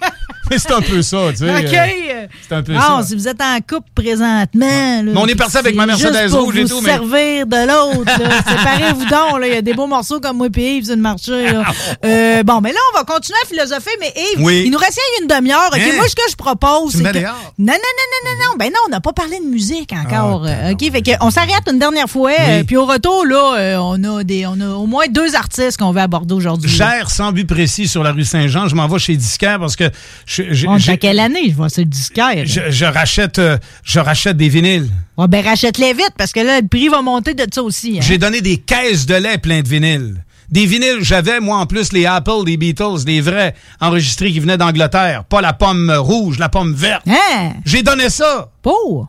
c'est 0.50 0.72
un 0.72 0.80
peu 0.80 1.02
ça, 1.02 1.18
tu 1.30 1.38
sais. 1.38 1.50
OK. 1.50 1.72
euh, 1.74 2.26
C'est 2.48 2.54
un 2.54 2.62
peu 2.62 2.72
non, 2.72 2.80
ça. 2.80 3.02
si 3.06 3.14
vous 3.16 3.28
êtes 3.28 3.40
en 3.40 3.58
couple 3.60 3.88
présentement. 3.94 5.02
là, 5.02 5.02
Mais 5.02 5.16
on 5.16 5.26
est 5.26 5.34
parti 5.34 5.56
avec 5.56 5.74
ma 5.74 5.86
Mercedes 5.86 6.30
rouge 6.32 6.56
et 6.56 6.62
vous 6.64 6.68
tout, 6.68 6.80
mais- 6.82 6.90
servir 6.90 7.46
de 7.46 7.56
l'autre. 7.66 8.10
là. 8.20 8.42
Séparez-vous 8.48 9.04
donc. 9.06 9.40
là. 9.40 9.46
Il 9.46 9.54
y 9.54 9.56
a 9.56 9.62
des 9.62 9.74
beaux 9.74 9.86
morceaux 9.86 10.20
comme 10.20 10.36
moi 10.38 10.48
et 10.56 10.76
Yves 10.76 10.90
le 10.90 10.96
marché. 10.96 11.52
là. 11.52 11.64
Euh, 12.04 12.42
bon, 12.42 12.60
mais 12.60 12.72
là, 12.72 12.78
on 12.92 12.98
va 12.98 13.04
continuer 13.04 13.38
à 13.42 13.46
philosopher. 13.46 13.90
Mais 14.00 14.12
Yves, 14.16 14.44
Oui. 14.44 14.62
il 14.66 14.70
nous 14.70 14.78
reste 14.78 14.98
une 15.20 15.26
demi-heure. 15.28 15.70
OK, 15.72 15.78
Hein? 15.80 15.92
moi, 15.96 16.08
ce 16.08 16.14
que 16.14 16.22
je 16.30 16.36
propose, 16.36 16.92
c'est 16.92 17.02
que... 17.02 17.18
Non, 17.18 17.22
non, 17.58 17.74
non, 17.74 17.74
non, 17.74 18.30
non, 18.30 18.46
non. 18.50 18.56
Ben 18.58 18.66
non, 18.70 18.78
on 18.86 18.90
n'a 18.90 19.00
pas 19.00 19.12
parlé 19.12 19.38
de 19.40 19.44
musique 19.46 19.92
encore. 19.92 20.44
Ah, 20.46 20.68
euh, 20.68 20.72
OK, 20.72 20.90
fait 20.92 21.02
que 21.02 21.10
on 21.20 21.30
s'arrête 21.30 21.62
une 21.70 21.78
dernière 21.78 22.08
fois. 22.08 22.30
euh, 22.38 22.64
Puis 22.64 22.76
au 22.76 22.84
retour, 22.86 23.24
là, 23.26 23.78
on, 23.82 24.02
a 24.18 24.24
des, 24.24 24.46
on 24.46 24.60
a 24.60 24.68
au 24.74 24.86
moins 24.86 25.04
deux 25.08 25.34
artistes 25.34 25.78
qu'on 25.78 25.92
veut 25.92 26.00
aborder 26.00 26.34
aujourd'hui. 26.34 26.70
Gère 26.70 27.10
sans 27.10 27.32
but 27.32 27.46
précis 27.46 27.88
sur 27.88 28.02
la 28.02 28.12
rue 28.12 28.24
Saint-Jean. 28.24 28.68
Je 28.68 28.74
m'en 28.74 28.86
vais 28.88 28.98
chez 28.98 29.16
Disquaire 29.16 29.58
parce 29.58 29.76
que 29.76 29.84
je, 30.26 30.33
je- 30.42 30.66
On 30.66 30.76
est 30.76 30.80
j'ai- 30.80 30.92
à 30.92 30.96
quelle 30.96 31.20
année? 31.20 31.48
Je 31.50 31.54
vois 31.54 31.68
le 31.76 31.84
disquaire. 31.84 32.44
je, 32.44 32.60
je 32.70 32.84
rachète, 32.84 33.38
euh, 33.38 33.58
je 33.84 34.00
rachète 34.00 34.36
des 34.36 34.48
vinyles. 34.48 34.88
Ouais, 35.16 35.28
ben 35.28 35.44
rachète-les 35.44 35.92
vite 35.92 36.12
parce 36.18 36.32
que 36.32 36.40
là, 36.40 36.60
le 36.60 36.66
prix 36.68 36.88
va 36.88 37.02
monter 37.02 37.34
de 37.34 37.44
ça 37.52 37.62
aussi. 37.62 37.96
hein. 37.98 38.02
J'ai 38.02 38.18
donné 38.18 38.40
des 38.40 38.56
caisses 38.58 39.06
de 39.06 39.14
lait 39.14 39.38
plein 39.38 39.60
de 39.62 39.68
vinyles. 39.68 40.22
Des 40.50 40.66
vinyles, 40.66 40.98
j'avais 41.02 41.40
moi 41.40 41.58
en 41.58 41.66
plus 41.66 41.92
les 41.92 42.04
Apple, 42.06 42.44
les 42.46 42.56
Beatles, 42.56 43.04
les 43.06 43.20
vrais 43.20 43.54
enregistrés 43.80 44.30
qui 44.30 44.40
venaient 44.40 44.58
d'Angleterre. 44.58 45.24
Pas 45.24 45.40
la 45.40 45.52
pomme 45.52 45.90
rouge, 45.98 46.38
la 46.38 46.48
pomme 46.48 46.74
verte. 46.74 47.02
Hein? 47.08 47.52
J'ai 47.64 47.82
donné 47.82 48.10
ça. 48.10 48.50
Pour? 48.62 49.08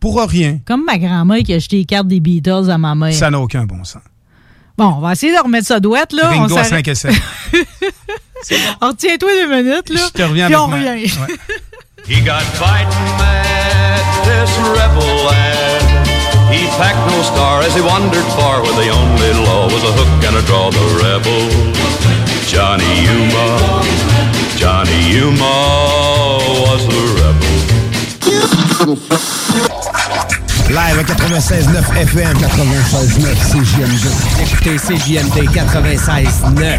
Pour 0.00 0.20
rien. 0.22 0.58
Comme 0.64 0.84
ma 0.86 0.96
grand-mère 0.98 1.42
qui 1.42 1.52
a 1.52 1.56
acheté 1.56 1.76
les 1.76 1.84
cartes 1.84 2.08
des 2.08 2.20
Beatles 2.20 2.70
à 2.70 2.78
ma 2.78 2.94
mère. 2.94 3.12
Ça 3.12 3.30
n'a 3.30 3.38
aucun 3.38 3.64
bon 3.66 3.84
sens. 3.84 4.02
Bon, 4.78 4.94
on 4.96 5.00
va 5.00 5.12
essayer 5.12 5.32
de 5.36 5.42
remettre 5.42 5.66
ça 5.66 5.78
douette, 5.78 6.14
là. 6.14 6.28
Ringo 6.30 6.54
on 6.54 6.56
à 6.56 6.64
s'arrête- 6.64 6.86
5 6.86 6.88
et 6.88 6.94
7. 6.94 7.12
On 8.80 8.88
retient-toi 8.88 9.30
deux 9.32 9.48
minutes, 9.48 9.88
là. 9.90 10.00
Je 10.06 10.12
te 10.12 10.22
reviens 10.22 10.46
Puis 10.46 10.54
avec 10.54 10.64
on 10.64 10.68
ma- 10.68 10.76
revient. 10.76 11.12
Ouais. 11.18 11.36
He 12.08 12.20
got 12.24 12.42
fighting 12.54 13.08
mad, 13.18 14.02
this 14.24 14.50
rebel 14.58 15.24
lad. 15.26 15.82
He 16.50 16.66
packed 16.78 17.06
no 17.06 17.22
star 17.22 17.60
as 17.62 17.74
he 17.76 17.80
wandered 17.82 18.24
far, 18.36 18.62
where 18.62 18.72
the 18.74 18.90
only 18.90 19.32
law 19.46 19.66
was 19.66 19.82
a 19.84 19.92
hook 19.92 20.24
and 20.26 20.36
a 20.36 20.42
draw. 20.42 20.70
The 20.70 20.80
rebel, 21.04 21.48
Johnny 22.48 23.04
Yuma, 23.04 23.58
Johnny 24.56 24.98
Yuma 25.12 25.54
was 26.64 26.82
the 26.88 27.02
rebel. 27.20 29.00
Live 30.70 30.98
à 31.00 31.02
96.9 31.02 31.82
FM, 31.96 32.38
96.9 32.38 33.34
CJMD. 33.50 34.06
Écoutez 34.40 34.76
CJMD 34.76 35.50
96.9. 35.50 36.78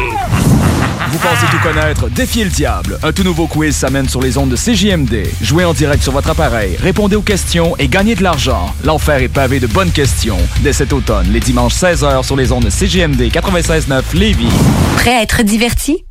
Vous 1.21 1.27
pensez 1.27 1.45
tout 1.51 1.61
connaître? 1.61 2.09
Défiez 2.09 2.43
le 2.43 2.49
diable. 2.49 2.97
Un 3.03 3.11
tout 3.11 3.21
nouveau 3.21 3.45
quiz 3.45 3.75
s'amène 3.75 4.09
sur 4.09 4.23
les 4.23 4.39
ondes 4.39 4.49
de 4.49 4.55
CJMD. 4.55 5.27
Jouez 5.39 5.65
en 5.65 5.73
direct 5.73 6.01
sur 6.01 6.13
votre 6.13 6.31
appareil, 6.31 6.75
répondez 6.77 7.15
aux 7.15 7.21
questions 7.21 7.75
et 7.77 7.87
gagnez 7.87 8.15
de 8.15 8.23
l'argent. 8.23 8.73
L'enfer 8.83 9.21
est 9.21 9.27
pavé 9.27 9.59
de 9.59 9.67
bonnes 9.67 9.91
questions. 9.91 10.39
Dès 10.61 10.73
cet 10.73 10.93
automne, 10.93 11.27
les 11.31 11.39
dimanches 11.39 11.75
16h 11.75 12.23
sur 12.23 12.35
les 12.35 12.51
ondes 12.51 12.65
de 12.65 12.71
CJMD 12.71 13.21
96.9 13.31 14.01
Lévis. 14.15 14.49
Prêt 14.95 15.15
à 15.15 15.21
être 15.21 15.43
diverti? 15.43 16.05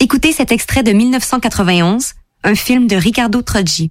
Écoutez 0.00 0.32
cet 0.32 0.52
extrait 0.52 0.82
de 0.82 0.92
1991, 0.92 2.12
un 2.44 2.54
film 2.54 2.88
de 2.88 2.96
Ricardo 2.96 3.40
Troggi. 3.40 3.90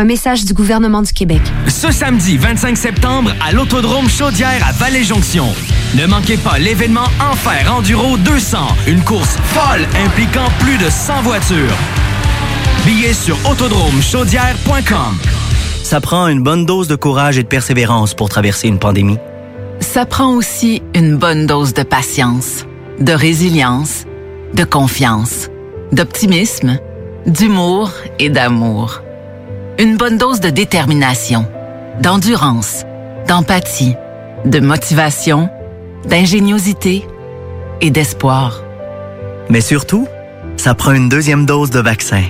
Un 0.00 0.04
message 0.04 0.44
du 0.44 0.52
gouvernement 0.52 1.02
du 1.02 1.12
Québec. 1.12 1.42
Ce 1.66 1.90
samedi 1.90 2.36
25 2.36 2.76
septembre 2.76 3.32
à 3.44 3.50
l'Autodrome 3.50 4.08
Chaudière 4.08 4.64
à 4.64 4.70
Vallée-Jonction. 4.70 5.46
Ne 5.96 6.06
manquez 6.06 6.36
pas 6.36 6.56
l'événement 6.56 7.08
Enfer 7.20 7.74
Enduro 7.76 8.16
200, 8.16 8.58
une 8.86 9.02
course 9.02 9.36
folle 9.42 9.84
impliquant 10.06 10.46
plus 10.60 10.78
de 10.78 10.88
100 10.88 11.22
voitures. 11.22 11.76
Billets 12.86 13.12
sur 13.12 13.36
autodromechaudière.com. 13.50 15.18
Ça 15.82 16.00
prend 16.00 16.28
une 16.28 16.44
bonne 16.44 16.64
dose 16.64 16.86
de 16.86 16.94
courage 16.94 17.36
et 17.36 17.42
de 17.42 17.48
persévérance 17.48 18.14
pour 18.14 18.28
traverser 18.28 18.68
une 18.68 18.78
pandémie. 18.78 19.18
Ça 19.80 20.06
prend 20.06 20.32
aussi 20.32 20.80
une 20.94 21.16
bonne 21.16 21.46
dose 21.46 21.74
de 21.74 21.82
patience, 21.82 22.66
de 23.00 23.12
résilience, 23.12 24.04
de 24.54 24.62
confiance, 24.62 25.48
d'optimisme, 25.90 26.78
d'humour 27.26 27.90
et 28.20 28.30
d'amour. 28.30 29.02
Une 29.80 29.96
bonne 29.96 30.18
dose 30.18 30.40
de 30.40 30.50
détermination, 30.50 31.46
d'endurance, 32.02 32.82
d'empathie, 33.28 33.94
de 34.44 34.58
motivation, 34.58 35.48
d'ingéniosité 36.04 37.06
et 37.80 37.90
d'espoir. 37.90 38.60
Mais 39.48 39.60
surtout, 39.60 40.08
ça 40.56 40.74
prend 40.74 40.90
une 40.90 41.08
deuxième 41.08 41.46
dose 41.46 41.70
de 41.70 41.78
vaccin. 41.78 42.24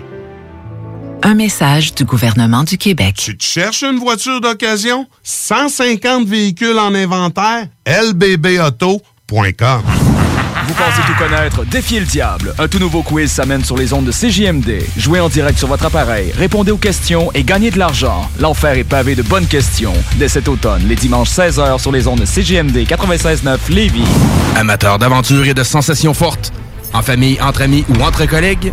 Un 1.22 1.32
message 1.34 1.94
du 1.94 2.04
gouvernement 2.04 2.64
du 2.64 2.76
Québec. 2.76 3.14
Tu 3.16 3.34
te 3.38 3.44
cherches 3.44 3.82
une 3.82 3.98
voiture 3.98 4.42
d'occasion? 4.42 5.06
150 5.22 6.28
véhicules 6.28 6.78
en 6.78 6.94
inventaire? 6.94 7.66
lbbauto.com 7.86 9.82
Vous 10.66 10.74
pensez 10.74 11.00
tout 11.06 11.14
connaître? 11.14 11.64
Défiez 11.64 12.00
le 12.00 12.06
diable. 12.06 12.54
Un 12.58 12.68
tout 12.68 12.78
nouveau 12.78 13.02
quiz 13.02 13.30
s'amène 13.30 13.64
sur 13.64 13.76
les 13.76 13.92
ondes 13.92 14.04
de 14.04 14.12
CJMD. 14.12 14.82
Jouez 14.96 15.20
en 15.20 15.28
direct 15.28 15.58
sur 15.58 15.68
votre 15.68 15.86
appareil, 15.86 16.32
répondez 16.36 16.72
aux 16.72 16.76
questions 16.78 17.30
et 17.34 17.44
gagnez 17.44 17.70
de 17.70 17.78
l'argent. 17.78 18.28
L'enfer 18.40 18.76
est 18.76 18.84
pavé 18.84 19.14
de 19.14 19.22
bonnes 19.22 19.46
questions. 19.46 19.94
Dès 20.16 20.28
cet 20.28 20.48
automne, 20.48 20.82
les 20.88 20.96
dimanches 20.96 21.30
16h 21.30 21.80
sur 21.80 21.92
les 21.92 22.08
ondes 22.08 22.20
de 22.20 22.24
CJMD 22.24 22.76
96.9 22.86 23.58
Lévis. 23.70 24.04
Amateurs 24.56 24.98
d'aventure 24.98 25.46
et 25.46 25.54
de 25.54 25.62
sensations 25.62 26.14
fortes, 26.14 26.52
en 26.92 27.02
famille, 27.02 27.40
entre 27.40 27.62
amis 27.62 27.84
ou 27.88 28.02
entre 28.02 28.26
collègues, 28.26 28.72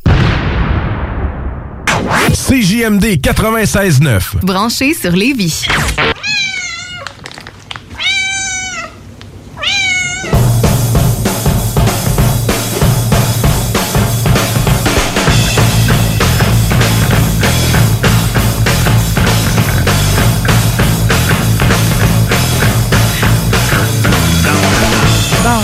CJMD 2.33 3.19
96.9. 3.21 4.43
Branché 4.43 4.93
sur 4.93 5.11
Lévis. 5.11 5.65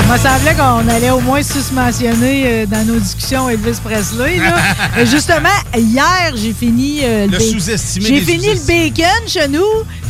Il 0.07 0.13
me 0.13 0.17
semblait 0.17 0.55
qu'on 0.55 0.87
allait 0.87 1.09
au 1.09 1.19
moins 1.19 1.43
susmentionner 1.43 2.43
euh, 2.45 2.65
dans 2.65 2.85
nos 2.85 2.97
discussions 2.97 3.49
Elvis 3.49 3.77
Presley. 3.83 4.37
là. 4.37 4.55
Justement, 5.05 5.49
hier, 5.77 6.31
j'ai 6.33 6.53
fini 6.53 7.01
euh, 7.03 7.27
Le 7.27 7.37
sous-estimé 7.37 8.05
J'ai 8.05 8.21
fini 8.21 8.47
le 8.47 8.65
bacon 8.65 9.27
chez 9.27 9.49
nous. 9.49 9.65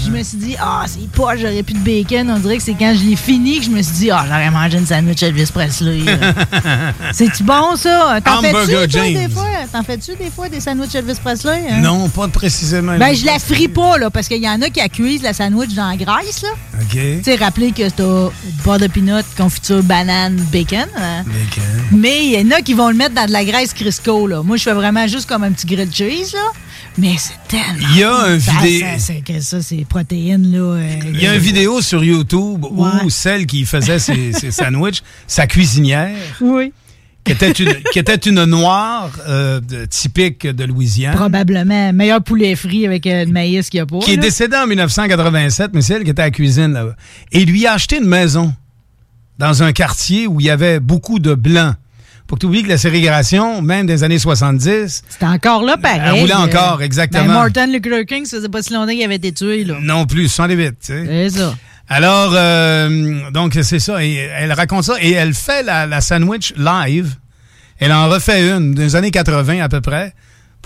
Je 0.08 0.12
me 0.14 0.24
suis 0.24 0.38
dit, 0.38 0.56
ah, 0.60 0.86
c'est 0.88 1.06
pas, 1.12 1.36
j'aurais 1.36 1.64
plus 1.64 1.74
de 1.74 1.80
bacon. 1.80 2.32
On 2.32 2.40
dirait 2.40 2.58
que 2.58 2.64
c'est 2.64 2.76
quand 2.76 2.94
je 2.98 3.04
l'ai 3.04 3.18
fini 3.18 3.60
que 3.60 3.66
je 3.66 3.70
me 3.70 3.82
suis 3.82 3.94
dit, 3.96 4.12
ah, 4.12 4.24
j'aurais 4.26 4.50
mangé 4.50 4.78
une 4.78 4.86
sandwich 4.86 5.22
Elvis 5.22 5.50
Presley. 5.54 6.00
là. 6.00 6.34
C'est-tu 7.12 7.44
bon, 7.44 7.76
ça? 7.76 8.20
T'en 8.24 8.42
fais-tu, 8.42 8.54
des 9.14 9.30
fois? 9.30 9.44
T'en 9.72 9.84
fais-tu 9.84 10.16
des 10.16 10.30
fois 10.30 10.48
des 10.48 10.62
sandwichs 10.62 10.96
Elvis 10.96 11.18
Presley? 11.22 11.62
hein? 11.70 11.82
Non, 11.82 12.08
pas 12.08 12.30
précisément. 12.30 12.98
Ben, 12.98 13.14
je 13.14 13.26
la 13.26 13.38
frie 13.38 13.68
pas, 13.68 13.98
là, 13.98 14.10
parce 14.10 14.28
qu'il 14.30 14.42
y 14.42 14.48
en 14.50 14.62
a 14.62 14.70
qui 14.70 14.80
la 14.80 14.88
cuisent 14.88 15.24
la 15.24 15.34
sandwich 15.34 15.74
dans 15.74 15.90
la 15.90 15.98
graisse, 15.98 16.42
là. 16.42 16.50
OK. 16.82 16.92
Tu 16.94 17.24
sais, 17.24 17.36
rappelez 17.36 17.72
que 17.74 17.90
t'as 17.90 18.30
beurre 18.64 18.80
de 18.80 18.88
peanut, 18.88 19.26
confiture, 19.36 19.84
banane, 19.84 20.36
bacon. 20.54 20.86
hein. 20.96 21.24
Bacon. 21.26 21.64
Mais 21.92 22.26
il 22.28 22.40
y 22.40 22.48
en 22.48 22.52
a 22.58 22.62
qui 22.62 22.74
vont 22.74 22.88
le 22.88 22.96
mettre 22.96 23.14
dans 23.16 23.26
de 23.26 23.32
la 23.32 23.44
graisse 23.44 23.74
Crisco, 23.74 24.26
là. 24.28 24.42
Moi, 24.42 24.56
je 24.56 24.64
fais 24.64 24.74
vraiment 24.74 25.06
juste 25.08 25.28
comme 25.28 25.44
un 25.44 25.52
petit 25.52 25.68
grilled 25.68 25.94
cheese, 25.94 26.34
là. 26.34 26.40
Mais 26.98 27.16
c'est 27.18 27.34
tellement. 27.48 27.88
Il 27.94 27.98
y 28.00 28.04
a 28.04 28.16
un 28.16 28.40
Ça, 28.40 28.52
vidé- 28.64 28.80
ça, 28.80 28.98
C'est 29.00 29.22
que 29.22 29.40
ça, 29.40 29.62
c'est 29.62 29.86
protéines, 29.88 30.52
là. 30.52 30.58
euh, 30.58 31.00
Il 31.14 31.22
y 31.22 31.28
a 31.28 31.36
une 31.36 31.40
vidéo 31.42 31.82
sur 31.82 32.04
YouTube 32.04 32.66
où 32.66 33.10
celle 33.10 33.46
qui 33.46 33.66
faisait 33.66 34.00
ses, 34.00 34.32
sandwichs, 34.52 35.04
sa 35.28 35.46
cuisinière, 35.46 36.18
Oui. 36.42 36.74
qui 37.24 37.34
était 37.34 37.52
une, 37.52 37.76
qui 37.92 38.00
était 38.00 38.16
une 38.16 38.44
noire 38.46 39.12
euh, 39.28 39.60
de- 39.60 39.86
typique 39.86 40.48
de 40.48 40.64
Louisiane, 40.64 41.14
Probablement. 41.16 41.94
Meilleur 41.94 42.24
poulet 42.24 42.56
frit 42.56 42.88
avec 42.88 43.06
euh, 43.06 43.26
le 43.26 43.32
maïs 43.32 43.70
qu'il 43.70 43.78
y 43.78 43.82
a 43.82 43.86
pas. 43.86 44.00
qui 44.00 44.14
est 44.14 44.18
décédée 44.18 44.58
en 44.58 44.66
1987, 44.66 45.72
mais 45.74 45.82
c'est 45.82 45.94
elle 45.96 46.04
qui 46.04 46.10
était 46.10 46.22
à 46.24 46.26
la 46.26 46.32
cuisine 46.32 46.74
là-bas. 46.74 46.96
Et 47.32 47.42
il 47.42 47.50
lui 47.52 47.68
a 47.68 47.74
acheté 47.74 47.98
une 48.00 48.08
maison 48.08 48.54
dans 49.38 49.62
un 49.62 49.72
quartier 49.72 50.26
où 50.26 50.40
il 50.40 50.48
y 50.48 50.50
avait 50.50 50.80
beaucoup 50.80 51.20
de 51.20 51.36
blancs. 51.36 51.76
Pour 52.28 52.38
que 52.38 52.42
tu 52.42 52.46
oublies 52.48 52.64
que 52.64 52.68
la 52.70 52.78
ségrégation, 52.78 53.62
même 53.62 53.86
des 53.88 54.04
années 54.04 54.20
70, 54.20 55.04
C'était 55.10 55.26
encore 55.26 55.64
là, 55.64 55.78
pareil. 55.78 56.02
Elle 56.04 56.20
roulait 56.22 56.34
encore, 56.34 56.82
exactement. 56.82 57.26
Ben, 57.26 57.34
Martin 57.34 57.68
Luther 57.68 58.06
King, 58.06 58.26
ça 58.26 58.38
faisait 58.38 58.50
pas 58.50 58.62
si 58.62 58.74
longtemps 58.74 58.92
qu'il 58.92 59.04
avait 59.04 59.16
été 59.16 59.32
tué, 59.32 59.64
là. 59.64 59.76
non 59.82 60.06
plus, 60.06 60.28
108, 60.28 60.72
tu 60.72 60.76
sais. 60.82 61.06
C'est 61.06 61.40
ça. 61.40 61.56
Alors, 61.90 62.32
euh, 62.36 63.32
donc 63.32 63.58
c'est 63.62 63.80
ça. 63.80 64.04
Et 64.04 64.16
elle 64.16 64.52
raconte 64.52 64.84
ça 64.84 64.96
et 65.00 65.12
elle 65.12 65.34
fait 65.34 65.64
la, 65.64 65.86
la 65.86 66.02
sandwich 66.02 66.54
live. 66.58 67.16
Elle 67.80 67.94
en 67.94 68.10
refait 68.10 68.50
une 68.50 68.74
des 68.74 68.96
années 68.98 69.12
80 69.12 69.62
à 69.64 69.70
peu 69.70 69.80
près 69.80 70.14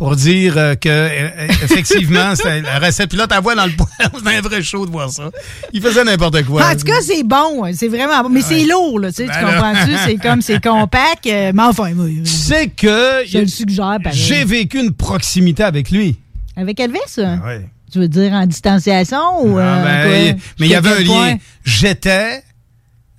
pour 0.01 0.15
dire 0.15 0.57
euh, 0.57 0.73
que 0.73 0.89
euh, 0.89 1.47
effectivement 1.63 2.33
c'était 2.35 2.61
la 2.61 2.79
recette. 2.79 3.07
Puis 3.07 3.19
là, 3.19 3.27
ta 3.27 3.39
voix 3.39 3.53
dans 3.53 3.67
le 3.67 3.71
poêle, 3.73 4.09
c'est 4.25 4.35
un 4.35 4.41
vrai 4.41 4.63
show 4.63 4.87
de 4.87 4.91
voir 4.91 5.11
ça. 5.11 5.29
Il 5.73 5.79
faisait 5.79 6.03
n'importe 6.03 6.43
quoi. 6.45 6.67
En 6.67 6.75
tout 6.75 6.85
cas, 6.85 7.01
c'est 7.01 7.21
bon. 7.21 7.63
hein, 7.65 7.71
C'est 7.75 7.87
vraiment 7.87 8.23
bon. 8.23 8.29
Mais 8.29 8.41
c'est 8.41 8.65
lourd, 8.65 8.99
là. 8.99 9.11
Tu, 9.11 9.17
sais, 9.17 9.27
Ben 9.27 9.45
comprends-tu? 9.45 9.91
C'est 10.07 10.15
comme, 10.15 10.41
c'est 10.41 10.59
compact. 10.59 11.27
euh, 11.27 11.51
mais 11.53 11.61
enfin, 11.61 11.93
moi, 11.93 12.07
tu 12.07 12.25
sais 12.25 12.69
que 12.69 13.21
je 13.27 13.37
le 13.37 13.45
suggère, 13.45 13.99
pareil. 14.03 14.19
j'ai 14.19 14.43
vécu 14.43 14.79
une 14.79 14.91
proximité 14.91 15.61
avec 15.61 15.91
lui. 15.91 16.17
Avec 16.57 16.79
Elvis? 16.79 16.97
Oui. 17.17 17.61
Tu 17.91 17.99
veux 17.99 18.07
dire 18.07 18.33
en 18.33 18.47
distanciation 18.47 19.45
ou. 19.45 19.59
Ah, 19.59 19.61
euh, 19.61 19.83
ben, 19.83 20.33
quoi? 20.33 20.43
mais 20.59 20.65
il 20.65 20.71
y 20.71 20.75
avait 20.75 20.93
un 20.93 20.99
lien. 21.01 21.37
J'étais 21.63 22.41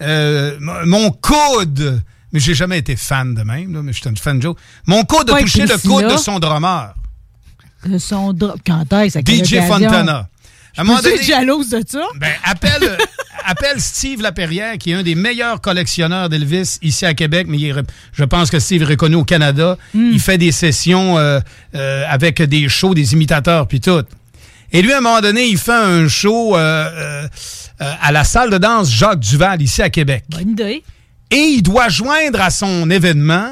euh, 0.03 0.57
mon 0.59 1.13
coude. 1.13 2.03
Mais 2.33 2.41
j'ai 2.41 2.55
jamais 2.55 2.79
été 2.79 2.97
fan 2.97 3.35
de 3.35 3.43
même, 3.43 3.75
là, 3.75 3.83
mais 3.83 3.93
j'étais 3.93 4.09
une 4.09 4.17
fan 4.17 4.39
de 4.39 4.43
Joe. 4.43 4.57
Mon 4.87 5.05
coude 5.05 5.31
a 5.31 5.39
touché 5.41 5.67
le 5.67 5.79
coude 5.79 6.11
de 6.11 6.17
son 6.17 6.39
drummer. 6.39 6.95
De 7.85 7.99
son 7.99 8.33
drop. 8.33 8.59
Quand 8.67 8.91
est-ce? 8.93 9.19
DJ? 9.19 9.67
Fontana. 9.67 10.29
À 10.77 10.83
un 10.83 10.85
Je 10.85 11.03
donné- 11.03 11.23
jalouse 11.23 11.69
de 11.69 11.83
ça? 11.87 12.03
Ben, 12.17 12.33
appelle, 12.45 12.97
appelle 13.45 13.81
Steve 13.81 14.23
Laperrière, 14.23 14.79
qui 14.79 14.93
est 14.93 14.95
un 14.95 15.03
des 15.03 15.15
meilleurs 15.15 15.61
collectionneurs 15.61 16.29
d'Elvis 16.31 16.79
ici 16.81 17.05
à 17.05 17.13
Québec, 17.13 17.47
mais 17.49 17.59
il 17.59 17.83
je 18.13 18.25
pense 18.25 18.51
que 18.51 18.59
Steve 18.59 18.83
est 18.83 18.87
reconnu 18.87 19.17
au 19.17 19.25
Canada. 19.25 19.77
Hmm. 19.93 20.11
Il 20.13 20.21
fait 20.21 20.39
des 20.39 20.53
sessions 20.53 21.19
euh, 21.19 21.41
euh, 21.75 22.05
avec 22.09 22.41
des 22.41 22.69
shows, 22.71 22.95
des 22.95 23.13
imitateurs, 23.13 23.69
puis 23.69 23.81
tout. 23.81 24.03
Et 24.73 24.81
lui, 24.81 24.93
à 24.95 24.99
un 24.99 25.01
moment 25.03 25.21
donné, 25.21 25.45
il 25.47 25.59
fait 25.59 25.73
un 25.73 26.09
show 26.09 26.57
euh, 26.57 27.27
à 27.79 28.13
la 28.13 28.25
salle 28.25 28.49
de 28.49 28.57
danse 28.57 28.91
Jacques 28.91 29.21
Duval, 29.21 29.61
ici 29.61 29.83
à 29.83 29.91
Québec. 29.91 30.25
Bonne 30.31 30.51
idée. 30.53 30.83
Et 31.33 31.39
il 31.57 31.63
doit 31.63 31.89
joindre 31.89 32.41
à 32.41 32.51
son 32.51 32.89
événement 32.91 33.49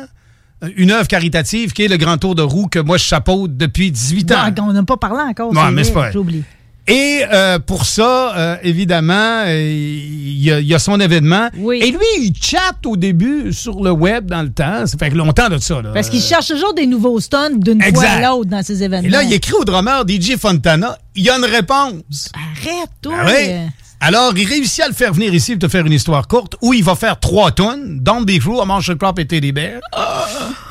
euh, 0.62 0.69
une 0.77 0.90
œuvre 0.93 1.09
caritative 1.09 1.73
qui 1.73 1.85
est 1.85 1.89
le 1.89 1.97
Grand 1.97 2.19
Tour 2.19 2.35
de 2.35 2.43
roue 2.43 2.66
que 2.69 2.78
moi 2.78 2.97
je 2.98 3.05
chapeaute 3.05 3.57
depuis 3.57 3.90
18 3.90 4.32
ans. 4.32 4.35
On 4.69 4.73
n'a 4.73 4.82
pas 4.85 4.97
parlé 4.97 5.23
encore. 5.23 5.51
Ouais, 5.52 5.70
mais 5.73 5.85
c'est 5.85 5.93
pas- 5.93 6.11
J'oublie. 6.12 6.44
Et 6.86 7.20
euh, 7.32 7.59
pour 7.61 7.85
ça, 7.85 8.36
euh, 8.36 8.57
évidemment, 8.65 9.44
euh, 9.47 9.61
il 9.62 10.43
y, 10.43 10.51
a- 10.51 10.59
il 10.61 10.66
y 10.66 10.74
a 10.74 10.78
son 10.81 10.98
événement. 10.98 11.48
Et 11.55 11.90
lui, 11.93 11.98
il 12.19 12.32
chatte 12.40 12.85
au 12.85 12.97
début 12.97 13.52
sur 13.52 13.81
le 13.85 13.90
web 13.93 14.27
dans 14.27 14.43
le 14.43 14.51
temps. 14.51 14.86
Ça 14.86 14.98
fait 14.98 15.11
longtemps 15.11 15.48
de 15.48 15.59
ça. 15.59 15.82
Là. 15.82 15.93
Parce 15.94 16.09
qu'il 16.11 16.20
cherche 16.20 16.48
toujours 16.48 16.74
des 16.74 16.86
nouveaux 16.86 17.20
stunts 17.20 17.59
d'une 17.59 17.81
fois 17.81 18.05
à 18.05 18.20
l'autre 18.31 18.51
dans 18.51 18.62
ses 18.65 18.82
événements. 18.82 19.07
Et 19.07 19.11
là, 19.11 19.23
il 19.23 19.32
écrit 19.32 19.52
au 19.52 19.65
drummer 19.65 20.02
DJ 20.09 20.36
Fontana. 20.36 20.98
Il 21.15 21.23
y 21.23 21.31
a 21.31 21.36
une 21.39 21.44
réponse. 21.44 22.31
Arrête, 22.35 22.90
toi. 23.02 23.15
Ah 23.20 23.27
oui. 23.27 23.48
Alors, 24.01 24.32
il 24.36 24.47
réussit 24.48 24.82
à 24.82 24.89
le 24.89 24.94
faire 24.94 25.12
venir 25.12 25.35
ici 25.35 25.52
pour 25.56 25.68
te 25.68 25.68
faire 25.70 25.85
une 25.85 25.93
histoire 25.93 26.27
courte 26.27 26.56
où 26.62 26.72
il 26.72 26.82
va 26.82 26.94
faire 26.94 27.20
trois 27.20 27.51
tonnes. 27.51 27.98
Don't 28.01 28.24
Be 28.24 28.40
Fool, 28.40 28.66
Marshall 28.66 28.97
Crop 28.97 29.18
et 29.18 29.27
Teddy 29.27 29.52
Bear. 29.52 29.81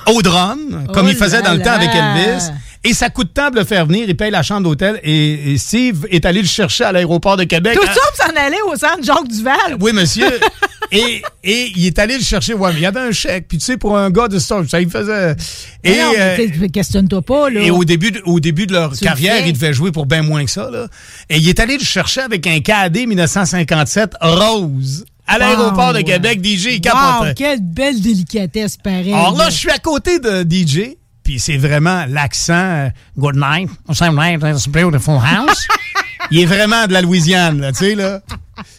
Au 0.08 0.22
drum, 0.24 0.88
comme 0.94 1.06
Oh 1.06 1.10
il 1.10 1.16
faisait 1.16 1.38
là 1.42 1.50
dans 1.50 1.54
le 1.54 1.62
temps 1.62 1.74
avec. 1.74 1.90
Elvis. 1.94 2.46
Et 2.84 2.94
ça 2.94 3.10
coûte 3.10 3.32
tant 3.34 3.50
de 3.52 3.58
le 3.58 3.66
faire 3.66 3.86
venir. 3.86 4.06
Il 4.08 4.16
paye 4.18 4.32
la 4.32 4.42
chambre 4.42 4.64
d'hôtel. 4.64 5.00
Et, 5.04 5.52
et 5.54 5.58
Steve 5.58 6.08
est 6.10 6.26
allé 6.26 6.42
le 6.42 6.48
chercher 6.48 6.86
à 6.86 6.92
l'aéroport 6.92 7.36
de 7.38 7.44
Québec. 7.44 7.78
Tout 7.80 7.88
à- 7.88 7.94
ça 7.94 8.00
pour 8.16 8.26
s'en 8.26 8.42
aller 8.42 8.58
au 8.68 8.76
centre 8.76 9.04
Jacques 9.04 9.28
Duval. 9.28 9.78
oui, 9.80 9.92
monsieur. 9.94 10.40
et, 10.92 11.22
et 11.44 11.72
il 11.76 11.86
est 11.86 12.00
allé 12.00 12.18
le 12.18 12.24
chercher. 12.24 12.54
Ouais, 12.54 12.72
mais 12.72 12.80
il 12.80 12.84
y 12.84 12.86
avait 12.86 13.00
un 13.00 13.12
chèque. 13.12 13.48
Puis 13.48 13.58
tu 13.58 13.66
sais, 13.66 13.78
pour 13.78 13.98
un 13.98 14.10
gars 14.10 14.28
de 14.28 14.40
Storm, 14.40 14.68
ça 14.68 14.82
il 14.82 14.90
faisait. 14.90 15.36
Et, 15.84 15.92
Mais 15.92 15.98
non, 16.02 16.12
mais 16.12 16.52
euh, 16.64 16.68
questionne-toi 16.68 17.22
pas, 17.22 17.50
là. 17.50 17.62
et 17.62 17.72
au 17.72 17.84
début, 17.84 18.12
de, 18.12 18.22
au 18.26 18.40
début 18.40 18.66
de 18.68 18.74
leur 18.74 18.94
Tu 18.98 19.06
carrière, 19.06 19.44
fais. 19.44 19.50
il 19.50 19.54
devait 19.54 19.74
jouer 19.74 19.92
pour 19.92 20.06
bien 20.06 20.22
moins 20.24 20.44
que 20.46 20.52
ça. 20.52 20.70
Là. 20.72 20.88
Et 21.30 21.38
il 21.38 21.48
est 21.48 21.60
allé 21.60 21.78
le 21.78 21.84
chercher 21.84 22.22
avec 22.22 22.46
un 22.48 22.60
KD 22.60 23.06
1957 23.08 24.14
rose 24.22 25.06
à 25.28 25.38
l'aéroport 25.38 25.94
de. 25.94 26.02
Québec. 26.02 26.44
DJ, 26.44 26.80
il 26.84 26.90
Wow, 26.92 27.34
quelle 27.36 27.62
belle 27.62 28.02
délicatesse, 28.02 28.78
pareil. 28.78 29.14
Alors 29.14 29.38
là, 29.38 29.50
je 29.50 29.56
suis 29.58 29.70
à 29.72 29.78
côté 29.78 30.20
de 30.20 30.42
DJ, 30.42 30.96
puis 31.24 31.40
c'est 31.40 31.58
vraiment 31.58 32.06
l'accent 32.10 32.54
euh, 32.54 32.90
Good 33.18 33.36
night, 33.36 33.70
same 33.94 34.16
night, 34.16 34.42
it's 34.44 34.68
a 34.68 34.72
beautiful 34.72 35.20
house. 35.24 35.68
il 36.32 36.40
est 36.40 36.46
vraiment 36.46 36.88
de 36.88 36.94
la 36.94 37.02
Louisiane, 37.02 37.62
là, 37.62 37.72
tu 37.72 37.78
sais, 37.80 37.96
là. 37.96 38.22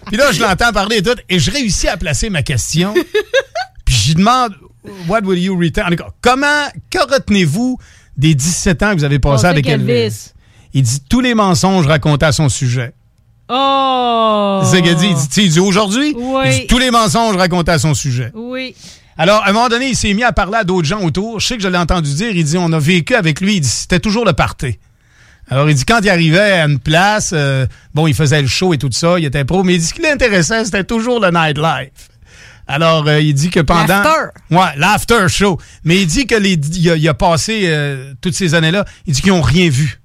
Puis 0.06 0.16
là, 0.16 0.32
je 0.32 0.40
l'entends 0.40 0.72
parler 0.72 0.96
et 0.98 1.02
tout, 1.02 1.14
et 1.28 1.38
je 1.38 1.50
réussis 1.50 1.88
à 1.88 1.96
placer 1.96 2.30
ma 2.30 2.42
question. 2.42 2.94
puis 3.84 3.94
je 3.94 4.08
lui 4.08 4.14
demande, 4.16 4.54
What 5.08 5.20
will 5.24 5.38
you 5.38 5.58
return? 5.58 5.86
En 5.86 5.90
tout 5.90 5.96
cas, 5.96 6.10
Comment, 6.22 6.66
que 6.90 6.98
retenez-vous 6.98 7.78
des 8.16 8.34
17 8.34 8.82
ans 8.82 8.90
que 8.92 8.98
vous 8.98 9.04
avez 9.04 9.18
passé 9.18 9.42
Passé 9.42 9.46
avec 9.46 9.66
Elvis? 9.68 9.92
Elvis. 9.92 10.32
Il 10.72 10.82
dit 10.82 11.00
tous 11.08 11.20
les 11.20 11.34
mensonges 11.34 11.86
racontés 11.86 12.26
à 12.26 12.32
son 12.32 12.48
sujet. 12.48 12.92
Oh! 13.48 14.60
C'est 14.64 14.78
ce 14.78 14.82
qu'il 14.82 14.94
dit. 14.94 15.08
Il 15.08 15.14
dit, 15.16 15.28
tu 15.28 15.34
sais, 15.34 15.44
il 15.44 15.50
dit 15.50 15.60
aujourd'hui, 15.60 16.14
Oui. 16.16 16.42
il 16.46 16.52
dit 16.60 16.66
tous 16.66 16.78
les 16.78 16.90
mensonges 16.90 17.36
racontés 17.36 17.72
à 17.72 17.78
son 17.78 17.94
sujet. 17.94 18.30
Oui. 18.34 18.74
Alors, 19.18 19.42
à 19.42 19.50
un 19.50 19.52
moment 19.52 19.68
donné, 19.68 19.88
il 19.88 19.96
s'est 19.96 20.14
mis 20.14 20.22
à 20.22 20.32
parler 20.32 20.56
à 20.58 20.64
d'autres 20.64 20.86
gens 20.86 21.02
autour. 21.02 21.40
Je 21.40 21.46
sais 21.48 21.56
que 21.56 21.62
je 21.62 21.68
l'ai 21.68 21.76
entendu 21.76 22.14
dire. 22.14 22.30
Il 22.34 22.44
dit, 22.44 22.56
on 22.56 22.72
a 22.72 22.78
vécu 22.78 23.14
avec 23.14 23.40
lui. 23.40 23.56
Il 23.56 23.60
dit, 23.60 23.68
c'était 23.68 24.00
toujours 24.00 24.24
le 24.24 24.32
party. 24.32 24.78
Alors, 25.50 25.68
il 25.68 25.74
dit, 25.74 25.84
quand 25.84 25.98
il 26.02 26.08
arrivait 26.08 26.38
à 26.38 26.64
une 26.64 26.78
place, 26.78 27.32
euh, 27.34 27.66
bon, 27.92 28.06
il 28.06 28.14
faisait 28.14 28.40
le 28.40 28.48
show 28.48 28.72
et 28.72 28.78
tout 28.78 28.88
ça, 28.92 29.18
il 29.18 29.24
était 29.24 29.44
pro, 29.44 29.64
mais 29.64 29.74
il 29.74 29.80
dit, 29.80 29.86
ce 29.86 29.94
qui 29.94 30.00
l'intéressait, 30.02 30.64
c'était 30.64 30.84
toujours 30.84 31.20
le 31.20 31.30
nightlife. 31.30 32.08
Alors, 32.68 33.06
euh, 33.08 33.20
il 33.20 33.34
dit 33.34 33.50
que 33.50 33.58
pendant... 33.58 33.86
L'after. 33.86 34.28
Ouais, 34.52 34.76
l'after 34.76 35.28
show. 35.28 35.58
Mais 35.82 36.00
il 36.02 36.06
dit 36.06 36.28
que 36.28 36.36
les, 36.36 36.52
il, 36.52 36.90
a, 36.90 36.96
il 36.96 37.08
a 37.08 37.14
passé 37.14 37.62
euh, 37.64 38.14
toutes 38.20 38.34
ces 38.34 38.54
années-là, 38.54 38.84
il 39.06 39.14
dit 39.14 39.22
qu'ils 39.22 39.32
n'ont 39.32 39.42
rien 39.42 39.68
vu. 39.68 39.99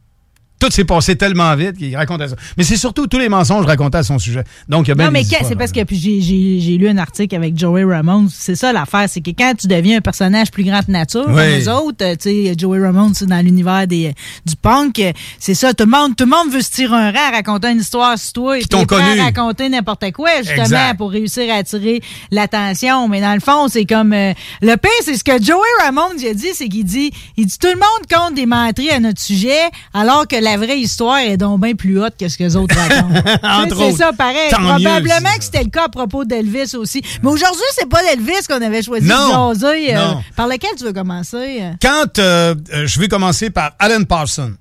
Tout 0.59 0.71
s'est 0.71 0.85
passé 0.85 1.15
tellement 1.17 1.53
vite 1.55 1.77
qu'il 1.77 1.95
racontait 1.95 2.29
ça. 2.29 2.35
Mais 2.57 2.63
c'est 2.63 2.77
surtout 2.77 3.07
tous 3.07 3.19
les 3.19 3.27
mensonges 3.29 3.65
racontés 3.65 3.97
à 3.97 4.03
son 4.03 4.17
sujet. 4.19 4.43
Donc, 4.69 4.87
il 4.87 4.89
y 4.89 4.91
a 4.91 4.95
bien 4.95 5.05
Non, 5.05 5.11
mais 5.11 5.23
c'est 5.23 5.55
parce 5.55 5.71
que 5.73 5.83
puis 5.83 5.97
j'ai- 5.99 6.77
lu 6.77 6.87
un 6.89 6.97
article 6.97 7.35
avec 7.35 7.57
Joey 7.57 7.83
Ramone. 7.83 8.29
C'est 8.33 8.55
ça 8.55 8.71
l'affaire, 8.73 9.05
c'est 9.09 9.21
que 9.21 9.31
quand 9.31 9.53
tu 9.59 9.67
deviens 9.67 9.97
un 9.97 10.01
personnage 10.01 10.51
plus 10.51 10.63
grand 10.63 10.81
que 10.85 10.91
nature, 10.91 11.25
Oui. 11.27 11.41
les 11.57 11.67
autres, 11.67 11.97
euh, 12.03 12.15
tu 12.15 12.29
sais, 12.47 12.53
Joey 12.57 12.79
Ramone, 12.79 13.13
c'est 13.13 13.25
dans 13.27 13.43
l'univers 13.43 13.85
des 13.87 14.13
du 14.45 14.55
punk, 14.55 14.99
euh, 14.99 15.11
c'est 15.39 15.53
ça. 15.53 15.73
Tout 15.73 15.83
le 15.85 15.91
monde, 15.91 16.15
tout 16.15 16.23
le 16.23 16.29
monde 16.29 16.51
veut 16.51 16.61
se 16.61 16.71
tirer 16.71 16.95
un 16.95 17.11
rang, 17.11 17.31
raconter 17.31 17.69
une 17.71 17.79
histoire 17.79 18.17
sur 18.17 18.33
toi, 18.33 18.57
et 18.59 18.63
à 18.63 18.85
connu. 18.85 19.19
raconter 19.21 19.69
n'importe 19.69 20.11
quoi 20.13 20.29
justement 20.37 20.61
Exact. 20.63 20.97
pour 20.97 21.11
réussir 21.11 21.53
à 21.53 21.57
attirer 21.57 22.01
l'attention. 22.31 23.07
Mais 23.07 23.21
dans 23.21 23.33
le 23.33 23.39
fond, 23.39 23.67
c'est 23.67 23.85
comme 23.85 24.13
euh, 24.13 24.33
le 24.61 24.75
pire, 24.77 24.91
c'est 25.03 25.15
ce 25.17 25.23
que 25.23 25.41
Joey 25.41 25.59
Ramone 25.83 26.13
a 26.29 26.33
dit, 26.33 26.49
c'est 26.53 26.67
qu'il 26.69 26.85
dit, 26.85 27.11
il 27.37 27.45
dit 27.45 27.57
tout 27.59 27.67
le 27.67 27.75
monde 27.75 28.07
compte 28.11 28.35
des 28.35 28.45
menteries 28.45 28.89
à 28.91 28.99
notre 28.99 29.21
sujet, 29.21 29.59
alors 29.93 30.27
que 30.27 30.35
la 30.45 30.57
vraie 30.57 30.79
histoire 30.79 31.17
est 31.17 31.37
donc 31.37 31.61
bien 31.61 31.73
plus 31.73 31.99
haute 32.01 32.13
que 32.17 32.29
ce 32.29 32.37
que 32.37 32.43
les 32.43 32.55
autres 32.55 32.75
racontent. 32.75 33.75
C'est 33.77 33.91
ça, 33.97 34.13
pareil. 34.13 34.49
Tant 34.49 34.57
Probablement 34.61 35.35
que 35.37 35.43
c'était 35.43 35.63
le 35.63 35.69
cas 35.69 35.85
à 35.85 35.89
propos 35.89 36.23
d'Elvis 36.23 36.75
aussi. 36.75 37.01
Mais 37.21 37.29
aujourd'hui, 37.29 37.61
c'est 37.73 37.89
pas 37.89 38.01
l'Elvis 38.03 38.45
qu'on 38.47 38.61
avait 38.61 38.81
choisi 38.81 39.07
Non. 39.07 39.49
de 39.53 39.59
jaser. 39.59 39.95
euh, 39.95 40.05
Non. 40.05 40.23
par 40.35 40.47
lequel 40.47 40.69
tu 40.77 40.85
veux 40.85 40.93
commencer? 40.93 41.57
euh? 41.61 41.71
Quand 41.81 42.19
euh, 42.19 42.55
euh, 42.73 42.87
je 42.87 42.99
vais 42.99 43.07
commencer 43.07 43.49
par 43.49 43.71
Alan 43.79 44.03
Parsons. 44.03 44.53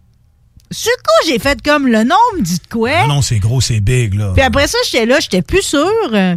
Sur 0.71 0.93
quoi 1.05 1.15
j'ai 1.33 1.39
fait 1.39 1.63
comme 1.63 1.87
le 1.87 2.03
nom 2.03 2.17
me 2.37 2.43
dit 2.43 2.57
de 2.57 2.67
quoi? 2.69 2.91
Ah 3.05 3.07
non, 3.07 3.23
c'est 3.23 3.39
gros, 3.39 3.61
c'est 3.61 3.79
big, 3.81 4.15
là. 4.15 4.33
Puis 4.35 4.43
après 4.43 4.67
ça, 4.67 4.79
j'étais 4.91 5.07
là, 5.07 5.21
j'étais 5.21 5.43
plus 5.43 5.63
sûr. 5.63 5.87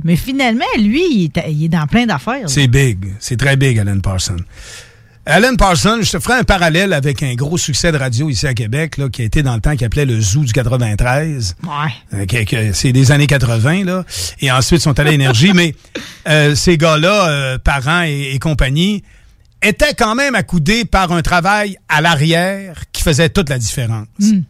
Mais 0.03 0.15
finalement, 0.15 0.65
lui, 0.78 1.03
il 1.10 1.32
est, 1.36 1.68
dans 1.69 1.88
plein 1.88 2.06
d'affaires. 2.06 2.48
C'est 2.48 2.68
big. 2.68 3.14
C'est 3.19 3.38
très 3.38 3.56
big, 3.56 3.80
Alan 3.80 3.99
Parsons. 3.99 4.36
Alan 5.30 5.58
Parsons, 5.58 6.04
je 6.04 6.12
te 6.14 6.20
ferai 6.20 6.40
un 6.40 6.44
parallèle 6.45 6.94
avec 6.94 7.22
un 7.22 7.34
gros 7.36 7.58
succès 7.58 7.91
de 7.91 7.98
radio 7.98 8.30
ici 8.30 8.48
à 8.48 8.54
Québec, 8.54 8.95
là, 8.95 9.10
qui 9.10 9.24
a 9.24 9.26
été 9.26 9.44
dans 9.44 9.56
le 9.56 9.60
temps 9.60 9.76
qui 9.76 9.84
appelait 9.84 10.06
le 10.06 10.22
Zoo 10.22 10.45
du 10.45 10.54
93. 10.54 11.58
Ouais. 11.64 11.70
Euh, 12.14 12.72
c'est 12.74 12.94
des 12.94 13.12
années 13.12 13.28
80, 13.28 13.84
là. 13.84 14.06
Et 14.40 14.49
ensuite, 14.52 14.80
ils 14.80 14.84
sont 14.84 14.98
allés 14.98 15.10
à 15.10 15.14
Énergie. 15.14 15.52
mais 15.56 15.76
euh, 16.30 16.56
ces 16.56 16.78
gars-là, 16.78 17.28
euh, 17.28 17.58
parents 17.58 18.04
et, 18.04 18.32
et 18.36 18.40
compagnie, 18.40 19.04
étaient 19.62 19.94
quand 19.95 20.16
même 20.16 20.34
accoudés 20.34 20.86
par 20.86 21.12
un 21.12 21.22
travail 21.22 21.78
à 21.90 21.99
l'arrière 21.99 22.84
qui 22.94 23.04
faisait 23.04 23.28
toute 23.28 23.49
la 23.49 23.60
différence. 23.60 24.08
Hmm. 24.20 24.44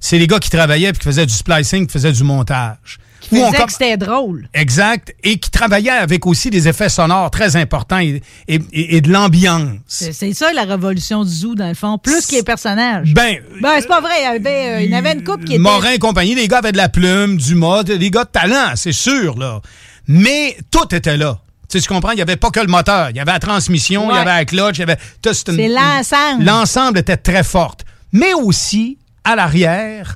C'est 0.00 0.18
les 0.18 0.26
gars 0.26 0.38
qui 0.38 0.48
travaillaient 0.48 0.92
puis 0.92 1.00
qui 1.00 1.08
faisaient 1.08 1.26
du 1.26 1.34
splicing, 1.34 1.86
qui 1.86 1.92
faisaient 1.92 2.12
du 2.12 2.24
montage. 2.24 3.00
Qui 3.28 3.36
faisait 3.36 3.64
que 3.64 3.72
c'était 3.72 3.96
drôle. 3.96 4.48
Exact. 4.54 5.14
Et 5.24 5.38
qui 5.38 5.50
travaillait 5.50 5.90
avec 5.90 6.26
aussi 6.26 6.50
des 6.50 6.68
effets 6.68 6.88
sonores 6.88 7.30
très 7.30 7.56
importants 7.56 7.98
et, 7.98 8.22
et- 8.48 8.60
et- 8.72 8.96
et 8.96 9.00
de 9.00 9.10
l'ambiance. 9.10 9.78
C'est 9.88 10.32
ça 10.32 10.52
la 10.52 10.64
révolution 10.64 11.24
du 11.24 11.30
zoo, 11.30 11.54
dans 11.54 11.68
le 11.68 11.74
fond. 11.74 11.98
Plus 11.98 12.26
que 12.26 12.36
les 12.36 12.42
personnages. 12.42 13.12
Ben, 13.14 13.38
Ben, 13.60 13.78
c'est 13.80 13.88
pas 13.88 14.00
vrai. 14.00 14.14
Il 14.20 14.24
y 14.24 14.26
avait, 14.26 14.68
euh, 14.68 14.80
il 14.82 14.90
y 14.90 14.94
avait 14.94 15.12
une 15.12 15.24
couple 15.24 15.44
qui 15.44 15.54
était. 15.54 15.58
Morin 15.62 15.90
et 15.90 15.98
compagnie, 15.98 16.34
les 16.34 16.46
gars 16.48 16.58
avaient 16.58 16.72
de 16.72 16.76
la 16.76 16.88
plume, 16.88 17.36
du 17.36 17.54
mode, 17.54 17.90
des 17.90 18.10
gars 18.10 18.24
de 18.24 18.30
talent, 18.30 18.72
c'est 18.76 18.92
sûr, 18.92 19.36
là. 19.38 19.60
Mais 20.08 20.56
tout 20.70 20.94
était 20.94 21.16
là. 21.16 21.38
Tu 21.68 21.78
sais, 21.80 21.82
tu 21.82 21.92
comprends? 21.92 22.12
Il 22.12 22.16
n'y 22.16 22.22
avait 22.22 22.36
pas 22.36 22.50
que 22.50 22.60
le 22.60 22.68
moteur. 22.68 23.10
Il 23.10 23.16
y 23.16 23.20
avait 23.20 23.32
la 23.32 23.40
transmission, 23.40 24.08
il 24.10 24.14
y 24.14 24.18
avait 24.18 24.24
la 24.30 24.44
clutch, 24.44 24.76
il 24.76 24.80
y 24.80 24.82
avait... 24.84 24.98
C'est 25.24 25.68
l'ensemble. 25.68 26.44
L'ensemble 26.44 26.98
était 27.00 27.16
très 27.16 27.42
forte. 27.42 27.84
Mais 28.12 28.34
aussi, 28.34 28.98
à 29.24 29.34
l'arrière, 29.34 30.14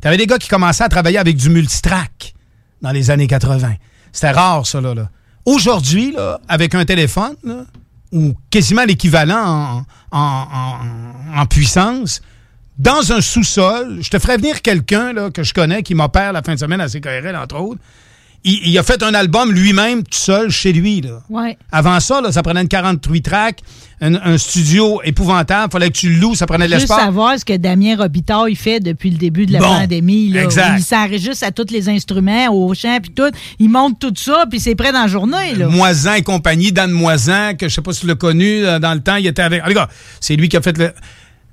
tu 0.00 0.06
avais 0.06 0.16
des 0.16 0.26
gars 0.26 0.38
qui 0.38 0.48
commençaient 0.48 0.84
à 0.84 0.88
travailler 0.88 1.18
avec 1.18 1.36
du 1.36 1.50
multitrack 1.50 2.33
dans 2.84 2.92
les 2.92 3.10
années 3.10 3.26
80. 3.26 3.74
C'était 4.12 4.30
rare, 4.30 4.64
ça, 4.66 4.80
là. 4.80 4.94
Aujourd'hui, 5.44 6.14
avec 6.48 6.74
un 6.74 6.84
téléphone, 6.84 7.34
ou 8.12 8.34
quasiment 8.50 8.84
l'équivalent 8.84 9.84
en, 10.12 10.18
en- 11.36 11.46
puissance, 11.46 12.22
dans 12.78 13.12
un 13.12 13.20
sous-sol, 13.20 13.98
je 14.00 14.08
te 14.10 14.18
ferais 14.18 14.36
venir 14.36 14.62
quelqu'un 14.62 15.30
que 15.30 15.42
je 15.42 15.52
connais 15.52 15.82
qui 15.82 15.94
m'opère 15.94 16.32
la 16.32 16.42
fin 16.42 16.54
de 16.54 16.58
semaine 16.60 16.80
à 16.80 16.88
CKRL, 16.88 17.36
entre 17.36 17.56
autres. 17.56 17.80
Il, 18.44 18.60
il 18.68 18.78
a 18.78 18.82
fait 18.82 19.02
un 19.02 19.14
album 19.14 19.52
lui-même, 19.52 20.02
tout 20.02 20.18
seul, 20.18 20.50
chez 20.50 20.72
lui. 20.72 21.00
Là. 21.00 21.20
Ouais. 21.30 21.56
Avant 21.72 21.98
ça, 22.00 22.20
là, 22.20 22.30
ça 22.30 22.42
prenait 22.42 22.60
une 22.60 22.68
43 22.68 23.16
tracks, 23.20 23.60
un, 24.02 24.14
un 24.16 24.36
studio 24.36 25.00
épouvantable, 25.02 25.72
fallait 25.72 25.88
que 25.88 25.96
tu 25.96 26.10
le 26.10 26.16
loues, 26.20 26.34
ça 26.34 26.46
prenait 26.46 26.66
de 26.66 26.72
Juste 26.72 26.88
l'espace. 26.88 27.04
savoir 27.06 27.38
ce 27.38 27.44
que 27.44 27.56
Damien 27.56 27.96
Robitaille 27.96 28.52
il 28.52 28.56
fait 28.56 28.80
depuis 28.80 29.10
le 29.10 29.16
début 29.16 29.46
de 29.46 29.52
la 29.54 29.60
Bon, 29.60 29.66
pandémie. 29.80 30.28
Là, 30.28 30.42
exact. 30.44 30.74
où 30.74 30.76
Il 30.76 30.82
s'enregistre 30.84 31.46
à 31.46 31.52
tous 31.52 31.70
les 31.70 31.88
instruments, 31.88 32.48
au 32.52 32.74
chant, 32.74 32.98
puis 33.00 33.12
tout. 33.12 33.30
Il 33.58 33.70
monte 33.70 33.98
tout 33.98 34.12
ça, 34.14 34.44
puis 34.50 34.60
c'est 34.60 34.74
prêt 34.74 34.92
dans 34.92 35.02
la 35.02 35.08
journée. 35.08 35.54
Là. 35.56 35.68
Moisan 35.68 36.14
et 36.14 36.22
compagnie, 36.22 36.70
Dan 36.70 36.90
Moisan, 36.90 37.54
que 37.58 37.68
je 37.68 37.74
sais 37.74 37.82
pas 37.82 37.92
si 37.94 38.00
tu 38.02 38.06
l'as 38.08 38.14
connu 38.14 38.66
euh, 38.66 38.78
dans 38.78 38.92
le 38.92 39.00
temps, 39.00 39.16
il 39.16 39.26
était 39.26 39.42
avec. 39.42 39.62
En 39.64 39.68
tout 39.68 39.78
c'est 40.20 40.36
lui 40.36 40.48
qui 40.50 40.56
a 40.58 40.60
fait 40.60 40.76
le, 40.76 40.92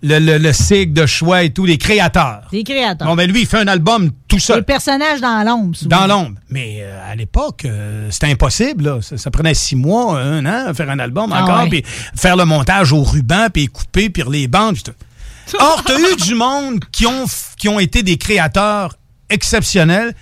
le, 0.03 0.19
le, 0.19 0.85
de 0.85 1.05
choix 1.05 1.43
et 1.43 1.51
tout, 1.51 1.65
les 1.65 1.77
créateurs. 1.77 2.47
Des 2.51 2.63
créateurs. 2.63 3.07
Bon, 3.07 3.15
ben 3.15 3.29
lui, 3.29 3.41
il 3.41 3.47
fait 3.47 3.59
un 3.59 3.67
album 3.67 4.09
tout 4.27 4.39
seul. 4.39 4.57
Les 4.57 4.63
personnages 4.63 5.21
dans 5.21 5.43
l'ombre. 5.45 5.75
souvent. 5.75 6.01
Dans 6.01 6.07
l'ombre. 6.07 6.39
Mais 6.49 6.79
euh, 6.81 7.11
à 7.11 7.15
l'époque, 7.15 7.65
euh, 7.65 8.09
c'était 8.09 8.31
impossible. 8.31 8.83
là. 8.85 9.01
Ça, 9.01 9.17
ça 9.17 9.29
prenait 9.31 9.53
six 9.53 9.75
mois, 9.75 10.19
un 10.19 10.45
an, 10.45 10.73
faire 10.73 10.89
un 10.89 10.99
album 10.99 11.31
Ah 11.33 11.43
encore, 11.43 11.69
puis 11.69 11.83
faire 12.15 12.35
le 12.35 12.45
montage 12.45 12.91
au 12.93 13.03
ruban, 13.03 13.47
puis 13.53 13.67
couper, 13.67 14.09
puis 14.09 14.23
les 14.29 14.47
bandes. 14.47 14.77
Or, 15.59 15.83
tu 15.85 15.91
as 15.91 15.99
eu 15.99 16.15
du 16.15 16.35
monde 16.35 16.79
qui 16.91 17.05
ont, 17.05 17.25
qui 17.57 17.69
ont 17.69 17.79
été 17.79 18.03
des 18.03 18.17
créateurs 18.17 18.95
exceptionnels 19.29 20.13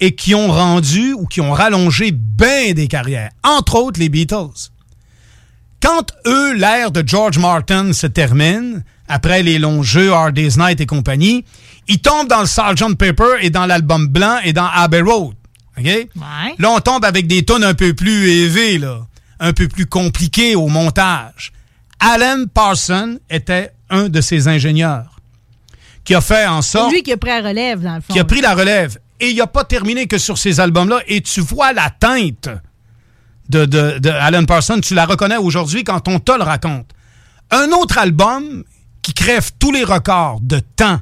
et 0.00 0.14
qui 0.14 0.34
ont 0.34 0.48
rendu 0.50 1.12
ou 1.12 1.26
qui 1.26 1.40
ont 1.40 1.52
rallongé 1.52 2.12
bien 2.12 2.72
des 2.72 2.86
carrières. 2.86 3.30
Entre 3.42 3.74
autres, 3.76 3.98
les 3.98 4.08
Beatles. 4.08 4.70
Quand 5.82 6.12
eux, 6.26 6.54
l'ère 6.54 6.90
de 6.90 7.02
George 7.06 7.38
Martin 7.38 7.92
se 7.92 8.06
termine, 8.06 8.84
après 9.08 9.42
les 9.42 9.58
longs 9.58 9.82
jeux, 9.82 10.12
Hard 10.12 10.34
Day's 10.34 10.56
Night 10.56 10.80
et 10.80 10.86
compagnie, 10.86 11.44
ils 11.88 12.00
tombent 12.00 12.28
dans 12.28 12.40
le 12.40 12.46
Sgt. 12.46 12.96
Pepper 12.96 13.36
et 13.40 13.50
dans 13.50 13.66
l'album 13.66 14.06
blanc 14.06 14.38
et 14.44 14.52
dans 14.52 14.66
Abbey 14.66 15.00
Road. 15.00 15.34
OK? 15.78 16.08
Là, 16.58 16.70
on 16.70 16.80
tombe 16.80 17.04
avec 17.04 17.26
des 17.26 17.44
tonnes 17.44 17.64
un 17.64 17.74
peu 17.74 17.94
plus 17.94 18.28
élevées, 18.30 18.78
là, 18.78 19.06
un 19.40 19.52
peu 19.52 19.68
plus 19.68 19.86
compliquées 19.86 20.54
au 20.56 20.68
montage. 20.68 21.52
Alan 22.00 22.44
Parsons 22.52 23.18
était 23.30 23.72
un 23.90 24.08
de 24.08 24.20
ces 24.20 24.48
ingénieurs 24.48 25.18
qui 26.04 26.14
a 26.14 26.20
fait 26.20 26.46
en 26.46 26.62
C'est 26.62 26.78
sorte 26.78 26.92
lui 26.92 27.02
qui 27.02 27.12
a 27.12 27.16
pris 27.16 27.30
la 27.30 27.40
relève, 27.48 27.82
dans 27.82 27.96
le 27.96 28.00
fond. 28.00 28.12
qui 28.12 28.18
a 28.18 28.24
pris 28.24 28.40
la 28.40 28.54
relève. 28.54 28.98
Et 29.20 29.30
il 29.30 29.36
n'a 29.36 29.46
pas 29.46 29.64
terminé 29.64 30.06
que 30.06 30.16
sur 30.18 30.38
ces 30.38 30.60
albums-là. 30.60 31.00
Et 31.06 31.20
tu 31.22 31.40
vois 31.40 31.72
la 31.72 31.90
teinte 31.90 32.48
de, 33.48 33.64
de, 33.64 33.98
de 33.98 34.10
Alan 34.10 34.44
Parsons. 34.44 34.80
Tu 34.80 34.94
la 34.94 35.06
reconnais 35.06 35.36
aujourd'hui 35.36 35.82
quand 35.84 36.06
on 36.08 36.20
te 36.20 36.32
le 36.32 36.44
raconte. 36.44 36.86
Un 37.50 37.70
autre 37.72 37.98
album 37.98 38.62
qui 39.08 39.14
crève 39.14 39.50
tous 39.58 39.72
les 39.72 39.84
records 39.84 40.38
de 40.42 40.60
temps 40.76 41.00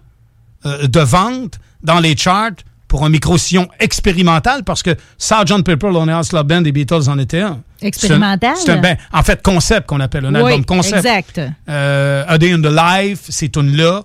euh, 0.64 0.86
de 0.86 1.00
vente 1.00 1.58
dans 1.82 1.98
les 1.98 2.16
charts 2.16 2.52
pour 2.86 3.04
un 3.04 3.08
micro-sillon 3.08 3.66
expérimental 3.80 4.62
parce 4.62 4.80
que 4.84 4.90
Sgt. 5.18 5.64
Pepper, 5.64 5.88
Lonely 5.90 6.12
Hearts 6.12 6.28
Club 6.28 6.46
Band 6.46 6.60
des 6.62 6.70
Beatles 6.70 7.08
en 7.08 7.18
était 7.18 7.40
un. 7.40 7.60
Expérimental? 7.82 8.54
C'est 8.56 8.70
un- 8.70 8.76
ben, 8.80 8.96
en 9.12 9.24
fait, 9.24 9.42
concept 9.42 9.88
qu'on 9.88 9.98
appelle, 9.98 10.24
un 10.26 10.34
Oui, 10.40 10.52
album 10.52 10.64
concept. 10.64 10.98
exact. 11.04 11.40
Euh, 11.68 12.24
A 12.28 12.38
Day 12.38 12.52
in 12.52 12.60
the 12.60 12.70
Life, 12.72 13.22
ces 13.28 13.48
tunes-là. 13.48 14.02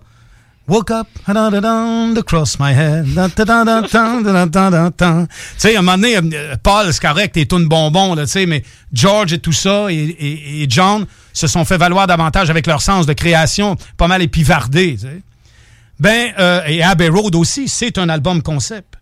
Woke 0.72 0.92
up, 0.92 1.08
to 2.56 2.64
my 2.64 2.74
head. 2.74 3.06
Tu 3.06 3.12
sais, 5.58 5.76
à 5.76 5.80
un 5.80 5.82
moment 5.82 5.98
donné, 5.98 6.16
euh, 6.16 6.56
Paul, 6.64 6.94
c'est 6.94 7.02
correct, 7.02 7.34
tes 7.34 7.46
tunes 7.46 7.68
bonbons, 7.68 8.16
là, 8.16 8.24
tu 8.24 8.32
sais, 8.32 8.46
mais 8.46 8.64
George 8.94 9.34
et 9.34 9.40
tout 9.40 9.52
ça, 9.52 9.88
et 9.90 10.66
John 10.70 11.06
se 11.34 11.48
sont 11.48 11.66
fait 11.66 11.76
valoir 11.76 12.08
davantage 12.08 12.50
avec 12.50 12.68
leur 12.68 12.82
sens 12.82 13.06
de 13.06 13.12
création, 13.12 13.76
pas 13.98 14.08
mal 14.08 14.22
épivardé, 14.22 14.94
tu 14.94 15.08
sais. 15.08 15.22
Ben, 16.00 16.32
euh, 16.40 16.62
et 16.66 16.82
Abbey 16.82 17.10
Road 17.10 17.36
aussi, 17.36 17.68
c'est 17.68 17.98
un 17.98 18.08
album 18.08 18.42
concept. 18.42 18.96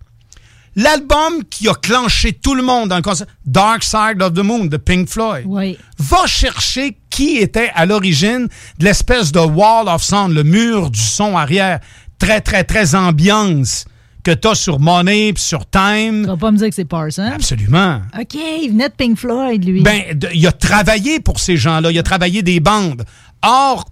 L'album 0.75 1.43
qui 1.49 1.67
a 1.67 1.73
clenché 1.73 2.33
tout 2.33 2.55
le 2.55 2.63
monde 2.63 2.89
dans 2.89 2.95
le 2.95 3.01
concept, 3.01 3.31
Dark 3.45 3.83
Side 3.83 4.21
of 4.21 4.33
the 4.33 4.43
Moon 4.43 4.65
de 4.65 4.77
Pink 4.77 5.09
Floyd. 5.09 5.43
Oui. 5.45 5.77
Va 5.97 6.25
chercher 6.25 6.97
qui 7.09 7.37
était 7.37 7.71
à 7.75 7.85
l'origine 7.85 8.47
de 8.77 8.85
l'espèce 8.85 9.31
de 9.31 9.39
wall 9.39 9.87
of 9.87 10.03
sound, 10.03 10.33
le 10.33 10.43
mur 10.43 10.89
du 10.89 10.99
son 10.99 11.35
arrière, 11.35 11.79
très, 12.17 12.41
très, 12.41 12.63
très 12.63 12.95
ambiance 12.95 13.85
que 14.23 14.31
t'as 14.31 14.55
sur 14.55 14.79
Money 14.79 15.33
sur 15.37 15.69
Time. 15.69 16.21
Tu 16.23 16.27
vas 16.27 16.37
pas 16.37 16.51
me 16.51 16.57
dire 16.57 16.69
que 16.69 16.75
c'est 16.75 16.85
Parsons. 16.85 17.31
Absolument. 17.33 18.01
OK, 18.19 18.35
il 18.35 18.69
venait 18.69 18.89
de 18.89 18.93
Pink 18.93 19.17
Floyd, 19.17 19.63
lui. 19.65 19.81
Ben, 19.81 20.01
il 20.33 20.45
a 20.45 20.51
travaillé 20.51 21.19
pour 21.19 21.39
ces 21.39 21.57
gens-là, 21.57 21.91
il 21.91 21.97
a 21.97 22.03
travaillé 22.03 22.43
des 22.43 22.59
bandes. 22.59 23.05
Or, 23.41 23.89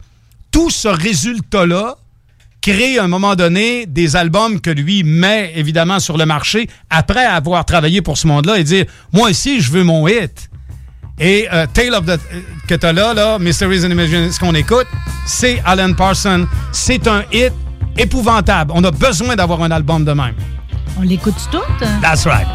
tout 0.52 0.70
ce 0.70 0.88
résultat-là 0.88 1.98
crée 2.72 2.98
à 3.00 3.04
un 3.06 3.08
moment 3.08 3.36
donné 3.36 3.86
des 3.86 4.16
albums 4.18 4.60
que 4.60 4.70
lui 4.70 5.04
met 5.04 5.54
évidemment 5.56 6.00
sur 6.00 6.18
le 6.18 6.26
marché 6.26 6.68
après 6.90 7.24
avoir 7.26 7.64
travaillé 7.64 8.02
pour 8.02 8.18
ce 8.18 8.28
monde-là 8.28 8.58
et 8.60 8.64
dire 8.66 8.86
Moi 9.14 9.30
aussi, 9.30 9.62
je 9.62 9.72
veux 9.72 9.84
mon 9.84 10.08
hit. 10.08 10.50
Et 11.20 11.48
euh, 11.52 11.66
Tale 11.74 11.96
of 11.96 12.06
the. 12.06 12.10
euh, 12.10 12.18
que 12.68 12.76
t'as 12.76 12.92
là, 12.94 13.14
là, 13.14 13.40
Mysteries 13.40 13.86
and 13.86 13.92
Imagination, 13.92 14.32
ce 14.34 14.40
qu'on 14.40 14.54
écoute, 14.54 14.88
c'est 15.26 15.62
Alan 15.66 15.94
Parsons. 15.94 16.46
C'est 16.74 17.08
un 17.08 17.24
hit 17.32 17.54
épouvantable. 17.98 18.72
On 18.76 18.84
a 18.84 18.92
besoin 18.92 19.36
d'avoir 19.36 19.64
un 19.64 19.72
album 19.72 20.04
de 20.04 20.12
même. 20.12 20.36
On 21.00 21.04
l'écoute 21.04 21.36
tout? 21.52 21.58
hein? 21.82 22.00
That's 22.02 22.26
right. 22.28 22.48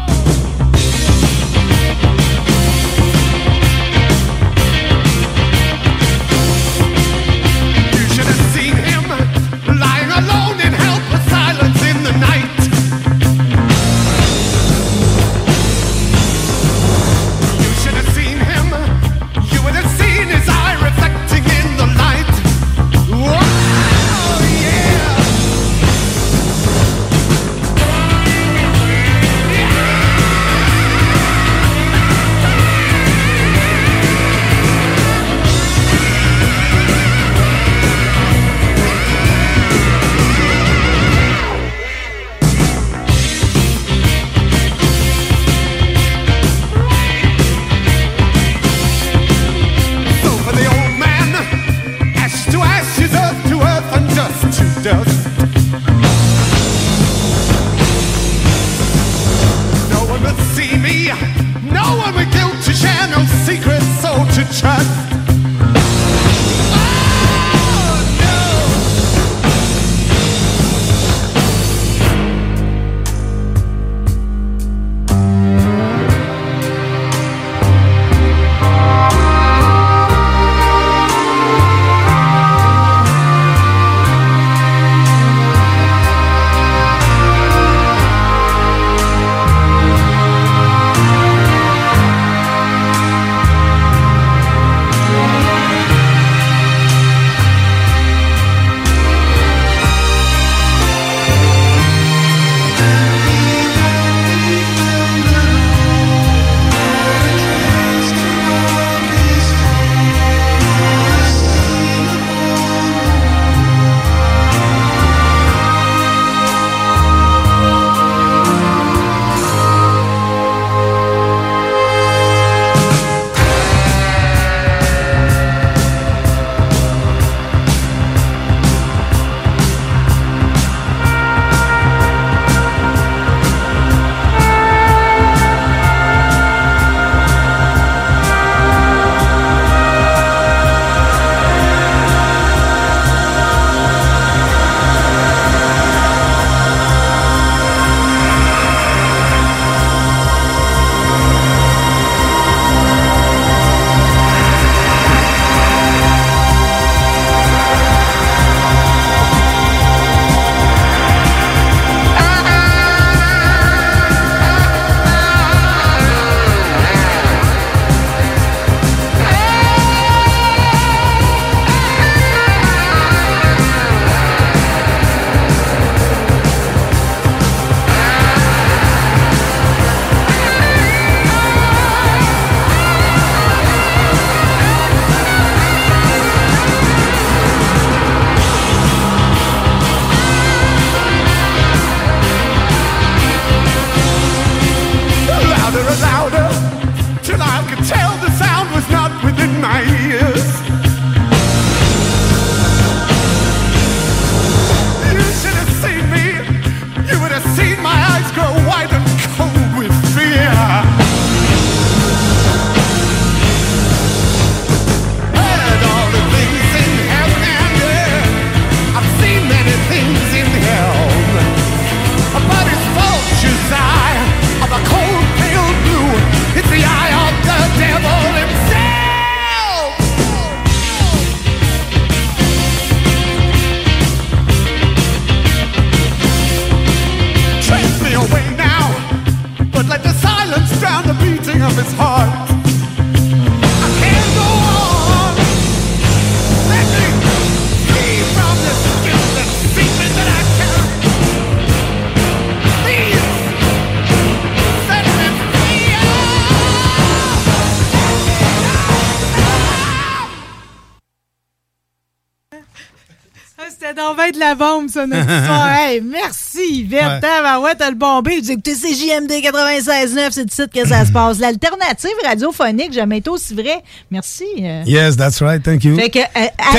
Hey, 265.93 266.01
merci, 266.01 266.79
Yvette. 266.81 267.23
Ouais. 267.23 267.55
Ouais, 267.61 267.75
t'as 267.77 267.89
le 267.89 267.95
bombé. 267.95 268.39
Vous 268.41 268.51
écoutez 268.51 268.73
CJMD 268.73 269.31
96.9, 269.31 270.29
c'est 270.31 270.51
ici 270.51 270.61
que 270.73 270.87
ça 270.87 271.05
se 271.05 271.11
passe. 271.13 271.39
L'alternative 271.39 272.11
radiophonique, 272.23 272.93
jamais 272.93 273.17
été 273.19 273.29
aussi 273.29 273.53
vrai. 273.53 273.83
Merci. 274.11 274.45
euh. 274.61 274.83
Yes, 274.85 275.15
that's 275.17 275.41
right. 275.41 275.61
Thank 275.63 275.83
you. 275.83 275.95
Fait 275.95 276.09
que, 276.09 276.19
euh, 276.19 276.47
Alan. 276.57 276.73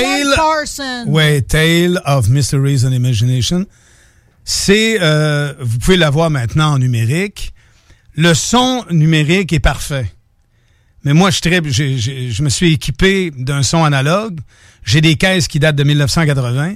Ouais, 1.06 1.40
Tale 1.42 2.00
of 2.06 2.28
Mysteries 2.28 2.84
and 2.86 2.92
Imagination. 2.92 3.66
C'est, 4.44 4.98
euh, 5.00 5.54
vous 5.60 5.78
pouvez 5.78 5.96
l'avoir 5.96 6.30
maintenant 6.30 6.72
en 6.74 6.78
numérique. 6.78 7.52
Le 8.16 8.34
son 8.34 8.84
numérique 8.90 9.52
est 9.52 9.60
parfait. 9.60 10.06
Mais 11.02 11.12
moi, 11.14 11.30
je, 11.30 11.38
j'ai- 11.70 12.30
je 12.30 12.42
me 12.42 12.48
suis 12.48 12.72
équipé 12.74 13.30
d'un 13.36 13.62
son 13.62 13.84
analogue. 13.84 14.38
J'ai 14.84 15.00
des 15.00 15.16
caisses 15.16 15.48
qui 15.48 15.58
datent 15.58 15.76
de 15.76 15.84
1980. 15.84 16.74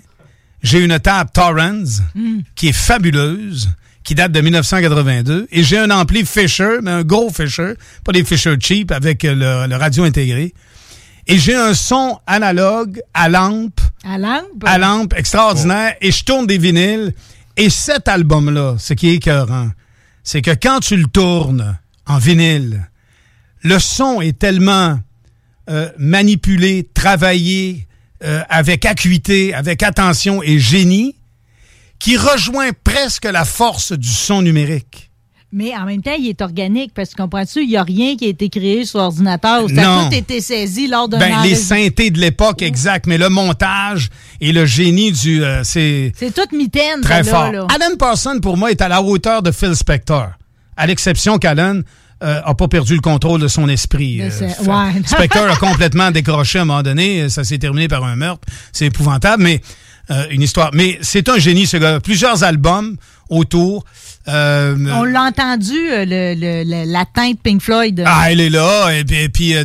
J'ai 0.63 0.81
une 0.81 0.99
table 0.99 1.31
Torrens 1.33 2.03
Mm. 2.15 2.41
qui 2.55 2.69
est 2.69 2.73
fabuleuse, 2.73 3.71
qui 4.05 4.15
date 4.15 4.33
de 4.33 4.41
1982. 4.41 5.47
Et 5.51 5.63
j'ai 5.63 5.79
un 5.79 5.91
ampli 5.91 6.25
Fisher, 6.25 6.79
mais 6.83 6.91
un 6.91 7.03
gros 7.03 7.31
Fisher, 7.31 7.75
pas 8.05 8.13
des 8.13 8.25
Fisher 8.25 8.55
cheap, 8.61 8.91
avec 8.91 9.23
le, 9.23 9.67
le 9.67 9.77
radio 9.77 10.05
intégré. 10.05 10.55
Et 11.27 11.39
j'ai 11.39 11.55
un 11.55 11.75
son 11.75 12.19
analogue 12.27 13.01
à 13.13 13.29
lampe, 13.29 13.81
À 14.03 14.17
lampe? 14.17 14.65
à 14.65 14.79
lampe 14.79 15.13
extraordinaire, 15.15 15.95
et 16.01 16.11
je 16.11 16.25
tourne 16.25 16.47
des 16.47 16.57
vinyles. 16.59 17.13
Et 17.57 17.69
cet 17.71 18.09
album-là, 18.09 18.77
ce 18.79 18.95
qui 18.95 19.09
est 19.11 19.15
écœurant, 19.17 19.69
c'est 20.25 20.41
que 20.43 20.53
quand 20.55 20.81
tu 20.81 20.97
le 20.97 21.07
tournes 21.07 21.77
en 22.07 22.19
vinyle, 22.19 22.89
le 23.63 23.79
son 23.79 24.21
est 24.23 24.39
tellement 24.39 24.99
euh, 25.69 25.91
manipulé, 25.99 26.89
travaillé, 26.95 27.87
euh, 28.25 28.43
avec 28.49 28.85
acuité, 28.85 29.55
avec 29.55 29.83
attention 29.83 30.43
et 30.43 30.59
génie, 30.59 31.15
qui 31.99 32.17
rejoint 32.17 32.71
presque 32.85 33.25
la 33.25 33.45
force 33.45 33.93
du 33.93 34.09
son 34.09 34.43
numérique. 34.43 35.11
Mais 35.51 35.75
en 35.75 35.87
même 35.87 36.03
temps, 36.03 36.15
il 36.19 36.29
est 36.29 36.43
organique 36.43 36.93
parce 36.95 37.11
que 37.15 37.23
comprends-tu, 37.23 37.63
il 37.63 37.69
n'y 37.71 37.77
a 37.79 37.83
rien 37.83 38.17
qui 38.17 38.27
a 38.27 38.29
été 38.29 38.51
créé 38.51 38.85
sur 38.85 39.01
ordinateur. 39.01 39.67
Ça 39.69 39.75
Non. 39.83 40.01
a 40.01 40.09
tout 40.11 40.15
été 40.15 40.43
saisi 40.43 40.89
lors 40.89 41.09
d'un 41.09 41.19
Ben, 41.19 41.43
les 41.43 41.55
synthés 41.55 42.11
de 42.11 42.19
l'époque, 42.21 42.61
exact, 42.61 43.07
mais 43.07 43.17
le 43.17 43.31
montage 43.31 44.11
et 44.43 44.53
le 44.53 44.67
génie 44.67 45.11
du... 45.11 45.43
euh, 45.43 45.63
c'est 45.65 46.13
C'est 46.17 46.35
toute 46.35 46.53
mitaine, 46.53 47.01
très 47.01 47.25
fort. 47.25 47.51
là. 47.51 47.67
Alan 47.75 47.97
Parsons, 47.99 48.41
pour 48.43 48.59
moi, 48.59 48.71
est 48.71 48.83
à 48.83 48.89
la 48.89 49.01
hauteur 49.03 49.43
de 49.43 49.51
Phil 49.51 49.75
Spector, 49.75 50.29
à 50.77 50.87
l'exception 50.87 51.39
qu'Alan 51.39 51.81
euh, 52.23 52.41
a 52.45 52.55
pas 52.55 52.69
perdu 52.69 52.95
le 52.95 53.01
contrôle 53.01 53.41
de 53.41 53.49
son 53.49 53.69
esprit. 53.69 54.21
Euh, 54.23 54.31
ouais. 54.65 55.03
Spector 55.07 55.49
a 55.51 55.57
complètement 55.57 56.11
décroché 56.11 56.59
à 56.59 56.63
un 56.63 56.65
moment 56.65 56.83
donné. 56.83 57.29
Ça 57.29 57.45
s'est 57.45 57.59
terminé 57.59 57.89
par 57.89 58.05
un 58.05 58.17
meurtre. 58.17 58.47
C'est 58.73 58.87
épouvantable, 58.87 59.43
mais 59.43 59.61
euh, 60.11 60.25
une 60.31 60.43
histoire. 60.43 60.71
Mais 60.73 60.99
c'est 61.03 61.29
un 61.29 61.39
génie, 61.39 61.67
ce 61.67 61.77
gars. 61.77 62.01
Plusieurs 62.01 62.43
albums 62.45 62.97
autour. 63.29 63.85
Euh, 64.27 64.77
On 64.95 65.05
l'a 65.05 65.23
entendu, 65.23 65.75
le, 65.75 66.05
le- 66.35 66.65
le- 66.65 66.91
la 66.93 67.05
teinte 67.07 67.39
Pink 67.43 67.63
Floyd. 67.63 68.03
ah, 68.07 68.31
elle 68.31 68.41
est 68.41 68.51
là. 68.51 68.91
Et 68.91 69.05
puis, 69.05 69.17
et 69.23 69.29
puis, 69.31 69.55
euh, 69.57 69.65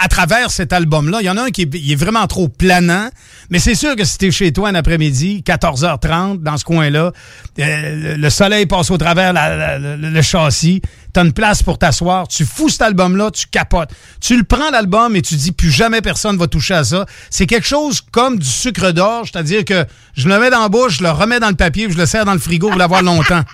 à 0.00 0.06
travers 0.08 0.50
cet 0.50 0.72
album-là, 0.72 1.18
il 1.22 1.24
y 1.26 1.30
en 1.30 1.36
a 1.36 1.42
un 1.44 1.50
qui 1.50 1.62
est, 1.62 1.74
il 1.74 1.90
est 1.92 1.96
vraiment 1.96 2.26
trop 2.28 2.48
planant. 2.48 3.08
Mais 3.50 3.58
c'est 3.58 3.74
sûr 3.74 3.96
que 3.96 4.04
si 4.04 4.18
t'es 4.18 4.30
chez 4.30 4.52
toi 4.52 4.68
un 4.68 4.74
après-midi, 4.76 5.42
14h30, 5.46 6.40
dans 6.42 6.56
ce 6.56 6.64
coin-là, 6.64 7.12
le 7.58 8.28
soleil 8.30 8.66
passe 8.66 8.90
au 8.90 8.98
travers 8.98 9.32
la- 9.32 9.56
la- 9.56 9.78
la- 9.78 9.96
le 9.96 10.22
châssis, 10.22 10.82
t'as 11.16 11.24
une 11.24 11.32
place 11.32 11.62
pour 11.62 11.78
t'asseoir, 11.78 12.28
tu 12.28 12.44
fous 12.44 12.68
cet 12.68 12.82
album-là, 12.82 13.30
tu 13.30 13.46
capotes. 13.50 13.88
Tu 14.20 14.36
le 14.36 14.44
prends 14.44 14.68
l'album 14.70 15.16
et 15.16 15.22
tu 15.22 15.34
dis 15.36 15.50
plus 15.50 15.70
jamais 15.70 16.02
personne 16.02 16.36
va 16.36 16.46
toucher 16.46 16.74
à 16.74 16.84
ça. 16.84 17.06
C'est 17.30 17.46
quelque 17.46 17.66
chose 17.66 18.02
comme 18.12 18.38
du 18.38 18.46
sucre 18.46 18.90
d'orge, 18.90 19.30
c'est-à-dire 19.32 19.64
que 19.64 19.86
je 20.14 20.28
le 20.28 20.38
mets 20.38 20.50
dans 20.50 20.60
la 20.60 20.68
bouche, 20.68 20.98
je 20.98 21.02
le 21.02 21.10
remets 21.10 21.40
dans 21.40 21.48
le 21.48 21.54
papier, 21.54 21.88
je 21.90 21.96
le 21.96 22.04
serre 22.04 22.26
dans 22.26 22.34
le 22.34 22.38
frigo 22.38 22.68
pour 22.68 22.76
l'avoir 22.76 23.02
longtemps. 23.02 23.40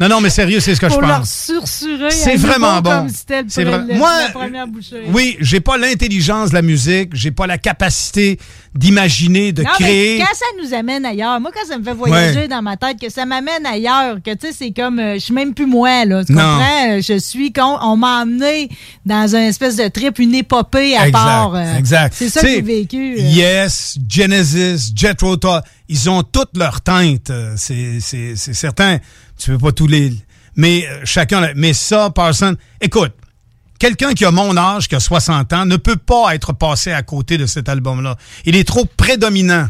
Non, 0.00 0.08
non, 0.08 0.20
mais 0.20 0.28
sérieux, 0.30 0.60
c'est 0.60 0.74
ce 0.74 0.80
que 0.80 0.88
je 0.88 0.94
Faut 0.94 1.00
leur 1.00 1.20
pense. 1.20 1.50
C'est 2.10 2.36
vraiment 2.36 2.80
bon. 2.82 3.06
C'est 3.48 3.64
vrai- 3.64 3.94
Moi, 3.94 4.10
la 4.24 4.28
première 4.30 4.66
bouchée. 4.66 5.04
Oui, 5.08 5.36
j'ai 5.40 5.60
pas 5.60 5.78
l'intelligence 5.78 6.50
de 6.50 6.54
la 6.54 6.62
musique, 6.62 7.10
j'ai 7.14 7.30
pas 7.30 7.46
la 7.46 7.56
capacité 7.56 8.38
d'imaginer, 8.76 9.52
de 9.52 9.62
Non, 9.62 9.70
créer. 9.78 10.18
mais 10.18 10.24
quand 10.24 10.34
ça 10.34 10.44
nous 10.62 10.74
amène 10.74 11.04
ailleurs, 11.04 11.40
moi, 11.40 11.50
quand 11.54 11.66
ça 11.68 11.78
me 11.78 11.84
fait 11.84 11.92
voyager 11.94 12.40
Ouais. 12.40 12.48
dans 12.48 12.62
ma 12.62 12.76
tête, 12.76 12.98
que 13.00 13.10
ça 13.10 13.24
m'amène 13.26 13.64
ailleurs, 13.66 14.16
que 14.24 14.32
tu 14.34 14.48
sais, 14.48 14.52
c'est 14.52 14.70
comme, 14.72 14.98
euh, 14.98 15.14
je 15.14 15.18
suis 15.20 15.34
même 15.34 15.54
plus 15.54 15.66
moi, 15.66 16.04
là. 16.04 16.24
Tu 16.24 16.32
Non. 16.32 16.40
comprends? 16.42 16.90
Euh, 16.96 17.00
Je 17.02 17.18
suis, 17.18 17.52
con, 17.52 17.78
on 17.82 17.96
m'a 17.96 18.22
emmené 18.22 18.68
dans 19.04 19.34
un 19.36 19.42
espèce 19.48 19.76
de 19.76 19.88
trip, 19.88 20.18
une 20.18 20.34
épopée 20.34 20.96
à 20.96 21.06
Exact, 21.08 21.12
part. 21.12 21.54
euh, 21.54 21.76
exact. 21.78 22.14
C'est 22.16 22.28
ça 22.28 22.40
que 22.42 22.48
j'ai 22.48 22.60
vécu. 22.62 23.16
euh. 23.18 23.20
Yes, 23.20 23.96
Genesis, 24.08 24.92
Jethro 24.94 25.36
Tull, 25.36 25.60
ils 25.88 26.08
ont 26.10 26.22
toutes 26.22 26.56
leurs 26.56 26.80
teintes. 26.80 27.30
euh, 27.30 27.54
C'est, 27.56 27.98
c'est, 28.00 28.34
c'est 28.36 28.54
certain. 28.54 28.98
Tu 29.38 29.50
peux 29.52 29.58
pas 29.58 29.72
tous 29.72 29.86
les. 29.86 30.12
Mais 30.56 30.86
chacun. 31.04 31.50
Mais 31.54 31.72
ça, 31.74 32.10
Parson, 32.10 32.56
écoute, 32.80 33.12
quelqu'un 33.78 34.14
qui 34.14 34.24
a 34.24 34.30
mon 34.30 34.56
âge, 34.56 34.88
qui 34.88 34.94
a 34.94 35.00
60 35.00 35.52
ans, 35.52 35.66
ne 35.66 35.76
peut 35.76 35.96
pas 35.96 36.34
être 36.34 36.52
passé 36.52 36.92
à 36.92 37.02
côté 37.02 37.38
de 37.38 37.46
cet 37.46 37.68
album-là. 37.68 38.16
Il 38.44 38.56
est 38.56 38.66
trop 38.66 38.84
prédominant. 38.84 39.68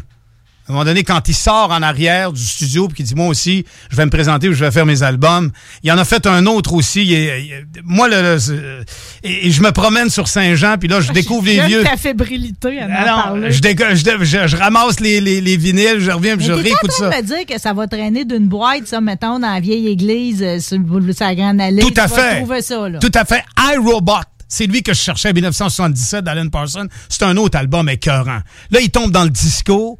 À 0.67 0.71
un 0.71 0.73
moment 0.73 0.83
donné, 0.83 1.03
quand 1.03 1.29
il 1.29 1.33
sort 1.33 1.71
en 1.71 1.81
arrière 1.81 2.33
du 2.33 2.43
studio 2.43 2.87
puis 2.89 2.97
qu'il 2.97 3.05
dit 3.05 3.15
moi 3.15 3.27
aussi, 3.27 3.63
je 3.89 3.95
vais 3.95 4.03
me 4.05 4.09
présenter 4.11 4.49
ou 4.49 4.53
je 4.53 4.65
vais 4.65 4.71
faire 4.71 4.85
mes 4.85 5.01
albums. 5.01 5.49
Il 5.81 5.91
en 5.93 5.97
a 5.97 6.03
fait 6.03 6.27
un 6.27 6.45
autre 6.45 6.73
aussi. 6.73 7.03
Il 7.03 7.13
est- 7.13 7.45
il 7.45 7.51
est- 7.53 7.65
moi, 7.85 8.09
le, 8.09 8.35
le- 8.35 8.83
et, 9.23 9.47
et 9.47 9.51
je 9.51 9.61
me 9.61 9.71
promène 9.71 10.09
sur 10.09 10.27
Saint-Jean 10.27 10.75
puis 10.77 10.89
là, 10.89 10.99
je 10.99 11.13
découvre 11.13 11.45
les 11.47 11.61
vieux. 11.61 11.83
ta 11.83 11.95
fébrilité 11.95 12.81
à 12.81 12.85
en 12.85 12.89
Ah 12.89 13.33
je, 13.49 13.51
je, 13.51 14.23
je- 14.25 14.47
je 14.47 14.57
ramasse 14.57 14.99
les, 14.99 15.21
les, 15.21 15.39
les 15.39 15.55
vinyles, 15.55 15.99
je 15.99 16.11
reviens 16.11 16.35
puis 16.35 16.45
je 16.45 16.51
réécoute 16.51 16.91
ça. 16.91 17.09
de 17.09 17.15
me 17.15 17.21
dire 17.21 17.45
que 17.47 17.57
ça 17.61 17.71
va 17.71 17.87
traîner 17.87 18.25
d'une 18.25 18.47
boîte, 18.47 18.87
ça, 18.87 18.99
mettons, 18.99 19.39
dans 19.39 19.53
la 19.53 19.61
vieille 19.61 19.87
église, 19.87 20.43
euh, 20.43 20.59
sur, 20.59 20.79
sur 20.79 21.25
la 21.25 21.35
grande 21.35 21.61
allée. 21.61 21.81
Tout 21.81 21.93
à 21.95 22.09
Tu 22.09 22.15
fait. 22.15 22.37
trouver 22.37 22.61
ça, 22.61 22.89
là. 22.89 22.99
Tout 22.99 23.11
à 23.13 23.23
fait. 23.23 23.43
iRobot. 23.73 24.13
C'est 24.49 24.65
lui 24.65 24.81
que 24.83 24.93
je 24.93 24.99
cherchais 24.99 25.29
en 25.29 25.33
1977 25.33 26.23
d'Alan 26.23 26.47
Parsons. 26.49 26.87
C'est 27.09 27.23
un 27.23 27.35
autre 27.37 27.57
album 27.57 27.89
écœurant. 27.89 28.39
Là, 28.71 28.79
il 28.81 28.89
tombe 28.89 29.11
dans 29.11 29.23
le 29.25 29.29
disco 29.29 29.97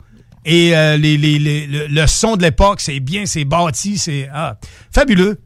et 0.47 0.75
euh, 0.75 0.97
les, 0.97 1.17
les- 1.17 1.37
les- 1.37 1.67
le, 1.67 1.87
le 1.87 2.07
son 2.07 2.35
de 2.37 2.41
l'époque, 2.41 2.79
c'est 2.81 2.99
bien, 2.99 3.25
c'est 3.25 3.43
bâti, 3.45 3.97
c'est 3.97 4.27
ah, 4.33 4.57
fabuleux. 4.91 5.39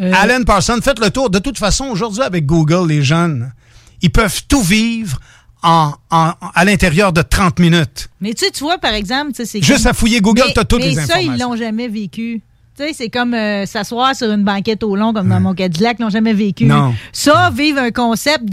Euh, 0.00 0.12
Alan 0.14 0.42
Parsons, 0.44 0.78
faites 0.82 0.98
le 1.00 1.10
tour. 1.10 1.28
De 1.28 1.38
toute 1.40 1.58
façon, 1.58 1.84
aujourd'hui, 1.86 2.22
avec 2.22 2.46
Google, 2.46 2.88
les 2.88 3.02
jeunes, 3.02 3.52
ils 4.00 4.10
peuvent 4.10 4.42
tout 4.48 4.62
vivre 4.62 5.18
en, 5.62 5.92
en- 6.10 6.32
à 6.54 6.64
l'intérieur 6.64 7.12
de 7.12 7.22
30 7.22 7.58
minutes. 7.58 8.08
Mais 8.20 8.34
tu 8.34 8.44
sais, 8.44 8.50
tu 8.50 8.64
vois, 8.64 8.78
par 8.78 8.92
exemple, 8.94 9.30
tu 9.32 9.36
sais, 9.36 9.46
c'est 9.46 9.62
Juste 9.62 9.82
comme- 9.84 9.90
à 9.90 9.94
fouiller 9.94 10.20
Google, 10.20 10.44
Mais- 10.48 10.52
t'as 10.54 10.64
toutes 10.64 10.80
mais 10.80 10.88
les 10.90 10.94
ça, 10.94 11.20
ils 11.20 11.28
informations. 11.30 11.50
l'ont 11.50 11.56
jamais 11.56 11.88
vécu. 11.88 12.42
Tu 12.76 12.82
sais, 12.82 12.92
c'est 12.92 13.08
comme 13.08 13.34
euh, 13.34 13.66
s'asseoir 13.66 14.16
sur 14.16 14.32
une 14.32 14.42
banquette 14.42 14.82
au 14.82 14.96
long, 14.96 15.12
comme 15.12 15.28
dans 15.28 15.38
mon 15.38 15.54
Cadillac, 15.54 16.00
l'ont 16.00 16.10
jamais 16.10 16.32
vécu. 16.32 16.64
Non. 16.66 16.92
Ça, 17.12 17.50
vivre 17.54 17.78
un 17.78 17.92
concept 17.92 18.44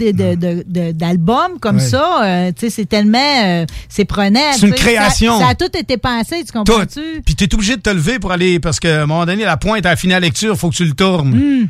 d'album 0.94 1.58
comme 1.60 1.76
Ouais. 1.76 1.82
ça, 1.82 2.24
euh, 2.24 2.52
tu 2.52 2.66
sais, 2.66 2.70
c'est 2.70 2.84
tellement... 2.86 3.18
euh, 3.44 3.66
c'est 3.88 4.04
prenant. 4.04 4.38
C'est 4.52 4.66
une. 4.68 4.76
Ça- 4.76 4.78
création. 4.84 5.38
Ça, 5.40 5.48
a 5.48 5.54
tout 5.54 5.76
été 5.76 5.96
pensé, 5.96 6.44
tu 6.44 6.52
comprends-tu? 6.52 7.22
Puis 7.24 7.34
tu 7.34 7.44
es 7.44 7.54
obligé 7.54 7.76
de 7.76 7.82
te 7.82 7.90
lever 7.90 8.18
pour 8.18 8.32
aller, 8.32 8.60
parce 8.60 8.78
qu'à 8.78 9.02
un 9.02 9.06
moment 9.06 9.26
donné, 9.26 9.44
la 9.44 9.56
pointe 9.56 9.84
à 9.86 9.90
la 9.90 9.96
finale 9.96 10.22
lecture, 10.22 10.56
faut 10.56 10.70
que 10.70 10.76
tu 10.76 10.84
le 10.84 10.92
tournes. 10.94 11.30
Hmm. 11.30 11.68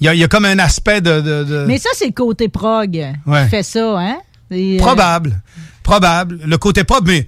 Il 0.00 0.04
y, 0.04 0.08
a, 0.08 0.14
y 0.14 0.22
a 0.22 0.28
comme 0.28 0.44
un 0.44 0.58
aspect 0.60 1.00
de... 1.00 1.20
de- 1.20 1.42
de- 1.44 1.64
Mais 1.66 1.78
ça, 1.78 1.90
c'est 1.94 2.06
le 2.06 2.12
côté 2.12 2.48
prog 2.48 2.94
Ouais. 3.26 3.44
qui 3.44 3.50
fait 3.50 3.64
ça, 3.64 3.98
hein? 3.98 4.18
Et, 4.52 4.76
Probable. 4.76 5.40
Probable. 5.82 6.38
Le 6.46 6.56
côté 6.58 6.84
propre, 6.84 7.04
mais 7.08 7.26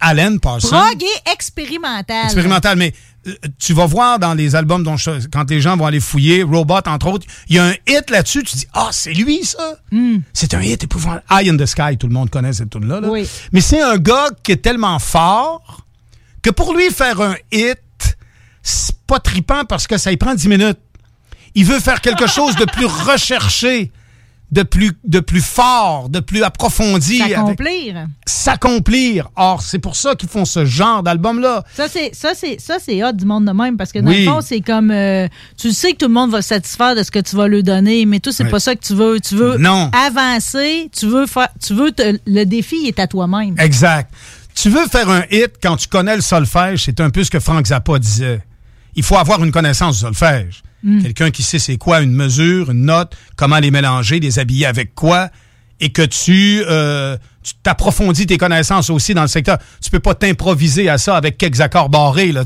Alan 0.00 0.36
Parsons... 0.38 0.68
Prog 0.68 1.00
et 1.02 1.30
expérimental. 1.32 2.24
expérimental, 2.24 2.76
mais 2.76 2.92
tu 3.58 3.72
vas 3.74 3.86
voir 3.86 4.18
dans 4.18 4.34
les 4.34 4.54
albums 4.56 4.82
dont 4.82 4.96
je- 4.96 5.26
quand 5.32 5.48
les 5.50 5.60
gens 5.60 5.76
vont 5.76 5.86
aller 5.86 6.00
fouiller, 6.00 6.42
Robot 6.42 6.80
entre 6.86 7.08
autres, 7.08 7.26
il 7.48 7.56
y 7.56 7.58
a 7.58 7.66
un 7.66 7.72
hit 7.86 8.10
là-dessus, 8.10 8.42
tu 8.44 8.56
dis 8.56 8.66
ah 8.74 8.88
c'est 8.92 9.12
lui 9.12 9.44
ça, 9.44 9.76
Hmm. 9.90 10.18
c'est 10.32 10.54
un 10.54 10.60
hit 10.62 10.84
épouvantable. 10.84 11.22
Eye 11.30 11.50
in 11.50 11.56
the 11.56 11.66
Sky, 11.66 11.96
tout 11.98 12.06
le 12.06 12.12
monde 12.12 12.30
connaît 12.30 12.52
cette 12.52 12.70
tune 12.70 12.86
là. 12.88 13.00
Oui. 13.02 13.28
Mais 13.52 13.60
c'est 13.60 13.80
un 13.80 13.96
gars 13.96 14.28
qui 14.42 14.52
est 14.52 14.62
tellement 14.62 14.98
fort 14.98 15.84
que 16.42 16.50
pour 16.50 16.74
lui 16.74 16.90
faire 16.90 17.20
un 17.20 17.34
hit, 17.52 17.78
c'est 18.62 18.96
pas 19.06 19.18
tripant 19.20 19.64
parce 19.64 19.86
que 19.86 19.96
ça 19.98 20.12
y 20.12 20.16
prend 20.16 20.34
10 20.34 20.48
minutes. 20.48 20.78
Il 21.54 21.64
veut 21.64 21.80
faire 21.80 22.00
quelque 22.00 22.26
chose 22.26 22.54
de 22.56 22.64
plus 22.66 22.84
recherché, 23.12 23.90
de 24.50 24.62
plus 24.62 24.92
de 25.04 25.20
plus 25.20 25.42
fort, 25.44 26.08
de 26.08 26.20
plus 26.20 26.42
approfondi. 26.42 27.18
S'accomplir. 27.18 28.06
S'accomplir. 28.26 29.28
Or, 29.36 29.60
c'est 29.62 29.78
pour 29.78 29.94
ça 29.94 30.14
qu'ils 30.14 30.28
font 30.28 30.44
ce 30.46 30.64
genre 30.64 31.02
d'album-là. 31.02 31.64
Ça, 31.74 31.86
c'est 31.88 32.14
ça, 32.14 32.30
c'est 32.34 32.58
ça, 32.60 32.78
c'est 32.82 33.04
hot 33.04 33.12
du 33.12 33.26
monde 33.26 33.44
de 33.44 33.52
même 33.52 33.76
parce 33.76 33.92
que 33.92 33.98
dans 33.98 34.10
Oui. 34.10 34.24
le 34.24 34.30
fond, 34.30 34.40
c'est 34.40 34.60
comme 34.60 34.90
euh, 34.90 35.28
tu 35.58 35.70
sais 35.72 35.92
que 35.92 35.98
tout 35.98 36.06
le 36.08 36.14
monde 36.14 36.30
va 36.30 36.40
se 36.40 36.48
satisfaire 36.48 36.94
de 36.94 37.02
ce 37.02 37.10
que 37.10 37.18
tu 37.18 37.36
vas 37.36 37.46
lui 37.46 37.62
donner, 37.62 38.06
mais 38.06 38.20
toi, 38.20 38.32
c'est 38.32 38.44
Oui. 38.44 38.50
pas 38.50 38.60
ça 38.60 38.74
que 38.74 38.80
tu 38.84 38.94
veux. 38.94 39.20
Tu 39.20 39.34
veux 39.36 39.58
Non. 39.58 39.90
avancer, 39.92 40.90
tu 40.98 41.06
veux 41.06 41.26
faire, 41.26 41.48
tu 41.64 41.74
veux 41.74 41.92
te- 41.92 42.18
le 42.26 42.44
défi 42.44 42.76
est 42.86 42.98
à 42.98 43.06
toi-même. 43.06 43.54
Exact. 43.58 44.12
Tu 44.54 44.70
veux 44.70 44.86
faire 44.88 45.08
un 45.10 45.22
hit 45.30 45.52
quand 45.62 45.76
tu 45.76 45.88
connais 45.88 46.16
le 46.16 46.22
solfège, 46.22 46.84
c'est 46.84 47.00
un 47.00 47.10
peu 47.10 47.22
ce 47.22 47.30
que 47.30 47.38
Frank 47.38 47.66
Zappa 47.66 47.98
disait. 47.98 48.40
Il 48.96 49.02
faut 49.04 49.16
avoir 49.16 49.44
une 49.44 49.52
connaissance 49.52 49.96
du 49.96 50.00
solfège. 50.00 50.62
Mm. 50.82 51.02
Quelqu'un 51.02 51.30
qui 51.30 51.42
sait 51.42 51.58
c'est 51.58 51.76
quoi 51.76 52.00
une 52.00 52.12
mesure, 52.12 52.70
une 52.70 52.84
note, 52.84 53.16
comment 53.36 53.58
les 53.58 53.70
mélanger, 53.70 54.20
les 54.20 54.38
habiller 54.38 54.66
avec 54.66 54.94
quoi, 54.94 55.30
et 55.80 55.90
que 55.90 56.02
tu, 56.02 56.62
euh, 56.66 57.16
t'approfondis 57.62 58.26
tes 58.26 58.38
connaissances 58.38 58.90
aussi 58.90 59.14
dans 59.14 59.22
le 59.22 59.28
secteur. 59.28 59.58
Tu 59.82 59.90
peux 59.90 60.00
pas 60.00 60.14
t'improviser 60.14 60.88
à 60.88 60.98
ça 60.98 61.16
avec 61.16 61.38
quelques 61.38 61.60
accords 61.60 61.88
barrés, 61.88 62.32
là, 62.32 62.44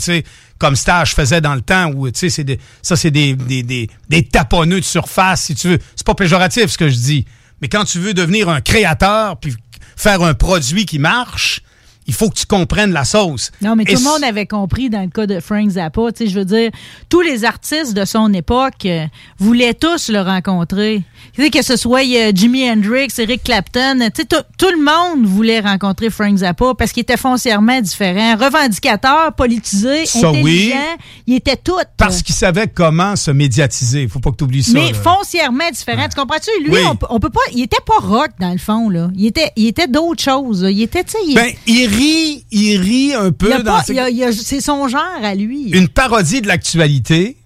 comme 0.59 0.77
Stage 0.77 1.15
faisait 1.15 1.41
dans 1.41 1.55
le 1.55 1.61
temps 1.61 1.91
où, 1.95 2.11
tu 2.11 2.31
sais, 2.31 2.45
ça, 2.83 2.97
c'est 2.97 3.11
des, 3.11 3.35
des, 3.35 3.89
de 4.09 4.81
surface, 4.83 5.43
si 5.43 5.55
tu 5.55 5.69
veux. 5.69 5.79
C'est 5.97 6.07
pas 6.07 6.15
péjoratif, 6.15 6.67
ce 6.67 6.79
que 6.79 6.89
je 6.89 6.97
dis. 6.97 7.27
Mais 7.61 7.69
quand 7.69 7.85
tu 7.85 7.99
veux 7.99 8.15
devenir 8.15 8.49
un 8.49 8.61
créateur 8.61 9.39
puis 9.39 9.55
faire 9.97 10.23
un 10.23 10.35
produit 10.35 10.85
qui 10.85 10.99
marche, 10.99 11.63
il 12.07 12.15
faut 12.15 12.29
que 12.31 12.35
tu 12.35 12.47
comprennes 12.47 12.93
la 12.93 13.05
sauce. 13.05 13.51
Non, 13.61 13.77
mais 13.77 13.85
Et 13.85 13.95
tout 13.95 14.01
le 14.01 14.05
monde 14.05 14.25
avait 14.25 14.47
compris 14.47 14.91
dans 14.91 15.03
le 15.03 15.09
cas 15.09 15.27
de 15.27 15.39
Frank 15.41 15.69
Zappa. 15.71 16.13
Tu 16.13 16.25
sais, 16.25 16.31
je 16.31 16.39
veux 16.39 16.45
dire, 16.45 16.71
tous 17.09 17.21
les 17.21 17.45
artistes 17.45 17.95
de 17.95 18.05
son 18.05 18.33
époque 18.35 18.85
euh, 18.87 19.07
voulaient 19.39 19.75
tous 19.75 20.09
le 20.09 20.21
rencontrer. 20.21 21.03
Tu 21.35 21.43
sais, 21.45 21.51
que 21.51 21.63
ce 21.63 21.77
soit 21.77 22.01
euh, 22.05 22.33
Jimi 22.35 22.69
Hendrix, 22.69 23.09
Eric 23.19 23.45
Clapton, 23.45 23.99
tu 24.15 24.23
sais, 24.23 24.27
tout- 24.27 24.67
le 24.73 24.83
monde 24.83 25.27
voulait 25.27 25.61
rencontrer 25.61 26.09
Frank 26.11 26.37
Zappa 26.39 26.73
parce 26.77 26.93
qu'il 26.93 27.03
était 27.03 27.17
foncièrement 27.17 27.81
différent. 27.81 28.37
Revendicateur, 28.37 29.33
politisé, 29.35 30.07
Ça, 30.07 30.29
intelligent, 30.29 30.77
oui. 30.99 31.05
il 31.27 31.35
était 31.35 31.57
tout. 31.57 31.77
Parce 31.97 32.23
qu'il 32.23 32.35
savait 32.35 32.67
comment 32.69 33.17
se 33.17 33.31
médiatiser. 33.31 34.09
Faut 34.09 34.19
pas 34.21 34.31
que 34.31 34.37
tu 34.37 34.45
oublies 34.45 34.63
ça. 34.63 34.73
mais 34.73 34.93
là. 34.93 34.95
foncièrement 34.99 35.71
différent. 35.73 36.07
Tu 36.09 36.19
comprends-tu? 36.19 36.51
Lui, 36.65 36.73
Oui. 36.73 36.81
on, 36.89 36.97
peut- 36.97 37.07
on 37.11 37.21
peut 37.21 37.31
pas. 37.31 37.41
Il 37.53 37.63
était 37.63 37.77
pas 37.87 38.05
rock, 38.07 38.31
dans 38.41 38.51
le 38.53 38.59
fond, 38.59 38.89
là. 38.89 39.11
Il 39.15 39.27
était, 39.27 39.51
il 39.57 39.67
était 39.67 39.87
d'autres 39.89 40.23
choses. 40.23 40.63
là. 40.65 40.71
Il 40.71 40.83
était, 40.83 41.05
tu 41.05 41.13
sais. 41.13 41.19
il- 41.27 41.35
Ben, 41.35 41.53
il 41.67 41.83
rit, 41.95 42.45
il 42.51 42.77
rit 42.81 43.15
un 43.15 43.31
peu 43.33 43.47
il 43.49 43.53
a 43.53 43.63
dans 43.63 43.73
pas- 43.77 43.83
ses- 43.85 43.93
il 43.93 43.99
a- 43.99 44.11
il 44.11 44.23
a- 44.25 44.33
c'est 44.33 44.61
son 44.61 44.89
genre 44.89 45.03
à 45.23 45.35
lui. 45.35 45.71
une 45.71 45.89
parodie 45.89 46.41
de 46.41 46.49
l'actualité, 46.49 47.37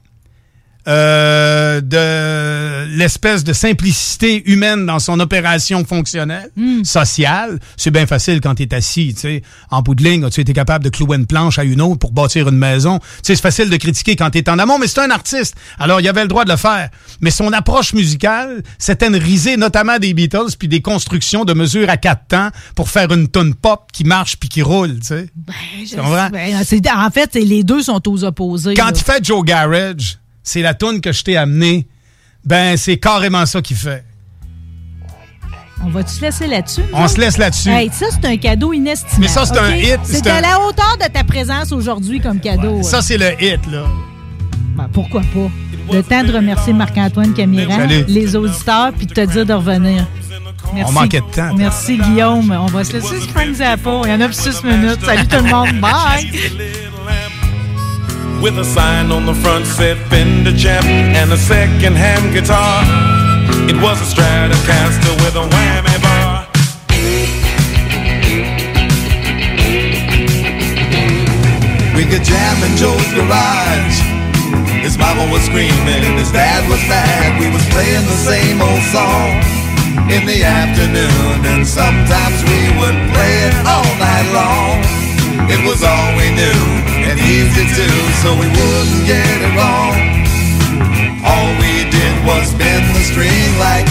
euh, 0.89 1.81
de 1.81 2.97
l'espèce 2.97 3.45
de 3.45 3.53
simplicité 3.53 4.43
humaine 4.51 4.87
dans 4.87 4.99
son 4.99 5.19
opération 5.21 5.85
fonctionnelle, 5.85 6.51
Hmm. 6.57 6.85
sociale. 6.85 7.59
C'est 7.77 7.91
bien 7.91 8.07
facile 8.07 8.41
quand 8.41 8.55
tu 8.55 8.63
es 8.65 8.75
assis, 8.75 9.13
tu 9.15 9.21
sais. 9.21 9.43
En 9.71 9.83
bout 9.83 9.95
de 9.95 10.05
ligne, 10.05 10.25
as-tu 10.25 10.41
été 10.41 10.53
capable 10.53 10.85
de 10.85 10.91
clouer 10.91 11.17
une 11.17 11.27
planche 11.27 11.59
à 11.59 11.65
une 11.65 11.81
autre 11.81 11.99
pour 11.99 12.13
bâtir 12.13 12.49
une 12.49 12.57
maison? 12.59 12.99
Tu 12.99 13.05
sais, 13.23 13.35
c'est 13.35 13.43
facile 13.43 13.69
de 13.71 13.77
critiquer 13.77 14.17
quand 14.17 14.31
tu 14.31 14.39
es 14.39 14.49
en 14.49 14.59
amont, 14.59 14.79
mais 14.79 14.87
c'est 14.87 15.01
un 15.01 15.11
artiste. 15.11 15.55
Alors, 15.79 16.01
il 16.01 16.09
avait 16.09 16.23
le 16.23 16.29
droit 16.29 16.45
de 16.45 16.51
le 16.51 16.57
faire. 16.57 16.91
Mais 17.21 17.31
son 17.31 17.53
approche 17.53 17.93
musicale, 17.93 18.63
c'était 18.79 19.09
une 19.09 19.17
risée 19.17 19.57
notamment 19.57 19.99
des 19.99 20.15
Beatles 20.15 20.57
puis 20.59 20.69
des 20.69 20.81
constructions 20.83 21.45
de 21.45 21.53
mesures 21.53 21.91
à 21.91 21.97
quatre 21.97 22.27
temps 22.29 22.51
pour 22.75 22.89
faire 22.89 23.13
une 23.13 23.29
tonne 23.29 23.55
pop 23.55 23.83
qui 23.93 24.05
marche 24.05 24.37
puis 24.37 24.49
qui 24.49 24.63
roule, 24.63 24.99
tu 25.01 25.07
sais. 25.07 25.29
Ben, 25.37 26.65
c'est- 26.65 26.89
en 26.91 27.11
fait, 27.11 27.35
les 27.35 27.63
deux 27.65 27.83
sont 27.83 28.01
aux 28.09 28.25
opposés. 28.25 28.75
Quand 28.75 28.87
là. 28.87 28.93
il 28.95 29.03
fait 29.03 29.25
Joe 29.25 29.45
Garage, 29.45 30.19
c'est 30.47 30.62
la 30.62 30.74
tune 30.74 31.01
que 31.01 31.10
je 31.12 31.24
t'ai 31.24 31.36
amenée. 31.36 31.89
Ben, 32.44 32.77
c'est 32.77 32.97
carrément 32.98 33.44
ça 33.47 33.60
qu'il 33.60 33.77
fait. 33.77 34.05
On 35.85 35.89
va-tu 35.90 36.14
se 36.14 36.20
laisser 36.23 36.47
là-dessus? 36.47 36.82
On 36.93 37.06
se 37.09 37.20
laisse 37.20 37.36
là-dessus. 37.36 37.68
Hey, 37.68 37.90
ça, 37.93 38.06
c'est 38.10 38.24
un 38.27 38.36
cadeau 38.36 38.73
inestimable. 38.73 39.20
Mais 39.20 39.28
ça, 39.28 39.44
c'est 39.44 39.59
un 39.59 39.74
hit, 39.74 39.98
C'est 40.05 40.27
à 40.28 40.36
un- 40.36 40.40
la 40.40 40.60
hauteur 40.60 40.97
de 40.98 41.06
ta 41.12 41.24
présence 41.24 41.73
aujourd'hui 41.73 42.20
comme 42.20 42.39
cadeau. 42.40 42.82
Ça, 42.82 42.98
hein. 42.98 43.02
c'est 43.02 43.18
le 43.18 43.32
hit, 43.43 43.60
là. 43.70 43.85
Ben, 44.77 44.89
pourquoi 44.93 45.20
pas? 45.23 45.51
Le 45.93 46.02
temps 46.02 46.23
de 46.23 46.32
remercier 46.32 46.73
Marc-Antoine 46.73 47.35
Camiran, 47.35 47.77
Salut. 47.78 48.05
les 48.09 48.36
auditeurs, 48.36 48.93
puis 48.97 49.06
de 49.06 49.14
te 49.14 49.20
dire 49.27 49.44
de 49.47 49.52
revenir. 49.52 50.06
Merci. 50.74 50.90
On 50.90 50.93
manquait 51.01 51.20
de 51.20 51.35
temps. 51.35 51.55
Merci, 51.56 51.98
Guillaume. 51.98 52.51
On 52.51 52.66
va 52.66 52.85
se 52.85 52.93
laisser 52.93 53.20
sur 53.20 53.31
Frank 53.31 53.52
Zappa. 53.55 54.01
Il 54.05 54.10
y 54.10 54.12
en 54.14 54.20
a 54.20 54.27
pour 54.27 54.35
six 54.35 54.62
minutes. 54.64 55.05
Salut 55.05 55.27
tout 55.27 55.36
le 55.44 55.51
monde. 55.51 55.81
Bye! 55.81 56.31
With 58.43 58.59
a 58.59 58.65
sign 58.65 59.11
on 59.11 59.25
the 59.27 59.35
front 59.35 59.67
said 59.67 59.97
Fender 60.09 60.53
Champ 60.57 60.85
and 60.87 61.33
a 61.33 61.37
second-hand 61.37 62.33
guitar. 62.35 62.83
It 63.69 63.77
was 63.81 64.01
a 64.01 64.09
Stratocaster 64.09 65.15
with 65.23 65.37
a 65.37 65.47
whammy 65.47 65.99
bar. 66.03 66.47
We 71.97 72.05
could 72.05 72.25
jam 72.25 72.57
in 72.67 72.77
Joe's 72.77 73.11
garage. 73.15 73.99
His 74.83 74.99
mama 74.99 75.31
was 75.33 75.43
screaming, 75.43 76.05
his 76.17 76.31
dad 76.33 76.69
was 76.69 76.81
mad. 76.89 77.41
We 77.41 77.51
was 77.51 77.65
playing 77.71 78.05
the 78.07 78.21
same 78.27 78.61
old 78.61 78.85
song 78.93 79.31
in 80.11 80.27
the 80.27 80.45
afternoon, 80.45 81.47
and 81.47 81.67
sometimes 81.67 82.39
we 82.45 82.61
would 82.79 82.99
play 83.15 83.35
it 83.49 83.55
all 83.67 83.91
night 83.99 84.29
long. 84.35 84.83
It 85.49 85.61
was 85.67 85.83
all 85.83 86.17
we 86.17 86.31
knew 86.35 86.95
and 87.16 87.24
easy 87.24 87.64
to, 87.64 87.88
so 88.22 88.32
we 88.34 88.48
wouldn't 88.48 89.06
get 89.06 89.40
it 89.40 89.52
wrong. 89.56 89.97
All 91.24 91.51
we 91.60 91.88
did 91.90 92.14
was 92.26 92.52
bend 92.55 92.84
the 92.94 93.02
string 93.05 93.52
like. 93.59 93.88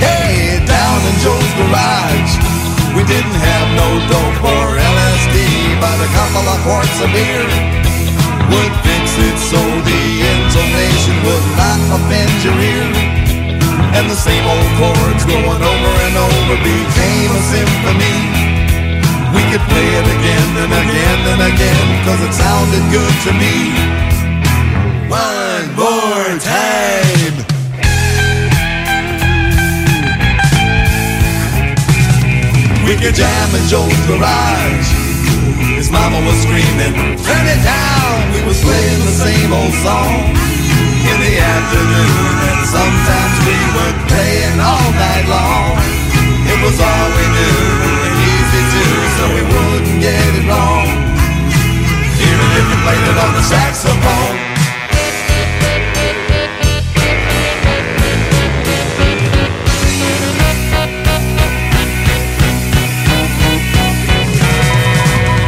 Hey, 0.00 0.60
down 0.66 0.98
in 1.04 1.14
Joe's 1.20 1.52
garage, 1.60 2.32
we 2.96 3.02
didn't 3.04 3.40
have 3.40 3.68
no 3.76 3.88
dope 4.08 4.40
or 4.44 4.68
LSD, 4.76 5.36
but 5.80 5.96
a 6.00 6.10
couple 6.16 6.44
of 6.48 6.58
quarts 6.64 6.98
of 7.00 7.10
beer 7.12 7.44
would 8.48 8.72
fix 8.84 9.04
it 9.18 9.36
so 9.38 9.60
the 9.60 10.02
intonation 10.24 11.16
would 11.24 11.46
not 11.56 11.80
offend 11.96 12.32
your 12.44 12.56
ear. 12.56 13.17
And 13.96 14.04
the 14.10 14.14
same 14.16 14.44
old 14.44 14.70
chords 14.76 15.24
going 15.24 15.62
over 15.62 15.92
and 16.06 16.14
over 16.16 16.56
became 16.60 17.30
a 17.32 17.42
symphony. 17.48 18.18
We 19.34 19.42
could 19.50 19.64
play 19.68 19.88
it 20.00 20.08
again 20.16 20.50
and 20.64 20.72
again 20.72 21.20
and 21.32 21.40
again, 21.52 21.86
cause 22.04 22.20
it 22.20 22.32
sounded 22.32 22.84
good 22.92 23.14
to 23.24 23.32
me. 23.32 23.54
One 25.08 25.68
more 25.76 26.28
time. 26.36 27.34
We 32.86 32.96
could 32.96 33.14
jam 33.14 33.48
in 33.54 33.64
Joe's 33.68 34.00
garage. 34.06 34.90
His 35.76 35.90
mama 35.90 36.20
was 36.26 36.36
screaming, 36.42 36.94
turn 37.24 37.46
it 37.46 37.60
down. 37.64 38.32
We 38.32 38.40
was 38.46 38.60
playing 38.62 39.00
the 39.04 39.16
same 39.16 39.52
old 39.52 39.74
song 39.84 40.57
in 41.04 41.18
the 41.22 41.34
afternoon. 41.38 42.32
And 42.50 42.62
sometimes 42.66 43.36
we 43.46 43.58
would 43.76 43.98
play 44.10 44.32
it 44.48 44.58
all 44.58 44.90
night 44.96 45.26
long. 45.28 45.78
It 46.48 46.58
was 46.64 46.76
all 46.80 47.08
we 47.14 47.26
knew 47.36 47.62
and 48.06 48.14
easy 48.18 48.62
to, 48.74 48.84
so 49.16 49.22
we 49.36 49.42
wouldn't 49.46 50.00
get 50.00 50.28
it 50.38 50.46
wrong. 50.48 50.88
Even 52.18 52.48
if 52.58 52.64
we 52.70 52.76
played 52.82 53.06
it 53.12 53.18
on 53.18 53.32
the 53.38 53.44
saxophone. 53.44 54.36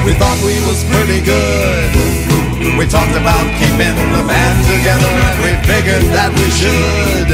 We 0.04 0.12
thought 0.16 0.38
we 0.44 0.58
was 0.66 0.82
pretty 0.90 1.20
good. 1.24 1.79
We 2.80 2.88
talked 2.88 3.12
about 3.12 3.44
keeping 3.60 3.92
the 3.92 4.24
band 4.24 4.58
together 4.64 5.12
and 5.12 5.38
we 5.44 5.52
figured 5.68 6.00
that 6.16 6.32
we 6.32 6.48
should. 6.48 7.28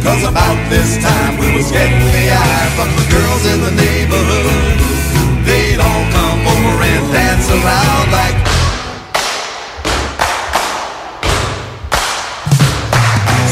Cause 0.00 0.24
about 0.24 0.56
this 0.72 0.96
time 1.04 1.36
we 1.36 1.52
was 1.52 1.68
getting 1.68 2.00
the 2.00 2.26
eye 2.32 2.68
from 2.80 2.88
the 2.96 3.04
girls 3.12 3.44
in 3.44 3.60
the 3.60 3.74
neighborhood. 3.76 4.80
They'd 5.44 5.84
all 5.84 6.04
come 6.16 6.40
over 6.48 6.80
and 6.80 7.04
dance 7.12 7.44
around 7.52 8.08
like. 8.08 8.40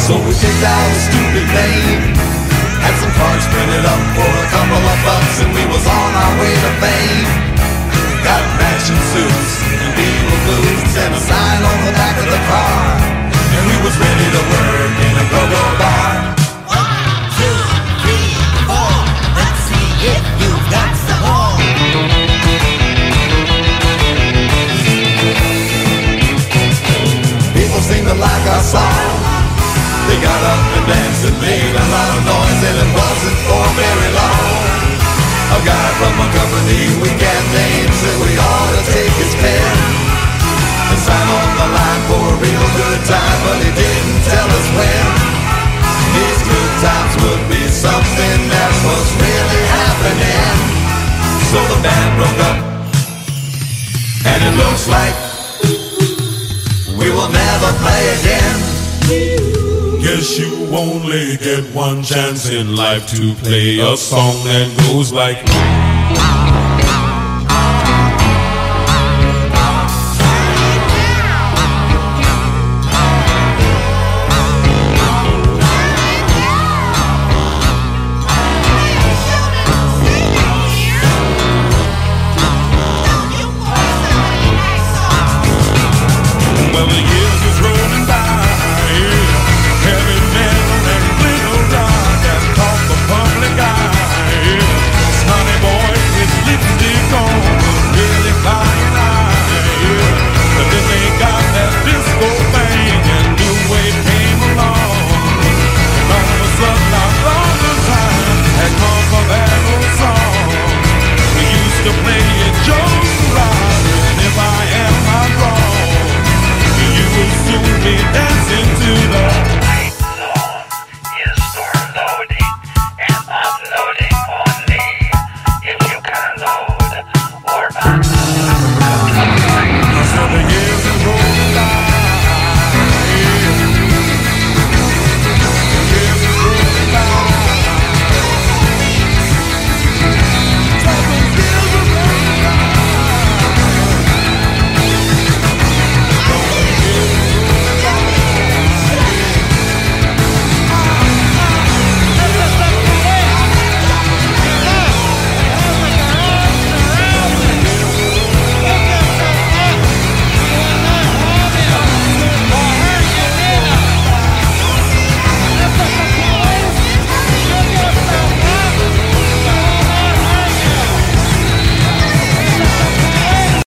So 0.09 0.17
we 0.25 0.33
picked 0.33 0.65
out 0.65 0.89
a 0.89 1.01
stupid 1.13 1.45
name. 1.53 2.09
Had 2.81 2.97
some 3.05 3.13
cards 3.21 3.45
printed 3.53 3.85
up 3.85 4.03
for 4.17 4.33
a 4.33 4.49
couple 4.49 4.81
of 4.81 4.99
bucks 5.05 5.45
and 5.45 5.53
we 5.53 5.65
was 5.77 5.85
on 5.85 6.11
our 6.25 6.35
way 6.41 6.57
to 6.57 6.73
fame. 6.81 7.29
Got 8.25 8.41
matching 8.57 9.03
suits 9.13 9.53
and 9.77 9.93
Beatle 10.29 10.61
boots 10.61 10.95
and 11.01 11.13
a 11.17 11.21
sign 11.21 11.61
on 11.65 11.79
the 11.89 11.93
back 11.97 12.17
of 12.21 12.29
the 12.29 12.43
car. 12.53 12.77
And 13.57 13.63
we 13.65 13.77
was 13.81 13.97
ready 13.97 14.29
to 14.37 14.43
work 14.53 14.95
in 15.09 15.15
a 15.17 15.27
go-go 15.33 15.65
bar. 15.81 16.37
One, 16.69 17.01
two, 17.41 17.59
three, 18.05 18.29
four. 18.69 18.93
Let's 19.41 19.61
see 19.73 19.89
if 20.13 20.25
you've 20.41 20.67
got 20.69 20.93
some 21.09 21.23
more. 21.25 21.57
People 27.57 27.81
seem 27.89 28.05
to 28.05 28.17
like 28.21 28.45
our 28.53 28.65
song. 28.69 29.17
They 30.13 30.19
got 30.21 30.41
up 30.45 30.63
and 30.77 30.87
danced 30.93 31.25
and 31.25 31.37
made 31.41 31.73
a 31.73 31.87
lot 31.89 32.09
of 32.17 32.21
noise, 32.29 32.61
and 32.69 32.77
it 32.85 32.91
wasn't 32.93 33.39
for 33.49 33.65
very 33.81 34.11
long. 34.13 34.77
A 35.57 35.61
guy 35.65 35.89
from 35.97 36.15
a 36.21 36.29
company 36.37 36.81
we 37.01 37.09
can't 37.17 37.49
name 37.57 37.91
said 37.97 38.17
we 38.21 38.33
ought 38.37 38.71
to 38.77 38.83
take 38.93 39.15
his 39.17 39.35
pen 39.41 40.08
on 40.97 41.49
the 41.61 41.69
line 41.69 42.03
for 42.09 42.17
a 42.17 42.37
real 42.41 42.67
good 42.81 43.01
time, 43.05 43.39
but 43.45 43.59
didn't 43.61 44.23
tell 44.25 44.49
us 44.49 44.69
when. 44.77 45.07
These 46.17 46.41
good 46.49 46.73
times 46.81 47.13
would 47.23 47.45
be 47.53 47.63
something 47.69 48.39
that 48.49 48.73
was 48.89 49.07
really 49.21 49.65
happening. 49.69 50.57
So 51.51 51.59
the 51.73 51.79
band 51.85 52.11
broke 52.17 52.41
up, 52.51 52.59
and 54.25 54.39
it 54.49 54.55
looks 54.57 54.89
like 54.89 55.17
we 56.99 57.11
will 57.11 57.31
never 57.31 57.71
play 57.85 58.03
again. 58.19 58.57
Yes, 60.01 60.39
you 60.39 60.69
only 60.75 61.37
get 61.37 61.65
one 61.75 62.03
chance 62.03 62.49
in 62.49 62.75
life 62.77 63.07
to 63.09 63.35
play 63.45 63.79
a 63.81 63.97
song 63.97 64.35
that 64.45 64.69
goes 64.89 65.13
like. 65.13 65.88